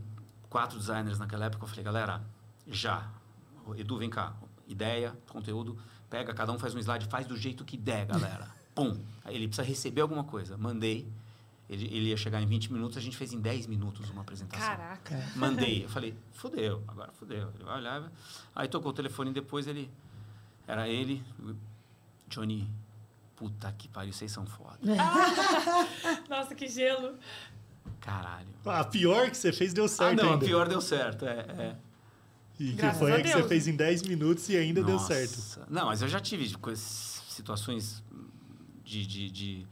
quatro 0.52 0.78
designers 0.78 1.18
naquela 1.18 1.45
época. 1.45 1.64
Eu 1.64 1.68
falei, 1.68 1.84
galera, 1.84 2.22
já. 2.68 3.10
Edu, 3.76 3.97
vem 3.97 4.10
cá. 4.10 4.34
Ideia, 4.68 5.18
conteúdo. 5.30 5.78
Pega, 6.10 6.34
cada 6.34 6.52
um 6.52 6.60
faz 6.60 6.76
um 6.76 6.80
slide, 6.80 7.06
faz 7.08 7.26
do 7.26 7.36
jeito 7.38 7.64
que 7.66 7.78
der, 7.78 8.06
galera. 8.06 8.47
Pum. 8.76 9.02
Aí 9.24 9.36
ele 9.36 9.47
precisa 9.47 9.68
receber 9.68 10.02
alguma 10.02 10.24
coisa. 10.26 10.58
Mandei. 10.58 11.08
Ele, 11.70 11.86
ele 11.86 12.10
ia 12.10 12.18
chegar 12.18 12.41
em 12.41 12.45
20 12.45 12.74
minutos, 12.74 12.97
a 12.97 13.02
gente 13.02 13.16
fez 13.16 13.32
em 13.32 13.39
10 13.39 13.66
minutos 13.68 14.10
uma 14.10 14.22
apresentação. 14.24 14.68
Caraca. 14.68 15.24
Mandei. 15.38 15.86
Eu 15.86 15.89
falei, 15.89 16.14
fudeu, 16.34 16.84
agora 16.86 17.14
fudeu. 17.14 17.49
Ele 17.56 17.64
vai 17.64 17.78
olhar. 17.78 18.02
vai- 18.02 18.10
Aí 18.54 18.68
tocou 18.68 18.91
o 18.91 18.93
telefone 18.93 19.32
e 19.32 19.34
depois 19.34 19.68
ele. 19.68 19.89
Era 20.68 20.89
ele, 20.89 21.24
Johnny. 22.28 22.70
Puta 23.38 23.72
que 23.72 23.88
pariu, 23.88 24.12
vocês 24.14 24.32
são 24.32 24.45
foda. 24.45 24.78
Nossa, 26.30 26.54
que 26.54 26.68
gelo. 26.68 27.18
Caralho. 28.02 28.47
Ah, 28.66 28.82
a 28.82 28.84
pior 28.84 29.30
que 29.30 29.38
você 29.38 29.54
fez 29.54 29.74
deu 29.74 29.86
Ah, 29.86 29.88
certo 29.88 30.22
não, 30.24 30.34
ainda. 30.34 30.45
pior 30.45 30.68
deu 30.68 30.82
certo. 30.82 31.26
É, 31.26 31.32
é. 31.58 31.76
E 32.60 32.74
que 32.74 32.91
foi 32.93 33.12
a 33.12 33.16
a 33.18 33.22
que 33.22 33.30
você 33.30 33.43
fez 33.47 33.68
em 33.68 33.76
10 33.76 34.04
minutos 34.04 34.47
e 34.49 34.58
ainda 34.58 34.84
deu 34.84 34.95
Nossa. 34.95 35.14
certo. 35.28 35.68
Não, 35.72 35.86
mas 35.86 36.02
eu 36.02 36.08
já 36.08 36.20
tive 36.20 36.54
coisas- 36.58 37.24
situações 37.30 38.04
de, 38.84 39.06
de, 39.08 39.32
de 39.32 39.68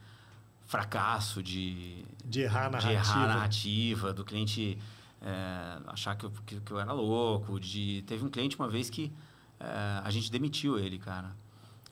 fracasso, 0.65 1.41
de, 1.43 2.03
De 2.25 2.41
errar 2.41 2.65
a 2.65 2.69
de 2.69 2.71
narrativa. 2.73 2.93
errar 2.93 3.23
a 3.23 3.27
narrativa, 3.27 4.13
do 4.13 4.23
cliente 4.23 4.77
é, 5.21 5.79
achar 5.87 6.15
que 6.15 6.25
eu, 6.25 6.31
que, 6.45 6.59
que 6.61 6.71
eu 6.71 6.79
era 6.79 6.91
louco. 6.93 7.59
De... 7.59 8.03
Teve 8.07 8.23
um 8.25 8.29
cliente 8.29 8.55
uma 8.57 8.69
vez 8.69 8.89
que 8.89 9.11
é, 9.59 10.01
a 10.03 10.09
gente 10.09 10.31
demitiu 10.31 10.79
ele, 10.79 10.97
cara. 10.97 11.35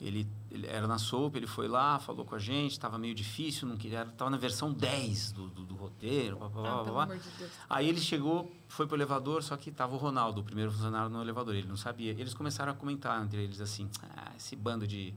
Ele, 0.00 0.28
ele 0.48 0.64
era 0.66 0.86
na 0.86 0.96
sopa, 0.96 1.38
ele 1.38 1.46
foi 1.48 1.66
lá, 1.66 1.98
falou 1.98 2.24
com 2.24 2.34
a 2.36 2.38
gente, 2.38 2.70
estava 2.72 2.96
meio 2.96 3.14
difícil, 3.14 3.66
não 3.66 3.76
queria, 3.76 4.02
estava 4.02 4.30
na 4.30 4.36
versão 4.36 4.72
10 4.72 5.32
do, 5.32 5.48
do, 5.48 5.64
do 5.64 5.74
roteiro, 5.74 6.36
blá, 6.38 6.48
blá, 6.48 6.70
Ah, 6.80 6.84
blá, 6.84 7.06
blá. 7.06 7.16
de. 7.16 7.22
Aí 7.68 7.88
ele 7.88 8.00
chegou, 8.00 8.48
foi 8.68 8.86
pro 8.86 8.96
elevador, 8.96 9.42
só 9.42 9.56
que 9.56 9.72
tava 9.72 9.94
o 9.94 9.98
Ronaldo, 9.98 10.40
o 10.40 10.44
primeiro 10.44 10.70
funcionário 10.70 11.08
no 11.10 11.20
elevador. 11.20 11.54
Ele 11.56 11.66
não 11.66 11.76
sabia. 11.76 12.12
Eles 12.12 12.32
começaram 12.32 12.70
a 12.70 12.74
comentar 12.76 13.20
entre 13.24 13.42
eles 13.42 13.60
assim: 13.60 13.90
ah, 14.16 14.30
esse 14.36 14.54
bando 14.54 14.86
de, 14.86 15.12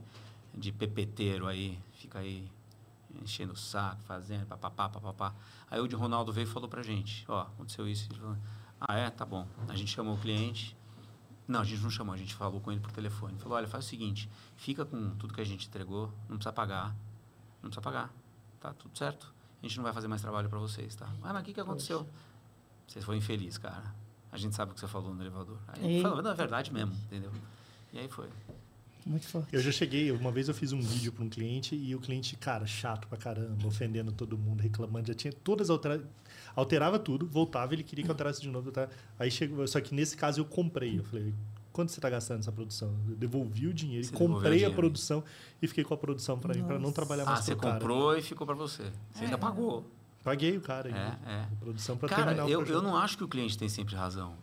de 0.52 0.72
pepeteiro 0.72 1.46
aí, 1.46 1.78
fica 1.92 2.18
aí 2.18 2.50
enchendo 3.22 3.52
o 3.52 3.56
saco, 3.56 4.02
fazendo, 4.02 4.46
papapá, 4.46 4.88
papapá. 4.88 5.32
Aí 5.70 5.80
o 5.80 5.86
de 5.86 5.94
Ronaldo 5.94 6.32
veio 6.32 6.46
e 6.48 6.50
falou 6.50 6.68
pra 6.68 6.82
gente: 6.82 7.24
ó, 7.28 7.42
aconteceu 7.42 7.86
isso. 7.88 8.08
Ele 8.10 8.18
falou: 8.18 8.36
ah, 8.80 8.96
é? 8.98 9.08
Tá 9.10 9.24
bom. 9.24 9.46
A 9.68 9.76
gente 9.76 9.92
chamou 9.92 10.14
o 10.14 10.18
cliente. 10.18 10.76
Não, 11.52 11.60
a 11.60 11.64
gente 11.64 11.82
não 11.82 11.90
chamou, 11.90 12.14
a 12.14 12.18
gente 12.18 12.34
falou 12.34 12.60
com 12.60 12.72
ele 12.72 12.80
por 12.80 12.90
telefone. 12.92 13.38
Falou: 13.38 13.56
olha, 13.58 13.68
faz 13.68 13.84
o 13.84 13.88
seguinte, 13.88 14.28
fica 14.56 14.84
com 14.84 15.10
tudo 15.16 15.34
que 15.34 15.40
a 15.40 15.44
gente 15.44 15.68
entregou, 15.68 16.06
não 16.28 16.36
precisa 16.38 16.52
pagar. 16.52 16.88
Não 17.62 17.68
precisa 17.70 17.80
pagar. 17.82 18.10
Tá 18.60 18.72
tudo 18.72 18.96
certo. 18.96 19.32
A 19.62 19.66
gente 19.66 19.76
não 19.76 19.84
vai 19.84 19.92
fazer 19.92 20.08
mais 20.08 20.20
trabalho 20.22 20.48
pra 20.48 20.58
vocês, 20.58 20.94
tá? 20.96 21.06
Ah, 21.22 21.32
mas 21.32 21.42
o 21.42 21.44
que, 21.44 21.52
que 21.54 21.60
aconteceu? 21.60 22.08
Você 22.86 23.00
foi 23.00 23.16
infeliz, 23.16 23.58
cara. 23.58 23.94
A 24.32 24.36
gente 24.38 24.56
sabe 24.56 24.72
o 24.72 24.74
que 24.74 24.80
você 24.80 24.88
falou 24.88 25.14
no 25.14 25.22
elevador. 25.22 25.58
Aí 25.68 25.84
ele 25.84 25.98
E- 25.98 26.02
falou, 26.02 26.22
não, 26.22 26.30
é 26.30 26.34
verdade 26.34 26.72
mesmo, 26.72 26.92
entendeu? 26.94 27.30
E 27.92 27.98
aí 27.98 28.08
foi. 28.08 28.28
Muito 29.04 29.26
forte. 29.26 29.48
Eu 29.52 29.60
já 29.60 29.72
cheguei, 29.72 30.10
uma 30.12 30.30
vez 30.30 30.48
eu 30.48 30.54
fiz 30.54 30.72
um 30.72 30.80
vídeo 30.80 31.12
para 31.12 31.24
um 31.24 31.28
cliente 31.28 31.74
e 31.74 31.94
o 31.94 31.98
cliente, 32.00 32.36
cara, 32.36 32.66
chato 32.66 33.08
pra 33.08 33.18
caramba, 33.18 33.66
ofendendo 33.66 34.12
todo 34.12 34.38
mundo, 34.38 34.60
reclamando, 34.60 35.08
já 35.08 35.14
tinha 35.14 35.32
todas 35.32 35.70
alteradas. 35.70 36.06
Alterava 36.54 36.98
tudo, 36.98 37.26
voltava, 37.26 37.72
ele 37.74 37.82
queria 37.82 38.04
que 38.04 38.10
alterasse 38.10 38.40
de 38.40 38.48
novo. 38.48 38.70
tá? 38.70 38.88
Aí 39.18 39.30
chegou, 39.30 39.66
só 39.66 39.80
que 39.80 39.94
nesse 39.94 40.16
caso 40.16 40.40
eu 40.40 40.44
comprei. 40.44 40.98
Eu 40.98 41.04
falei, 41.04 41.34
quanto 41.72 41.90
você 41.90 41.98
está 41.98 42.08
gastando 42.10 42.36
nessa 42.38 42.52
produção? 42.52 42.94
Eu 43.08 43.16
devolvi 43.16 43.66
o 43.66 43.74
dinheiro, 43.74 44.04
Você 44.04 44.12
devolveu 44.12 44.34
o 44.34 44.38
comprei 44.38 44.52
a 44.52 44.56
dinheiro. 44.58 44.74
produção 44.76 45.24
e 45.60 45.66
fiquei 45.66 45.82
com 45.82 45.94
a 45.94 45.96
produção 45.96 46.38
para 46.38 46.54
mim, 46.54 46.62
para 46.62 46.78
não 46.78 46.92
trabalhar 46.92 47.24
Ah, 47.24 47.32
mais 47.32 47.44
você 47.44 47.52
pro 47.56 47.62
cara. 47.62 47.74
comprou 47.80 48.16
e 48.16 48.22
ficou 48.22 48.46
pra 48.46 48.54
você. 48.54 48.84
Você 49.12 49.24
ainda 49.24 49.36
É. 49.36 49.38
pagou. 49.38 49.84
Paguei 50.22 50.56
o 50.56 50.60
cara 50.60 50.86
ainda. 50.88 51.18
É, 51.26 51.32
é. 51.32 51.40
A 51.40 51.56
produção 51.58 51.96
para 51.96 52.08
terminar 52.14 52.44
o 52.44 52.48
eu, 52.48 52.60
projeto. 52.60 52.76
eu 52.76 52.82
não 52.82 52.96
acho 52.96 53.16
que 53.18 53.24
o 53.24 53.28
cliente 53.28 53.58
tem 53.58 53.68
sempre 53.68 53.96
razão. 53.96 54.34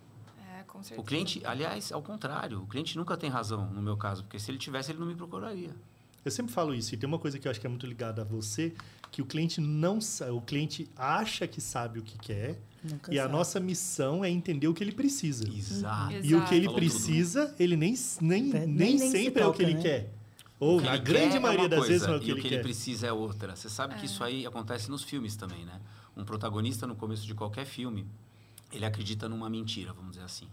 É, 0.80 0.82
com 0.82 0.84
certeza. 0.84 1.02
O 1.02 1.04
cliente, 1.04 1.42
aliás, 1.46 1.92
ao 1.92 2.02
contrário, 2.02 2.62
o 2.62 2.68
cliente 2.68 2.98
nunca 2.98 3.16
tem 3.18 3.30
razão 3.30 3.70
no 3.72 3.82
meu 3.82 3.98
caso, 3.98 4.24
porque 4.24 4.40
se 4.40 4.50
ele 4.52 4.58
tivesse, 4.58 4.92
ele 4.92 5.00
não 5.00 5.08
me 5.08 5.16
procuraria. 5.16 5.76
Eu 6.24 6.32
sempre 6.32 6.52
falo 6.52 6.76
isso, 6.76 6.94
e 6.94 6.98
tem 6.98 7.08
uma 7.08 7.18
coisa 7.18 7.40
que 7.40 7.48
eu 7.48 7.52
acho 7.52 7.60
que 7.62 7.66
é 7.66 7.70
muito 7.70 7.86
ligada 7.88 8.22
a 8.22 8.26
você, 8.26 8.74
que 9.12 9.22
o 9.22 9.26
cliente 9.26 9.62
não 9.62 10.00
o 10.34 10.42
cliente 10.42 10.90
acha 10.96 11.48
que 11.48 11.62
sabe 11.62 12.00
o 12.00 12.04
que 12.04 12.18
quer, 12.18 12.60
Nunca 12.84 13.14
e 13.14 13.18
a 13.18 13.24
sabe. 13.24 13.34
nossa 13.34 13.60
missão 13.60 14.24
é 14.24 14.30
entender 14.30 14.68
o 14.68 14.74
que 14.74 14.84
ele 14.84 14.92
precisa. 14.92 15.48
Exato. 15.48 16.14
Exato. 16.14 16.26
E 16.28 16.36
o 16.36 16.46
que 16.46 16.56
ele 16.56 16.66
Falou 16.66 16.80
precisa, 16.80 17.56
ele 17.58 17.76
nem, 17.78 17.96
nem, 18.22 18.44
Nem- 18.44 18.52
nem, 18.52 18.68
nem 18.68 18.98
se 19.00 19.10
sempre 19.12 19.42
é 19.42 19.48
o 19.48 19.52
que 19.54 19.60
toca, 19.60 19.64
ele 19.64 19.74
né? 19.76 19.82
quer. 19.82 20.14
Ou, 20.60 20.82
na 20.82 20.96
ele 20.96 21.04
grande 21.04 21.30
quer 21.30 21.36
é 21.38 21.40
maioria 21.40 21.64
uma 21.64 21.70
das 21.70 21.80
coisa, 21.80 21.94
vezes, 21.94 22.08
não 22.08 22.14
é 22.16 22.18
o 22.18 22.20
que 22.20 22.26
e 22.28 22.32
ele 22.32 22.40
o 22.40 22.42
que 22.44 22.50
quer. 22.50 22.56
ele 22.56 22.64
precisa 22.64 23.08
é 23.08 23.14
outra. 23.14 23.56
Você 23.56 23.70
sabe 23.70 23.96
que 23.96 24.06
isso 24.06 24.22
aí 24.24 24.46
acontece 24.46 24.90
nos 24.92 25.04
filmes 25.04 25.36
também, 25.38 25.64
né? 25.66 25.80
Um 26.18 26.26
protagonista, 26.26 26.86
no 26.86 26.96
começo 26.96 27.26
de 27.26 27.34
qualquer 27.34 27.66
filme, 27.66 28.06
ele 28.74 28.86
acredita 28.86 29.30
numa 29.30 29.50
mentira, 29.50 29.94
vamos 29.94 30.12
dizer 30.12 30.26
assim. 30.26 30.48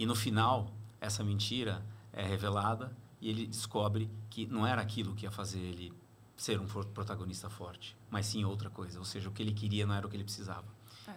E 0.00 0.06
no 0.06 0.14
final, 0.14 0.74
essa 0.98 1.22
mentira 1.22 1.84
é 2.10 2.24
revelada 2.24 2.96
e 3.20 3.28
ele 3.28 3.46
descobre 3.46 4.10
que 4.30 4.46
não 4.46 4.66
era 4.66 4.80
aquilo 4.80 5.14
que 5.14 5.26
ia 5.26 5.30
fazer 5.30 5.58
ele 5.58 5.92
ser 6.34 6.58
um 6.58 6.66
protagonista 6.66 7.50
forte, 7.50 7.94
mas 8.08 8.24
sim 8.24 8.42
outra 8.42 8.70
coisa. 8.70 8.98
Ou 8.98 9.04
seja, 9.04 9.28
o 9.28 9.32
que 9.32 9.42
ele 9.42 9.52
queria 9.52 9.86
não 9.86 9.94
era 9.94 10.06
o 10.06 10.08
que 10.08 10.16
ele 10.16 10.24
precisava. 10.24 10.64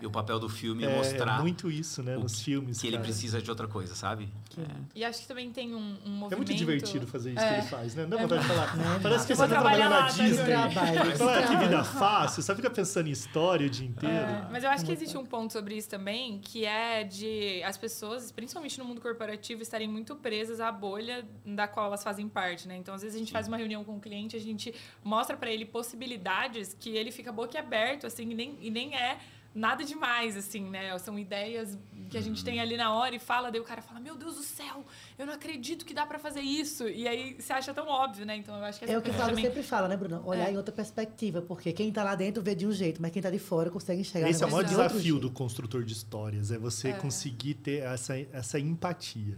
E 0.01 0.05
o 0.05 0.11
papel 0.11 0.39
do 0.39 0.49
filme 0.49 0.83
é, 0.83 0.91
É, 0.91 0.97
mostrar 0.97 1.41
muito 1.41 1.69
isso, 1.71 2.01
né, 2.03 2.15
nos 2.17 2.41
filmes. 2.41 2.79
que 2.81 2.87
ele 2.87 2.97
cara. 2.97 3.03
precisa 3.07 3.41
de 3.41 3.49
outra 3.49 3.67
coisa, 3.67 3.95
sabe? 3.95 4.29
É. 4.57 4.61
E 4.95 5.03
acho 5.05 5.21
que 5.21 5.27
também 5.27 5.51
tem 5.51 5.73
um, 5.73 5.77
um 6.05 6.09
movimento... 6.09 6.33
É 6.33 6.35
muito 6.35 6.53
divertido 6.53 7.07
fazer 7.07 7.31
isso 7.33 7.41
É. 7.43 7.47
que 7.47 7.53
ele 7.61 7.67
faz, 7.67 7.95
né? 7.95 8.05
Não 8.05 8.17
vontade 8.19 8.41
de 8.41 8.47
falar. 8.47 8.73
Parece 9.01 9.27
que 9.27 9.35
você 9.35 9.41
tá 9.41 9.47
trabalhando 9.47 9.87
trabalhar 9.87 9.89
na 9.89 9.99
lá, 9.99 10.07
Disney. 10.09 10.45
Trabalho. 10.45 11.17
Falar 11.17 11.47
que 11.47 11.55
vida 11.57 11.83
fácil, 11.83 12.41
você 12.43 12.55
fica 12.55 12.69
pensando 12.69 13.07
em 13.07 13.11
história 13.11 13.67
o 13.67 13.69
dia 13.69 13.87
inteiro. 13.87 14.15
É, 14.15 14.47
mas 14.51 14.63
eu 14.63 14.69
acho 14.69 14.85
que 14.85 14.91
existe 14.91 15.17
um 15.17 15.25
ponto 15.25 15.51
sobre 15.53 15.75
isso 15.75 15.89
também, 15.89 16.39
que 16.39 16.65
é 16.65 17.03
de 17.03 17.61
as 17.63 17.77
pessoas, 17.77 18.31
principalmente 18.31 18.77
no 18.79 18.85
mundo 18.85 19.01
corporativo, 19.01 19.61
estarem 19.61 19.87
muito 19.87 20.15
presas 20.15 20.59
à 20.59 20.71
bolha 20.71 21.25
da 21.45 21.67
qual 21.67 21.87
elas 21.87 22.03
fazem 22.03 22.27
parte, 22.27 22.67
né? 22.67 22.75
Então, 22.77 22.93
às 22.95 23.01
vezes 23.01 23.15
a 23.15 23.19
gente 23.19 23.31
faz 23.31 23.47
uma 23.47 23.57
reunião 23.57 23.83
com 23.83 23.97
o 23.97 23.99
cliente, 23.99 24.35
a 24.35 24.39
gente 24.39 24.73
mostra 25.03 25.35
para 25.37 25.51
ele 25.51 25.65
possibilidades 25.65 26.75
que 26.79 26.89
ele 26.95 27.11
fica 27.11 27.31
boquiaberto, 27.31 28.07
assim, 28.07 28.29
e 28.29 28.35
nem, 28.35 28.57
e 28.61 28.69
nem 28.69 28.95
é 28.95 29.17
nada 29.55 29.83
demais, 29.83 30.35
assim, 30.35 30.69
né? 30.69 30.97
São 30.99 31.17
ideias 31.19 31.77
que 32.09 32.17
a 32.17 32.21
gente 32.21 32.43
tem 32.43 32.59
ali 32.59 32.75
na 32.77 32.93
hora 32.93 33.15
e 33.15 33.19
fala, 33.19 33.51
daí 33.51 33.59
o 33.61 33.63
cara 33.63 33.81
fala, 33.81 33.99
meu 33.99 34.15
Deus 34.15 34.35
do 34.35 34.43
céu, 34.43 34.85
eu 35.17 35.25
não 35.25 35.33
acredito 35.33 35.85
que 35.85 35.93
dá 35.93 36.05
pra 36.05 36.19
fazer 36.19 36.41
isso. 36.41 36.87
E 36.87 37.07
aí 37.07 37.35
você 37.39 37.53
acha 37.53 37.73
tão 37.73 37.87
óbvio, 37.87 38.25
né? 38.25 38.35
Então 38.35 38.55
eu 38.57 38.63
acho 38.63 38.79
que 38.79 38.85
essa 38.85 38.93
É 38.93 38.97
o 38.97 39.01
que 39.01 39.09
o 39.09 39.13
Fábio 39.13 39.29
também... 39.35 39.45
sempre 39.45 39.63
fala, 39.63 39.87
né, 39.87 39.95
Bruno? 39.97 40.21
Olhar 40.25 40.47
É. 40.49 40.51
em 40.51 40.57
outra 40.57 40.73
perspectiva, 40.73 41.41
porque 41.41 41.71
quem 41.73 41.91
tá 41.91 42.03
lá 42.03 42.15
dentro 42.15 42.41
vê 42.43 42.55
de 42.55 42.65
um 42.67 42.71
jeito, 42.71 43.01
mas 43.01 43.11
quem 43.11 43.21
tá 43.21 43.29
de 43.29 43.39
fora 43.39 43.69
consegue 43.69 44.01
enxergar 44.01 44.29
Esse 44.29 44.43
é 44.43 44.47
o 44.47 44.51
maior 44.51 44.63
desafio 44.63 45.19
do 45.19 45.29
construtor 45.31 45.83
de 45.83 45.93
histórias, 45.93 46.51
é 46.51 46.57
você 46.57 46.89
É. 46.89 46.93
conseguir 46.93 47.55
ter 47.55 47.83
essa, 47.83 48.17
essa 48.31 48.59
empatia. 48.59 49.37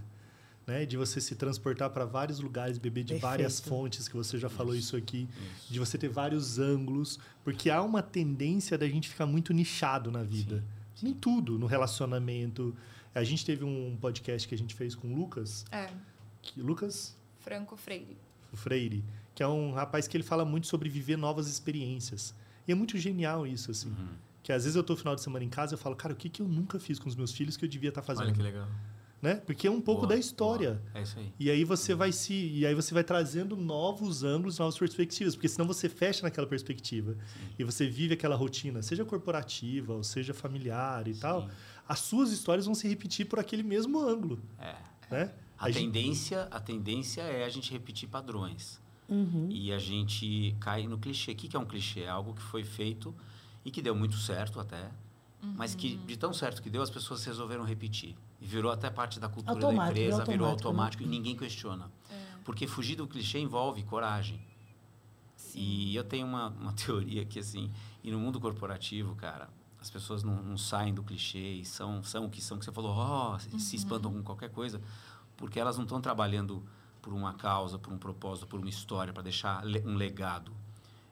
Né? 0.68 0.86
De 0.86 0.98
você 0.98 1.22
se 1.22 1.36
transportar 1.36 1.90
para 1.92 2.06
vários 2.06 2.40
lugares, 2.40 2.78
beber 2.78 3.04
de 3.04 3.16
várias 3.18 3.60
Perfeito. 3.60 3.70
fontes, 3.70 4.08
que 4.08 4.16
você 4.16 4.38
já 4.38 4.50
falou 4.50 4.76
isso 4.76 4.96
aqui, 4.96 5.28
de 5.70 5.80
você 5.80 5.98
ter 5.98 6.10
vários 6.10 6.58
ângulos, 6.58 7.20
porque 7.44 7.70
há 7.70 7.82
uma 7.84 8.02
tendência 8.02 8.78
da 8.78 8.88
gente 8.88 9.08
ficar 9.08 9.28
muito 9.28 9.54
nichado 9.54 10.12
na 10.12 10.24
vida. 10.24 10.64
Em 11.04 11.14
tudo, 11.14 11.60
no 11.60 11.68
relacionamento. 11.68 12.76
A 13.14 13.24
gente 13.24 13.46
teve 13.46 13.64
um 13.64 13.96
podcast 14.00 14.48
que 14.48 14.56
a 14.56 14.58
gente 14.58 14.74
fez 14.74 14.96
com 14.96 15.08
o 15.08 15.16
Lucas, 15.16 15.66
É, 15.72 15.90
que, 16.42 16.60
Lucas 16.62 17.16
Franco 17.40 17.78
Freire. 17.78 18.18
Freire, 18.54 19.04
que 19.36 19.44
é 19.44 19.48
um 19.48 19.72
rapaz 19.72 20.08
que 20.08 20.18
ele 20.18 20.24
fala 20.24 20.44
muito 20.44 20.68
sobre 20.68 20.90
viver 20.90 21.18
novas 21.18 21.48
experiências. 21.48 22.34
E 22.68 22.72
é 22.72 22.76
muito 22.76 22.98
genial 22.98 23.46
isso, 23.46 23.70
assim. 23.70 23.90
Uhum. 23.90 24.08
Que 24.42 24.52
às 24.52 24.64
vezes 24.64 24.76
eu 24.76 24.84
tô 24.84 24.96
final 24.96 25.16
de 25.16 25.22
semana 25.22 25.44
em 25.46 25.50
casa 25.50 25.74
e 25.74 25.76
eu 25.76 25.78
falo, 25.78 25.96
cara, 25.96 26.14
o 26.14 26.18
que, 26.18 26.30
que 26.30 26.42
eu 26.42 26.48
nunca 26.48 26.80
fiz 26.80 26.98
com 26.98 27.08
os 27.08 27.16
meus 27.16 27.32
filhos 27.32 27.56
que 27.56 27.66
eu 27.66 27.70
devia 27.70 27.90
estar 27.90 28.02
fazendo? 28.02 28.26
Olha 28.26 28.34
que 28.34 28.42
legal. 28.42 28.68
Né? 29.26 29.36
Porque 29.38 29.66
é 29.66 29.72
um 29.72 29.82
pouco 29.82 30.02
Boa, 30.02 30.10
da 30.14 30.18
história. 30.18 30.74
boa. 30.94 31.00
É 31.00 31.02
isso 31.02 31.18
aí. 31.18 31.34
E 31.40 31.50
aí 31.50 31.64
você 31.64 31.96
vai 31.96 32.12
se. 32.12 32.34
E 32.34 32.64
aí 32.64 32.76
você 32.76 32.94
vai 32.94 33.04
trazendo 33.04 33.58
novos 33.58 34.24
ângulos, 34.24 34.60
novas 34.60 34.78
perspectivas, 34.78 35.34
porque 35.36 35.48
senão 35.48 35.66
você 35.66 35.90
fecha 35.90 36.22
naquela 36.22 36.46
perspectiva. 36.46 37.18
E 37.58 37.64
você 37.64 37.88
vive 37.88 38.14
aquela 38.14 38.36
rotina, 38.36 38.84
seja 38.84 39.04
corporativa 39.04 39.94
ou 39.94 40.04
seja 40.04 40.32
familiar 40.32 41.08
e 41.08 41.16
tal. 41.16 41.42
Sim. 41.42 41.50
As 41.88 42.00
suas 42.00 42.32
histórias 42.32 42.66
vão 42.68 42.76
se 42.76 42.88
repetir 42.88 43.26
por 43.26 43.40
aquele 43.40 43.64
mesmo 43.64 44.00
ângulo. 44.00 44.40
É. 44.60 44.76
Né? 45.10 45.34
A, 45.58 45.72
gente- 45.72 45.86
tendência, 45.92 46.44
a 46.52 46.60
tendência 46.60 47.22
é 47.24 47.46
a 47.46 47.50
gente 47.50 47.72
repetir 47.72 48.08
padrões. 48.08 48.80
Uhum. 49.10 49.48
E 49.50 49.72
a 49.74 49.80
gente 49.80 50.56
cai 50.60 50.86
no 50.88 51.00
clichê. 51.00 51.32
O 51.32 51.36
que 51.36 51.56
é 51.56 51.60
um 51.60 51.66
clichê? 51.66 52.02
É 52.02 52.10
algo 52.10 52.36
que 52.36 52.42
foi 52.44 52.64
feito 52.64 53.12
e 53.64 53.72
que 53.72 53.82
deu 53.82 53.96
muito 53.96 54.18
certo 54.18 54.60
até, 54.60 54.92
mas 55.42 55.74
que 55.74 55.96
de 55.96 56.16
tão 56.16 56.32
certo 56.34 56.62
que 56.62 56.70
deu, 56.70 56.84
as 56.84 56.90
pessoas 56.92 57.24
resolveram 57.26 57.64
repetir. 57.64 58.16
E 58.40 58.46
virou 58.46 58.72
até 58.72 58.90
parte 58.90 59.20
da 59.20 59.30
cultura 59.30 59.60
da 59.60 59.68
Automático, 59.68 59.92
empresa, 60.00 60.18
virou 60.18 60.32
virou 60.32 60.48
automático, 60.50 60.64
né? 60.68 60.70
automático 60.70 61.04
e 61.04 61.08
ninguém 61.08 61.36
questiona. 61.36 61.90
Porque 62.44 62.68
fugir 62.68 62.96
do 62.96 63.08
clichê 63.08 63.40
envolve 63.40 63.82
coragem. 63.84 64.40
Sim. 65.36 65.60
E 65.60 65.96
eu 65.96 66.04
tenho 66.04 66.28
uma, 66.28 66.50
uma 66.50 66.74
teoria 66.74 67.26
que, 67.26 67.40
assim, 67.40 67.72
e 68.04 68.12
no 68.12 68.20
mundo 68.20 68.40
corporativo, 68.40 69.16
cara, 69.16 69.50
as 69.80 69.90
pessoas 69.90 70.24
não, 70.24 70.42
não 70.44 70.58
saem 70.58 70.94
do 70.94 71.02
clichê 71.04 71.54
e 71.54 71.66
são, 71.66 72.04
são 72.04 72.26
o 72.26 72.30
que 72.30 72.42
são, 72.42 72.58
que 72.60 72.66
você 72.66 72.72
falou, 72.72 72.92
ó, 72.92 73.40
se- 73.40 73.60
se 73.60 73.76
espantam 73.76 74.12
com 74.12 74.22
qualquer 74.24 74.50
coisa, 74.50 74.82
porque 75.38 75.60
elas 75.60 75.78
não 75.78 75.84
estão 75.84 76.00
trabalhando 76.02 76.64
por 77.02 77.14
uma 77.14 77.34
causa, 77.34 77.78
por 77.80 77.94
um 77.94 77.98
propósito, 77.98 78.48
por 78.48 78.60
uma 78.60 78.70
história, 78.70 79.14
para 79.14 79.24
deixar 79.24 79.64
um 79.86 79.96
legado. 79.96 80.52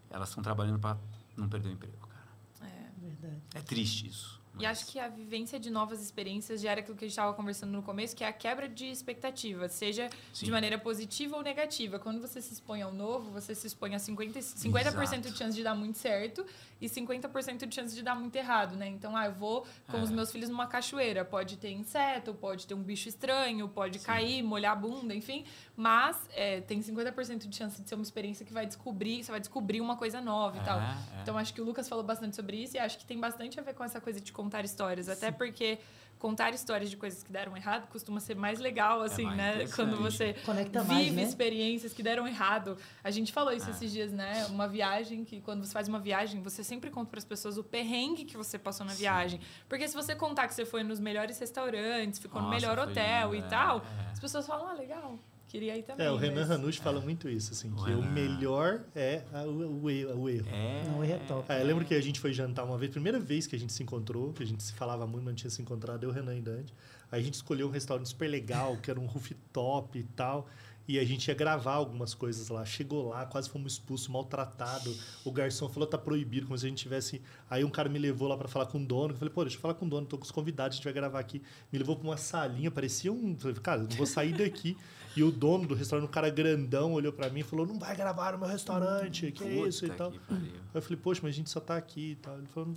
Elas 0.09 0.29
estão 0.29 0.43
trabalhando 0.43 0.79
para 0.79 0.97
não 1.37 1.47
perder 1.49 1.69
o 1.69 1.71
emprego, 1.71 2.07
cara. 2.07 2.69
É. 2.71 2.91
Verdade. 2.99 3.41
É 3.55 3.61
triste 3.61 4.07
isso. 4.07 4.41
E 4.59 4.65
acho 4.65 4.85
que 4.85 4.99
a 4.99 5.07
vivência 5.07 5.59
de 5.59 5.69
novas 5.71 6.01
experiências 6.01 6.61
gera 6.61 6.79
aquilo 6.81 6.95
que 6.95 7.05
a 7.05 7.07
gente 7.07 7.13
estava 7.13 7.33
conversando 7.33 7.71
no 7.71 7.81
começo, 7.81 8.15
que 8.15 8.23
é 8.23 8.27
a 8.27 8.33
quebra 8.33 8.69
de 8.69 8.85
expectativas, 8.85 9.71
seja 9.71 10.09
Sim. 10.33 10.45
de 10.45 10.51
maneira 10.51 10.77
positiva 10.77 11.35
ou 11.35 11.41
negativa. 11.41 11.97
Quando 11.97 12.21
você 12.21 12.39
se 12.41 12.53
expõe 12.53 12.81
ao 12.81 12.93
novo, 12.93 13.31
você 13.31 13.55
se 13.55 13.65
expõe 13.65 13.95
a 13.95 13.97
50%, 13.97 14.41
50 14.41 15.31
de 15.31 15.37
chance 15.37 15.55
de 15.55 15.63
dar 15.63 15.73
muito 15.73 15.97
certo 15.97 16.45
e 16.79 16.87
50% 16.87 17.65
de 17.65 17.73
chance 17.73 17.95
de 17.95 18.03
dar 18.03 18.13
muito 18.15 18.35
errado, 18.35 18.75
né? 18.75 18.87
Então, 18.87 19.15
ah, 19.17 19.25
eu 19.25 19.33
vou 19.33 19.65
com 19.89 20.01
os 20.01 20.11
É. 20.11 20.13
meus 20.13 20.31
filhos 20.31 20.49
numa 20.49 20.67
cachoeira. 20.67 21.23
Pode 21.25 21.57
ter 21.57 21.71
inseto, 21.71 22.33
pode 22.33 22.67
ter 22.67 22.73
um 22.73 22.83
bicho 22.83 23.09
estranho, 23.09 23.67
pode 23.69 23.99
cair, 23.99 24.43
molhar 24.43 24.73
a 24.73 24.75
bunda, 24.75 25.15
enfim. 25.15 25.45
Mas 25.75 26.17
é, 26.33 26.61
tem 26.61 26.79
50% 26.81 27.47
de 27.47 27.55
chance 27.55 27.81
de 27.81 27.89
ser 27.89 27.95
uma 27.95 28.03
experiência 28.03 28.45
que 28.45 28.53
vai 28.53 28.65
descobrir, 28.67 29.23
você 29.23 29.31
vai 29.31 29.39
descobrir 29.39 29.81
uma 29.81 29.95
coisa 29.97 30.21
nova 30.21 30.57
e 30.57 30.61
tal. 30.63 30.79
É, 30.79 30.83
é. 31.17 31.21
Então, 31.21 31.37
acho 31.37 31.53
que 31.53 31.61
o 31.61 31.63
Lucas 31.63 31.87
falou 31.89 32.03
bastante 32.03 32.35
sobre 32.35 32.57
isso 32.57 32.75
e 32.75 32.79
acho 32.79 32.97
que 32.99 33.05
tem 33.05 33.19
bastante 33.19 33.59
a 33.59 33.63
ver 33.63 33.73
com 33.73 33.83
essa 33.83 33.99
coisa 33.99 34.19
de 34.19 34.31
contar 34.43 34.65
histórias. 34.65 35.07
Até 35.09 35.31
porque 35.31 35.79
contar 36.19 36.53
histórias 36.53 36.89
de 36.89 36.95
coisas 36.95 37.21
que 37.21 37.29
deram 37.31 37.55
errado 37.57 37.85
costuma 37.89 38.19
ser 38.21 38.33
mais 38.35 38.57
legal, 38.57 39.01
assim, 39.01 39.25
mais 39.25 39.37
né? 39.37 39.65
Quando 39.75 39.97
você 39.97 40.33
Conecta 40.45 40.81
vive 40.81 40.93
mais, 40.93 41.11
né? 41.13 41.23
experiências 41.23 41.91
que 41.91 42.01
deram 42.01 42.25
errado. 42.25 42.77
A 43.03 43.11
gente 43.11 43.33
falou 43.33 43.51
isso 43.51 43.67
É. 43.67 43.71
esses 43.71 43.91
dias, 43.91 44.11
né? 44.11 44.45
Uma 44.49 44.65
viagem 44.67 45.25
que, 45.25 45.41
quando 45.41 45.65
você 45.65 45.73
faz 45.73 45.87
uma 45.89 45.99
viagem, 45.99 46.41
você 46.41 46.63
sempre 46.63 46.89
conta 46.89 47.09
para 47.09 47.19
as 47.19 47.25
pessoas 47.25 47.57
o 47.57 47.63
perrengue 47.63 48.23
que 48.23 48.37
você 48.37 48.57
passou 48.57 48.85
na 48.85 48.93
Sim. 48.93 48.99
viagem. 48.99 49.39
Porque 49.67 49.85
se 49.87 49.93
você 49.93 50.15
contar 50.15 50.47
que 50.47 50.53
você 50.53 50.65
foi 50.65 50.81
nos 50.81 50.99
melhores 50.99 51.37
restaurantes, 51.39 52.19
ficou 52.19 52.41
no 52.41 52.47
Nossa, 52.47 52.59
melhor 52.59 52.77
foi 52.77 52.91
hotel 52.91 53.33
lindo, 53.33 53.43
e 53.43 53.45
é, 53.45 53.49
tal, 53.49 53.79
é. 53.79 54.11
as 54.11 54.19
pessoas 54.19 54.47
falam, 54.47 54.67
ah, 54.69 54.73
legal, 54.73 55.19
queria 55.53 55.77
ir 55.77 55.83
também. 55.83 56.05
É, 56.05 56.11
o 56.11 56.17
Renan 56.17 56.41
mas- 56.41 56.51
Hanush 56.51 56.77
fala 56.77 56.99
muito 56.99 57.29
isso, 57.29 57.51
assim, 57.53 57.71
O 57.71 57.75
que 57.75 57.81
o 57.91 58.01
Renan. 58.01 58.11
melhor 58.11 58.81
é 58.95 59.23
a- 59.31 59.43
o, 59.43 59.83
o 59.83 59.89
erro. 59.89 60.19
o 60.21 60.29
erro. 60.29 60.47
É. 60.51 60.83
Não, 60.87 61.03
erro 61.03 61.13
é 61.13 61.19
top. 61.27 61.45
Ah, 61.47 61.59
eu 61.59 61.65
lembro 61.67 61.85
que 61.85 61.93
a 61.93 62.01
gente 62.01 62.19
foi 62.19 62.33
jantar 62.33 62.65
uma 62.65 62.77
vez, 62.77 62.91
primeira 62.91 63.19
vez 63.19 63.45
que 63.45 63.55
a 63.55 63.59
gente 63.59 63.71
se 63.71 63.83
encontrou, 63.83 64.33
que 64.33 64.41
a 64.41 64.45
gente 64.45 64.63
se 64.63 64.73
falava 64.73 65.05
muito, 65.05 65.23
mas 65.23 65.31
não 65.33 65.35
tinha 65.35 65.49
se 65.51 65.61
encontrado, 65.61 66.03
eu, 66.03 66.11
Renan 66.11 66.35
e 66.35 66.41
Dante. 66.41 66.73
Aí 67.11 67.21
a 67.21 67.23
gente 67.23 67.35
escolheu 67.35 67.67
um 67.67 67.71
restaurante 67.71 68.09
super 68.09 68.27
legal, 68.27 68.75
que 68.77 68.89
era 68.89 68.99
um 68.99 69.05
rooftop 69.05 69.97
e 69.99 70.03
tal. 70.03 70.47
E 70.85 70.99
a 70.99 71.05
gente 71.05 71.29
ia 71.29 71.33
gravar 71.33 71.75
algumas 71.75 72.13
coisas 72.13 72.49
lá. 72.49 72.65
Chegou 72.65 73.07
lá, 73.07 73.25
quase 73.25 73.49
fomos 73.49 73.73
expulsos, 73.73 74.09
maltratado. 74.09 74.93
O 75.23 75.31
garçom 75.31 75.69
falou 75.69 75.87
tá 75.87 75.97
proibido, 75.97 76.45
como 76.47 76.57
se 76.57 76.65
a 76.65 76.69
gente 76.69 76.79
tivesse. 76.79 77.21
Aí 77.49 77.63
um 77.63 77.69
cara 77.69 77.87
me 77.87 77.97
levou 77.97 78.27
lá 78.27 78.35
para 78.35 78.49
falar 78.49 78.65
com 78.65 78.77
o 78.79 78.85
dono. 78.85 79.13
Eu 79.13 79.17
falei, 79.17 79.33
pô, 79.33 79.43
deixa 79.45 79.55
eu 79.55 79.61
falar 79.61 79.75
com 79.75 79.85
o 79.85 79.89
dono, 79.89 80.05
tô 80.05 80.17
com 80.17 80.25
os 80.25 80.31
convidados, 80.31 80.75
a 80.75 80.77
gente 80.77 80.83
vai 80.83 80.91
gravar 80.91 81.19
aqui. 81.21 81.41
Me 81.71 81.79
levou 81.79 81.95
para 81.95 82.05
uma 82.05 82.17
salinha, 82.17 82.69
parecia 82.69 83.13
um. 83.13 83.33
Falei, 83.39 83.55
cara, 83.61 83.81
não 83.83 83.89
vou 83.91 84.05
sair 84.05 84.33
daqui. 84.33 84.75
E 85.15 85.23
o 85.23 85.31
dono 85.31 85.67
do 85.67 85.75
restaurante, 85.75 86.07
um 86.07 86.11
cara 86.11 86.29
grandão, 86.29 86.93
olhou 86.93 87.13
para 87.13 87.29
mim 87.29 87.41
e 87.41 87.43
falou: 87.43 87.65
não 87.65 87.77
vai 87.77 87.95
gravar 87.95 88.33
no 88.33 88.39
meu 88.39 88.47
restaurante, 88.47 89.31
que 89.31 89.43
é 89.43 89.67
isso 89.67 89.85
e 89.85 89.89
Puta 89.89 89.97
tal. 89.97 90.13
Aí 90.29 90.51
eu 90.73 90.81
falei, 90.81 90.97
poxa, 90.97 91.21
mas 91.23 91.33
a 91.33 91.37
gente 91.37 91.49
só 91.49 91.59
tá 91.59 91.77
aqui 91.77 92.11
e 92.11 92.15
tal. 92.15 92.37
Ele 92.37 92.47
falou, 92.47 92.73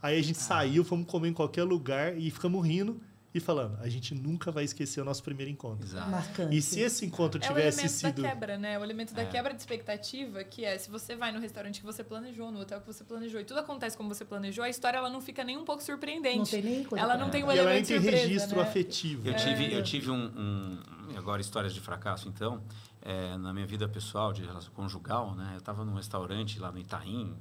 Aí 0.00 0.18
a 0.18 0.22
gente 0.22 0.38
saiu, 0.38 0.84
fomos 0.84 1.06
comer 1.06 1.28
em 1.28 1.32
qualquer 1.32 1.64
lugar 1.64 2.16
e 2.16 2.30
ficamos 2.30 2.64
rindo 2.66 3.00
e 3.34 3.40
falando, 3.40 3.78
a 3.80 3.88
gente 3.88 4.14
nunca 4.14 4.50
vai 4.50 4.64
esquecer 4.64 5.00
o 5.00 5.04
nosso 5.04 5.22
primeiro 5.22 5.50
encontro. 5.52 5.86
Exato. 5.86 6.10
Marcante. 6.10 6.56
E 6.56 6.62
se 6.62 6.80
esse 6.80 7.04
encontro 7.04 7.38
É 7.40 7.44
o 7.44 7.48
tivesse 7.48 7.80
elemento 7.80 7.92
sido. 7.94 8.22
da 8.22 8.28
quebra, 8.30 8.56
né? 8.58 8.78
O 8.78 8.82
elemento 8.84 9.12
da 9.14 9.22
É. 9.22 9.26
quebra 9.26 9.52
de 9.52 9.60
expectativa, 9.60 10.42
que 10.44 10.64
é 10.64 10.78
se 10.78 10.90
você 10.90 11.14
vai 11.14 11.30
no 11.30 11.38
restaurante 11.38 11.80
que 11.80 11.86
você 11.86 12.02
planejou, 12.02 12.50
no 12.50 12.60
hotel 12.60 12.80
que 12.80 12.86
você 12.86 13.04
planejou, 13.04 13.40
e 13.40 13.44
tudo 13.44 13.60
acontece 13.60 13.96
como 13.96 14.08
você 14.12 14.24
planejou, 14.24 14.64
a 14.64 14.68
história 14.70 14.96
ela 14.98 15.10
não 15.10 15.20
fica 15.20 15.44
nem 15.44 15.56
um 15.58 15.64
pouco 15.64 15.82
surpreendente. 15.82 16.38
Não 16.38 16.44
tem 16.46 16.62
nem 16.62 16.84
coisa 16.84 17.04
ela 17.04 17.16
não 17.18 17.28
tem 17.30 17.44
o 17.44 17.52
E 17.52 17.58
ela 17.58 17.70
elemento 17.70 17.88
tem 17.88 17.96
surpresa, 18.00 18.26
registro 18.26 18.56
né? 18.56 18.62
afetivo. 18.62 19.28
Eu 19.28 19.36
tive, 19.36 19.64
É. 19.66 19.78
eu 19.78 19.82
tive 19.82 20.10
um, 20.10 20.24
um- 20.24 20.78
Agora, 21.16 21.40
histórias 21.40 21.74
de 21.74 21.80
fracasso, 21.80 22.28
então. 22.28 22.62
é, 23.00 23.36
na 23.38 23.54
minha 23.54 23.66
vida 23.66 23.88
pessoal, 23.88 24.32
de 24.32 24.42
relação 24.44 24.70
conjugal, 24.74 25.34
né? 25.34 25.50
Eu 25.54 25.58
estava 25.58 25.84
num 25.84 25.94
restaurante 25.94 26.58
lá 26.58 26.70
no 26.72 26.78
Itaim, 26.78 27.34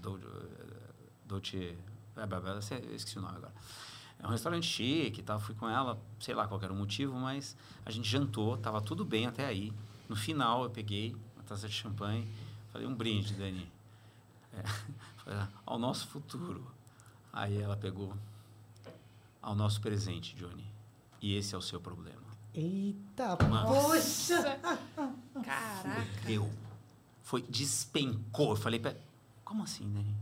do, 0.00 0.20
Dolce... 1.24 1.76
é, 2.16 2.26
blá, 2.26 2.38
blá, 2.40 2.52
eu 2.52 2.94
esqueci 2.94 3.18
o 3.18 3.22
nome 3.22 3.36
agora. 3.36 3.52
É 4.22 4.26
um 4.26 4.30
restaurante 4.30 4.66
chique 4.66 5.20
e 5.20 5.22
tal. 5.22 5.38
Fui 5.40 5.54
com 5.54 5.68
ela, 5.68 5.98
sei 6.18 6.34
lá 6.34 6.46
qual 6.46 6.60
era 6.62 6.72
o 6.72 6.76
motivo, 6.76 7.14
mas 7.14 7.56
a 7.84 7.90
gente 7.90 8.08
jantou, 8.08 8.56
tava 8.56 8.80
tudo 8.80 9.04
bem 9.04 9.26
até 9.26 9.46
aí. 9.46 9.72
No 10.08 10.16
final, 10.16 10.64
eu 10.64 10.70
peguei 10.70 11.16
uma 11.34 11.44
taça 11.44 11.68
de 11.68 11.74
champanhe, 11.74 12.28
falei, 12.72 12.86
um 12.86 12.94
brinde, 12.94 13.32
Dani. 13.34 13.70
É, 14.52 14.62
falei, 15.24 15.46
ao 15.64 15.78
nosso 15.78 16.06
futuro. 16.08 16.66
Aí 17.32 17.60
ela 17.60 17.76
pegou, 17.76 18.12
ao 19.40 19.54
nosso 19.54 19.80
presente, 19.80 20.34
Johnny. 20.34 20.64
E 21.22 21.34
esse 21.36 21.54
é 21.54 21.58
o 21.58 21.62
seu 21.62 21.80
problema. 21.80 22.20
Eita, 22.52 23.36
Nossa. 23.48 23.72
poxa! 23.72 24.60
Caraca. 25.44 26.30
Eu. 26.30 26.50
Foi, 27.22 27.42
despencou. 27.42 28.50
Eu 28.50 28.56
falei, 28.56 28.80
"Pera, 28.80 29.00
como 29.44 29.62
assim, 29.62 29.88
Dani? 29.92 30.14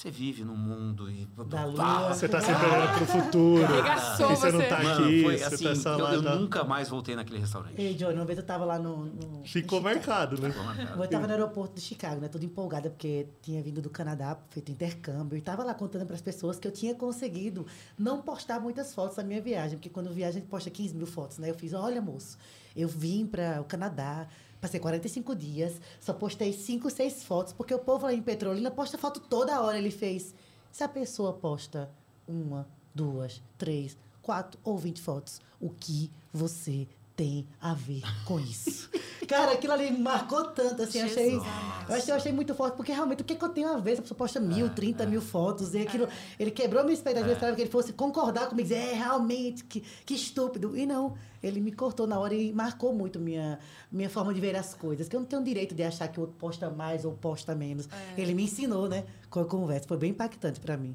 Você 0.00 0.10
vive 0.10 0.44
no 0.44 0.56
mundo 0.56 1.10
e... 1.10 1.28
Da 1.46 1.66
lua. 1.66 2.08
Ah, 2.08 2.14
Você 2.14 2.26
tá 2.26 2.40
sempre 2.40 2.64
olhando 2.64 2.94
pro 2.96 3.04
futuro. 3.04 3.64
Arregaçou 3.66 4.28
que 4.28 4.36
você 4.36 4.50
não 4.50 4.60
você. 4.60 4.66
tá 4.66 4.82
Mano, 4.82 5.04
aqui, 5.04 5.22
foi 5.22 5.36
você 5.36 5.68
assim, 5.68 5.82
tá 5.82 5.90
eu, 5.90 6.06
eu 6.06 6.22
nunca 6.22 6.64
mais 6.64 6.88
voltei 6.88 7.14
naquele 7.14 7.38
restaurante. 7.38 7.74
Ei, 7.76 7.92
Johnny, 7.92 8.14
uma 8.14 8.24
vez 8.24 8.38
eu 8.38 8.44
tava 8.46 8.64
lá 8.64 8.78
no. 8.78 9.04
no 9.04 9.44
Ficou 9.44 9.78
no 9.78 9.92
Chicago. 9.92 10.40
né? 10.40 10.48
Ficou 10.48 10.64
marcado. 10.64 11.02
Eu 11.02 11.06
tava 11.10 11.26
no 11.26 11.32
aeroporto 11.34 11.74
de 11.74 11.82
Chicago, 11.82 12.18
né? 12.18 12.28
Toda 12.28 12.42
empolgada, 12.46 12.88
porque 12.88 13.26
tinha 13.42 13.62
vindo 13.62 13.82
do 13.82 13.90
Canadá, 13.90 14.38
feito 14.48 14.72
intercâmbio. 14.72 15.36
E 15.36 15.42
tava 15.42 15.62
lá 15.62 15.74
contando 15.74 16.06
para 16.06 16.16
as 16.16 16.22
pessoas 16.22 16.58
que 16.58 16.66
eu 16.66 16.72
tinha 16.72 16.94
conseguido 16.94 17.66
não 17.98 18.22
postar 18.22 18.58
muitas 18.58 18.94
fotos 18.94 19.18
da 19.18 19.22
minha 19.22 19.42
viagem. 19.42 19.76
Porque 19.76 19.90
quando 19.90 20.10
viaja, 20.14 20.30
a 20.38 20.40
gente 20.40 20.48
posta 20.48 20.70
15 20.70 20.94
mil 20.94 21.06
fotos, 21.06 21.36
né? 21.36 21.50
Eu 21.50 21.54
fiz, 21.54 21.74
olha, 21.74 22.00
moço, 22.00 22.38
eu 22.74 22.88
vim 22.88 23.26
para 23.26 23.60
o 23.60 23.64
Canadá, 23.64 24.26
passei 24.60 24.78
45 24.78 25.34
dias, 25.34 25.80
só 26.00 26.12
postei 26.12 26.52
5, 26.52 26.90
6 26.90 27.24
fotos, 27.24 27.52
porque 27.52 27.74
o 27.74 27.78
povo 27.78 28.06
lá 28.06 28.12
em 28.12 28.22
Petrolina 28.22 28.70
posta 28.70 28.98
foto 28.98 29.20
toda 29.20 29.60
hora. 29.60 29.78
Ele 29.78 29.90
fez, 29.90 30.34
se 30.70 30.84
a 30.84 30.88
pessoa 30.88 31.32
posta 31.32 31.90
uma, 32.28 32.68
duas, 32.94 33.42
três, 33.56 33.96
quatro 34.22 34.60
ou 34.62 34.76
20 34.76 35.00
fotos, 35.00 35.40
o 35.60 35.70
que 35.70 36.10
você 36.32 36.86
tem 37.20 37.46
a 37.60 37.74
ver 37.74 38.02
com 38.24 38.40
isso? 38.40 38.88
Cara, 39.28 39.52
aquilo 39.52 39.74
ali 39.74 39.90
me 39.90 39.98
marcou 39.98 40.42
tanto, 40.46 40.82
assim, 40.82 41.00
eu 41.00 41.04
achei, 41.04 41.36
eu 41.36 41.94
achei, 41.94 42.12
eu 42.12 42.16
achei 42.16 42.32
muito 42.32 42.54
forte, 42.54 42.76
porque 42.76 42.92
realmente 42.92 43.20
o 43.20 43.24
que, 43.24 43.34
que 43.34 43.44
eu 43.44 43.50
tenho 43.50 43.68
a 43.68 43.76
ver? 43.76 43.92
Se 43.96 43.98
a 43.98 44.02
pessoa 44.02 44.16
posta 44.16 44.40
mil, 44.40 44.66
É, 44.66 44.68
trinta 44.70 45.04
mil 45.04 45.20
fotos, 45.20 45.74
e 45.74 45.80
aquilo, 45.82 46.04
É. 46.06 46.08
ele 46.38 46.50
quebrou 46.50 46.82
minha 46.82 46.94
expectativa, 46.94 47.28
eu 47.28 47.34
esperava 47.34 47.54
que 47.54 47.62
ele 47.62 47.70
fosse 47.70 47.92
concordar 47.92 48.48
comigo, 48.48 48.66
dizer, 48.66 48.80
é, 48.80 48.94
realmente, 48.94 49.64
que, 49.64 49.82
que 50.06 50.14
estúpido. 50.14 50.74
E 50.74 50.86
não, 50.86 51.14
ele 51.42 51.60
me 51.60 51.70
cortou 51.72 52.06
na 52.06 52.18
hora 52.18 52.34
e 52.34 52.52
marcou 52.54 52.94
muito 52.94 53.20
minha, 53.20 53.58
minha 53.92 54.08
forma 54.08 54.32
de 54.32 54.40
ver 54.40 54.56
as 54.56 54.72
coisas, 54.72 55.06
que 55.06 55.14
eu 55.14 55.20
não 55.20 55.26
tenho 55.26 55.44
direito 55.44 55.74
de 55.74 55.82
achar 55.82 56.08
que 56.08 56.18
o 56.18 56.22
outro 56.22 56.36
posta 56.38 56.70
mais 56.70 57.04
ou 57.04 57.12
posta 57.12 57.54
menos. 57.54 57.86
É. 58.16 58.20
Ele 58.20 58.32
me 58.32 58.44
ensinou, 58.44 58.88
né, 58.88 59.04
com 59.28 59.40
a 59.40 59.44
conversa, 59.44 59.86
foi 59.86 59.98
bem 59.98 60.10
impactante 60.10 60.58
pra 60.58 60.76
mim. 60.78 60.94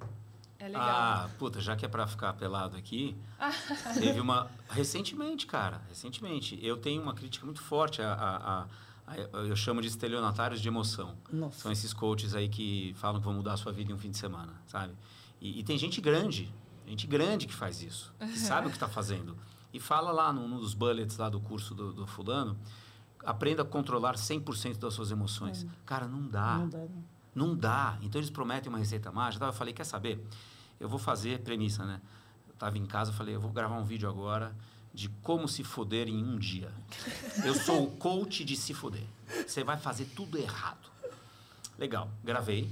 É 0.65 0.69
legal. 0.69 0.83
Ah, 0.89 1.29
puta, 1.37 1.59
já 1.61 1.75
que 1.75 1.85
é 1.85 1.87
pra 1.87 2.07
ficar 2.07 2.33
pelado 2.33 2.75
aqui, 2.75 3.15
teve 3.99 4.19
uma. 4.19 4.49
Recentemente, 4.69 5.45
cara, 5.45 5.81
recentemente. 5.89 6.57
Eu 6.65 6.77
tenho 6.77 7.01
uma 7.01 7.13
crítica 7.13 7.45
muito 7.45 7.61
forte 7.61 8.01
a. 8.01 8.13
a- 8.13 8.61
a- 8.63 9.17
eu 9.47 9.55
chamo 9.55 9.81
de 9.81 9.87
estelionatários 9.87 10.59
de 10.59 10.67
emoção. 10.67 11.15
Nossa. 11.31 11.59
São 11.59 11.71
esses 11.71 11.93
coaches 11.93 12.33
aí 12.33 12.49
que 12.49 12.95
falam 12.97 13.19
que 13.19 13.25
vão 13.25 13.35
mudar 13.35 13.53
a 13.53 13.57
sua 13.57 13.71
vida 13.71 13.91
em 13.91 13.95
um 13.95 13.99
fim 13.99 14.09
de 14.09 14.17
semana, 14.17 14.53
sabe? 14.65 14.93
E, 15.39 15.59
e 15.59 15.63
tem 15.63 15.77
gente 15.77 16.01
grande, 16.01 16.51
gente 16.87 17.05
grande 17.05 17.45
que 17.45 17.53
faz 17.53 17.83
isso, 17.83 18.11
que 18.19 18.37
sabe 18.39 18.65
o 18.65 18.69
que 18.71 18.75
está 18.77 18.87
fazendo. 18.89 19.37
E 19.71 19.79
fala 19.79 20.11
lá 20.11 20.33
num, 20.33 20.47
num 20.47 20.59
dos 20.59 20.73
bullets 20.73 21.17
lá 21.17 21.29
do 21.29 21.39
curso 21.39 21.75
do, 21.75 21.93
do 21.93 22.07
fulano, 22.07 22.57
aprenda 23.23 23.61
a 23.61 23.65
controlar 23.65 24.15
100% 24.15 24.77
das 24.79 24.95
suas 24.95 25.11
emoções. 25.11 25.67
Cara, 25.85 26.07
não 26.07 26.27
dá. 26.27 26.57
Não 26.57 26.69
dá, 26.69 26.77
não. 26.79 27.03
Não 27.35 27.55
dá. 27.55 27.97
Então 28.01 28.19
eles 28.19 28.31
prometem 28.31 28.69
uma 28.69 28.79
receita 28.79 29.11
mágica. 29.11 29.45
Eu 29.45 29.53
falei, 29.53 29.71
quer 29.73 29.83
saber? 29.83 30.25
Eu 30.79 30.89
vou 30.89 30.99
fazer 30.99 31.39
premissa, 31.41 31.85
né? 31.85 32.01
Eu 32.47 32.53
estava 32.53 32.77
em 32.77 32.85
casa, 32.85 33.11
falei, 33.13 33.35
eu 33.35 33.39
vou 33.41 33.51
gravar 33.51 33.77
um 33.77 33.83
vídeo 33.85 34.09
agora 34.09 34.55
de 34.93 35.09
como 35.21 35.47
se 35.47 35.63
foder 35.63 36.07
em 36.07 36.23
um 36.23 36.37
dia. 36.37 36.71
Eu 37.43 37.53
sou 37.53 37.85
o 37.85 37.91
coach 37.97 38.43
de 38.45 38.55
se 38.55 38.73
foder. 38.73 39.05
Você 39.45 39.63
vai 39.63 39.77
fazer 39.77 40.05
tudo 40.15 40.37
errado. 40.37 40.89
Legal. 41.77 42.09
Gravei, 42.23 42.69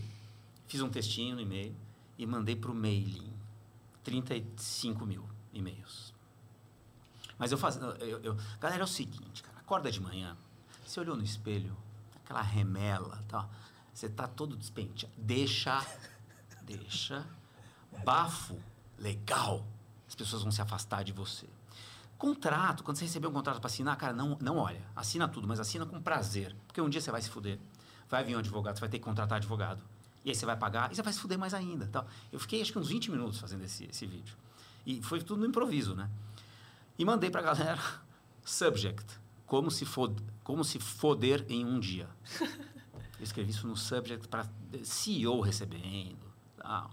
fiz 0.67 0.81
um 0.81 0.89
textinho 0.89 1.35
no 1.35 1.41
e-mail 1.41 1.75
e 2.17 2.25
mandei 2.25 2.55
para 2.55 2.71
o 2.71 2.75
mailing. 2.75 3.31
35 4.03 5.05
mil 5.05 5.25
e-mails. 5.53 6.13
Mas 7.37 7.51
eu 7.51 7.57
faço. 7.57 7.79
Eu, 7.79 8.19
eu- 8.19 8.37
galera, 8.59 8.81
é 8.81 8.85
o 8.85 8.87
seguinte, 8.87 9.43
cara. 9.43 9.59
Acorda 9.59 9.91
de 9.91 9.99
manhã. 9.99 10.37
Você 10.85 10.99
olhou 10.99 11.15
no 11.15 11.23
espelho, 11.23 11.75
aquela 12.23 12.41
remela 12.41 13.23
tal. 13.27 13.49
Você 13.93 14.07
tá 14.09 14.27
todo 14.27 14.55
despenteado. 14.55 15.13
Deixa. 15.17 15.85
Deixa. 16.63 17.25
Bafo. 18.03 18.57
Legal. 18.97 19.65
As 20.07 20.15
pessoas 20.15 20.43
vão 20.43 20.51
se 20.51 20.61
afastar 20.61 21.03
de 21.03 21.11
você. 21.11 21.47
Contrato, 22.17 22.83
quando 22.83 22.97
você 22.97 23.05
receber 23.05 23.27
um 23.27 23.33
contrato 23.33 23.59
para 23.59 23.67
assinar, 23.67 23.97
cara, 23.97 24.13
não, 24.13 24.37
não 24.39 24.57
olha. 24.57 24.81
Assina 24.95 25.27
tudo, 25.27 25.47
mas 25.47 25.59
assina 25.59 25.85
com 25.85 26.01
prazer. 26.01 26.55
Porque 26.67 26.79
um 26.79 26.89
dia 26.89 27.01
você 27.01 27.11
vai 27.11 27.21
se 27.21 27.29
fuder. 27.29 27.59
Vai 28.09 28.23
vir 28.23 28.35
um 28.35 28.39
advogado, 28.39 28.75
você 28.75 28.81
vai 28.81 28.89
ter 28.89 28.99
que 28.99 29.03
contratar 29.03 29.37
advogado. 29.37 29.83
E 30.23 30.29
aí 30.29 30.35
você 30.35 30.45
vai 30.45 30.55
pagar 30.55 30.91
e 30.91 30.95
você 30.95 31.01
vai 31.01 31.11
se 31.11 31.19
fuder 31.19 31.37
mais 31.37 31.53
ainda. 31.53 31.87
Tal. 31.87 32.07
Eu 32.31 32.39
fiquei 32.39 32.61
acho 32.61 32.71
que 32.71 32.79
uns 32.79 32.87
20 32.87 33.11
minutos 33.11 33.39
fazendo 33.39 33.63
esse, 33.63 33.85
esse 33.85 34.05
vídeo. 34.05 34.37
E 34.85 35.01
foi 35.01 35.21
tudo 35.21 35.41
no 35.41 35.45
improviso, 35.45 35.95
né? 35.95 36.09
E 36.97 37.03
mandei 37.03 37.29
pra 37.29 37.41
galera 37.41 37.81
subject, 38.45 39.19
como 39.45 39.69
se, 39.71 39.85
fod 39.85 40.15
como 40.43 40.63
se 40.63 40.79
foder 40.79 41.45
em 41.49 41.65
um 41.65 41.79
dia. 41.79 42.07
Eu 43.19 43.23
escrevi 43.23 43.51
isso 43.51 43.67
no 43.67 43.75
subject 43.75 44.27
para 44.27 44.45
CEO 44.83 45.41
recebendo. 45.41 46.25
Tal. 46.57 46.89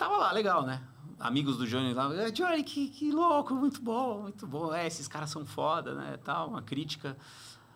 Tava 0.00 0.16
lá, 0.16 0.32
legal, 0.32 0.64
né? 0.64 0.80
Amigos 1.18 1.58
do 1.58 1.66
Johnny 1.66 1.92
lá, 1.92 2.10
"É, 2.14 2.30
Johnny, 2.30 2.64
que, 2.64 2.88
que 2.88 3.12
louco, 3.12 3.54
muito 3.54 3.82
bom, 3.82 4.22
muito 4.22 4.46
bom. 4.46 4.72
É, 4.72 4.86
esses 4.86 5.06
caras 5.06 5.28
são 5.28 5.44
foda, 5.44 5.94
né? 5.94 6.18
Tal, 6.24 6.48
uma 6.48 6.62
crítica. 6.62 7.14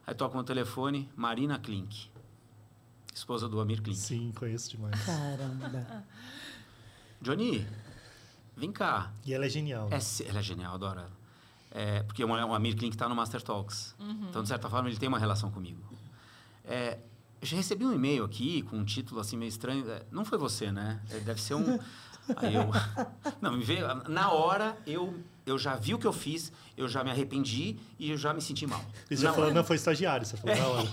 Aí 0.06 0.14
toca 0.14 0.34
no 0.34 0.42
telefone, 0.42 1.06
Marina 1.14 1.58
Klink, 1.58 2.10
esposa 3.14 3.46
do 3.46 3.60
Amir 3.60 3.82
Klink. 3.82 3.98
Sim, 3.98 4.32
conheço 4.34 4.70
demais. 4.70 4.98
Caramba. 5.04 6.02
Johnny, 7.20 7.66
vem 8.56 8.72
cá. 8.72 9.12
E 9.26 9.34
ela 9.34 9.44
é 9.44 9.48
genial. 9.50 9.90
né? 9.90 9.98
É, 9.98 10.28
ela 10.30 10.38
é 10.38 10.42
genial, 10.42 10.74
adoro 10.76 11.00
ela. 11.00 11.12
É, 11.70 12.02
porque 12.04 12.24
o 12.24 12.54
Amir 12.54 12.74
Klink 12.74 12.94
está 12.96 13.06
no 13.06 13.14
Master 13.14 13.42
Talks. 13.42 13.94
Então, 14.30 14.42
de 14.42 14.48
certa 14.48 14.70
forma, 14.70 14.88
ele 14.88 14.96
tem 14.96 15.10
uma 15.10 15.18
relação 15.18 15.50
comigo. 15.50 15.82
É, 16.64 16.98
eu 17.42 17.46
já 17.46 17.56
recebi 17.58 17.84
um 17.84 17.92
e-mail 17.92 18.24
aqui 18.24 18.62
com 18.62 18.78
um 18.78 18.84
título 18.86 19.20
assim 19.20 19.36
meio 19.36 19.50
estranho. 19.50 19.86
É, 19.90 20.06
não 20.10 20.24
foi 20.24 20.38
você, 20.38 20.72
né? 20.72 21.02
É, 21.10 21.18
Deve 21.20 21.42
ser 21.42 21.52
um. 21.52 21.78
Aí 22.36 22.54
eu. 22.54 22.64
Não, 23.40 23.52
me 23.52 23.64
veio. 23.64 23.86
Na 24.08 24.30
hora, 24.32 24.76
eu, 24.86 25.14
eu 25.44 25.58
já 25.58 25.74
vi 25.76 25.94
o 25.94 25.98
que 25.98 26.06
eu 26.06 26.12
fiz, 26.12 26.52
eu 26.76 26.88
já 26.88 27.04
me 27.04 27.10
arrependi 27.10 27.76
e 27.98 28.10
eu 28.10 28.16
já 28.16 28.32
me 28.32 28.40
senti 28.40 28.66
mal. 28.66 28.82
E 29.10 29.16
você 29.16 29.24
Na 29.24 29.30
falou, 29.32 29.46
hora. 29.46 29.54
não, 29.54 29.64
foi 29.64 29.76
estagiário. 29.76 30.24
Você 30.26 30.36
falou 30.36 30.56
na 30.56 30.66
hora. 30.68 30.88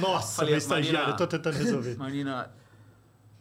Nossa, 0.00 0.36
Falei, 0.36 0.52
meu 0.52 0.58
estagiário, 0.58 1.10
eu 1.12 1.16
tô 1.16 1.26
tentando 1.26 1.56
resolver. 1.56 1.96
Marina, 1.96 2.50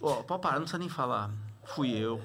ó, 0.01 0.23
pode 0.23 0.41
parar, 0.41 0.55
não 0.55 0.61
precisa 0.61 0.77
nem 0.79 0.89
falar. 0.89 1.31
Fui 1.65 1.91
eu, 1.91 2.21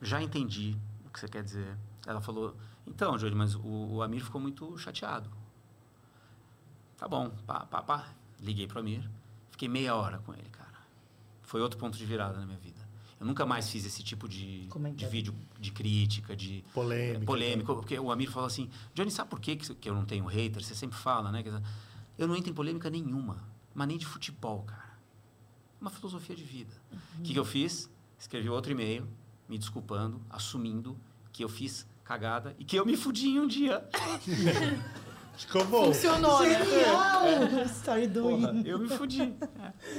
já 0.00 0.22
entendi 0.22 0.76
o 1.06 1.10
que 1.10 1.20
você 1.20 1.28
quer 1.28 1.42
dizer. 1.42 1.76
Ela 2.06 2.20
falou, 2.20 2.56
então, 2.86 3.18
Júlio, 3.18 3.36
mas 3.36 3.54
o, 3.54 3.60
o 3.96 4.02
Amir 4.02 4.24
ficou 4.24 4.40
muito 4.40 4.78
chateado. 4.78 5.28
Tá 6.96 7.06
bom, 7.06 7.30
pá, 7.46 7.60
pá, 7.66 7.82
pá. 7.82 8.04
Liguei 8.40 8.66
pro 8.66 8.80
Amir, 8.80 9.02
fiquei 9.50 9.68
meia 9.68 9.94
hora 9.94 10.18
com 10.18 10.32
ele, 10.32 10.48
cara. 10.50 10.66
Foi 11.42 11.60
outro 11.60 11.78
ponto 11.78 11.96
de 11.98 12.04
virada 12.06 12.38
na 12.38 12.46
minha 12.46 12.58
vida. 12.58 12.75
Eu 13.18 13.26
nunca 13.26 13.46
mais 13.46 13.68
fiz 13.70 13.84
esse 13.86 14.02
tipo 14.02 14.28
de, 14.28 14.66
Comentário. 14.68 15.06
de 15.08 15.10
vídeo 15.10 15.34
de 15.58 15.70
crítica, 15.72 16.36
de 16.36 16.62
Polêmica. 16.74 17.22
é, 17.22 17.24
polêmico, 17.24 17.74
porque 17.74 17.98
o 17.98 18.10
Amir 18.10 18.30
falou 18.30 18.46
assim, 18.46 18.68
Johnny, 18.94 19.10
sabe 19.10 19.30
por 19.30 19.40
que 19.40 19.56
que 19.56 19.88
eu 19.88 19.94
não 19.94 20.04
tenho 20.04 20.26
hater? 20.26 20.62
Você 20.62 20.74
sempre 20.74 20.98
fala, 20.98 21.32
né? 21.32 21.42
Eu 22.18 22.28
não 22.28 22.36
entro 22.36 22.50
em 22.50 22.54
polêmica 22.54 22.90
nenhuma, 22.90 23.42
mas 23.74 23.88
nem 23.88 23.96
de 23.96 24.04
futebol, 24.06 24.62
cara. 24.64 24.96
Uma 25.80 25.90
filosofia 25.90 26.36
de 26.36 26.44
vida. 26.44 26.72
O 27.18 27.22
que, 27.22 27.32
que 27.32 27.38
eu 27.38 27.44
fiz? 27.44 27.90
Escrevi 28.18 28.48
outro 28.50 28.72
e-mail, 28.72 29.06
me 29.48 29.56
desculpando, 29.58 30.20
assumindo 30.28 30.98
que 31.32 31.42
eu 31.44 31.48
fiz 31.48 31.86
cagada 32.04 32.54
e 32.58 32.64
que 32.64 32.76
eu 32.76 32.84
me 32.86 32.96
fudi 32.96 33.28
em 33.28 33.40
um 33.40 33.46
dia. 33.46 33.82
Ficou 35.36 35.64
bom. 35.66 35.84
Funcionou, 35.86 36.40
né? 36.42 36.64
Genial! 36.64 37.64
Story 37.66 38.08
Porra, 38.08 38.52
doing. 38.52 38.62
eu 38.66 38.78
me 38.78 38.88
fudi. 38.88 39.34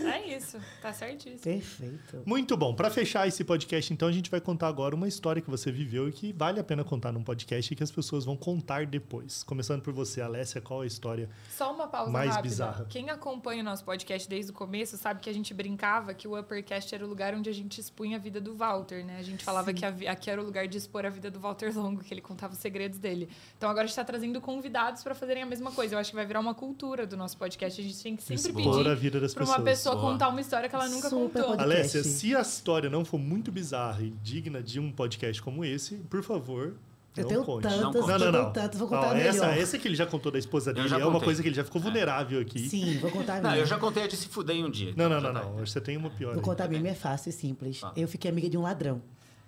É 0.05 0.35
isso, 0.35 0.57
tá 0.81 0.91
certíssimo. 0.91 1.39
Perfeito. 1.41 2.23
Muito 2.25 2.57
bom. 2.57 2.73
Pra 2.73 2.89
fechar 2.89 3.27
esse 3.27 3.43
podcast, 3.43 3.93
então, 3.93 4.07
a 4.07 4.11
gente 4.11 4.29
vai 4.31 4.41
contar 4.41 4.67
agora 4.67 4.95
uma 4.95 5.07
história 5.07 5.41
que 5.41 5.49
você 5.49 5.71
viveu 5.71 6.09
e 6.09 6.11
que 6.11 6.33
vale 6.33 6.59
a 6.59 6.63
pena 6.63 6.83
contar 6.83 7.11
num 7.11 7.23
podcast 7.23 7.71
e 7.71 7.75
que 7.75 7.83
as 7.83 7.91
pessoas 7.91 8.25
vão 8.25 8.35
contar 8.35 8.85
depois. 8.87 9.43
Começando 9.43 9.81
por 9.81 9.93
você, 9.93 10.21
Alessia, 10.21 10.59
qual 10.61 10.81
é 10.81 10.85
a 10.85 10.87
história? 10.87 11.29
Só 11.49 11.73
uma 11.73 11.87
pausa 11.87 12.11
Mais 12.11 12.29
rápida. 12.29 12.41
bizarra. 12.49 12.85
Quem 12.89 13.09
acompanha 13.09 13.61
o 13.61 13.65
nosso 13.65 13.83
podcast 13.83 14.27
desde 14.27 14.51
o 14.51 14.53
começo 14.55 14.97
sabe 14.97 15.19
que 15.19 15.29
a 15.29 15.33
gente 15.33 15.53
brincava 15.53 16.13
que 16.13 16.27
o 16.27 16.37
Uppercast 16.39 16.93
era 16.95 17.05
o 17.05 17.07
lugar 17.07 17.35
onde 17.35 17.49
a 17.49 17.53
gente 17.53 17.79
expunha 17.79 18.17
a 18.17 18.19
vida 18.19 18.41
do 18.41 18.55
Walter, 18.55 19.05
né? 19.05 19.17
A 19.19 19.23
gente 19.23 19.43
falava 19.43 19.71
que 19.73 19.85
a 19.85 19.91
vi- 19.91 20.07
aqui 20.07 20.29
era 20.29 20.41
o 20.41 20.45
lugar 20.45 20.67
de 20.67 20.77
expor 20.77 21.05
a 21.05 21.09
vida 21.09 21.29
do 21.29 21.39
Walter 21.39 21.71
Longo, 21.77 22.03
que 22.03 22.13
ele 22.13 22.21
contava 22.21 22.53
os 22.53 22.59
segredos 22.59 22.97
dele. 22.97 23.29
Então 23.57 23.69
agora 23.69 23.83
a 23.83 23.87
gente 23.87 23.91
está 23.93 24.03
trazendo 24.03 24.41
convidados 24.41 25.03
para 25.03 25.13
fazerem 25.27 25.43
a 25.43 25.45
mesma 25.45 25.71
coisa. 25.71 25.95
Eu 25.95 25.99
acho 25.99 26.09
que 26.09 26.15
vai 26.15 26.25
virar 26.25 26.39
uma 26.39 26.53
cultura 26.55 27.05
do 27.05 27.17
nosso 27.17 27.37
podcast. 27.37 27.79
A 27.79 27.83
gente 27.83 28.01
tem 28.01 28.15
que 28.15 28.23
sempre 28.23 28.35
Expor 28.61 28.79
a 28.79 28.83
pedir 28.83 28.95
vida 28.95 29.19
das 29.19 29.33
para 29.33 29.43
uma 29.43 29.55
pessoas. 29.59 29.69
pessoa 29.77 29.95
Boa. 29.95 30.11
contar 30.13 30.29
uma 30.29 30.39
história 30.41 30.69
que 30.69 30.75
ela 30.75 30.87
nunca 30.87 31.09
Super 31.09 31.41
contou. 31.43 31.57
podcast. 31.57 31.63
Alessia, 31.97 32.03
se 32.03 32.35
a 32.35 32.41
história 32.41 32.89
não 32.89 33.03
for 33.03 33.17
muito 33.19 33.51
bizarra 33.51 34.01
e 34.03 34.11
digna 34.23 34.63
de 34.63 34.79
um 34.79 34.89
podcast 34.91 35.41
como 35.41 35.65
esse, 35.65 35.95
por 36.09 36.23
favor, 36.23 36.75
Eu 37.15 37.23
não 37.23 37.29
tenho 37.29 37.43
conte. 37.43 37.63
tantas, 37.63 37.81
Não. 37.81 37.91
Não, 37.91 38.07
não, 38.07 38.25
eu 38.25 38.31
não. 38.31 38.39
tenho 38.41 38.53
tantas, 38.53 38.79
vou 38.79 38.87
contar 38.87 39.11
a 39.11 39.19
essa, 39.19 39.47
melhor. 39.47 39.57
essa 39.61 39.77
que 39.77 39.87
ele 39.87 39.95
já 39.95 40.05
contou 40.05 40.31
da 40.31 40.39
esposa 40.39 40.71
dele 40.73 40.93
é 40.93 41.05
uma 41.05 41.19
coisa 41.19 41.41
que 41.41 41.49
ele 41.49 41.55
já 41.55 41.63
ficou 41.65 41.81
vulnerável 41.81 42.39
aqui. 42.39 42.69
Sim, 42.69 42.97
vou 42.99 43.11
contar 43.11 43.37
a 43.37 43.41
Não, 43.41 43.49
minha. 43.49 43.61
eu 43.61 43.65
já 43.65 43.77
contei 43.77 44.03
a 44.03 44.07
de 44.07 44.15
se 44.15 44.29
fuder 44.29 44.55
em 44.55 44.63
um 44.63 44.69
dia. 44.71 44.93
Não, 44.95 45.07
então 45.07 45.09
não, 45.21 45.33
não, 45.33 45.41
tá. 45.41 45.45
não. 45.49 45.65
Você 45.65 45.81
tem 45.81 45.97
uma 45.97 46.09
pior. 46.09 46.29
Vou 46.33 46.39
aí. 46.39 46.45
contar 46.45 46.63
a 46.65 46.67
minha, 46.69 46.89
é 46.89 46.95
fácil 46.95 47.29
e 47.31 47.33
simples. 47.33 47.81
Tá. 47.81 47.91
Eu 47.97 48.07
fiquei 48.07 48.31
amiga 48.31 48.49
de 48.49 48.57
um 48.57 48.61
ladrão. 48.61 49.01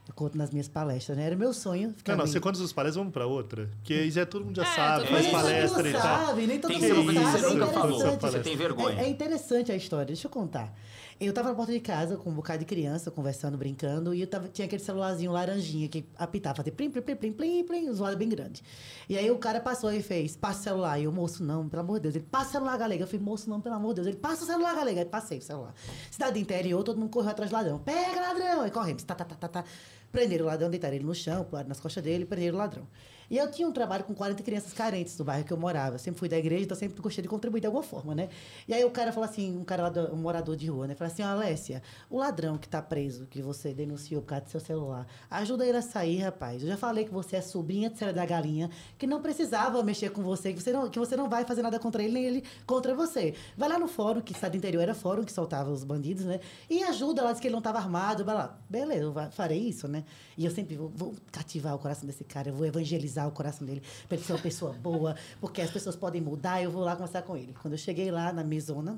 Eu 0.09 0.13
conto 0.15 0.35
nas 0.35 0.49
minhas 0.49 0.67
palestras, 0.67 1.15
né? 1.15 1.23
Era 1.27 1.35
meu 1.35 1.53
sonho 1.53 1.93
ficar 1.95 2.13
Não, 2.13 2.25
não, 2.25 2.27
você 2.27 2.39
conta 2.39 2.57
suas 2.57 2.73
palestras, 2.73 2.95
vamos 2.97 3.13
pra 3.13 3.27
outra. 3.27 3.69
Porque 3.75 3.93
aí 3.93 4.09
já 4.09 4.25
todo 4.25 4.43
mundo 4.43 4.55
já 4.55 4.63
É, 4.63 4.75
sabe, 4.75 5.03
todo 5.05 5.11
faz 5.11 5.25
mundo 5.27 5.33
nem 5.35 5.41
palestra 5.43 5.69
todo 5.77 5.87
e 5.87 5.91
mundo 5.93 6.01
tal. 6.01 6.25
sabe, 6.25 6.47
nem 6.47 6.59
todo 6.59 6.71
Tem 6.71 6.77
mundo 6.79 6.87
ser 6.87 6.93
uma 6.93 7.03
coisa 7.05 7.19
que 7.19 7.25
sabe, 7.25 7.39
você 7.39 7.45
é 7.45 7.53
nunca 7.53 7.67
falou. 7.67 7.95
interessante. 7.99 8.31
Você 8.31 8.39
tem 8.39 8.57
vergonha. 8.57 8.99
É, 8.99 9.03
é 9.05 9.07
interessante 9.09 9.71
a 9.71 9.75
história, 9.75 10.05
deixa 10.07 10.25
eu 10.25 10.31
contar. 10.31 10.73
Eu 11.19 11.33
tava 11.33 11.49
na 11.49 11.55
porta 11.55 11.73
de 11.73 11.81
casa 11.81 12.15
com 12.15 12.29
um 12.29 12.33
bocado 12.33 12.59
de 12.59 12.65
criança, 12.65 13.11
conversando, 13.11 13.57
brincando, 13.57 14.13
e 14.13 14.21
eu 14.21 14.27
tava, 14.27 14.47
tinha 14.47 14.65
aquele 14.65 14.81
celularzinho 14.81 15.33
laranjinha 15.33 15.89
que 15.89 16.05
apitava, 16.17 16.55
fazia 16.55 16.71
plim, 16.71 16.89
plim, 16.89 17.01
plim, 17.01 17.15
plim, 17.17 17.33
plim, 17.33 17.63
plim, 17.65 17.89
um 17.89 17.93
zoado 17.93 18.15
bem 18.15 18.29
grande. 18.29 18.63
E 19.09 19.17
aí 19.17 19.29
o 19.29 19.37
cara 19.37 19.59
passou 19.59 19.91
e 19.91 20.01
fez, 20.01 20.37
passa 20.37 20.61
o 20.61 20.63
celular. 20.63 20.97
E 20.97 21.03
eu, 21.03 21.11
moço, 21.11 21.43
não, 21.43 21.67
pelo 21.67 21.81
amor 21.81 21.95
de 21.95 22.03
Deus. 22.03 22.15
Ele, 22.15 22.25
passa 22.31 22.47
o 22.47 22.51
celular, 22.53 22.77
galega. 22.77 23.03
Eu 23.03 23.07
falei, 23.07 23.21
moço, 23.21 23.49
não, 23.49 23.59
pelo 23.59 23.75
amor 23.75 23.89
de 23.89 23.95
Deus. 23.95 24.07
Ele, 24.07 24.15
passa 24.15 24.43
o 24.43 24.47
celular, 24.47 24.73
galega. 24.73 25.01
Aí 25.01 25.05
passei 25.05 25.39
o 25.39 25.41
celular. 25.41 25.73
Cidade 26.09 26.39
interior, 26.39 26.81
todo 26.85 26.97
mundo 26.97 27.09
correu 27.09 27.31
atrás 27.31 27.51
do 27.51 27.53
ladrão. 27.53 27.79
Pega, 27.79 28.21
ladrão! 28.21 28.61
Aí 28.61 28.71
corremos, 28.71 29.03
tá, 29.03 29.13
tá, 29.13 29.25
tá, 29.25 29.35
tá, 29.35 29.47
tá. 29.49 29.65
Prenderam 30.13 30.45
o 30.45 30.47
ladrão, 30.47 30.69
deitaram 30.69 30.95
ele 30.95 31.03
no 31.03 31.13
chão, 31.13 31.43
pularam 31.43 31.67
nas 31.67 31.81
costas 31.81 32.01
dele, 32.01 32.25
prenderam 32.25 32.55
o 32.55 32.59
ladrão. 32.59 32.87
E 33.29 33.37
eu 33.37 33.49
tinha 33.51 33.67
um 33.67 33.71
trabalho 33.71 34.03
com 34.03 34.13
40 34.15 34.41
crianças 34.41 34.73
carentes 34.73 35.15
do 35.15 35.23
bairro 35.23 35.43
que 35.43 35.53
eu 35.53 35.57
morava. 35.57 35.95
Eu 35.95 35.99
sempre 35.99 36.19
fui 36.19 36.27
da 36.27 36.37
igreja, 36.37 36.63
então 36.63 36.75
sempre 36.75 36.99
gostei 37.01 37.21
de 37.21 37.27
contribuir 37.27 37.61
de 37.61 37.67
alguma 37.67 37.83
forma, 37.83 38.15
né? 38.15 38.29
E 38.67 38.73
aí 38.73 38.83
o 38.83 38.89
cara 38.89 39.11
falou 39.11 39.29
assim, 39.29 39.55
um 39.55 39.63
cara 39.63 39.83
lá, 39.83 39.89
do, 39.89 40.13
um 40.13 40.17
morador 40.17 40.55
de 40.55 40.67
rua, 40.67 40.87
né? 40.87 40.95
Falou 40.95 41.11
assim, 41.11 41.21
Alessia, 41.21 41.81
o 42.09 42.17
ladrão 42.17 42.57
que 42.57 42.67
tá 42.67 42.81
preso, 42.81 43.27
que 43.27 43.41
você 43.41 43.73
denunciou 43.73 44.21
por 44.21 44.29
causa 44.29 44.45
do 44.45 44.51
seu 44.51 44.59
celular, 44.59 45.05
ajuda 45.29 45.65
ele 45.65 45.77
a 45.77 45.81
sair, 45.81 46.19
rapaz. 46.19 46.63
Eu 46.63 46.69
já 46.69 46.77
falei 46.77 47.05
que 47.05 47.11
você 47.11 47.35
é 47.35 47.41
sobrinha 47.41 47.89
de 47.89 47.97
Célia 47.97 48.13
da 48.13 48.25
Galinha, 48.25 48.69
que 48.97 49.05
não 49.05 49.21
precisava 49.21 49.81
mexer 49.83 50.09
com 50.09 50.23
você, 50.23 50.51
que 50.51 50.61
você 50.61 50.73
não, 50.73 50.89
que 50.89 50.97
você 50.97 51.15
não 51.15 51.29
vai 51.29 51.45
fazer 51.45 51.61
nada 51.61 51.79
contra 51.79 52.01
ele, 52.01 52.13
nem 52.13 52.23
ele 52.25 52.43
contra 52.65 52.95
você. 52.95 53.35
Vai 53.55 53.69
lá 53.69 53.77
no 53.77 53.87
fórum, 53.87 54.21
que 54.21 54.33
está 54.33 54.49
do 54.49 54.57
interior, 54.57 54.81
era 54.81 54.95
fórum 54.95 55.23
que 55.23 55.31
soltava 55.31 55.69
os 55.69 55.83
bandidos, 55.83 56.25
né? 56.25 56.39
E 56.69 56.83
ajuda 56.83 57.23
lá, 57.23 57.31
diz 57.31 57.39
que 57.39 57.47
ele 57.47 57.53
não 57.53 57.59
estava 57.59 57.77
armado, 57.77 58.25
vai 58.25 58.35
lá. 58.35 58.59
Beleza, 58.69 59.03
eu 59.03 59.31
farei 59.31 59.59
isso, 59.59 59.87
né? 59.87 60.03
E 60.37 60.45
eu 60.45 60.51
sempre 60.51 60.75
vou, 60.75 60.89
vou 60.89 61.15
cativar 61.31 61.75
o 61.75 61.79
coração 61.79 62.07
desse 62.07 62.23
cara, 62.23 62.49
eu 62.49 62.53
vou 62.53 62.65
evangelizar 62.65 63.18
o 63.27 63.31
coração 63.31 63.65
dele, 63.65 63.81
para 64.07 64.17
ele 64.17 64.25
ser 64.25 64.33
uma 64.33 64.41
pessoa 64.41 64.73
boa, 64.73 65.15
porque 65.39 65.61
as 65.61 65.71
pessoas 65.71 65.95
podem 65.95 66.21
mudar, 66.21 66.61
eu 66.61 66.71
vou 66.71 66.83
lá 66.83 66.95
conversar 66.95 67.21
com 67.23 67.35
ele. 67.35 67.55
Quando 67.61 67.73
eu 67.73 67.77
cheguei 67.77 68.11
lá 68.11 68.31
na 68.31 68.43
mesona, 68.43 68.97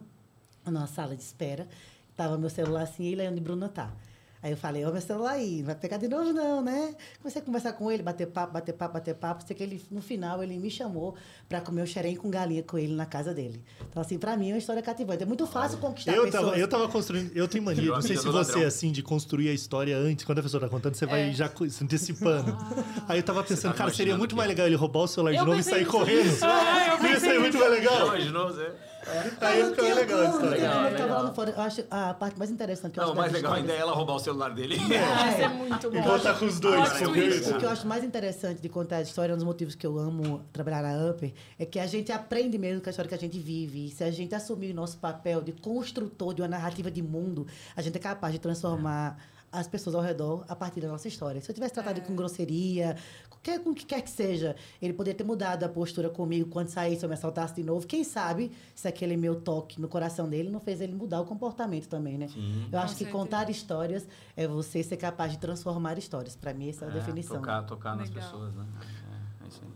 numa 0.65 0.87
sala 0.87 1.15
de 1.15 1.23
espera, 1.23 1.67
tava 2.15 2.37
meu 2.37 2.49
celular 2.49 2.83
assim, 2.83 3.03
e 3.03 3.11
ele 3.13 3.27
onde 3.27 3.41
Bruna 3.41 3.69
tá. 3.69 3.91
Aí 4.43 4.49
eu 4.51 4.57
falei, 4.57 4.83
ó, 4.83 4.91
meu 4.91 4.99
celular 5.01 5.33
aí, 5.33 5.59
não 5.59 5.65
vai 5.67 5.75
pegar 5.75 5.97
de 5.97 6.07
novo 6.07 6.33
não, 6.33 6.63
né? 6.63 6.95
Comecei 7.21 7.41
a 7.41 7.45
conversar 7.45 7.73
com 7.73 7.91
ele, 7.91 8.01
bater 8.01 8.25
papo, 8.25 8.51
bater 8.53 8.73
papo, 8.73 8.93
bater 8.95 9.13
papo. 9.13 9.43
Sei 9.45 9.55
que 9.55 9.61
ele, 9.61 9.79
no 9.91 10.01
final, 10.01 10.41
ele 10.41 10.57
me 10.57 10.69
chamou 10.71 11.13
para 11.47 11.61
comer 11.61 11.83
o 11.83 11.85
xerém 11.87 12.15
com 12.15 12.27
galinha 12.31 12.63
com 12.63 12.75
ele 12.77 12.93
na 12.95 13.05
casa 13.05 13.33
dele. 13.35 13.63
Então, 13.89 14.01
assim, 14.01 14.17
para 14.17 14.35
mim 14.35 14.49
é 14.49 14.53
uma 14.53 14.57
história 14.57 14.81
cativante. 14.81 15.21
É 15.21 15.25
muito 15.27 15.45
fácil 15.45 15.77
conquistar 15.77 16.13
Eu 16.13 16.23
pessoas. 16.25 16.43
tava, 16.45 16.57
eu 16.57 16.67
tava 16.67 16.87
construindo. 16.87 17.31
Eu 17.35 17.47
tenho 17.47 17.63
mania, 17.63 17.91
não 17.91 18.01
sei 18.01 18.17
se 18.17 18.25
você 18.25 18.63
é 18.63 18.65
assim, 18.65 18.91
de 18.91 19.03
construir 19.03 19.49
a 19.49 19.53
história 19.53 19.95
antes. 19.95 20.25
Quando 20.25 20.39
a 20.39 20.43
pessoa 20.43 20.59
tá 20.59 20.67
contando, 20.67 20.95
você 20.95 21.05
vai 21.05 21.29
É. 21.29 21.33
já 21.33 21.47
co- 21.47 21.69
se 21.69 21.83
antecipando. 21.83 22.57
Aí 23.07 23.19
eu 23.19 23.23
tava 23.23 23.43
pensando, 23.43 23.73
tá 23.73 23.77
cara, 23.77 23.93
seria 23.93 24.17
muito 24.17 24.35
mais 24.35 24.49
legal 24.49 24.65
ele 24.65 24.75
roubar 24.75 25.01
o 25.01 25.07
celular 25.07 25.31
de 25.33 25.37
Eu 25.37 25.45
novo 25.45 25.59
e 25.59 25.63
sair 25.63 25.79
nisso. 25.81 25.91
correndo. 25.91 26.37
Ah, 26.43 26.87
eu 26.93 26.97
pensei 26.97 27.19
ser 27.31 27.39
muito 27.39 27.57
mais 27.59 27.71
legal. 27.71 28.07
Imaginou 28.07 28.47
você? 28.47 28.71
Aí 29.07 29.69
fica 29.69 29.81
mais 29.81 29.95
legal 29.95 30.19
a 30.19 30.25
história. 30.25 30.49
Legal, 30.49 30.73
eu 30.73 30.81
tava 30.83 30.89
legal. 30.91 31.09
lá 31.09 31.23
no 31.23 31.35
fórum, 31.35 31.51
eu 31.51 31.61
acho 31.61 31.83
a 31.89 32.13
parte 32.13 32.37
mais 32.37 32.51
interessante 32.51 32.93
que 32.93 32.99
eu 32.99 33.03
Não, 33.03 33.11
acho 33.11 33.19
mais 33.21 33.31
legal 33.31 33.53
ainda 33.53 33.73
é 33.73 33.77
ela 33.77 33.93
roubar 33.93 34.15
o 34.15 34.19
celular 34.19 34.53
dele. 34.53 34.77
Vai 34.77 35.35
ser 35.35 35.49
muito 35.49 35.91
bom. 35.91 35.97
Igual 35.97 36.19
tá 36.19 36.33
com 36.33 36.45
os 36.45 36.59
dois. 36.59 36.91
Twist. 36.99 37.49
O 37.51 37.57
que 37.57 37.65
eu 37.65 37.69
acho 37.69 37.87
mais 37.87 38.03
interessante 38.03 38.61
de 38.61 38.69
contar 38.69 38.97
a 38.97 39.01
história, 39.01 39.33
um 39.33 39.37
dos 39.37 39.45
motivos 39.45 39.75
que 39.75 39.85
eu 39.85 39.97
amo 39.97 40.45
trabalhar 40.53 40.81
na 40.83 41.09
Upper, 41.09 41.33
é 41.57 41.65
que 41.65 41.79
a 41.79 41.87
gente 41.87 42.11
aprende 42.11 42.57
mesmo 42.57 42.81
com 42.81 42.89
a 42.89 42.91
história 42.91 43.09
que 43.09 43.15
a 43.15 43.19
gente 43.19 43.39
vive. 43.39 43.87
E 43.87 43.89
se 43.89 44.03
a 44.03 44.11
gente 44.11 44.35
assumir 44.35 44.71
o 44.71 44.75
nosso 44.75 44.97
papel 44.97 45.41
de 45.41 45.51
construtor 45.51 46.33
de 46.33 46.41
uma 46.41 46.47
narrativa 46.47 46.91
de 46.91 47.01
mundo, 47.01 47.47
a 47.75 47.81
gente 47.81 47.95
é 47.95 47.99
capaz 47.99 48.33
de 48.33 48.39
transformar 48.39 49.17
as 49.51 49.67
pessoas 49.67 49.95
ao 49.95 50.01
redor 50.01 50.45
a 50.47 50.55
partir 50.55 50.79
da 50.79 50.87
nossa 50.87 51.07
história. 51.07 51.41
Se 51.41 51.49
eu 51.51 51.53
tivesse 51.53 51.73
tratado 51.73 51.99
com 52.01 52.15
grosseria, 52.15 52.95
qualquer, 53.29 53.59
com 53.61 53.71
o 53.71 53.75
que 53.75 53.85
quer 53.85 54.01
que 54.01 54.09
seja, 54.09 54.55
ele 54.81 54.93
poderia 54.93 55.17
ter 55.17 55.23
mudado 55.25 55.63
a 55.65 55.69
postura 55.69 56.09
comigo 56.09 56.49
quando 56.49 56.69
saísse 56.69 57.03
ou 57.03 57.09
me 57.09 57.15
assaltasse 57.15 57.55
de 57.55 57.63
novo. 57.63 57.85
Quem 57.85 58.03
sabe 58.03 58.51
se 58.73 58.87
aquele 58.87 59.17
meu 59.17 59.35
toque 59.41 59.81
no 59.81 59.89
coração 59.89 60.29
dele 60.29 60.49
não 60.49 60.59
fez 60.61 60.79
ele 60.79 60.93
mudar 60.93 61.19
o 61.19 61.25
comportamento 61.25 61.87
também, 61.87 62.17
né? 62.17 62.27
Sim. 62.29 62.69
Eu 62.71 62.79
acho 62.79 62.93
Com 62.93 62.97
que 62.99 63.03
certeza. 63.05 63.11
contar 63.17 63.49
histórias 63.49 64.07
é 64.37 64.47
você 64.47 64.81
ser 64.83 64.95
capaz 64.97 65.31
de 65.33 65.37
transformar 65.37 65.97
histórias. 65.97 66.35
Para 66.35 66.53
mim, 66.53 66.69
essa 66.69 66.85
é 66.85 66.87
a 66.87 66.91
definição. 66.91 67.37
Tocar, 67.37 67.63
tocar 67.63 67.95
nas 67.97 68.09
pessoas, 68.09 68.53
né? 68.55 68.65
É, 68.81 69.43
é 69.43 69.47
isso 69.49 69.61
aí. 69.63 69.69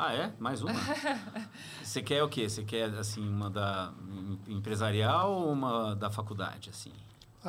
Ah, 0.00 0.14
é? 0.14 0.32
Mais 0.38 0.62
uma? 0.62 0.72
Você 1.82 2.00
quer 2.02 2.22
o 2.22 2.28
quê? 2.28 2.48
Você 2.48 2.62
quer, 2.64 2.88
assim, 2.94 3.20
uma 3.28 3.50
da 3.50 3.92
em- 4.46 4.54
empresarial 4.56 5.32
ou 5.32 5.52
uma 5.52 5.94
da 5.96 6.08
faculdade, 6.10 6.70
assim? 6.70 6.92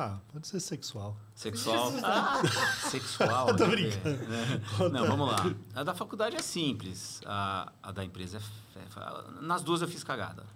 Ah, 0.02 0.18
pode 0.32 0.48
ser 0.48 0.60
sexual. 0.60 1.14
Sexual? 1.34 1.92
Ah, 2.02 2.40
sexual. 2.88 3.54
Tô 3.54 3.66
né? 3.66 3.70
brincando. 3.70 4.16
Né? 4.28 4.62
Não, 4.90 5.06
vamos 5.06 5.28
lá. 5.28 5.44
A 5.74 5.82
da 5.84 5.92
faculdade 5.94 6.36
é 6.36 6.40
simples. 6.40 7.20
A, 7.26 7.70
a 7.82 7.92
da 7.92 8.02
empresa 8.02 8.40
é, 8.74 8.78
é- 8.80 9.42
Nas 9.42 9.62
duas 9.62 9.82
eu 9.82 9.88
fiz 9.88 10.02
cagada. 10.02 10.46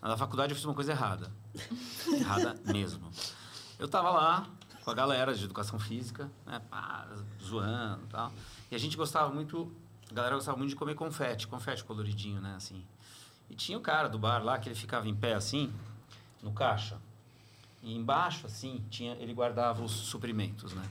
Na 0.00 0.10
da 0.10 0.16
faculdade 0.16 0.52
eu 0.52 0.56
fiz 0.56 0.64
uma 0.64 0.74
coisa 0.74 0.92
errada. 0.92 1.32
Errada 2.06 2.54
mesmo. 2.72 3.10
Eu 3.76 3.88
tava 3.88 4.08
lá 4.10 4.46
com 4.84 4.90
a 4.92 4.94
galera 4.94 5.34
de 5.34 5.44
educação 5.44 5.80
física, 5.80 6.30
né? 6.46 6.60
pá, 6.70 7.08
zoando 7.42 8.04
e 8.04 8.06
tal. 8.06 8.32
E 8.70 8.76
a 8.76 8.78
gente 8.78 8.96
gostava 8.96 9.34
muito. 9.34 9.68
A 10.12 10.14
galera 10.14 10.36
gostava 10.36 10.56
muito 10.56 10.70
de 10.70 10.76
comer 10.76 10.94
confete, 10.94 11.48
confete 11.48 11.82
coloridinho, 11.82 12.40
né? 12.40 12.54
Assim. 12.56 12.84
E 13.50 13.56
tinha 13.56 13.76
o 13.76 13.80
cara 13.80 14.08
do 14.08 14.16
bar 14.16 14.44
lá 14.44 14.60
que 14.60 14.68
ele 14.68 14.76
ficava 14.76 15.08
em 15.08 15.14
pé 15.16 15.34
assim, 15.34 15.72
no 16.40 16.52
caixa. 16.52 16.98
E 17.88 17.96
embaixo, 17.96 18.46
assim, 18.46 18.84
tinha, 18.90 19.14
ele 19.14 19.32
guardava 19.32 19.82
os 19.82 19.90
suprimentos, 19.92 20.74
né? 20.74 20.86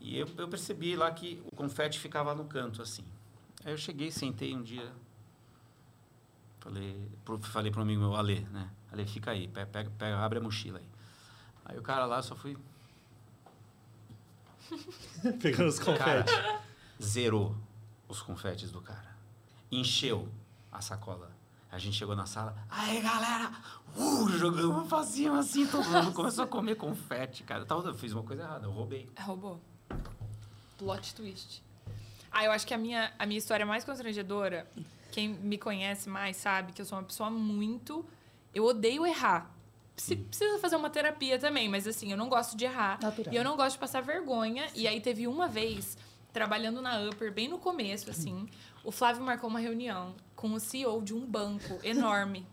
E 0.00 0.16
eu, 0.16 0.28
eu 0.38 0.46
percebi 0.46 0.94
lá 0.94 1.10
que 1.10 1.42
o 1.50 1.56
confete 1.56 1.98
ficava 1.98 2.32
no 2.32 2.44
canto, 2.44 2.80
assim. 2.80 3.04
Aí 3.64 3.72
eu 3.72 3.76
cheguei, 3.76 4.08
sentei 4.12 4.54
um 4.54 4.62
dia. 4.62 4.92
Falei 6.60 7.08
pro, 7.24 7.40
falei 7.40 7.72
pro 7.72 7.82
amigo 7.82 8.00
meu, 8.00 8.14
Ale, 8.14 8.38
né? 8.52 8.70
Ale, 8.92 9.04
fica 9.04 9.32
aí, 9.32 9.48
pega, 9.48 9.90
pega, 9.98 10.16
abre 10.20 10.38
a 10.38 10.40
mochila 10.40 10.78
aí. 10.78 10.86
Aí 11.64 11.76
o 11.76 11.82
cara 11.82 12.06
lá 12.06 12.22
só 12.22 12.36
fui. 12.36 12.56
Pegando 15.42 15.66
os 15.70 15.80
Cara, 15.80 16.22
confetes. 16.22 16.34
zerou 17.02 17.56
os 18.08 18.22
confetes 18.22 18.70
do 18.70 18.80
cara. 18.80 19.16
Encheu 19.72 20.28
a 20.70 20.80
sacola. 20.80 21.31
A 21.72 21.78
gente 21.78 21.96
chegou 21.96 22.14
na 22.14 22.26
sala. 22.26 22.54
Aí, 22.68 23.00
galera! 23.00 23.50
Uh, 23.96 24.28
jogamos 24.28 24.86
pra 24.88 25.02
cima 25.04 25.38
assim, 25.38 25.66
todo 25.66 25.88
mundo 25.88 26.12
começou 26.12 26.44
a 26.44 26.46
comer 26.46 26.74
confete, 26.76 27.42
cara. 27.44 27.66
Eu, 27.68 27.94
fiz 27.94 28.12
uma 28.12 28.22
coisa 28.22 28.42
errada, 28.42 28.66
eu 28.66 28.70
roubei. 28.70 29.08
Roubou. 29.18 29.58
Plot 30.76 31.14
twist. 31.14 31.62
Ah, 32.30 32.44
eu 32.44 32.52
acho 32.52 32.66
que 32.66 32.74
a 32.74 32.78
minha, 32.78 33.10
a 33.18 33.24
minha 33.24 33.38
história 33.38 33.64
mais 33.64 33.84
constrangedora, 33.84 34.66
quem 35.10 35.28
me 35.28 35.56
conhece 35.56 36.10
mais 36.10 36.36
sabe 36.36 36.72
que 36.72 36.82
eu 36.82 36.84
sou 36.86 36.98
uma 36.98 37.04
pessoa 37.04 37.30
muito. 37.30 38.04
Eu 38.54 38.64
odeio 38.64 39.06
errar. 39.06 39.50
Preci- 39.96 40.16
Precisa 40.16 40.58
fazer 40.58 40.76
uma 40.76 40.90
terapia 40.90 41.38
também, 41.38 41.70
mas 41.70 41.86
assim, 41.86 42.10
eu 42.10 42.18
não 42.18 42.28
gosto 42.28 42.54
de 42.54 42.66
errar. 42.66 42.98
Natural. 43.00 43.32
E 43.32 43.36
eu 43.36 43.44
não 43.44 43.56
gosto 43.56 43.72
de 43.72 43.78
passar 43.78 44.02
vergonha. 44.02 44.66
E 44.74 44.86
aí 44.86 45.00
teve 45.00 45.26
uma 45.26 45.48
vez, 45.48 45.96
trabalhando 46.34 46.82
na 46.82 47.00
Upper, 47.08 47.32
bem 47.32 47.48
no 47.48 47.58
começo, 47.58 48.10
assim, 48.10 48.46
o 48.84 48.90
Flávio 48.92 49.22
marcou 49.22 49.48
uma 49.48 49.58
reunião 49.60 50.14
com 50.42 50.52
o 50.54 50.58
CEO 50.58 51.00
de 51.00 51.14
um 51.14 51.24
banco 51.24 51.78
enorme. 51.84 52.44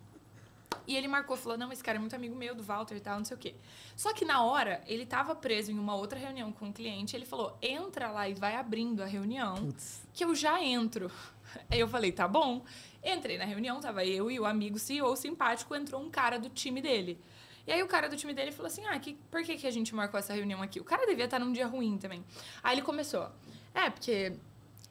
E 0.85 0.95
ele 0.95 1.07
marcou, 1.07 1.35
falou: 1.35 1.57
Não, 1.57 1.71
esse 1.71 1.83
cara 1.83 1.97
é 1.97 1.99
muito 1.99 2.15
amigo 2.15 2.35
meu, 2.35 2.53
do 2.53 2.61
Walter 2.61 2.95
e 2.95 2.99
tal, 2.99 3.17
não 3.17 3.25
sei 3.25 3.35
o 3.35 3.39
quê. 3.39 3.55
Só 3.95 4.13
que 4.13 4.23
na 4.23 4.43
hora, 4.43 4.79
ele 4.85 5.07
tava 5.07 5.33
preso 5.35 5.71
em 5.71 5.79
uma 5.79 5.95
outra 5.95 6.19
reunião 6.19 6.51
com 6.51 6.67
um 6.67 6.71
cliente. 6.71 7.15
Ele 7.15 7.25
falou: 7.25 7.57
Entra 7.63 8.11
lá 8.11 8.29
e 8.29 8.35
vai 8.35 8.55
abrindo 8.55 9.01
a 9.01 9.07
reunião, 9.07 9.55
Putz. 9.55 10.07
que 10.13 10.23
eu 10.23 10.35
já 10.35 10.63
entro. 10.63 11.11
Aí 11.67 11.79
eu 11.79 11.87
falei: 11.87 12.11
Tá 12.11 12.27
bom. 12.27 12.63
Entrei 13.03 13.39
na 13.39 13.45
reunião, 13.45 13.79
tava 13.79 14.05
eu 14.05 14.29
e 14.29 14.39
o 14.39 14.45
amigo 14.45 14.77
CEO 14.77 15.15
simpático, 15.15 15.73
entrou 15.73 15.99
um 15.99 16.11
cara 16.11 16.37
do 16.37 16.49
time 16.49 16.81
dele. 16.81 17.19
E 17.65 17.71
aí 17.71 17.81
o 17.81 17.87
cara 17.87 18.09
do 18.09 18.17
time 18.17 18.33
dele 18.33 18.51
falou 18.51 18.67
assim: 18.67 18.85
Ah, 18.85 18.99
que, 18.99 19.15
por 19.31 19.41
que, 19.43 19.55
que 19.57 19.65
a 19.65 19.71
gente 19.71 19.95
marcou 19.95 20.19
essa 20.19 20.33
reunião 20.33 20.61
aqui? 20.61 20.79
O 20.79 20.83
cara 20.83 21.07
devia 21.07 21.25
estar 21.25 21.39
num 21.39 21.51
dia 21.51 21.65
ruim 21.65 21.97
também. 21.97 22.23
Aí 22.61 22.75
ele 22.75 22.81
começou: 22.83 23.31
É, 23.73 23.89
porque 23.89 24.33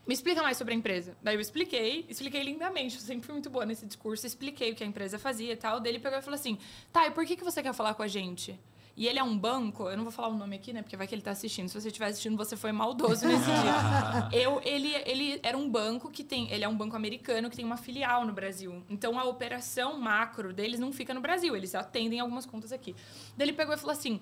me 0.09 0.15
explica 0.15 0.43
mais 0.43 0.57
sobre 0.57 0.73
a 0.73 0.77
empresa. 0.77 1.15
Daí 1.23 1.35
eu 1.35 1.41
expliquei, 1.41 2.07
expliquei 2.09 2.43
lindamente, 2.43 2.97
eu 2.97 3.03
sempre 3.03 3.27
fui 3.27 3.35
muito 3.35 3.51
boa 3.51 3.67
nesse 3.67 3.85
discurso, 3.85 4.27
expliquei 4.27 4.73
o 4.73 4.75
que 4.75 4.83
a 4.83 4.87
empresa 4.87 5.19
fazia 5.19 5.53
e 5.53 5.57
tal. 5.57 5.81
Daí 5.81 5.93
ele 5.93 5.99
pegou 5.99 6.19
e 6.19 6.23
falou 6.23 6.35
assim: 6.35 6.57
tá, 6.91 7.07
e 7.07 7.11
por 7.11 7.27
que, 7.27 7.37
que 7.37 7.45
você 7.45 7.63
quer 7.63 7.75
falar 7.75 7.93
com 7.93 8.03
a 8.03 8.09
gente? 8.09 8.59
E 8.97 9.07
ele 9.07 9.19
é 9.19 9.23
um 9.23 9.39
banco, 9.39 9.89
eu 9.89 9.97
não 9.97 10.03
vou 10.03 10.11
falar 10.11 10.29
o 10.29 10.35
nome 10.35 10.57
aqui, 10.57 10.73
né? 10.73 10.83
Porque 10.83 10.97
vai 10.97 11.07
que 11.07 11.15
ele 11.15 11.23
tá 11.23 11.31
assistindo. 11.31 11.69
Se 11.69 11.81
você 11.81 11.87
estiver 11.87 12.07
assistindo, 12.07 12.37
você 12.37 12.57
foi 12.57 12.73
maldoso 12.73 13.29
nesse 13.29 13.45
dia. 13.45 14.29
Eu, 14.33 14.61
ele, 14.65 14.93
ele 15.07 15.39
era 15.45 15.57
um 15.57 15.71
banco 15.71 16.11
que 16.11 16.25
tem. 16.25 16.51
Ele 16.51 16.65
é 16.65 16.69
um 16.69 16.77
banco 16.77 16.97
americano 16.97 17.49
que 17.49 17.55
tem 17.55 17.65
uma 17.65 17.77
filial 17.77 18.27
no 18.27 18.33
Brasil. 18.33 18.83
Então 18.91 19.17
a 19.17 19.23
operação 19.25 20.01
macro 20.01 20.53
deles 20.53 20.81
não 20.81 20.93
fica 20.93 21.15
no 21.15 21.21
Brasil, 21.21 21.55
eles 21.55 21.77
atendem 21.77 22.19
algumas 22.19 22.45
contas 22.45 22.73
aqui. 22.73 22.97
Daí 23.37 23.47
ele 23.47 23.57
pegou 23.57 23.73
e 23.73 23.79
falou 23.79 23.93
assim: 23.93 24.21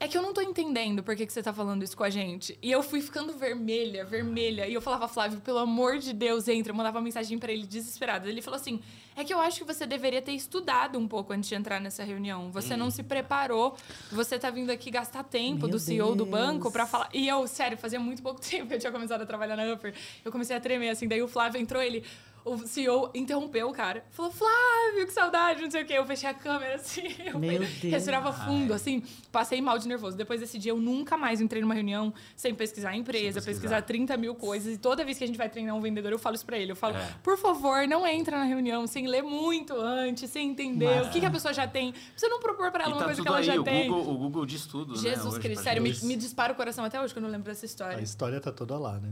é 0.00 0.08
que 0.08 0.16
eu 0.16 0.22
não 0.22 0.32
tô 0.32 0.40
entendendo 0.40 1.02
por 1.02 1.14
que, 1.14 1.26
que 1.26 1.32
você 1.32 1.42
tá 1.42 1.52
falando 1.52 1.82
isso 1.82 1.94
com 1.94 2.02
a 2.02 2.08
gente. 2.08 2.58
E 2.62 2.72
eu 2.72 2.82
fui 2.82 3.02
ficando 3.02 3.34
vermelha, 3.34 4.02
vermelha. 4.02 4.66
E 4.66 4.72
eu 4.72 4.80
falava, 4.80 5.06
Flávio, 5.06 5.42
pelo 5.42 5.58
amor 5.58 5.98
de 5.98 6.14
Deus, 6.14 6.48
entra. 6.48 6.72
Eu 6.72 6.76
mandava 6.76 6.96
uma 6.96 7.04
mensagem 7.04 7.38
pra 7.38 7.52
ele 7.52 7.66
desesperada. 7.66 8.26
Ele 8.26 8.40
falou 8.40 8.58
assim: 8.58 8.80
é 9.14 9.22
que 9.22 9.34
eu 9.34 9.38
acho 9.38 9.58
que 9.58 9.64
você 9.64 9.86
deveria 9.86 10.22
ter 10.22 10.32
estudado 10.32 10.98
um 10.98 11.06
pouco 11.06 11.34
antes 11.34 11.50
de 11.50 11.54
entrar 11.54 11.78
nessa 11.78 12.02
reunião. 12.02 12.50
Você 12.50 12.74
não 12.78 12.90
se 12.90 13.02
preparou. 13.02 13.76
Você 14.10 14.38
tá 14.38 14.48
vindo 14.48 14.70
aqui 14.70 14.90
gastar 14.90 15.22
tempo 15.22 15.62
Meu 15.66 15.68
do 15.72 15.78
CEO 15.78 16.12
do 16.14 16.24
Deus. 16.24 16.30
banco 16.30 16.72
pra 16.72 16.86
falar. 16.86 17.10
E 17.12 17.28
eu, 17.28 17.46
sério, 17.46 17.76
fazia 17.76 18.00
muito 18.00 18.22
pouco 18.22 18.40
tempo 18.42 18.68
que 18.68 18.74
eu 18.74 18.78
tinha 18.78 18.90
começado 18.90 19.20
a 19.20 19.26
trabalhar 19.26 19.54
na 19.54 19.70
Upper. 19.74 19.94
Eu 20.24 20.32
comecei 20.32 20.56
a 20.56 20.60
tremer 20.60 20.88
assim. 20.88 21.06
Daí 21.06 21.22
o 21.22 21.28
Flávio 21.28 21.60
entrou, 21.60 21.82
ele. 21.82 22.02
O 22.44 22.56
CEO 22.58 23.10
interrompeu 23.14 23.68
o 23.68 23.72
cara. 23.72 24.04
Falou, 24.10 24.30
Flávio, 24.32 25.06
que 25.06 25.12
saudade, 25.12 25.62
não 25.62 25.70
sei 25.70 25.82
o 25.82 25.86
quê. 25.86 25.92
Eu 25.94 26.06
fechei 26.06 26.28
a 26.28 26.34
câmera 26.34 26.76
assim. 26.80 27.02
Eu 27.24 27.38
Meu 27.38 27.58
Deus. 27.58 27.72
Respirava 27.82 28.32
fundo, 28.32 28.72
assim. 28.72 29.02
Passei 29.30 29.60
mal 29.60 29.78
de 29.78 29.86
nervoso. 29.86 30.16
Depois 30.16 30.40
desse 30.40 30.58
dia, 30.58 30.72
eu 30.72 30.78
nunca 30.78 31.16
mais 31.16 31.40
entrei 31.40 31.60
numa 31.60 31.74
reunião 31.74 32.12
sem 32.34 32.54
pesquisar 32.54 32.90
a 32.90 32.96
empresa, 32.96 33.40
pesquisar. 33.40 33.60
pesquisar. 33.60 33.82
30 33.82 34.16
mil 34.16 34.34
coisas. 34.34 34.74
E 34.74 34.78
toda 34.78 35.04
vez 35.04 35.18
que 35.18 35.24
a 35.24 35.26
gente 35.26 35.36
vai 35.36 35.48
treinar 35.48 35.74
um 35.76 35.80
vendedor, 35.80 36.12
eu 36.12 36.18
falo 36.18 36.34
isso 36.34 36.46
pra 36.46 36.58
ele. 36.58 36.72
Eu 36.72 36.76
falo, 36.76 36.96
É. 36.96 37.14
por 37.22 37.36
favor, 37.36 37.86
não 37.86 38.06
entra 38.06 38.38
na 38.38 38.44
reunião 38.44 38.86
sem 38.86 39.06
ler 39.06 39.22
muito 39.22 39.74
antes, 39.74 40.30
sem 40.30 40.50
entender 40.50 41.02
o 41.02 41.10
que, 41.10 41.20
que 41.20 41.26
a 41.26 41.30
pessoa 41.30 41.52
já 41.52 41.66
tem. 41.66 41.92
Pra 41.92 42.00
você 42.16 42.28
não 42.28 42.40
propor 42.40 42.70
pra 42.72 42.84
ela 42.84 42.90
E 42.90 42.94
uma 42.94 42.98
tá 43.00 43.04
coisa 43.06 43.22
que 43.22 43.28
ela 43.28 43.38
aí, 43.38 43.44
já 43.44 43.54
o 43.60 43.62
tem. 43.64 43.88
Google, 43.88 44.14
o 44.14 44.18
Google 44.18 44.46
diz 44.46 44.66
tudo, 44.66 44.94
né? 44.94 44.98
Jesus 45.00 45.34
hoje, 45.34 45.40
Cristo, 45.40 45.62
sério, 45.62 45.82
me, 45.82 45.94
me 46.02 46.16
dispara 46.16 46.52
o 46.52 46.56
coração 46.56 46.84
até 46.84 47.00
hoje 47.00 47.12
que 47.12 47.18
eu 47.18 47.22
não 47.22 47.28
lembro 47.30 47.46
dessa 47.50 47.64
A 47.64 47.68
história. 47.68 48.00
história 48.02 48.40
tá 48.40 48.50
toda 48.50 48.78
lá, 48.78 48.94
né? 48.98 49.10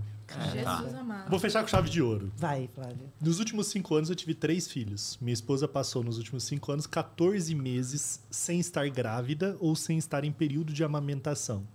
É, 0.57 0.63
tá. 0.63 0.77
Jesus 0.77 0.95
amado. 0.95 1.31
Vou 1.31 1.39
fechar 1.39 1.63
com 1.63 1.69
chave 1.69 1.89
de 1.89 2.03
ouro. 2.03 2.31
Vai, 2.37 2.69
Flávio. 2.75 3.11
Nos 3.21 3.39
últimos 3.41 3.67
cinco 3.67 3.95
anos 3.97 4.11
eu 4.11 4.15
tive 4.17 4.33
três 4.35 4.69
filhos. 4.71 5.19
Minha 5.21 5.35
esposa 5.35 5.67
passou 5.67 6.05
nos 6.05 6.19
últimos 6.19 6.45
cinco 6.45 6.71
anos 6.71 6.87
14 6.87 7.53
meses 7.55 8.21
sem 8.31 8.61
estar 8.61 8.89
grávida 8.91 9.57
ou 9.59 9.75
sem 9.75 9.99
estar 9.99 10.23
em 10.25 10.31
período 10.33 10.73
de 10.73 10.85
amamentação. 10.85 11.67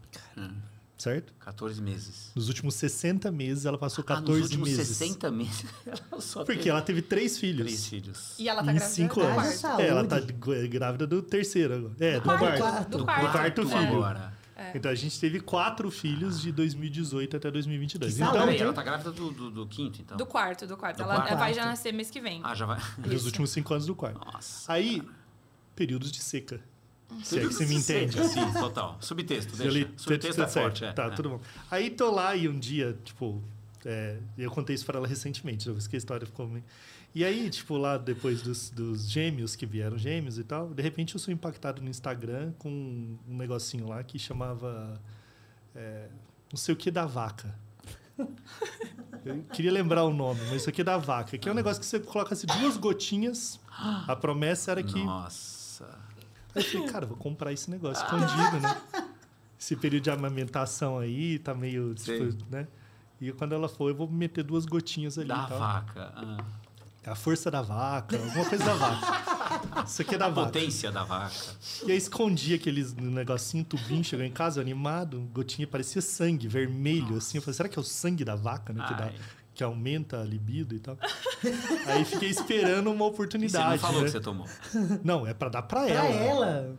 Certo? 0.97 1.33
14 1.39 1.81
meses. 1.81 2.31
Nos 2.33 2.47
últimos 2.47 2.75
60 2.75 3.29
meses 3.29 3.65
ela 3.65 3.77
passou 3.77 4.03
Ah, 4.03 4.15
14 4.15 4.31
nos 4.39 4.41
últimos 4.51 4.69
meses. 4.69 4.87
60 4.95 5.31
meses, 5.31 5.65
ela 5.85 6.21
só 6.21 6.45
Porque 6.45 6.59
teve 6.59 6.69
ela 6.69 6.81
teve 6.81 7.01
três 7.01 7.37
filhos. 7.37 7.65
três 7.65 7.87
filhos. 7.87 8.39
E 8.39 8.47
ela 8.47 8.63
tá 8.63 8.71
em 8.71 8.75
grávida 8.75 8.95
cinco 8.95 9.15
do 9.19 9.25
anos. 9.25 9.59
Quarto. 9.59 9.81
É, 9.81 9.87
ela 9.87 10.05
tá 10.05 10.19
grávida 10.21 11.05
do 11.05 11.21
terceiro 11.21 11.73
agora. 11.75 11.95
É, 11.99 12.15
do, 12.15 12.21
quarto, 12.21 12.39
quarto. 12.39 12.59
quarto. 12.61 12.89
Do 12.89 12.97
Do 12.99 13.05
quarto. 13.05 13.31
quarto 13.33 13.61
filho. 13.67 13.77
Agora. 13.97 14.32
Então 14.75 14.91
a 14.91 14.95
gente 14.95 15.19
teve 15.19 15.39
quatro 15.39 15.89
filhos 15.91 16.41
de 16.41 16.51
2018 16.51 17.37
até 17.37 17.51
2022. 17.51 18.15
Que 18.15 18.23
Então, 18.23 18.49
ela 18.49 18.73
tá 18.73 18.83
grávida 18.83 19.11
do, 19.11 19.31
do, 19.31 19.51
do 19.51 19.67
quinto, 19.67 20.01
então? 20.01 20.17
Do 20.17 20.25
quarto, 20.25 20.65
do 20.67 20.77
quarto. 20.77 20.97
Do 20.97 21.03
ela 21.03 21.15
quarto. 21.15 21.37
vai 21.37 21.53
já 21.53 21.65
nascer 21.65 21.93
mês 21.93 22.09
que 22.09 22.19
vem. 22.21 22.41
Ah, 22.43 22.53
já 22.53 22.65
vai. 22.65 22.79
dos 22.99 23.25
últimos 23.25 23.49
cinco 23.51 23.73
anos 23.73 23.85
do 23.85 23.95
quarto. 23.95 24.19
Nossa. 24.25 24.71
Aí, 24.71 25.01
períodos 25.75 26.11
de 26.11 26.21
seca. 26.21 26.61
Se 27.23 27.37
é 27.37 27.41
que 27.41 27.53
você 27.53 27.65
me 27.65 27.75
entende. 27.75 28.23
Sim, 28.27 28.51
total. 28.53 28.97
Subtexto, 28.99 29.61
Eu 29.61 29.69
li- 29.69 29.85
deixa. 29.85 29.97
Subtexto 29.97 30.35
tudo 30.41 30.43
é 30.45 30.47
forte, 30.47 30.85
é. 30.85 30.93
Tá, 30.93 31.05
é. 31.05 31.09
tudo 31.11 31.29
bom. 31.29 31.41
Aí 31.69 31.89
tô 31.91 32.09
lá 32.09 32.35
e 32.35 32.47
um 32.49 32.57
dia, 32.57 32.97
tipo, 33.03 33.41
é, 33.85 34.17
eu 34.37 34.49
contei 34.49 34.73
isso 34.73 34.85
pra 34.85 34.97
ela 34.97 35.07
recentemente, 35.07 35.67
eu 35.67 35.75
que 35.75 35.95
a 35.95 35.97
história 35.97 36.25
ficou 36.25 36.47
meio... 36.47 36.63
E 37.15 37.23
aí, 37.23 37.49
tipo, 37.49 37.77
lá 37.77 37.97
depois 37.97 38.41
dos, 38.41 38.69
dos 38.71 39.07
gêmeos, 39.07 39.55
que 39.55 39.65
vieram 39.65 39.97
gêmeos 39.97 40.39
e 40.39 40.43
tal, 40.43 40.73
de 40.73 40.81
repente 40.81 41.13
eu 41.13 41.19
sou 41.19 41.31
impactado 41.33 41.81
no 41.81 41.89
Instagram 41.89 42.53
com 42.57 42.69
um 42.69 43.37
negocinho 43.37 43.87
lá 43.87 44.03
que 44.03 44.17
chamava 44.17 44.99
é, 45.75 46.09
não 46.51 46.57
sei 46.57 46.73
o 46.73 46.77
que 46.77 46.89
da 46.89 47.05
vaca. 47.05 47.53
Eu 49.25 49.43
queria 49.53 49.71
lembrar 49.71 50.03
o 50.03 50.13
nome, 50.13 50.39
mas 50.45 50.57
isso 50.61 50.69
aqui 50.69 50.81
é 50.81 50.83
da 50.83 50.97
vaca, 50.97 51.37
que 51.37 51.47
é 51.47 51.51
um 51.51 51.55
negócio 51.55 51.79
que 51.79 51.85
você 51.85 51.99
coloca 51.99 52.33
assim, 52.33 52.45
duas 52.59 52.77
gotinhas, 52.77 53.59
a 54.07 54.15
promessa 54.15 54.71
era 54.71 54.83
que 54.83 55.03
Nossa. 55.03 55.85
Aí 56.53 56.61
eu 56.61 56.69
falei, 56.69 56.87
cara, 56.87 57.05
vou 57.05 57.17
comprar 57.17 57.51
esse 57.51 57.71
negócio 57.71 58.03
escondido, 58.03 58.59
né? 58.59 58.81
Esse 59.59 59.75
período 59.75 60.03
de 60.03 60.11
amamentação 60.11 60.99
aí 60.99 61.39
tá 61.39 61.55
meio, 61.55 61.95
tipo, 61.95 62.37
né? 62.51 62.67
E 63.19 63.31
quando 63.31 63.53
ela 63.53 63.69
for, 63.69 63.89
eu 63.89 63.95
vou 63.95 64.09
meter 64.09 64.43
duas 64.43 64.65
gotinhas 64.65 65.17
ali 65.17 65.29
Da 65.29 65.45
vaca. 65.45 66.13
ah. 66.15 66.43
A 67.05 67.15
força 67.15 67.51
da 67.51 67.61
vaca, 67.61 68.15
alguma 68.17 68.45
coisa 68.45 68.63
da 68.63 68.73
vaca. 68.75 69.83
Isso 69.85 70.01
aqui 70.01 70.15
é 70.15 70.17
da 70.17 70.27
A 70.27 70.29
vaca. 70.29 70.45
potência 70.51 70.89
da 70.91 71.03
vaca. 71.03 71.35
E 71.85 71.91
aí 71.91 71.97
escondi 71.97 72.53
aqueles 72.53 72.93
negocinho, 72.93 73.63
tubinho, 73.65 74.03
chegou 74.03 74.25
em 74.25 74.31
casa 74.31 74.61
animado, 74.61 75.19
gotinha, 75.33 75.67
parecia 75.67 76.01
sangue, 76.01 76.47
vermelho, 76.47 77.17
assim. 77.17 77.37
Eu 77.37 77.41
falei, 77.41 77.55
será 77.57 77.67
que 77.67 77.77
é 77.77 77.81
o 77.81 77.83
sangue 77.85 78.23
da 78.23 78.35
vaca, 78.35 78.71
né? 78.71 78.85
Que, 78.87 78.93
dá, 78.93 79.03
Ai. 79.05 79.15
que 79.53 79.63
aumenta 79.63 80.21
a 80.21 80.23
libido 80.23 80.73
e 80.75 80.79
tal. 80.79 80.97
aí 81.87 82.05
fiquei 82.05 82.29
esperando 82.29 82.87
uma 82.89 82.93
E 82.93 82.97
você 82.97 82.99
não 82.99 83.07
oportunidade, 83.07 83.81
falou 83.81 83.99
né? 83.99 84.05
que 84.05 84.11
você 84.11 84.21
tomou. 84.21 84.47
Não, 85.03 85.27
é 85.27 85.33
pra 85.33 85.49
dar 85.49 85.61
pra 85.63 85.81
Pra 85.81 85.89
ela. 85.89 86.07
ela. 86.47 86.75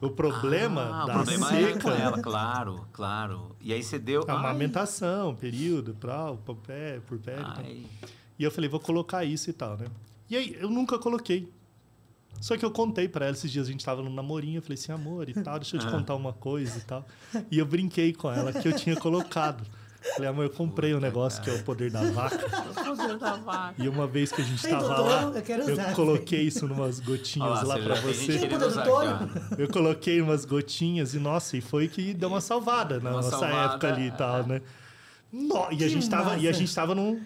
O 0.00 0.10
problema 0.10 0.82
Ah, 1.02 1.06
da 1.06 1.12
o 1.12 1.16
problema 1.16 1.48
seca... 1.48 1.68
é 1.70 1.80
com 1.80 1.90
ela, 1.90 2.18
claro, 2.22 2.86
claro. 2.92 3.56
E 3.60 3.72
aí 3.72 3.82
você 3.82 3.98
deu. 3.98 4.24
A 4.28 4.32
amamentação, 4.32 5.34
período, 5.34 5.94
pral, 5.94 6.36
por 6.38 6.56
pé, 6.56 7.00
por 7.06 7.18
pé. 7.18 7.34
e 7.34 7.42
tal. 7.44 7.64
E 8.38 8.44
eu 8.44 8.50
falei, 8.50 8.68
vou 8.70 8.80
colocar 8.80 9.24
isso 9.24 9.50
e 9.50 9.52
tal, 9.52 9.76
né? 9.76 9.86
E 10.30 10.36
aí, 10.36 10.56
eu 10.60 10.70
nunca 10.70 10.98
coloquei. 10.98 11.50
Só 12.40 12.56
que 12.56 12.64
eu 12.64 12.70
contei 12.70 13.08
pra 13.08 13.26
ela 13.26 13.34
esses 13.34 13.50
dias, 13.50 13.66
a 13.66 13.70
gente 13.72 13.84
tava 13.84 14.00
num 14.02 14.12
namorinho, 14.14 14.58
eu 14.58 14.62
falei 14.62 14.74
assim, 14.78 14.92
amor 14.92 15.28
e 15.28 15.34
tal, 15.34 15.58
deixa 15.58 15.74
eu 15.76 15.80
te 15.80 15.86
Ah. 15.88 15.90
contar 15.90 16.14
uma 16.14 16.32
coisa 16.32 16.78
e 16.78 16.82
tal. 16.82 17.04
E 17.50 17.58
eu 17.58 17.66
brinquei 17.66 18.12
com 18.12 18.30
ela 18.30 18.52
que 18.52 18.68
eu 18.68 18.72
tinha 18.76 18.94
colocado. 18.94 19.64
Falei, 20.14 20.28
amor, 20.30 20.44
eu 20.44 20.50
comprei 20.50 20.92
um 20.94 20.98
Puta, 20.98 21.06
negócio 21.08 21.42
que 21.42 21.50
é 21.50 21.54
o 21.54 21.64
poder 21.64 21.90
da 21.90 22.08
vaca. 22.12 22.38
da 23.18 23.34
vaca. 23.36 23.74
E 23.82 23.88
uma 23.88 24.06
vez 24.06 24.30
que 24.30 24.40
a 24.40 24.44
gente 24.44 24.64
Ei, 24.64 24.70
tava 24.70 24.86
doutor, 24.86 25.04
lá, 25.08 25.22
eu 25.36 25.42
quero 25.42 25.72
usar. 25.72 25.88
eu 25.90 25.94
coloquei 25.96 26.42
isso 26.42 26.68
numas 26.68 27.00
gotinhas 27.00 27.48
olha 27.50 27.62
lá, 27.62 27.74
lá 27.74 27.76
você 27.76 27.82
pra 27.82 27.94
você. 28.00 28.46
Poder 28.46 28.64
usar. 28.66 28.86
Eu 29.58 29.68
coloquei 29.68 30.20
umas 30.22 30.44
gotinhas 30.44 31.14
e, 31.14 31.18
nossa, 31.18 31.56
e 31.56 31.60
foi 31.60 31.88
que 31.88 32.14
deu 32.14 32.28
uma 32.28 32.40
salvada 32.40 33.00
na 33.00 33.10
Uma 33.10 33.16
nossa 33.16 33.30
salvada, 33.30 33.72
época 33.72 33.88
ali 33.92 34.06
e 34.06 34.10
tal, 34.12 34.46
né? 34.46 34.62
No- 35.32 35.66
e, 35.72 35.82
a 35.84 35.88
gente 35.88 36.08
tava, 36.08 36.36
e 36.38 36.46
a 36.46 36.52
gente 36.52 36.72
tava 36.72 36.94
num, 36.94 37.20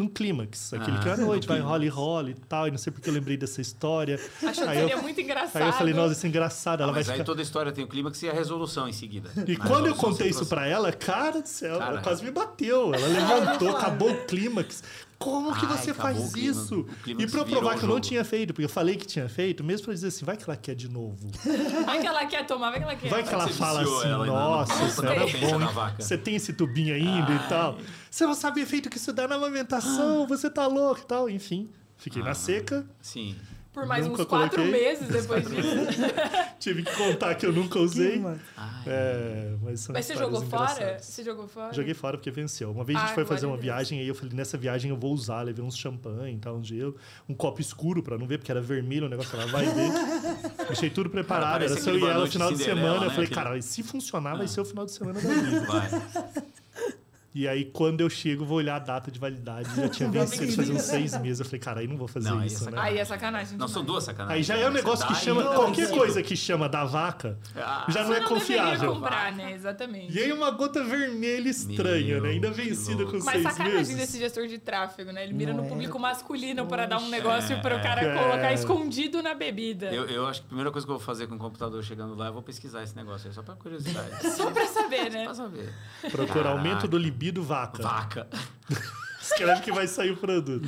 num 0.00 0.08
clímax. 0.08 0.72
Aquele 0.74 0.96
Ah, 0.96 1.00
que 1.00 1.08
é 1.08 1.12
a 1.12 1.16
noite, 1.16 1.46
vai 1.46 1.60
no 1.60 1.88
rola 1.94 2.30
e 2.30 2.34
tal. 2.34 2.66
E 2.66 2.70
não 2.70 2.78
sei 2.78 2.92
porque 2.92 3.08
eu 3.08 3.14
lembrei 3.14 3.36
dessa 3.36 3.60
história. 3.60 4.18
Achou 4.42 4.64
que 4.64 4.70
Aí 4.70 4.78
eu- 4.80 4.88
seria 4.88 5.02
muito 5.02 5.20
engraçado. 5.20 5.60
Aí 5.62 5.68
eu 5.68 5.72
falei, 5.72 5.94
nossa, 5.94 6.12
isso 6.14 6.26
é 6.26 6.28
engraçado. 6.28 6.82
Ela 6.82 6.90
Ah, 6.90 6.94
vai 6.94 7.00
mas 7.02 7.08
aí 7.10 7.14
ficar... 7.16 7.24
toda 7.24 7.40
a 7.40 7.44
história 7.44 7.70
tem 7.72 7.84
o 7.84 7.88
clímax 7.88 8.22
e 8.22 8.28
a 8.28 8.32
resolução 8.32 8.88
em 8.88 8.92
seguida. 8.92 9.30
E 9.46 9.56
Na 9.56 9.66
quando 9.66 9.86
eu 9.86 9.94
contei 9.94 10.28
isso 10.28 10.46
pra 10.46 10.66
ela, 10.66 10.90
cara 10.92 11.40
do 11.42 11.48
céu, 11.48 11.78
Cara. 11.78 11.92
ela 11.92 12.00
quase 12.02 12.24
me 12.24 12.30
bateu. 12.30 12.94
Ela 12.94 13.06
levantou, 13.06 13.76
acabou 13.76 14.10
o 14.10 14.24
clímax. 14.26 14.82
Como 15.20 15.54
que 15.54 15.66
Ai, 15.66 15.76
você 15.76 15.92
faz 15.92 16.18
o 16.18 16.32
clímax. 16.32 16.58
isso? 16.62 16.86
E 17.06 17.26
pra 17.26 17.44
provar 17.44 17.76
que 17.78 17.84
eu 17.84 17.88
não 17.90 18.00
tinha 18.00 18.24
feito, 18.24 18.54
porque 18.54 18.64
eu 18.64 18.70
falei 18.70 18.96
que 18.96 19.06
tinha 19.06 19.28
feito, 19.28 19.62
mesmo 19.62 19.84
pra 19.84 19.92
dizer 19.92 20.08
assim, 20.08 20.24
vai 20.24 20.34
que 20.34 20.44
ela 20.44 20.56
quer 20.56 20.74
de 20.74 20.88
novo. 20.88 21.30
Vai 21.84 22.00
que 22.00 22.06
ela 22.06 22.24
quer 22.24 22.46
tomar, 22.46 22.70
vai 22.70 22.78
que 22.78 22.84
ela 22.84 22.96
quer. 22.96 23.08
Vai 23.10 23.22
que 23.22 23.34
ela 23.34 23.46
fala 23.48 23.82
assim, 23.82 24.08
ela 24.08 24.24
nossa, 24.26 24.84
isso 24.86 25.04
era 25.04 25.26
bom, 25.26 25.58
da 25.58 25.66
hein? 25.66 25.72
vaca." 25.74 26.02
Você 26.02 26.16
tem 26.16 26.36
esse 26.36 26.54
tubinho 26.54 26.94
ainda 26.94 27.32
e 27.32 27.36
Ai. 27.36 27.48
tal. 27.50 27.78
Você 28.10 28.24
não 28.24 28.32
sabe 28.34 28.60
o 28.60 28.62
efeito 28.62 28.88
que 28.88 28.96
isso 28.96 29.12
dá 29.12 29.28
na 29.28 29.34
amamentação, 29.34 30.24
você 30.28 30.48
tá 30.48 30.66
louco 30.66 31.02
e 31.02 31.06
tal. 31.06 31.28
Enfim, 31.28 31.68
fiquei 31.98 32.22
na 32.22 32.30
Ah. 32.30 32.34
seca, 32.34 32.86
Sim. 33.02 33.36
Por 33.72 33.86
mais 33.86 34.04
Nunca 34.04 34.22
uns 34.22 34.28
quatro 34.28 34.56
coloquei. 34.62 34.82
meses 34.82 35.08
depois 35.08 35.48
disso. 35.48 35.68
tive 36.58 36.82
que 36.82 36.92
contar 36.96 37.36
que 37.36 37.46
eu 37.46 37.52
nunca 37.52 37.78
usei. 37.78 38.20
Ai, 38.56 38.82
É, 38.84 39.54
mas 39.62 39.78
são 39.80 39.92
Mas 39.92 40.06
você 40.06 40.16
jogou 40.16 40.42
fora? 40.42 40.98
Você 40.98 41.22
jogou 41.22 41.46
fora? 41.46 41.72
Joguei 41.72 41.94
fora 41.94 42.16
porque 42.18 42.32
venceu. 42.32 42.72
Uma 42.72 42.82
vez 42.82 42.98
a 42.98 43.02
gente 43.02 43.12
Ah, 43.12 43.14
foi 43.14 43.24
fazer 43.24 43.46
uma 43.46 43.54
Deus. 43.56 43.64
viagem, 43.64 44.00
aí 44.00 44.08
eu 44.08 44.14
falei, 44.14 44.34
nessa 44.34 44.58
viagem 44.58 44.90
eu 44.90 44.96
vou 44.96 45.12
usar. 45.12 45.42
Levei 45.42 45.64
uns 45.64 45.76
champanhe, 45.76 46.36
tal, 46.38 46.56
um 46.56 46.64
gelo, 46.64 46.96
um 47.28 47.34
copo 47.34 47.60
escuro 47.60 48.02
pra 48.02 48.18
não 48.18 48.26
ver, 48.26 48.38
porque 48.38 48.50
era 48.50 48.60
vermelho 48.60 49.06
o 49.06 49.08
negócio, 49.08 49.38
ela 49.40 49.46
vai 49.50 49.64
ver. 49.66 49.92
Deixei 50.66 50.90
tudo 50.90 51.08
preparado, 51.08 51.52
Cara, 51.52 51.64
era 51.64 51.68
parece 51.68 51.84
só 51.84 51.90
eu 51.92 51.98
e 51.98 52.04
ela 52.10 52.26
final 52.26 52.50
de 52.52 52.58
Cinderela, 52.58 52.80
semana. 52.80 52.96
Eu 52.96 53.08
né? 53.08 53.10
falei, 53.14 53.24
Aquele- 53.30 53.34
cara, 53.44 53.62
se 53.62 53.82
funcionar, 53.84 54.34
vai 54.34 54.46
Ah. 54.46 54.48
ser 54.48 54.60
o 54.62 54.64
final 54.64 54.84
de 54.84 54.90
semana 54.92 55.20
da 55.20 55.28
vida. 55.32 55.60
vai. 55.66 55.90
E 57.32 57.46
aí, 57.46 57.64
quando 57.66 58.00
eu 58.00 58.10
chego, 58.10 58.44
vou 58.44 58.58
olhar 58.58 58.74
a 58.74 58.78
data 58.80 59.08
de 59.08 59.18
validade. 59.18 59.68
Já 59.76 59.88
tinha 59.88 60.08
vencido 60.10 60.52
fazia 60.52 60.74
uns 60.74 60.82
seis 60.82 61.16
meses. 61.20 61.38
Eu 61.38 61.46
falei, 61.46 61.60
cara, 61.60 61.80
aí 61.80 61.86
não 61.86 61.96
vou 61.96 62.08
fazer 62.08 62.28
Não, 62.28 62.38
aí 62.38 62.42
é 62.42 62.46
isso, 62.46 62.64
né? 62.64 62.70
sacanagem. 62.72 62.92
Aí 62.92 62.98
é 62.98 63.04
sacanagem. 63.04 63.56
Não, 63.58 63.68
são 63.68 63.84
duas 63.84 64.02
sacanagens. 64.02 64.36
Aí 64.36 64.42
já 64.42 64.56
é 64.60 64.68
um 64.68 64.72
negócio 64.72 65.06
que 65.06 65.14
chama. 65.14 65.44
não 65.44 65.54
Qualquer 65.54 65.82
vencido. 65.82 65.98
coisa 65.98 66.22
que 66.24 66.36
chama 66.36 66.68
da 66.68 66.84
vaca 66.84 67.38
Ah, 67.54 67.86
já 67.88 68.02
não 68.02 68.14
é 68.14 68.20
não 68.20 68.28
confiável. 68.28 68.94
comprar, 68.94 69.32
né? 69.32 69.52
Exatamente. 69.52 70.12
E 70.12 70.18
aí 70.20 70.32
uma 70.32 70.50
gota 70.50 70.82
vermelha 70.82 71.48
estranha, 71.48 72.14
Meu, 72.14 72.22
né? 72.24 72.30
Ainda 72.30 72.50
vencida 72.50 73.04
com 73.06 73.12
Mas 73.18 73.24
seis 73.24 73.42
sacanagem 73.44 73.76
meses. 73.78 73.96
desse 73.96 74.18
gestor 74.18 74.48
de 74.48 74.58
tráfego, 74.58 75.12
né? 75.12 75.22
Ele 75.22 75.32
mira 75.32 75.52
Não 75.52 75.60
no 75.60 75.66
é? 75.66 75.68
público 75.68 75.98
masculino 76.00 76.66
para 76.66 76.86
dar 76.86 76.98
um 76.98 77.08
negócio 77.08 77.60
para 77.62 77.76
o 77.76 77.80
cara 77.80 78.00
É. 78.02 78.18
colocar 78.18 78.52
escondido 78.52 79.22
na 79.22 79.34
bebida. 79.34 79.86
Eu, 79.94 80.06
eu 80.06 80.26
acho 80.26 80.40
que 80.40 80.46
a 80.46 80.48
primeira 80.48 80.72
coisa 80.72 80.84
que 80.84 80.90
eu 80.92 80.96
vou 80.96 81.04
fazer 81.06 81.28
com 81.28 81.36
o 81.36 81.38
computador 81.38 81.80
chegando 81.84 82.16
lá, 82.16 82.26
eu 82.26 82.32
vou 82.32 82.42
pesquisar 82.42 82.82
esse 82.82 82.96
negócio 82.96 83.28
aí, 83.28 83.34
só 83.34 83.42
pra 83.42 83.54
curiosidade. 83.54 84.10
Só 84.36 84.50
pra 84.50 84.66
saber, 84.66 85.10
né? 85.12 85.24
pra 85.26 85.34
saber. 85.34 85.72
Procura 86.10 86.26
Caraca. 86.42 86.48
aumento 86.50 86.88
do 86.88 86.98
libido 87.20 87.42
vaca. 87.42 87.82
Vaca. 87.82 88.26
Escreve 89.20 89.60
que 89.60 89.70
vai 89.70 89.86
sair 89.86 90.10
o 90.10 90.16
produto. 90.16 90.66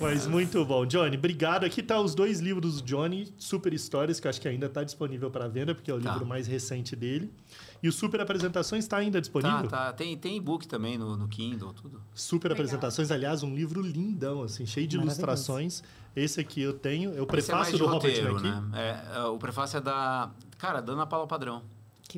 Mas 0.00 0.26
muito 0.26 0.64
bom. 0.64 0.84
Johnny, 0.84 1.16
obrigado. 1.16 1.64
Aqui 1.64 1.82
tá 1.82 1.98
os 2.00 2.14
dois 2.14 2.40
livros 2.40 2.80
do 2.82 2.86
Johnny, 2.86 3.32
Super 3.38 3.72
Histórias, 3.72 4.18
que 4.18 4.26
eu 4.26 4.30
acho 4.30 4.40
que 4.40 4.48
ainda 4.48 4.68
tá 4.68 4.82
disponível 4.82 5.30
para 5.30 5.46
venda, 5.48 5.72
porque 5.74 5.90
é 5.90 5.94
o 5.94 6.00
Tá. 6.00 6.10
livro 6.12 6.26
mais 6.26 6.48
recente 6.48 6.96
dele. 6.96 7.32
E 7.80 7.88
o 7.88 7.92
Super 7.92 8.20
Apresentações 8.20 8.84
está 8.84 8.96
ainda 8.96 9.20
disponível? 9.20 9.68
Tá, 9.68 9.86
tá. 9.86 9.92
Tem, 9.92 10.16
tem 10.18 10.36
e-book 10.36 10.66
também 10.66 10.98
no, 10.98 11.16
no 11.16 11.28
Kindle, 11.28 11.72
tudo. 11.72 12.02
Super 12.12 12.48
Legal. 12.48 12.64
Apresentações, 12.64 13.10
aliás, 13.12 13.42
um 13.44 13.54
livro 13.54 13.80
lindão, 13.80 14.42
assim, 14.42 14.66
cheio 14.66 14.88
de 14.88 14.96
ilustrações. 14.96 15.82
Esse 16.14 16.40
aqui 16.40 16.60
eu 16.60 16.74
tenho, 16.74 17.16
é 17.16 17.20
o 17.20 17.22
é 17.22 17.26
prefácio 17.26 17.54
mais 17.56 17.72
de 17.72 17.78
do 17.78 17.86
Robert 17.86 18.10
roteiro, 18.10 18.32
McKee. 18.34 18.50
né? 18.50 18.70
É, 18.74 19.18
é, 19.18 19.24
o 19.26 19.38
prefácio 19.38 19.76
é 19.76 19.80
da... 19.80 20.30
Cara, 20.58 20.80
da 20.80 20.92
Ana 20.92 21.06
Paula 21.06 21.26
Padrão. 21.26 21.62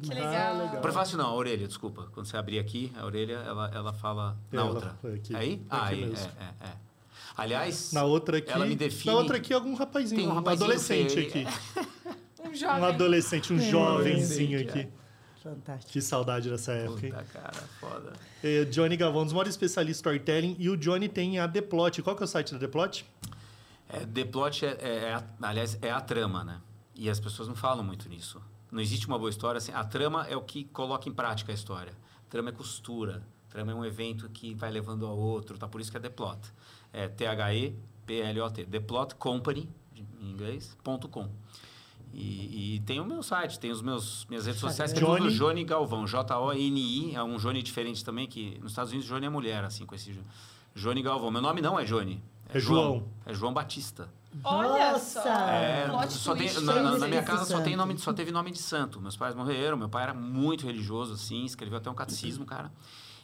Que 0.01 0.09
Que 0.09 0.15
legal. 0.15 0.55
Ah, 0.57 0.63
legal. 0.63 0.83
Prefácio 0.83 1.17
não, 1.17 1.27
a 1.27 1.35
orelha, 1.35 1.67
desculpa. 1.67 2.09
Quando 2.13 2.27
você 2.27 2.37
abrir 2.37 2.59
aqui, 2.59 2.93
a 2.99 3.05
orelha, 3.07 3.35
ela, 3.35 3.71
ela 3.75 3.93
fala 3.95 4.37
na 4.53 4.61
Ela 4.61 4.71
outra. 4.71 4.97
aqui. 5.15 5.35
Aí? 5.35 5.63
Ah, 5.71 5.87
Aqui 5.87 5.95
aí, 5.95 6.07
mesmo. 6.07 6.31
é, 6.39 6.45
é, 6.45 6.69
é. 6.69 6.73
Aliás, 7.35 7.93
Na 7.93 8.03
outra 8.05 8.39
aqui, 8.39 8.51
ela 8.53 8.67
me 8.67 8.75
define... 8.77 9.13
na 9.15 9.19
outra 9.21 9.37
aqui 9.39 9.53
algum 9.55 9.75
rapazinho, 9.75 10.21
Tem 10.21 10.29
um 10.29 10.33
um, 10.33 10.35
rapazinho 10.35 10.65
adolescente 10.65 11.15
feio. 11.15 11.29
aqui. 11.29 11.47
Um 12.49 12.55
jovem. 12.55 12.81
Um 12.81 12.85
adolescente, 12.85 13.53
um 13.53 13.57
É, 13.59 13.61
jovenzinho 13.71 14.59
adolescente, 14.61 14.79
aqui. 14.87 14.93
Fantástico. 15.43 15.93
Que 15.93 16.01
saudade 16.01 16.49
dessa 16.49 16.73
época, 16.73 17.07
hein? 17.07 17.13
Puta, 17.13 17.25
cara, 17.25 17.65
foda. 17.81 18.13
É, 18.45 18.65
Johnny 18.67 18.97
Galvão, 18.97 19.23
um 19.23 19.25
dos 19.25 19.33
maiores 19.33 19.53
especialistas 19.55 19.97
em 19.97 19.99
storytelling. 19.99 20.57
E 20.59 20.71
o 20.71 20.77
Johnny 20.77 21.09
tem 21.09 21.41
a 21.41 21.49
The 21.49 21.61
Plot. 21.63 22.03
Qual 22.03 22.15
que 22.15 22.23
é 22.23 22.25
o 22.25 22.29
site 22.29 22.53
da 22.53 22.59
The 22.61 22.69
Plot? 22.69 23.05
É, 23.89 24.01
The 24.07 24.25
plot 24.27 24.65
é, 24.65 24.69
é- 24.81 24.85
é 25.13 25.23
aliás, 25.43 25.77
é 25.83 25.91
a 25.91 26.01
trama, 26.01 26.45
né? 26.45 26.61
E 26.95 27.11
as 27.11 27.19
pessoas 27.19 27.49
não 27.49 27.55
falam 27.57 27.83
muito 27.85 28.09
nisso. 28.09 28.41
Não 28.71 28.81
existe 28.81 29.07
uma 29.07 29.19
boa 29.19 29.31
história 29.31 29.59
assim. 29.59 29.73
A 29.73 29.85
trama 29.85 30.27
é 30.29 30.37
o 30.37 30.43
que 30.43 30.65
coloca 30.65 31.09
em 31.09 31.13
prática 31.13 31.53
a 31.53 31.55
história. 31.55 31.93
Trama 32.29 32.49
é 32.51 32.53
costura. 32.53 33.27
Trama 33.49 33.73
é 33.73 33.75
um 33.75 33.85
evento 33.85 34.29
que 34.29 34.55
vai 34.55 34.71
levando 34.71 35.07
ao 35.07 35.17
outro, 35.17 35.57
tá? 35.57 35.67
Por 35.69 35.81
isso 35.81 35.91
que 35.91 35.97
é 35.97 36.01
The 36.01 36.09
Plot. 36.11 36.41
É 36.93 37.09
T-H-E-P-L-O-T. 37.09 38.65
The 38.67 38.81
Plot 38.81 39.15
Company, 39.17 39.69
em 40.21 40.31
inglês, 40.31 40.77
ponto 40.83 41.09
.com. 41.09 41.29
E, 42.13 42.77
e 42.77 42.81
tem 42.81 42.99
o 43.01 43.05
meu 43.05 43.23
site, 43.23 43.59
tem 43.61 43.71
os 43.71 43.83
meus 43.83 44.25
minhas 44.27 44.47
redes 44.47 44.61
sociais, 44.61 44.93
que 44.93 44.99
é 44.99 45.03
Johnny- 45.03 45.19
tudo 45.27 45.33
Johnny 45.35 45.65
Galvão, 45.65 46.07
J-O-N-I, 46.07 47.15
é 47.15 47.23
um 47.23 47.37
Johnny 47.37 47.63
diferente 47.63 48.05
também, 48.05 48.27
que 48.27 48.59
nos 48.61 48.73
Estados 48.73 48.91
Unidos 48.93 49.09
Johnny 49.09 49.27
é 49.27 49.29
mulher, 49.29 49.65
assim, 49.65 49.85
com 49.85 49.95
esse 49.95 50.13
Jo- 50.13 50.23
Johnny 50.75 51.03
Galvão. 51.03 51.31
Meu 51.31 51.43
nome 51.43 51.61
não 51.61 51.79
é 51.79 51.85
Johnny, 51.85 52.23
É 52.49 52.59
João. 52.59 53.07
É 53.27 53.35
João 53.35 53.53
Batista. 53.53 54.09
Olha 54.45 54.93
Nossa! 54.93 55.23
só. 55.23 55.29
É, 55.29 55.89
plot 55.89 56.13
só 56.13 56.35
tem- 56.35 56.53
na, 56.61 56.61
na- 56.83 56.99
na 56.99 57.09
minha 57.09 57.23
casa 57.23 57.45
só, 57.45 57.61
tem 57.61 57.77
nome, 57.77 57.99
só 57.99 58.13
teve 58.13 58.31
nome 58.31 58.51
de 58.51 58.59
santo. 58.59 59.01
Meus 59.01 59.17
pais 59.17 59.35
morreram, 59.35 59.77
meu 59.77 59.89
pai 59.89 60.05
era 60.05 60.15
muito 60.15 60.67
religioso, 60.67 61.15
assim, 61.15 61.45
escreveu 61.45 61.79
até 61.79 61.91
um 61.91 61.95
catecismo, 61.95 62.45
cara. 62.45 62.71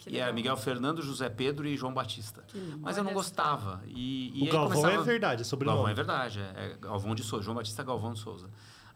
Que 0.01 0.11
e 0.11 0.19
era. 0.19 0.33
Miguel 0.33 0.57
Fernando, 0.57 1.01
José 1.01 1.29
Pedro 1.29 1.67
e 1.67 1.77
João 1.77 1.95
Batista. 1.95 2.43
Mas 2.81 2.97
eu 2.99 3.05
não 3.05 3.13
gostava. 3.13 3.81
E, 3.87 4.33
e 4.35 4.41
o 4.43 4.45
aí 4.47 4.51
Galvão 4.51 4.77
começava- 4.81 5.03
é 5.03 5.05
verdade, 5.05 5.43
é 5.43 5.45
sobrenome. 5.45 5.77
Galvão 5.77 5.91
é 5.93 5.95
verdade, 5.95 6.41
é, 6.41 6.73
é 6.73 6.77
Galvão 6.81 7.15
de 7.15 7.23
Souza, 7.23 7.45
João 7.45 7.55
Batista 7.57 7.85
Galvão 7.85 8.13
de 8.13 8.19
Souza. 8.19 8.49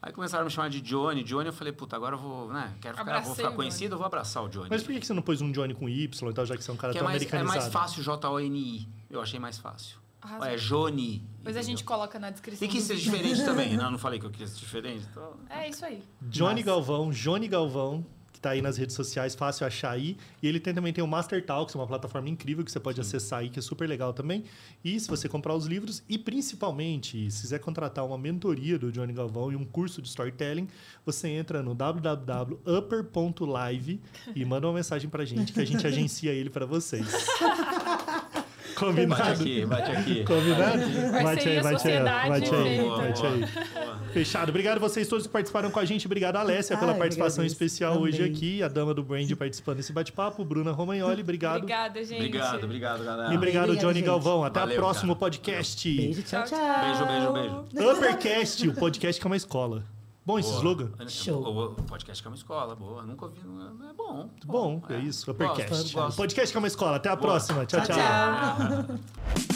Aí 0.03 0.13
começaram 0.13 0.43
a 0.43 0.45
me 0.45 0.51
chamar 0.51 0.69
de 0.69 0.81
Johnny, 0.81 1.23
Johnny, 1.25 1.47
eu 1.47 1.53
falei, 1.53 1.73
puta, 1.73 1.97
agora 1.97 2.15
eu 2.15 2.19
vou, 2.19 2.53
né, 2.53 2.75
quero 2.81 2.97
ficar, 2.99 3.21
vou 3.21 3.35
ficar 3.35 3.51
conhecido, 3.53 3.95
eu 3.95 3.99
vou 3.99 4.07
abraçar 4.07 4.43
o 4.45 4.49
Johnny. 4.49 4.69
Mas 4.69 4.83
por 4.83 4.93
que 4.93 5.01
que 5.01 5.07
você 5.07 5.15
não 5.15 5.23
pôs 5.23 5.41
um 5.41 5.51
Johnny 5.51 5.75
com 5.75 5.89
Y, 5.89 6.31
então, 6.31 6.45
já 6.45 6.57
que 6.57 6.63
você 6.63 6.71
é 6.71 6.75
um 6.75 6.77
cara 6.77 6.93
que 6.93 6.99
é 6.99 7.01
tão 7.01 7.09
mais, 7.09 7.23
é 7.23 7.27
americanizado? 7.27 7.61
mais 7.61 7.73
fácil 7.73 8.03
J-O-N-I, 8.03 8.89
eu 9.11 9.21
achei 9.23 9.41
mais 9.41 9.59
fácil. 9.59 9.99
Arrasou. 10.27 10.47
É 10.47 10.57
Johnny. 10.57 11.23
Depois 11.39 11.57
a 11.57 11.63
gente 11.63 11.85
coloca 11.85 12.19
na 12.19 12.31
descrição. 12.31 12.67
E 12.67 12.71
quis 12.71 12.85
do 12.85 12.89
ser 12.89 12.97
diferente 12.97 13.43
também, 13.47 13.77
não, 13.77 13.93
não 13.93 13.99
falei 13.99 14.19
que 14.19 14.27
eu 14.27 14.31
quis 14.31 14.51
ser 14.51 14.59
diferente, 14.59 15.07
então... 15.11 15.35
É 15.49 15.69
isso 15.69 15.85
aí. 15.85 16.03
Johnny. 16.23 16.63
Galvão, 16.63 17.11
Johnny 17.11 17.47
Galvão, 17.47 18.05
que 18.33 18.41
tá 18.41 18.51
aí 18.51 18.61
nas 18.61 18.77
redes 18.77 18.95
sociais, 18.95 19.35
fácil 19.35 19.67
achar 19.67 19.93
aí. 19.93 20.19
E 20.43 20.49
ele 20.49 20.61
tem, 20.61 20.75
também 20.75 20.93
tem 20.93 21.03
o 21.03 21.07
Master 21.07 21.43
Talks, 21.45 21.75
uma 21.75 21.87
plataforma 21.87 22.29
incrível 22.29 22.63
que 22.65 22.71
você 22.73 22.79
pode 22.79 23.01
acessar 23.01 23.39
aí, 23.41 23.49
que 23.49 23.59
é 23.59 23.63
super 23.63 23.89
legal 23.89 24.13
também. 24.13 24.45
E 24.85 25.01
se 25.01 25.09
você 25.09 25.29
comprar 25.29 25.55
os 25.55 25.65
livros, 25.67 26.03
e 26.09 26.19
principalmente, 26.19 27.31
se 27.31 27.41
quiser 27.43 27.61
contratar 27.61 28.05
uma 28.05 28.19
mentoria 28.19 28.79
do 28.79 28.93
Johnny 28.93 29.13
Galvão 29.13 29.53
e 29.53 29.57
um 29.57 29.65
curso 29.65 30.03
de 30.03 30.09
storytelling, 30.09 30.69
você 31.05 31.29
entra 31.29 31.63
no 31.63 31.75
www.upper.live 31.75 34.01
e 34.35 34.45
manda 34.45 34.67
uma 34.67 34.75
mensagem 34.75 35.09
pra 35.09 35.25
gente 35.25 35.53
que 35.53 35.61
a 35.61 35.65
gente 35.65 35.87
agencia 35.89 36.33
ele 36.33 36.51
pra 36.51 36.67
vocês. 36.67 37.07
Bate 38.77 38.95
Combinado? 38.95 39.23
aqui, 39.43 39.65
bate 39.67 39.91
aqui. 39.91 40.25
Combinado? 40.25 40.79
Parceria, 40.79 41.23
Bate 41.23 41.49
aí, 41.49 41.63
bate 41.63 41.89
aí, 41.89 42.03
bate 42.05 42.55
aí, 42.55 42.89
bate 42.89 43.27
aí. 43.27 43.45
Fechado. 44.13 44.51
Obrigado 44.51 44.77
a 44.77 44.81
vocês 44.81 45.09
todos 45.09 45.27
que 45.27 45.33
participaram 45.33 45.71
com 45.71 45.81
a 45.81 45.85
gente. 45.85 46.07
Obrigado, 46.07 46.37
Alessia, 46.37 46.77
pela 46.77 46.93
Ai, 46.93 46.99
participação 46.99 47.45
especial 47.45 47.99
hoje 47.99 48.19
Amei. 48.19 48.31
aqui. 48.31 48.63
A 48.63 48.69
dama 48.69 48.93
do 48.93 49.03
Brand 49.03 49.31
participando 49.33 49.79
desse 49.79 49.93
bate-papo. 49.93 50.45
Bruna 50.45 50.73
Romagnoli, 50.73 51.23
obrigado. 51.23 51.57
Obrigada, 51.57 52.05
gente. 52.05 52.17
Obrigado, 52.17 52.65
obrigado, 52.65 53.05
galera. 53.05 53.33
E 53.33 53.37
obrigado, 53.37 53.65
Obrigada, 53.65 53.87
Johnny 53.87 54.01
gente. 54.01 54.07
Galvão. 54.07 54.45
Até 54.45 54.63
o 54.65 54.69
próximo 54.75 55.15
cara. 55.15 55.19
podcast. 55.21 55.97
Beijo, 55.97 56.23
Tchau, 56.23 56.45
tchau. 56.45 56.59
Beijo, 56.85 57.33
beijo, 57.33 57.65
beijo. 57.73 57.93
Uppercast, 57.93 58.69
o 58.69 58.75
podcast 58.75 59.21
que 59.21 59.27
é 59.27 59.29
uma 59.31 59.37
escola. 59.37 59.96
Bom 60.27 60.41
esse 60.41 60.49
Boa. 60.51 60.59
slogan? 60.59 61.09
Show. 61.09 61.41
O, 61.41 61.75
podcast 61.85 62.21
que 62.21 62.27
é 62.27 62.31
uma 62.31 62.37
escola, 62.37 62.75
boa. 62.75 63.03
Nunca 63.05 63.27
ouvi. 63.27 63.39
não 63.47 63.87
é- 63.87 63.91
É 63.91 63.93
bom. 63.95 64.29
Bom, 64.45 64.83
é 64.91 64.99
isso. 64.99 65.31
Uppercast. 65.31 65.69
Gosto, 65.71 65.91
O 65.99 66.03
gosto. 66.03 66.17
podcast 66.17 66.51
que 66.53 66.57
é 66.57 66.59
uma 66.59 66.67
escola. 66.67 66.97
Até 66.97 67.09
a 67.09 67.15
Boa. 67.15 67.29
próxima. 67.29 67.65
tchau. 67.65 67.81
Tchau, 67.83 67.97
tchau. 67.97 68.87
tchau. 68.87 69.47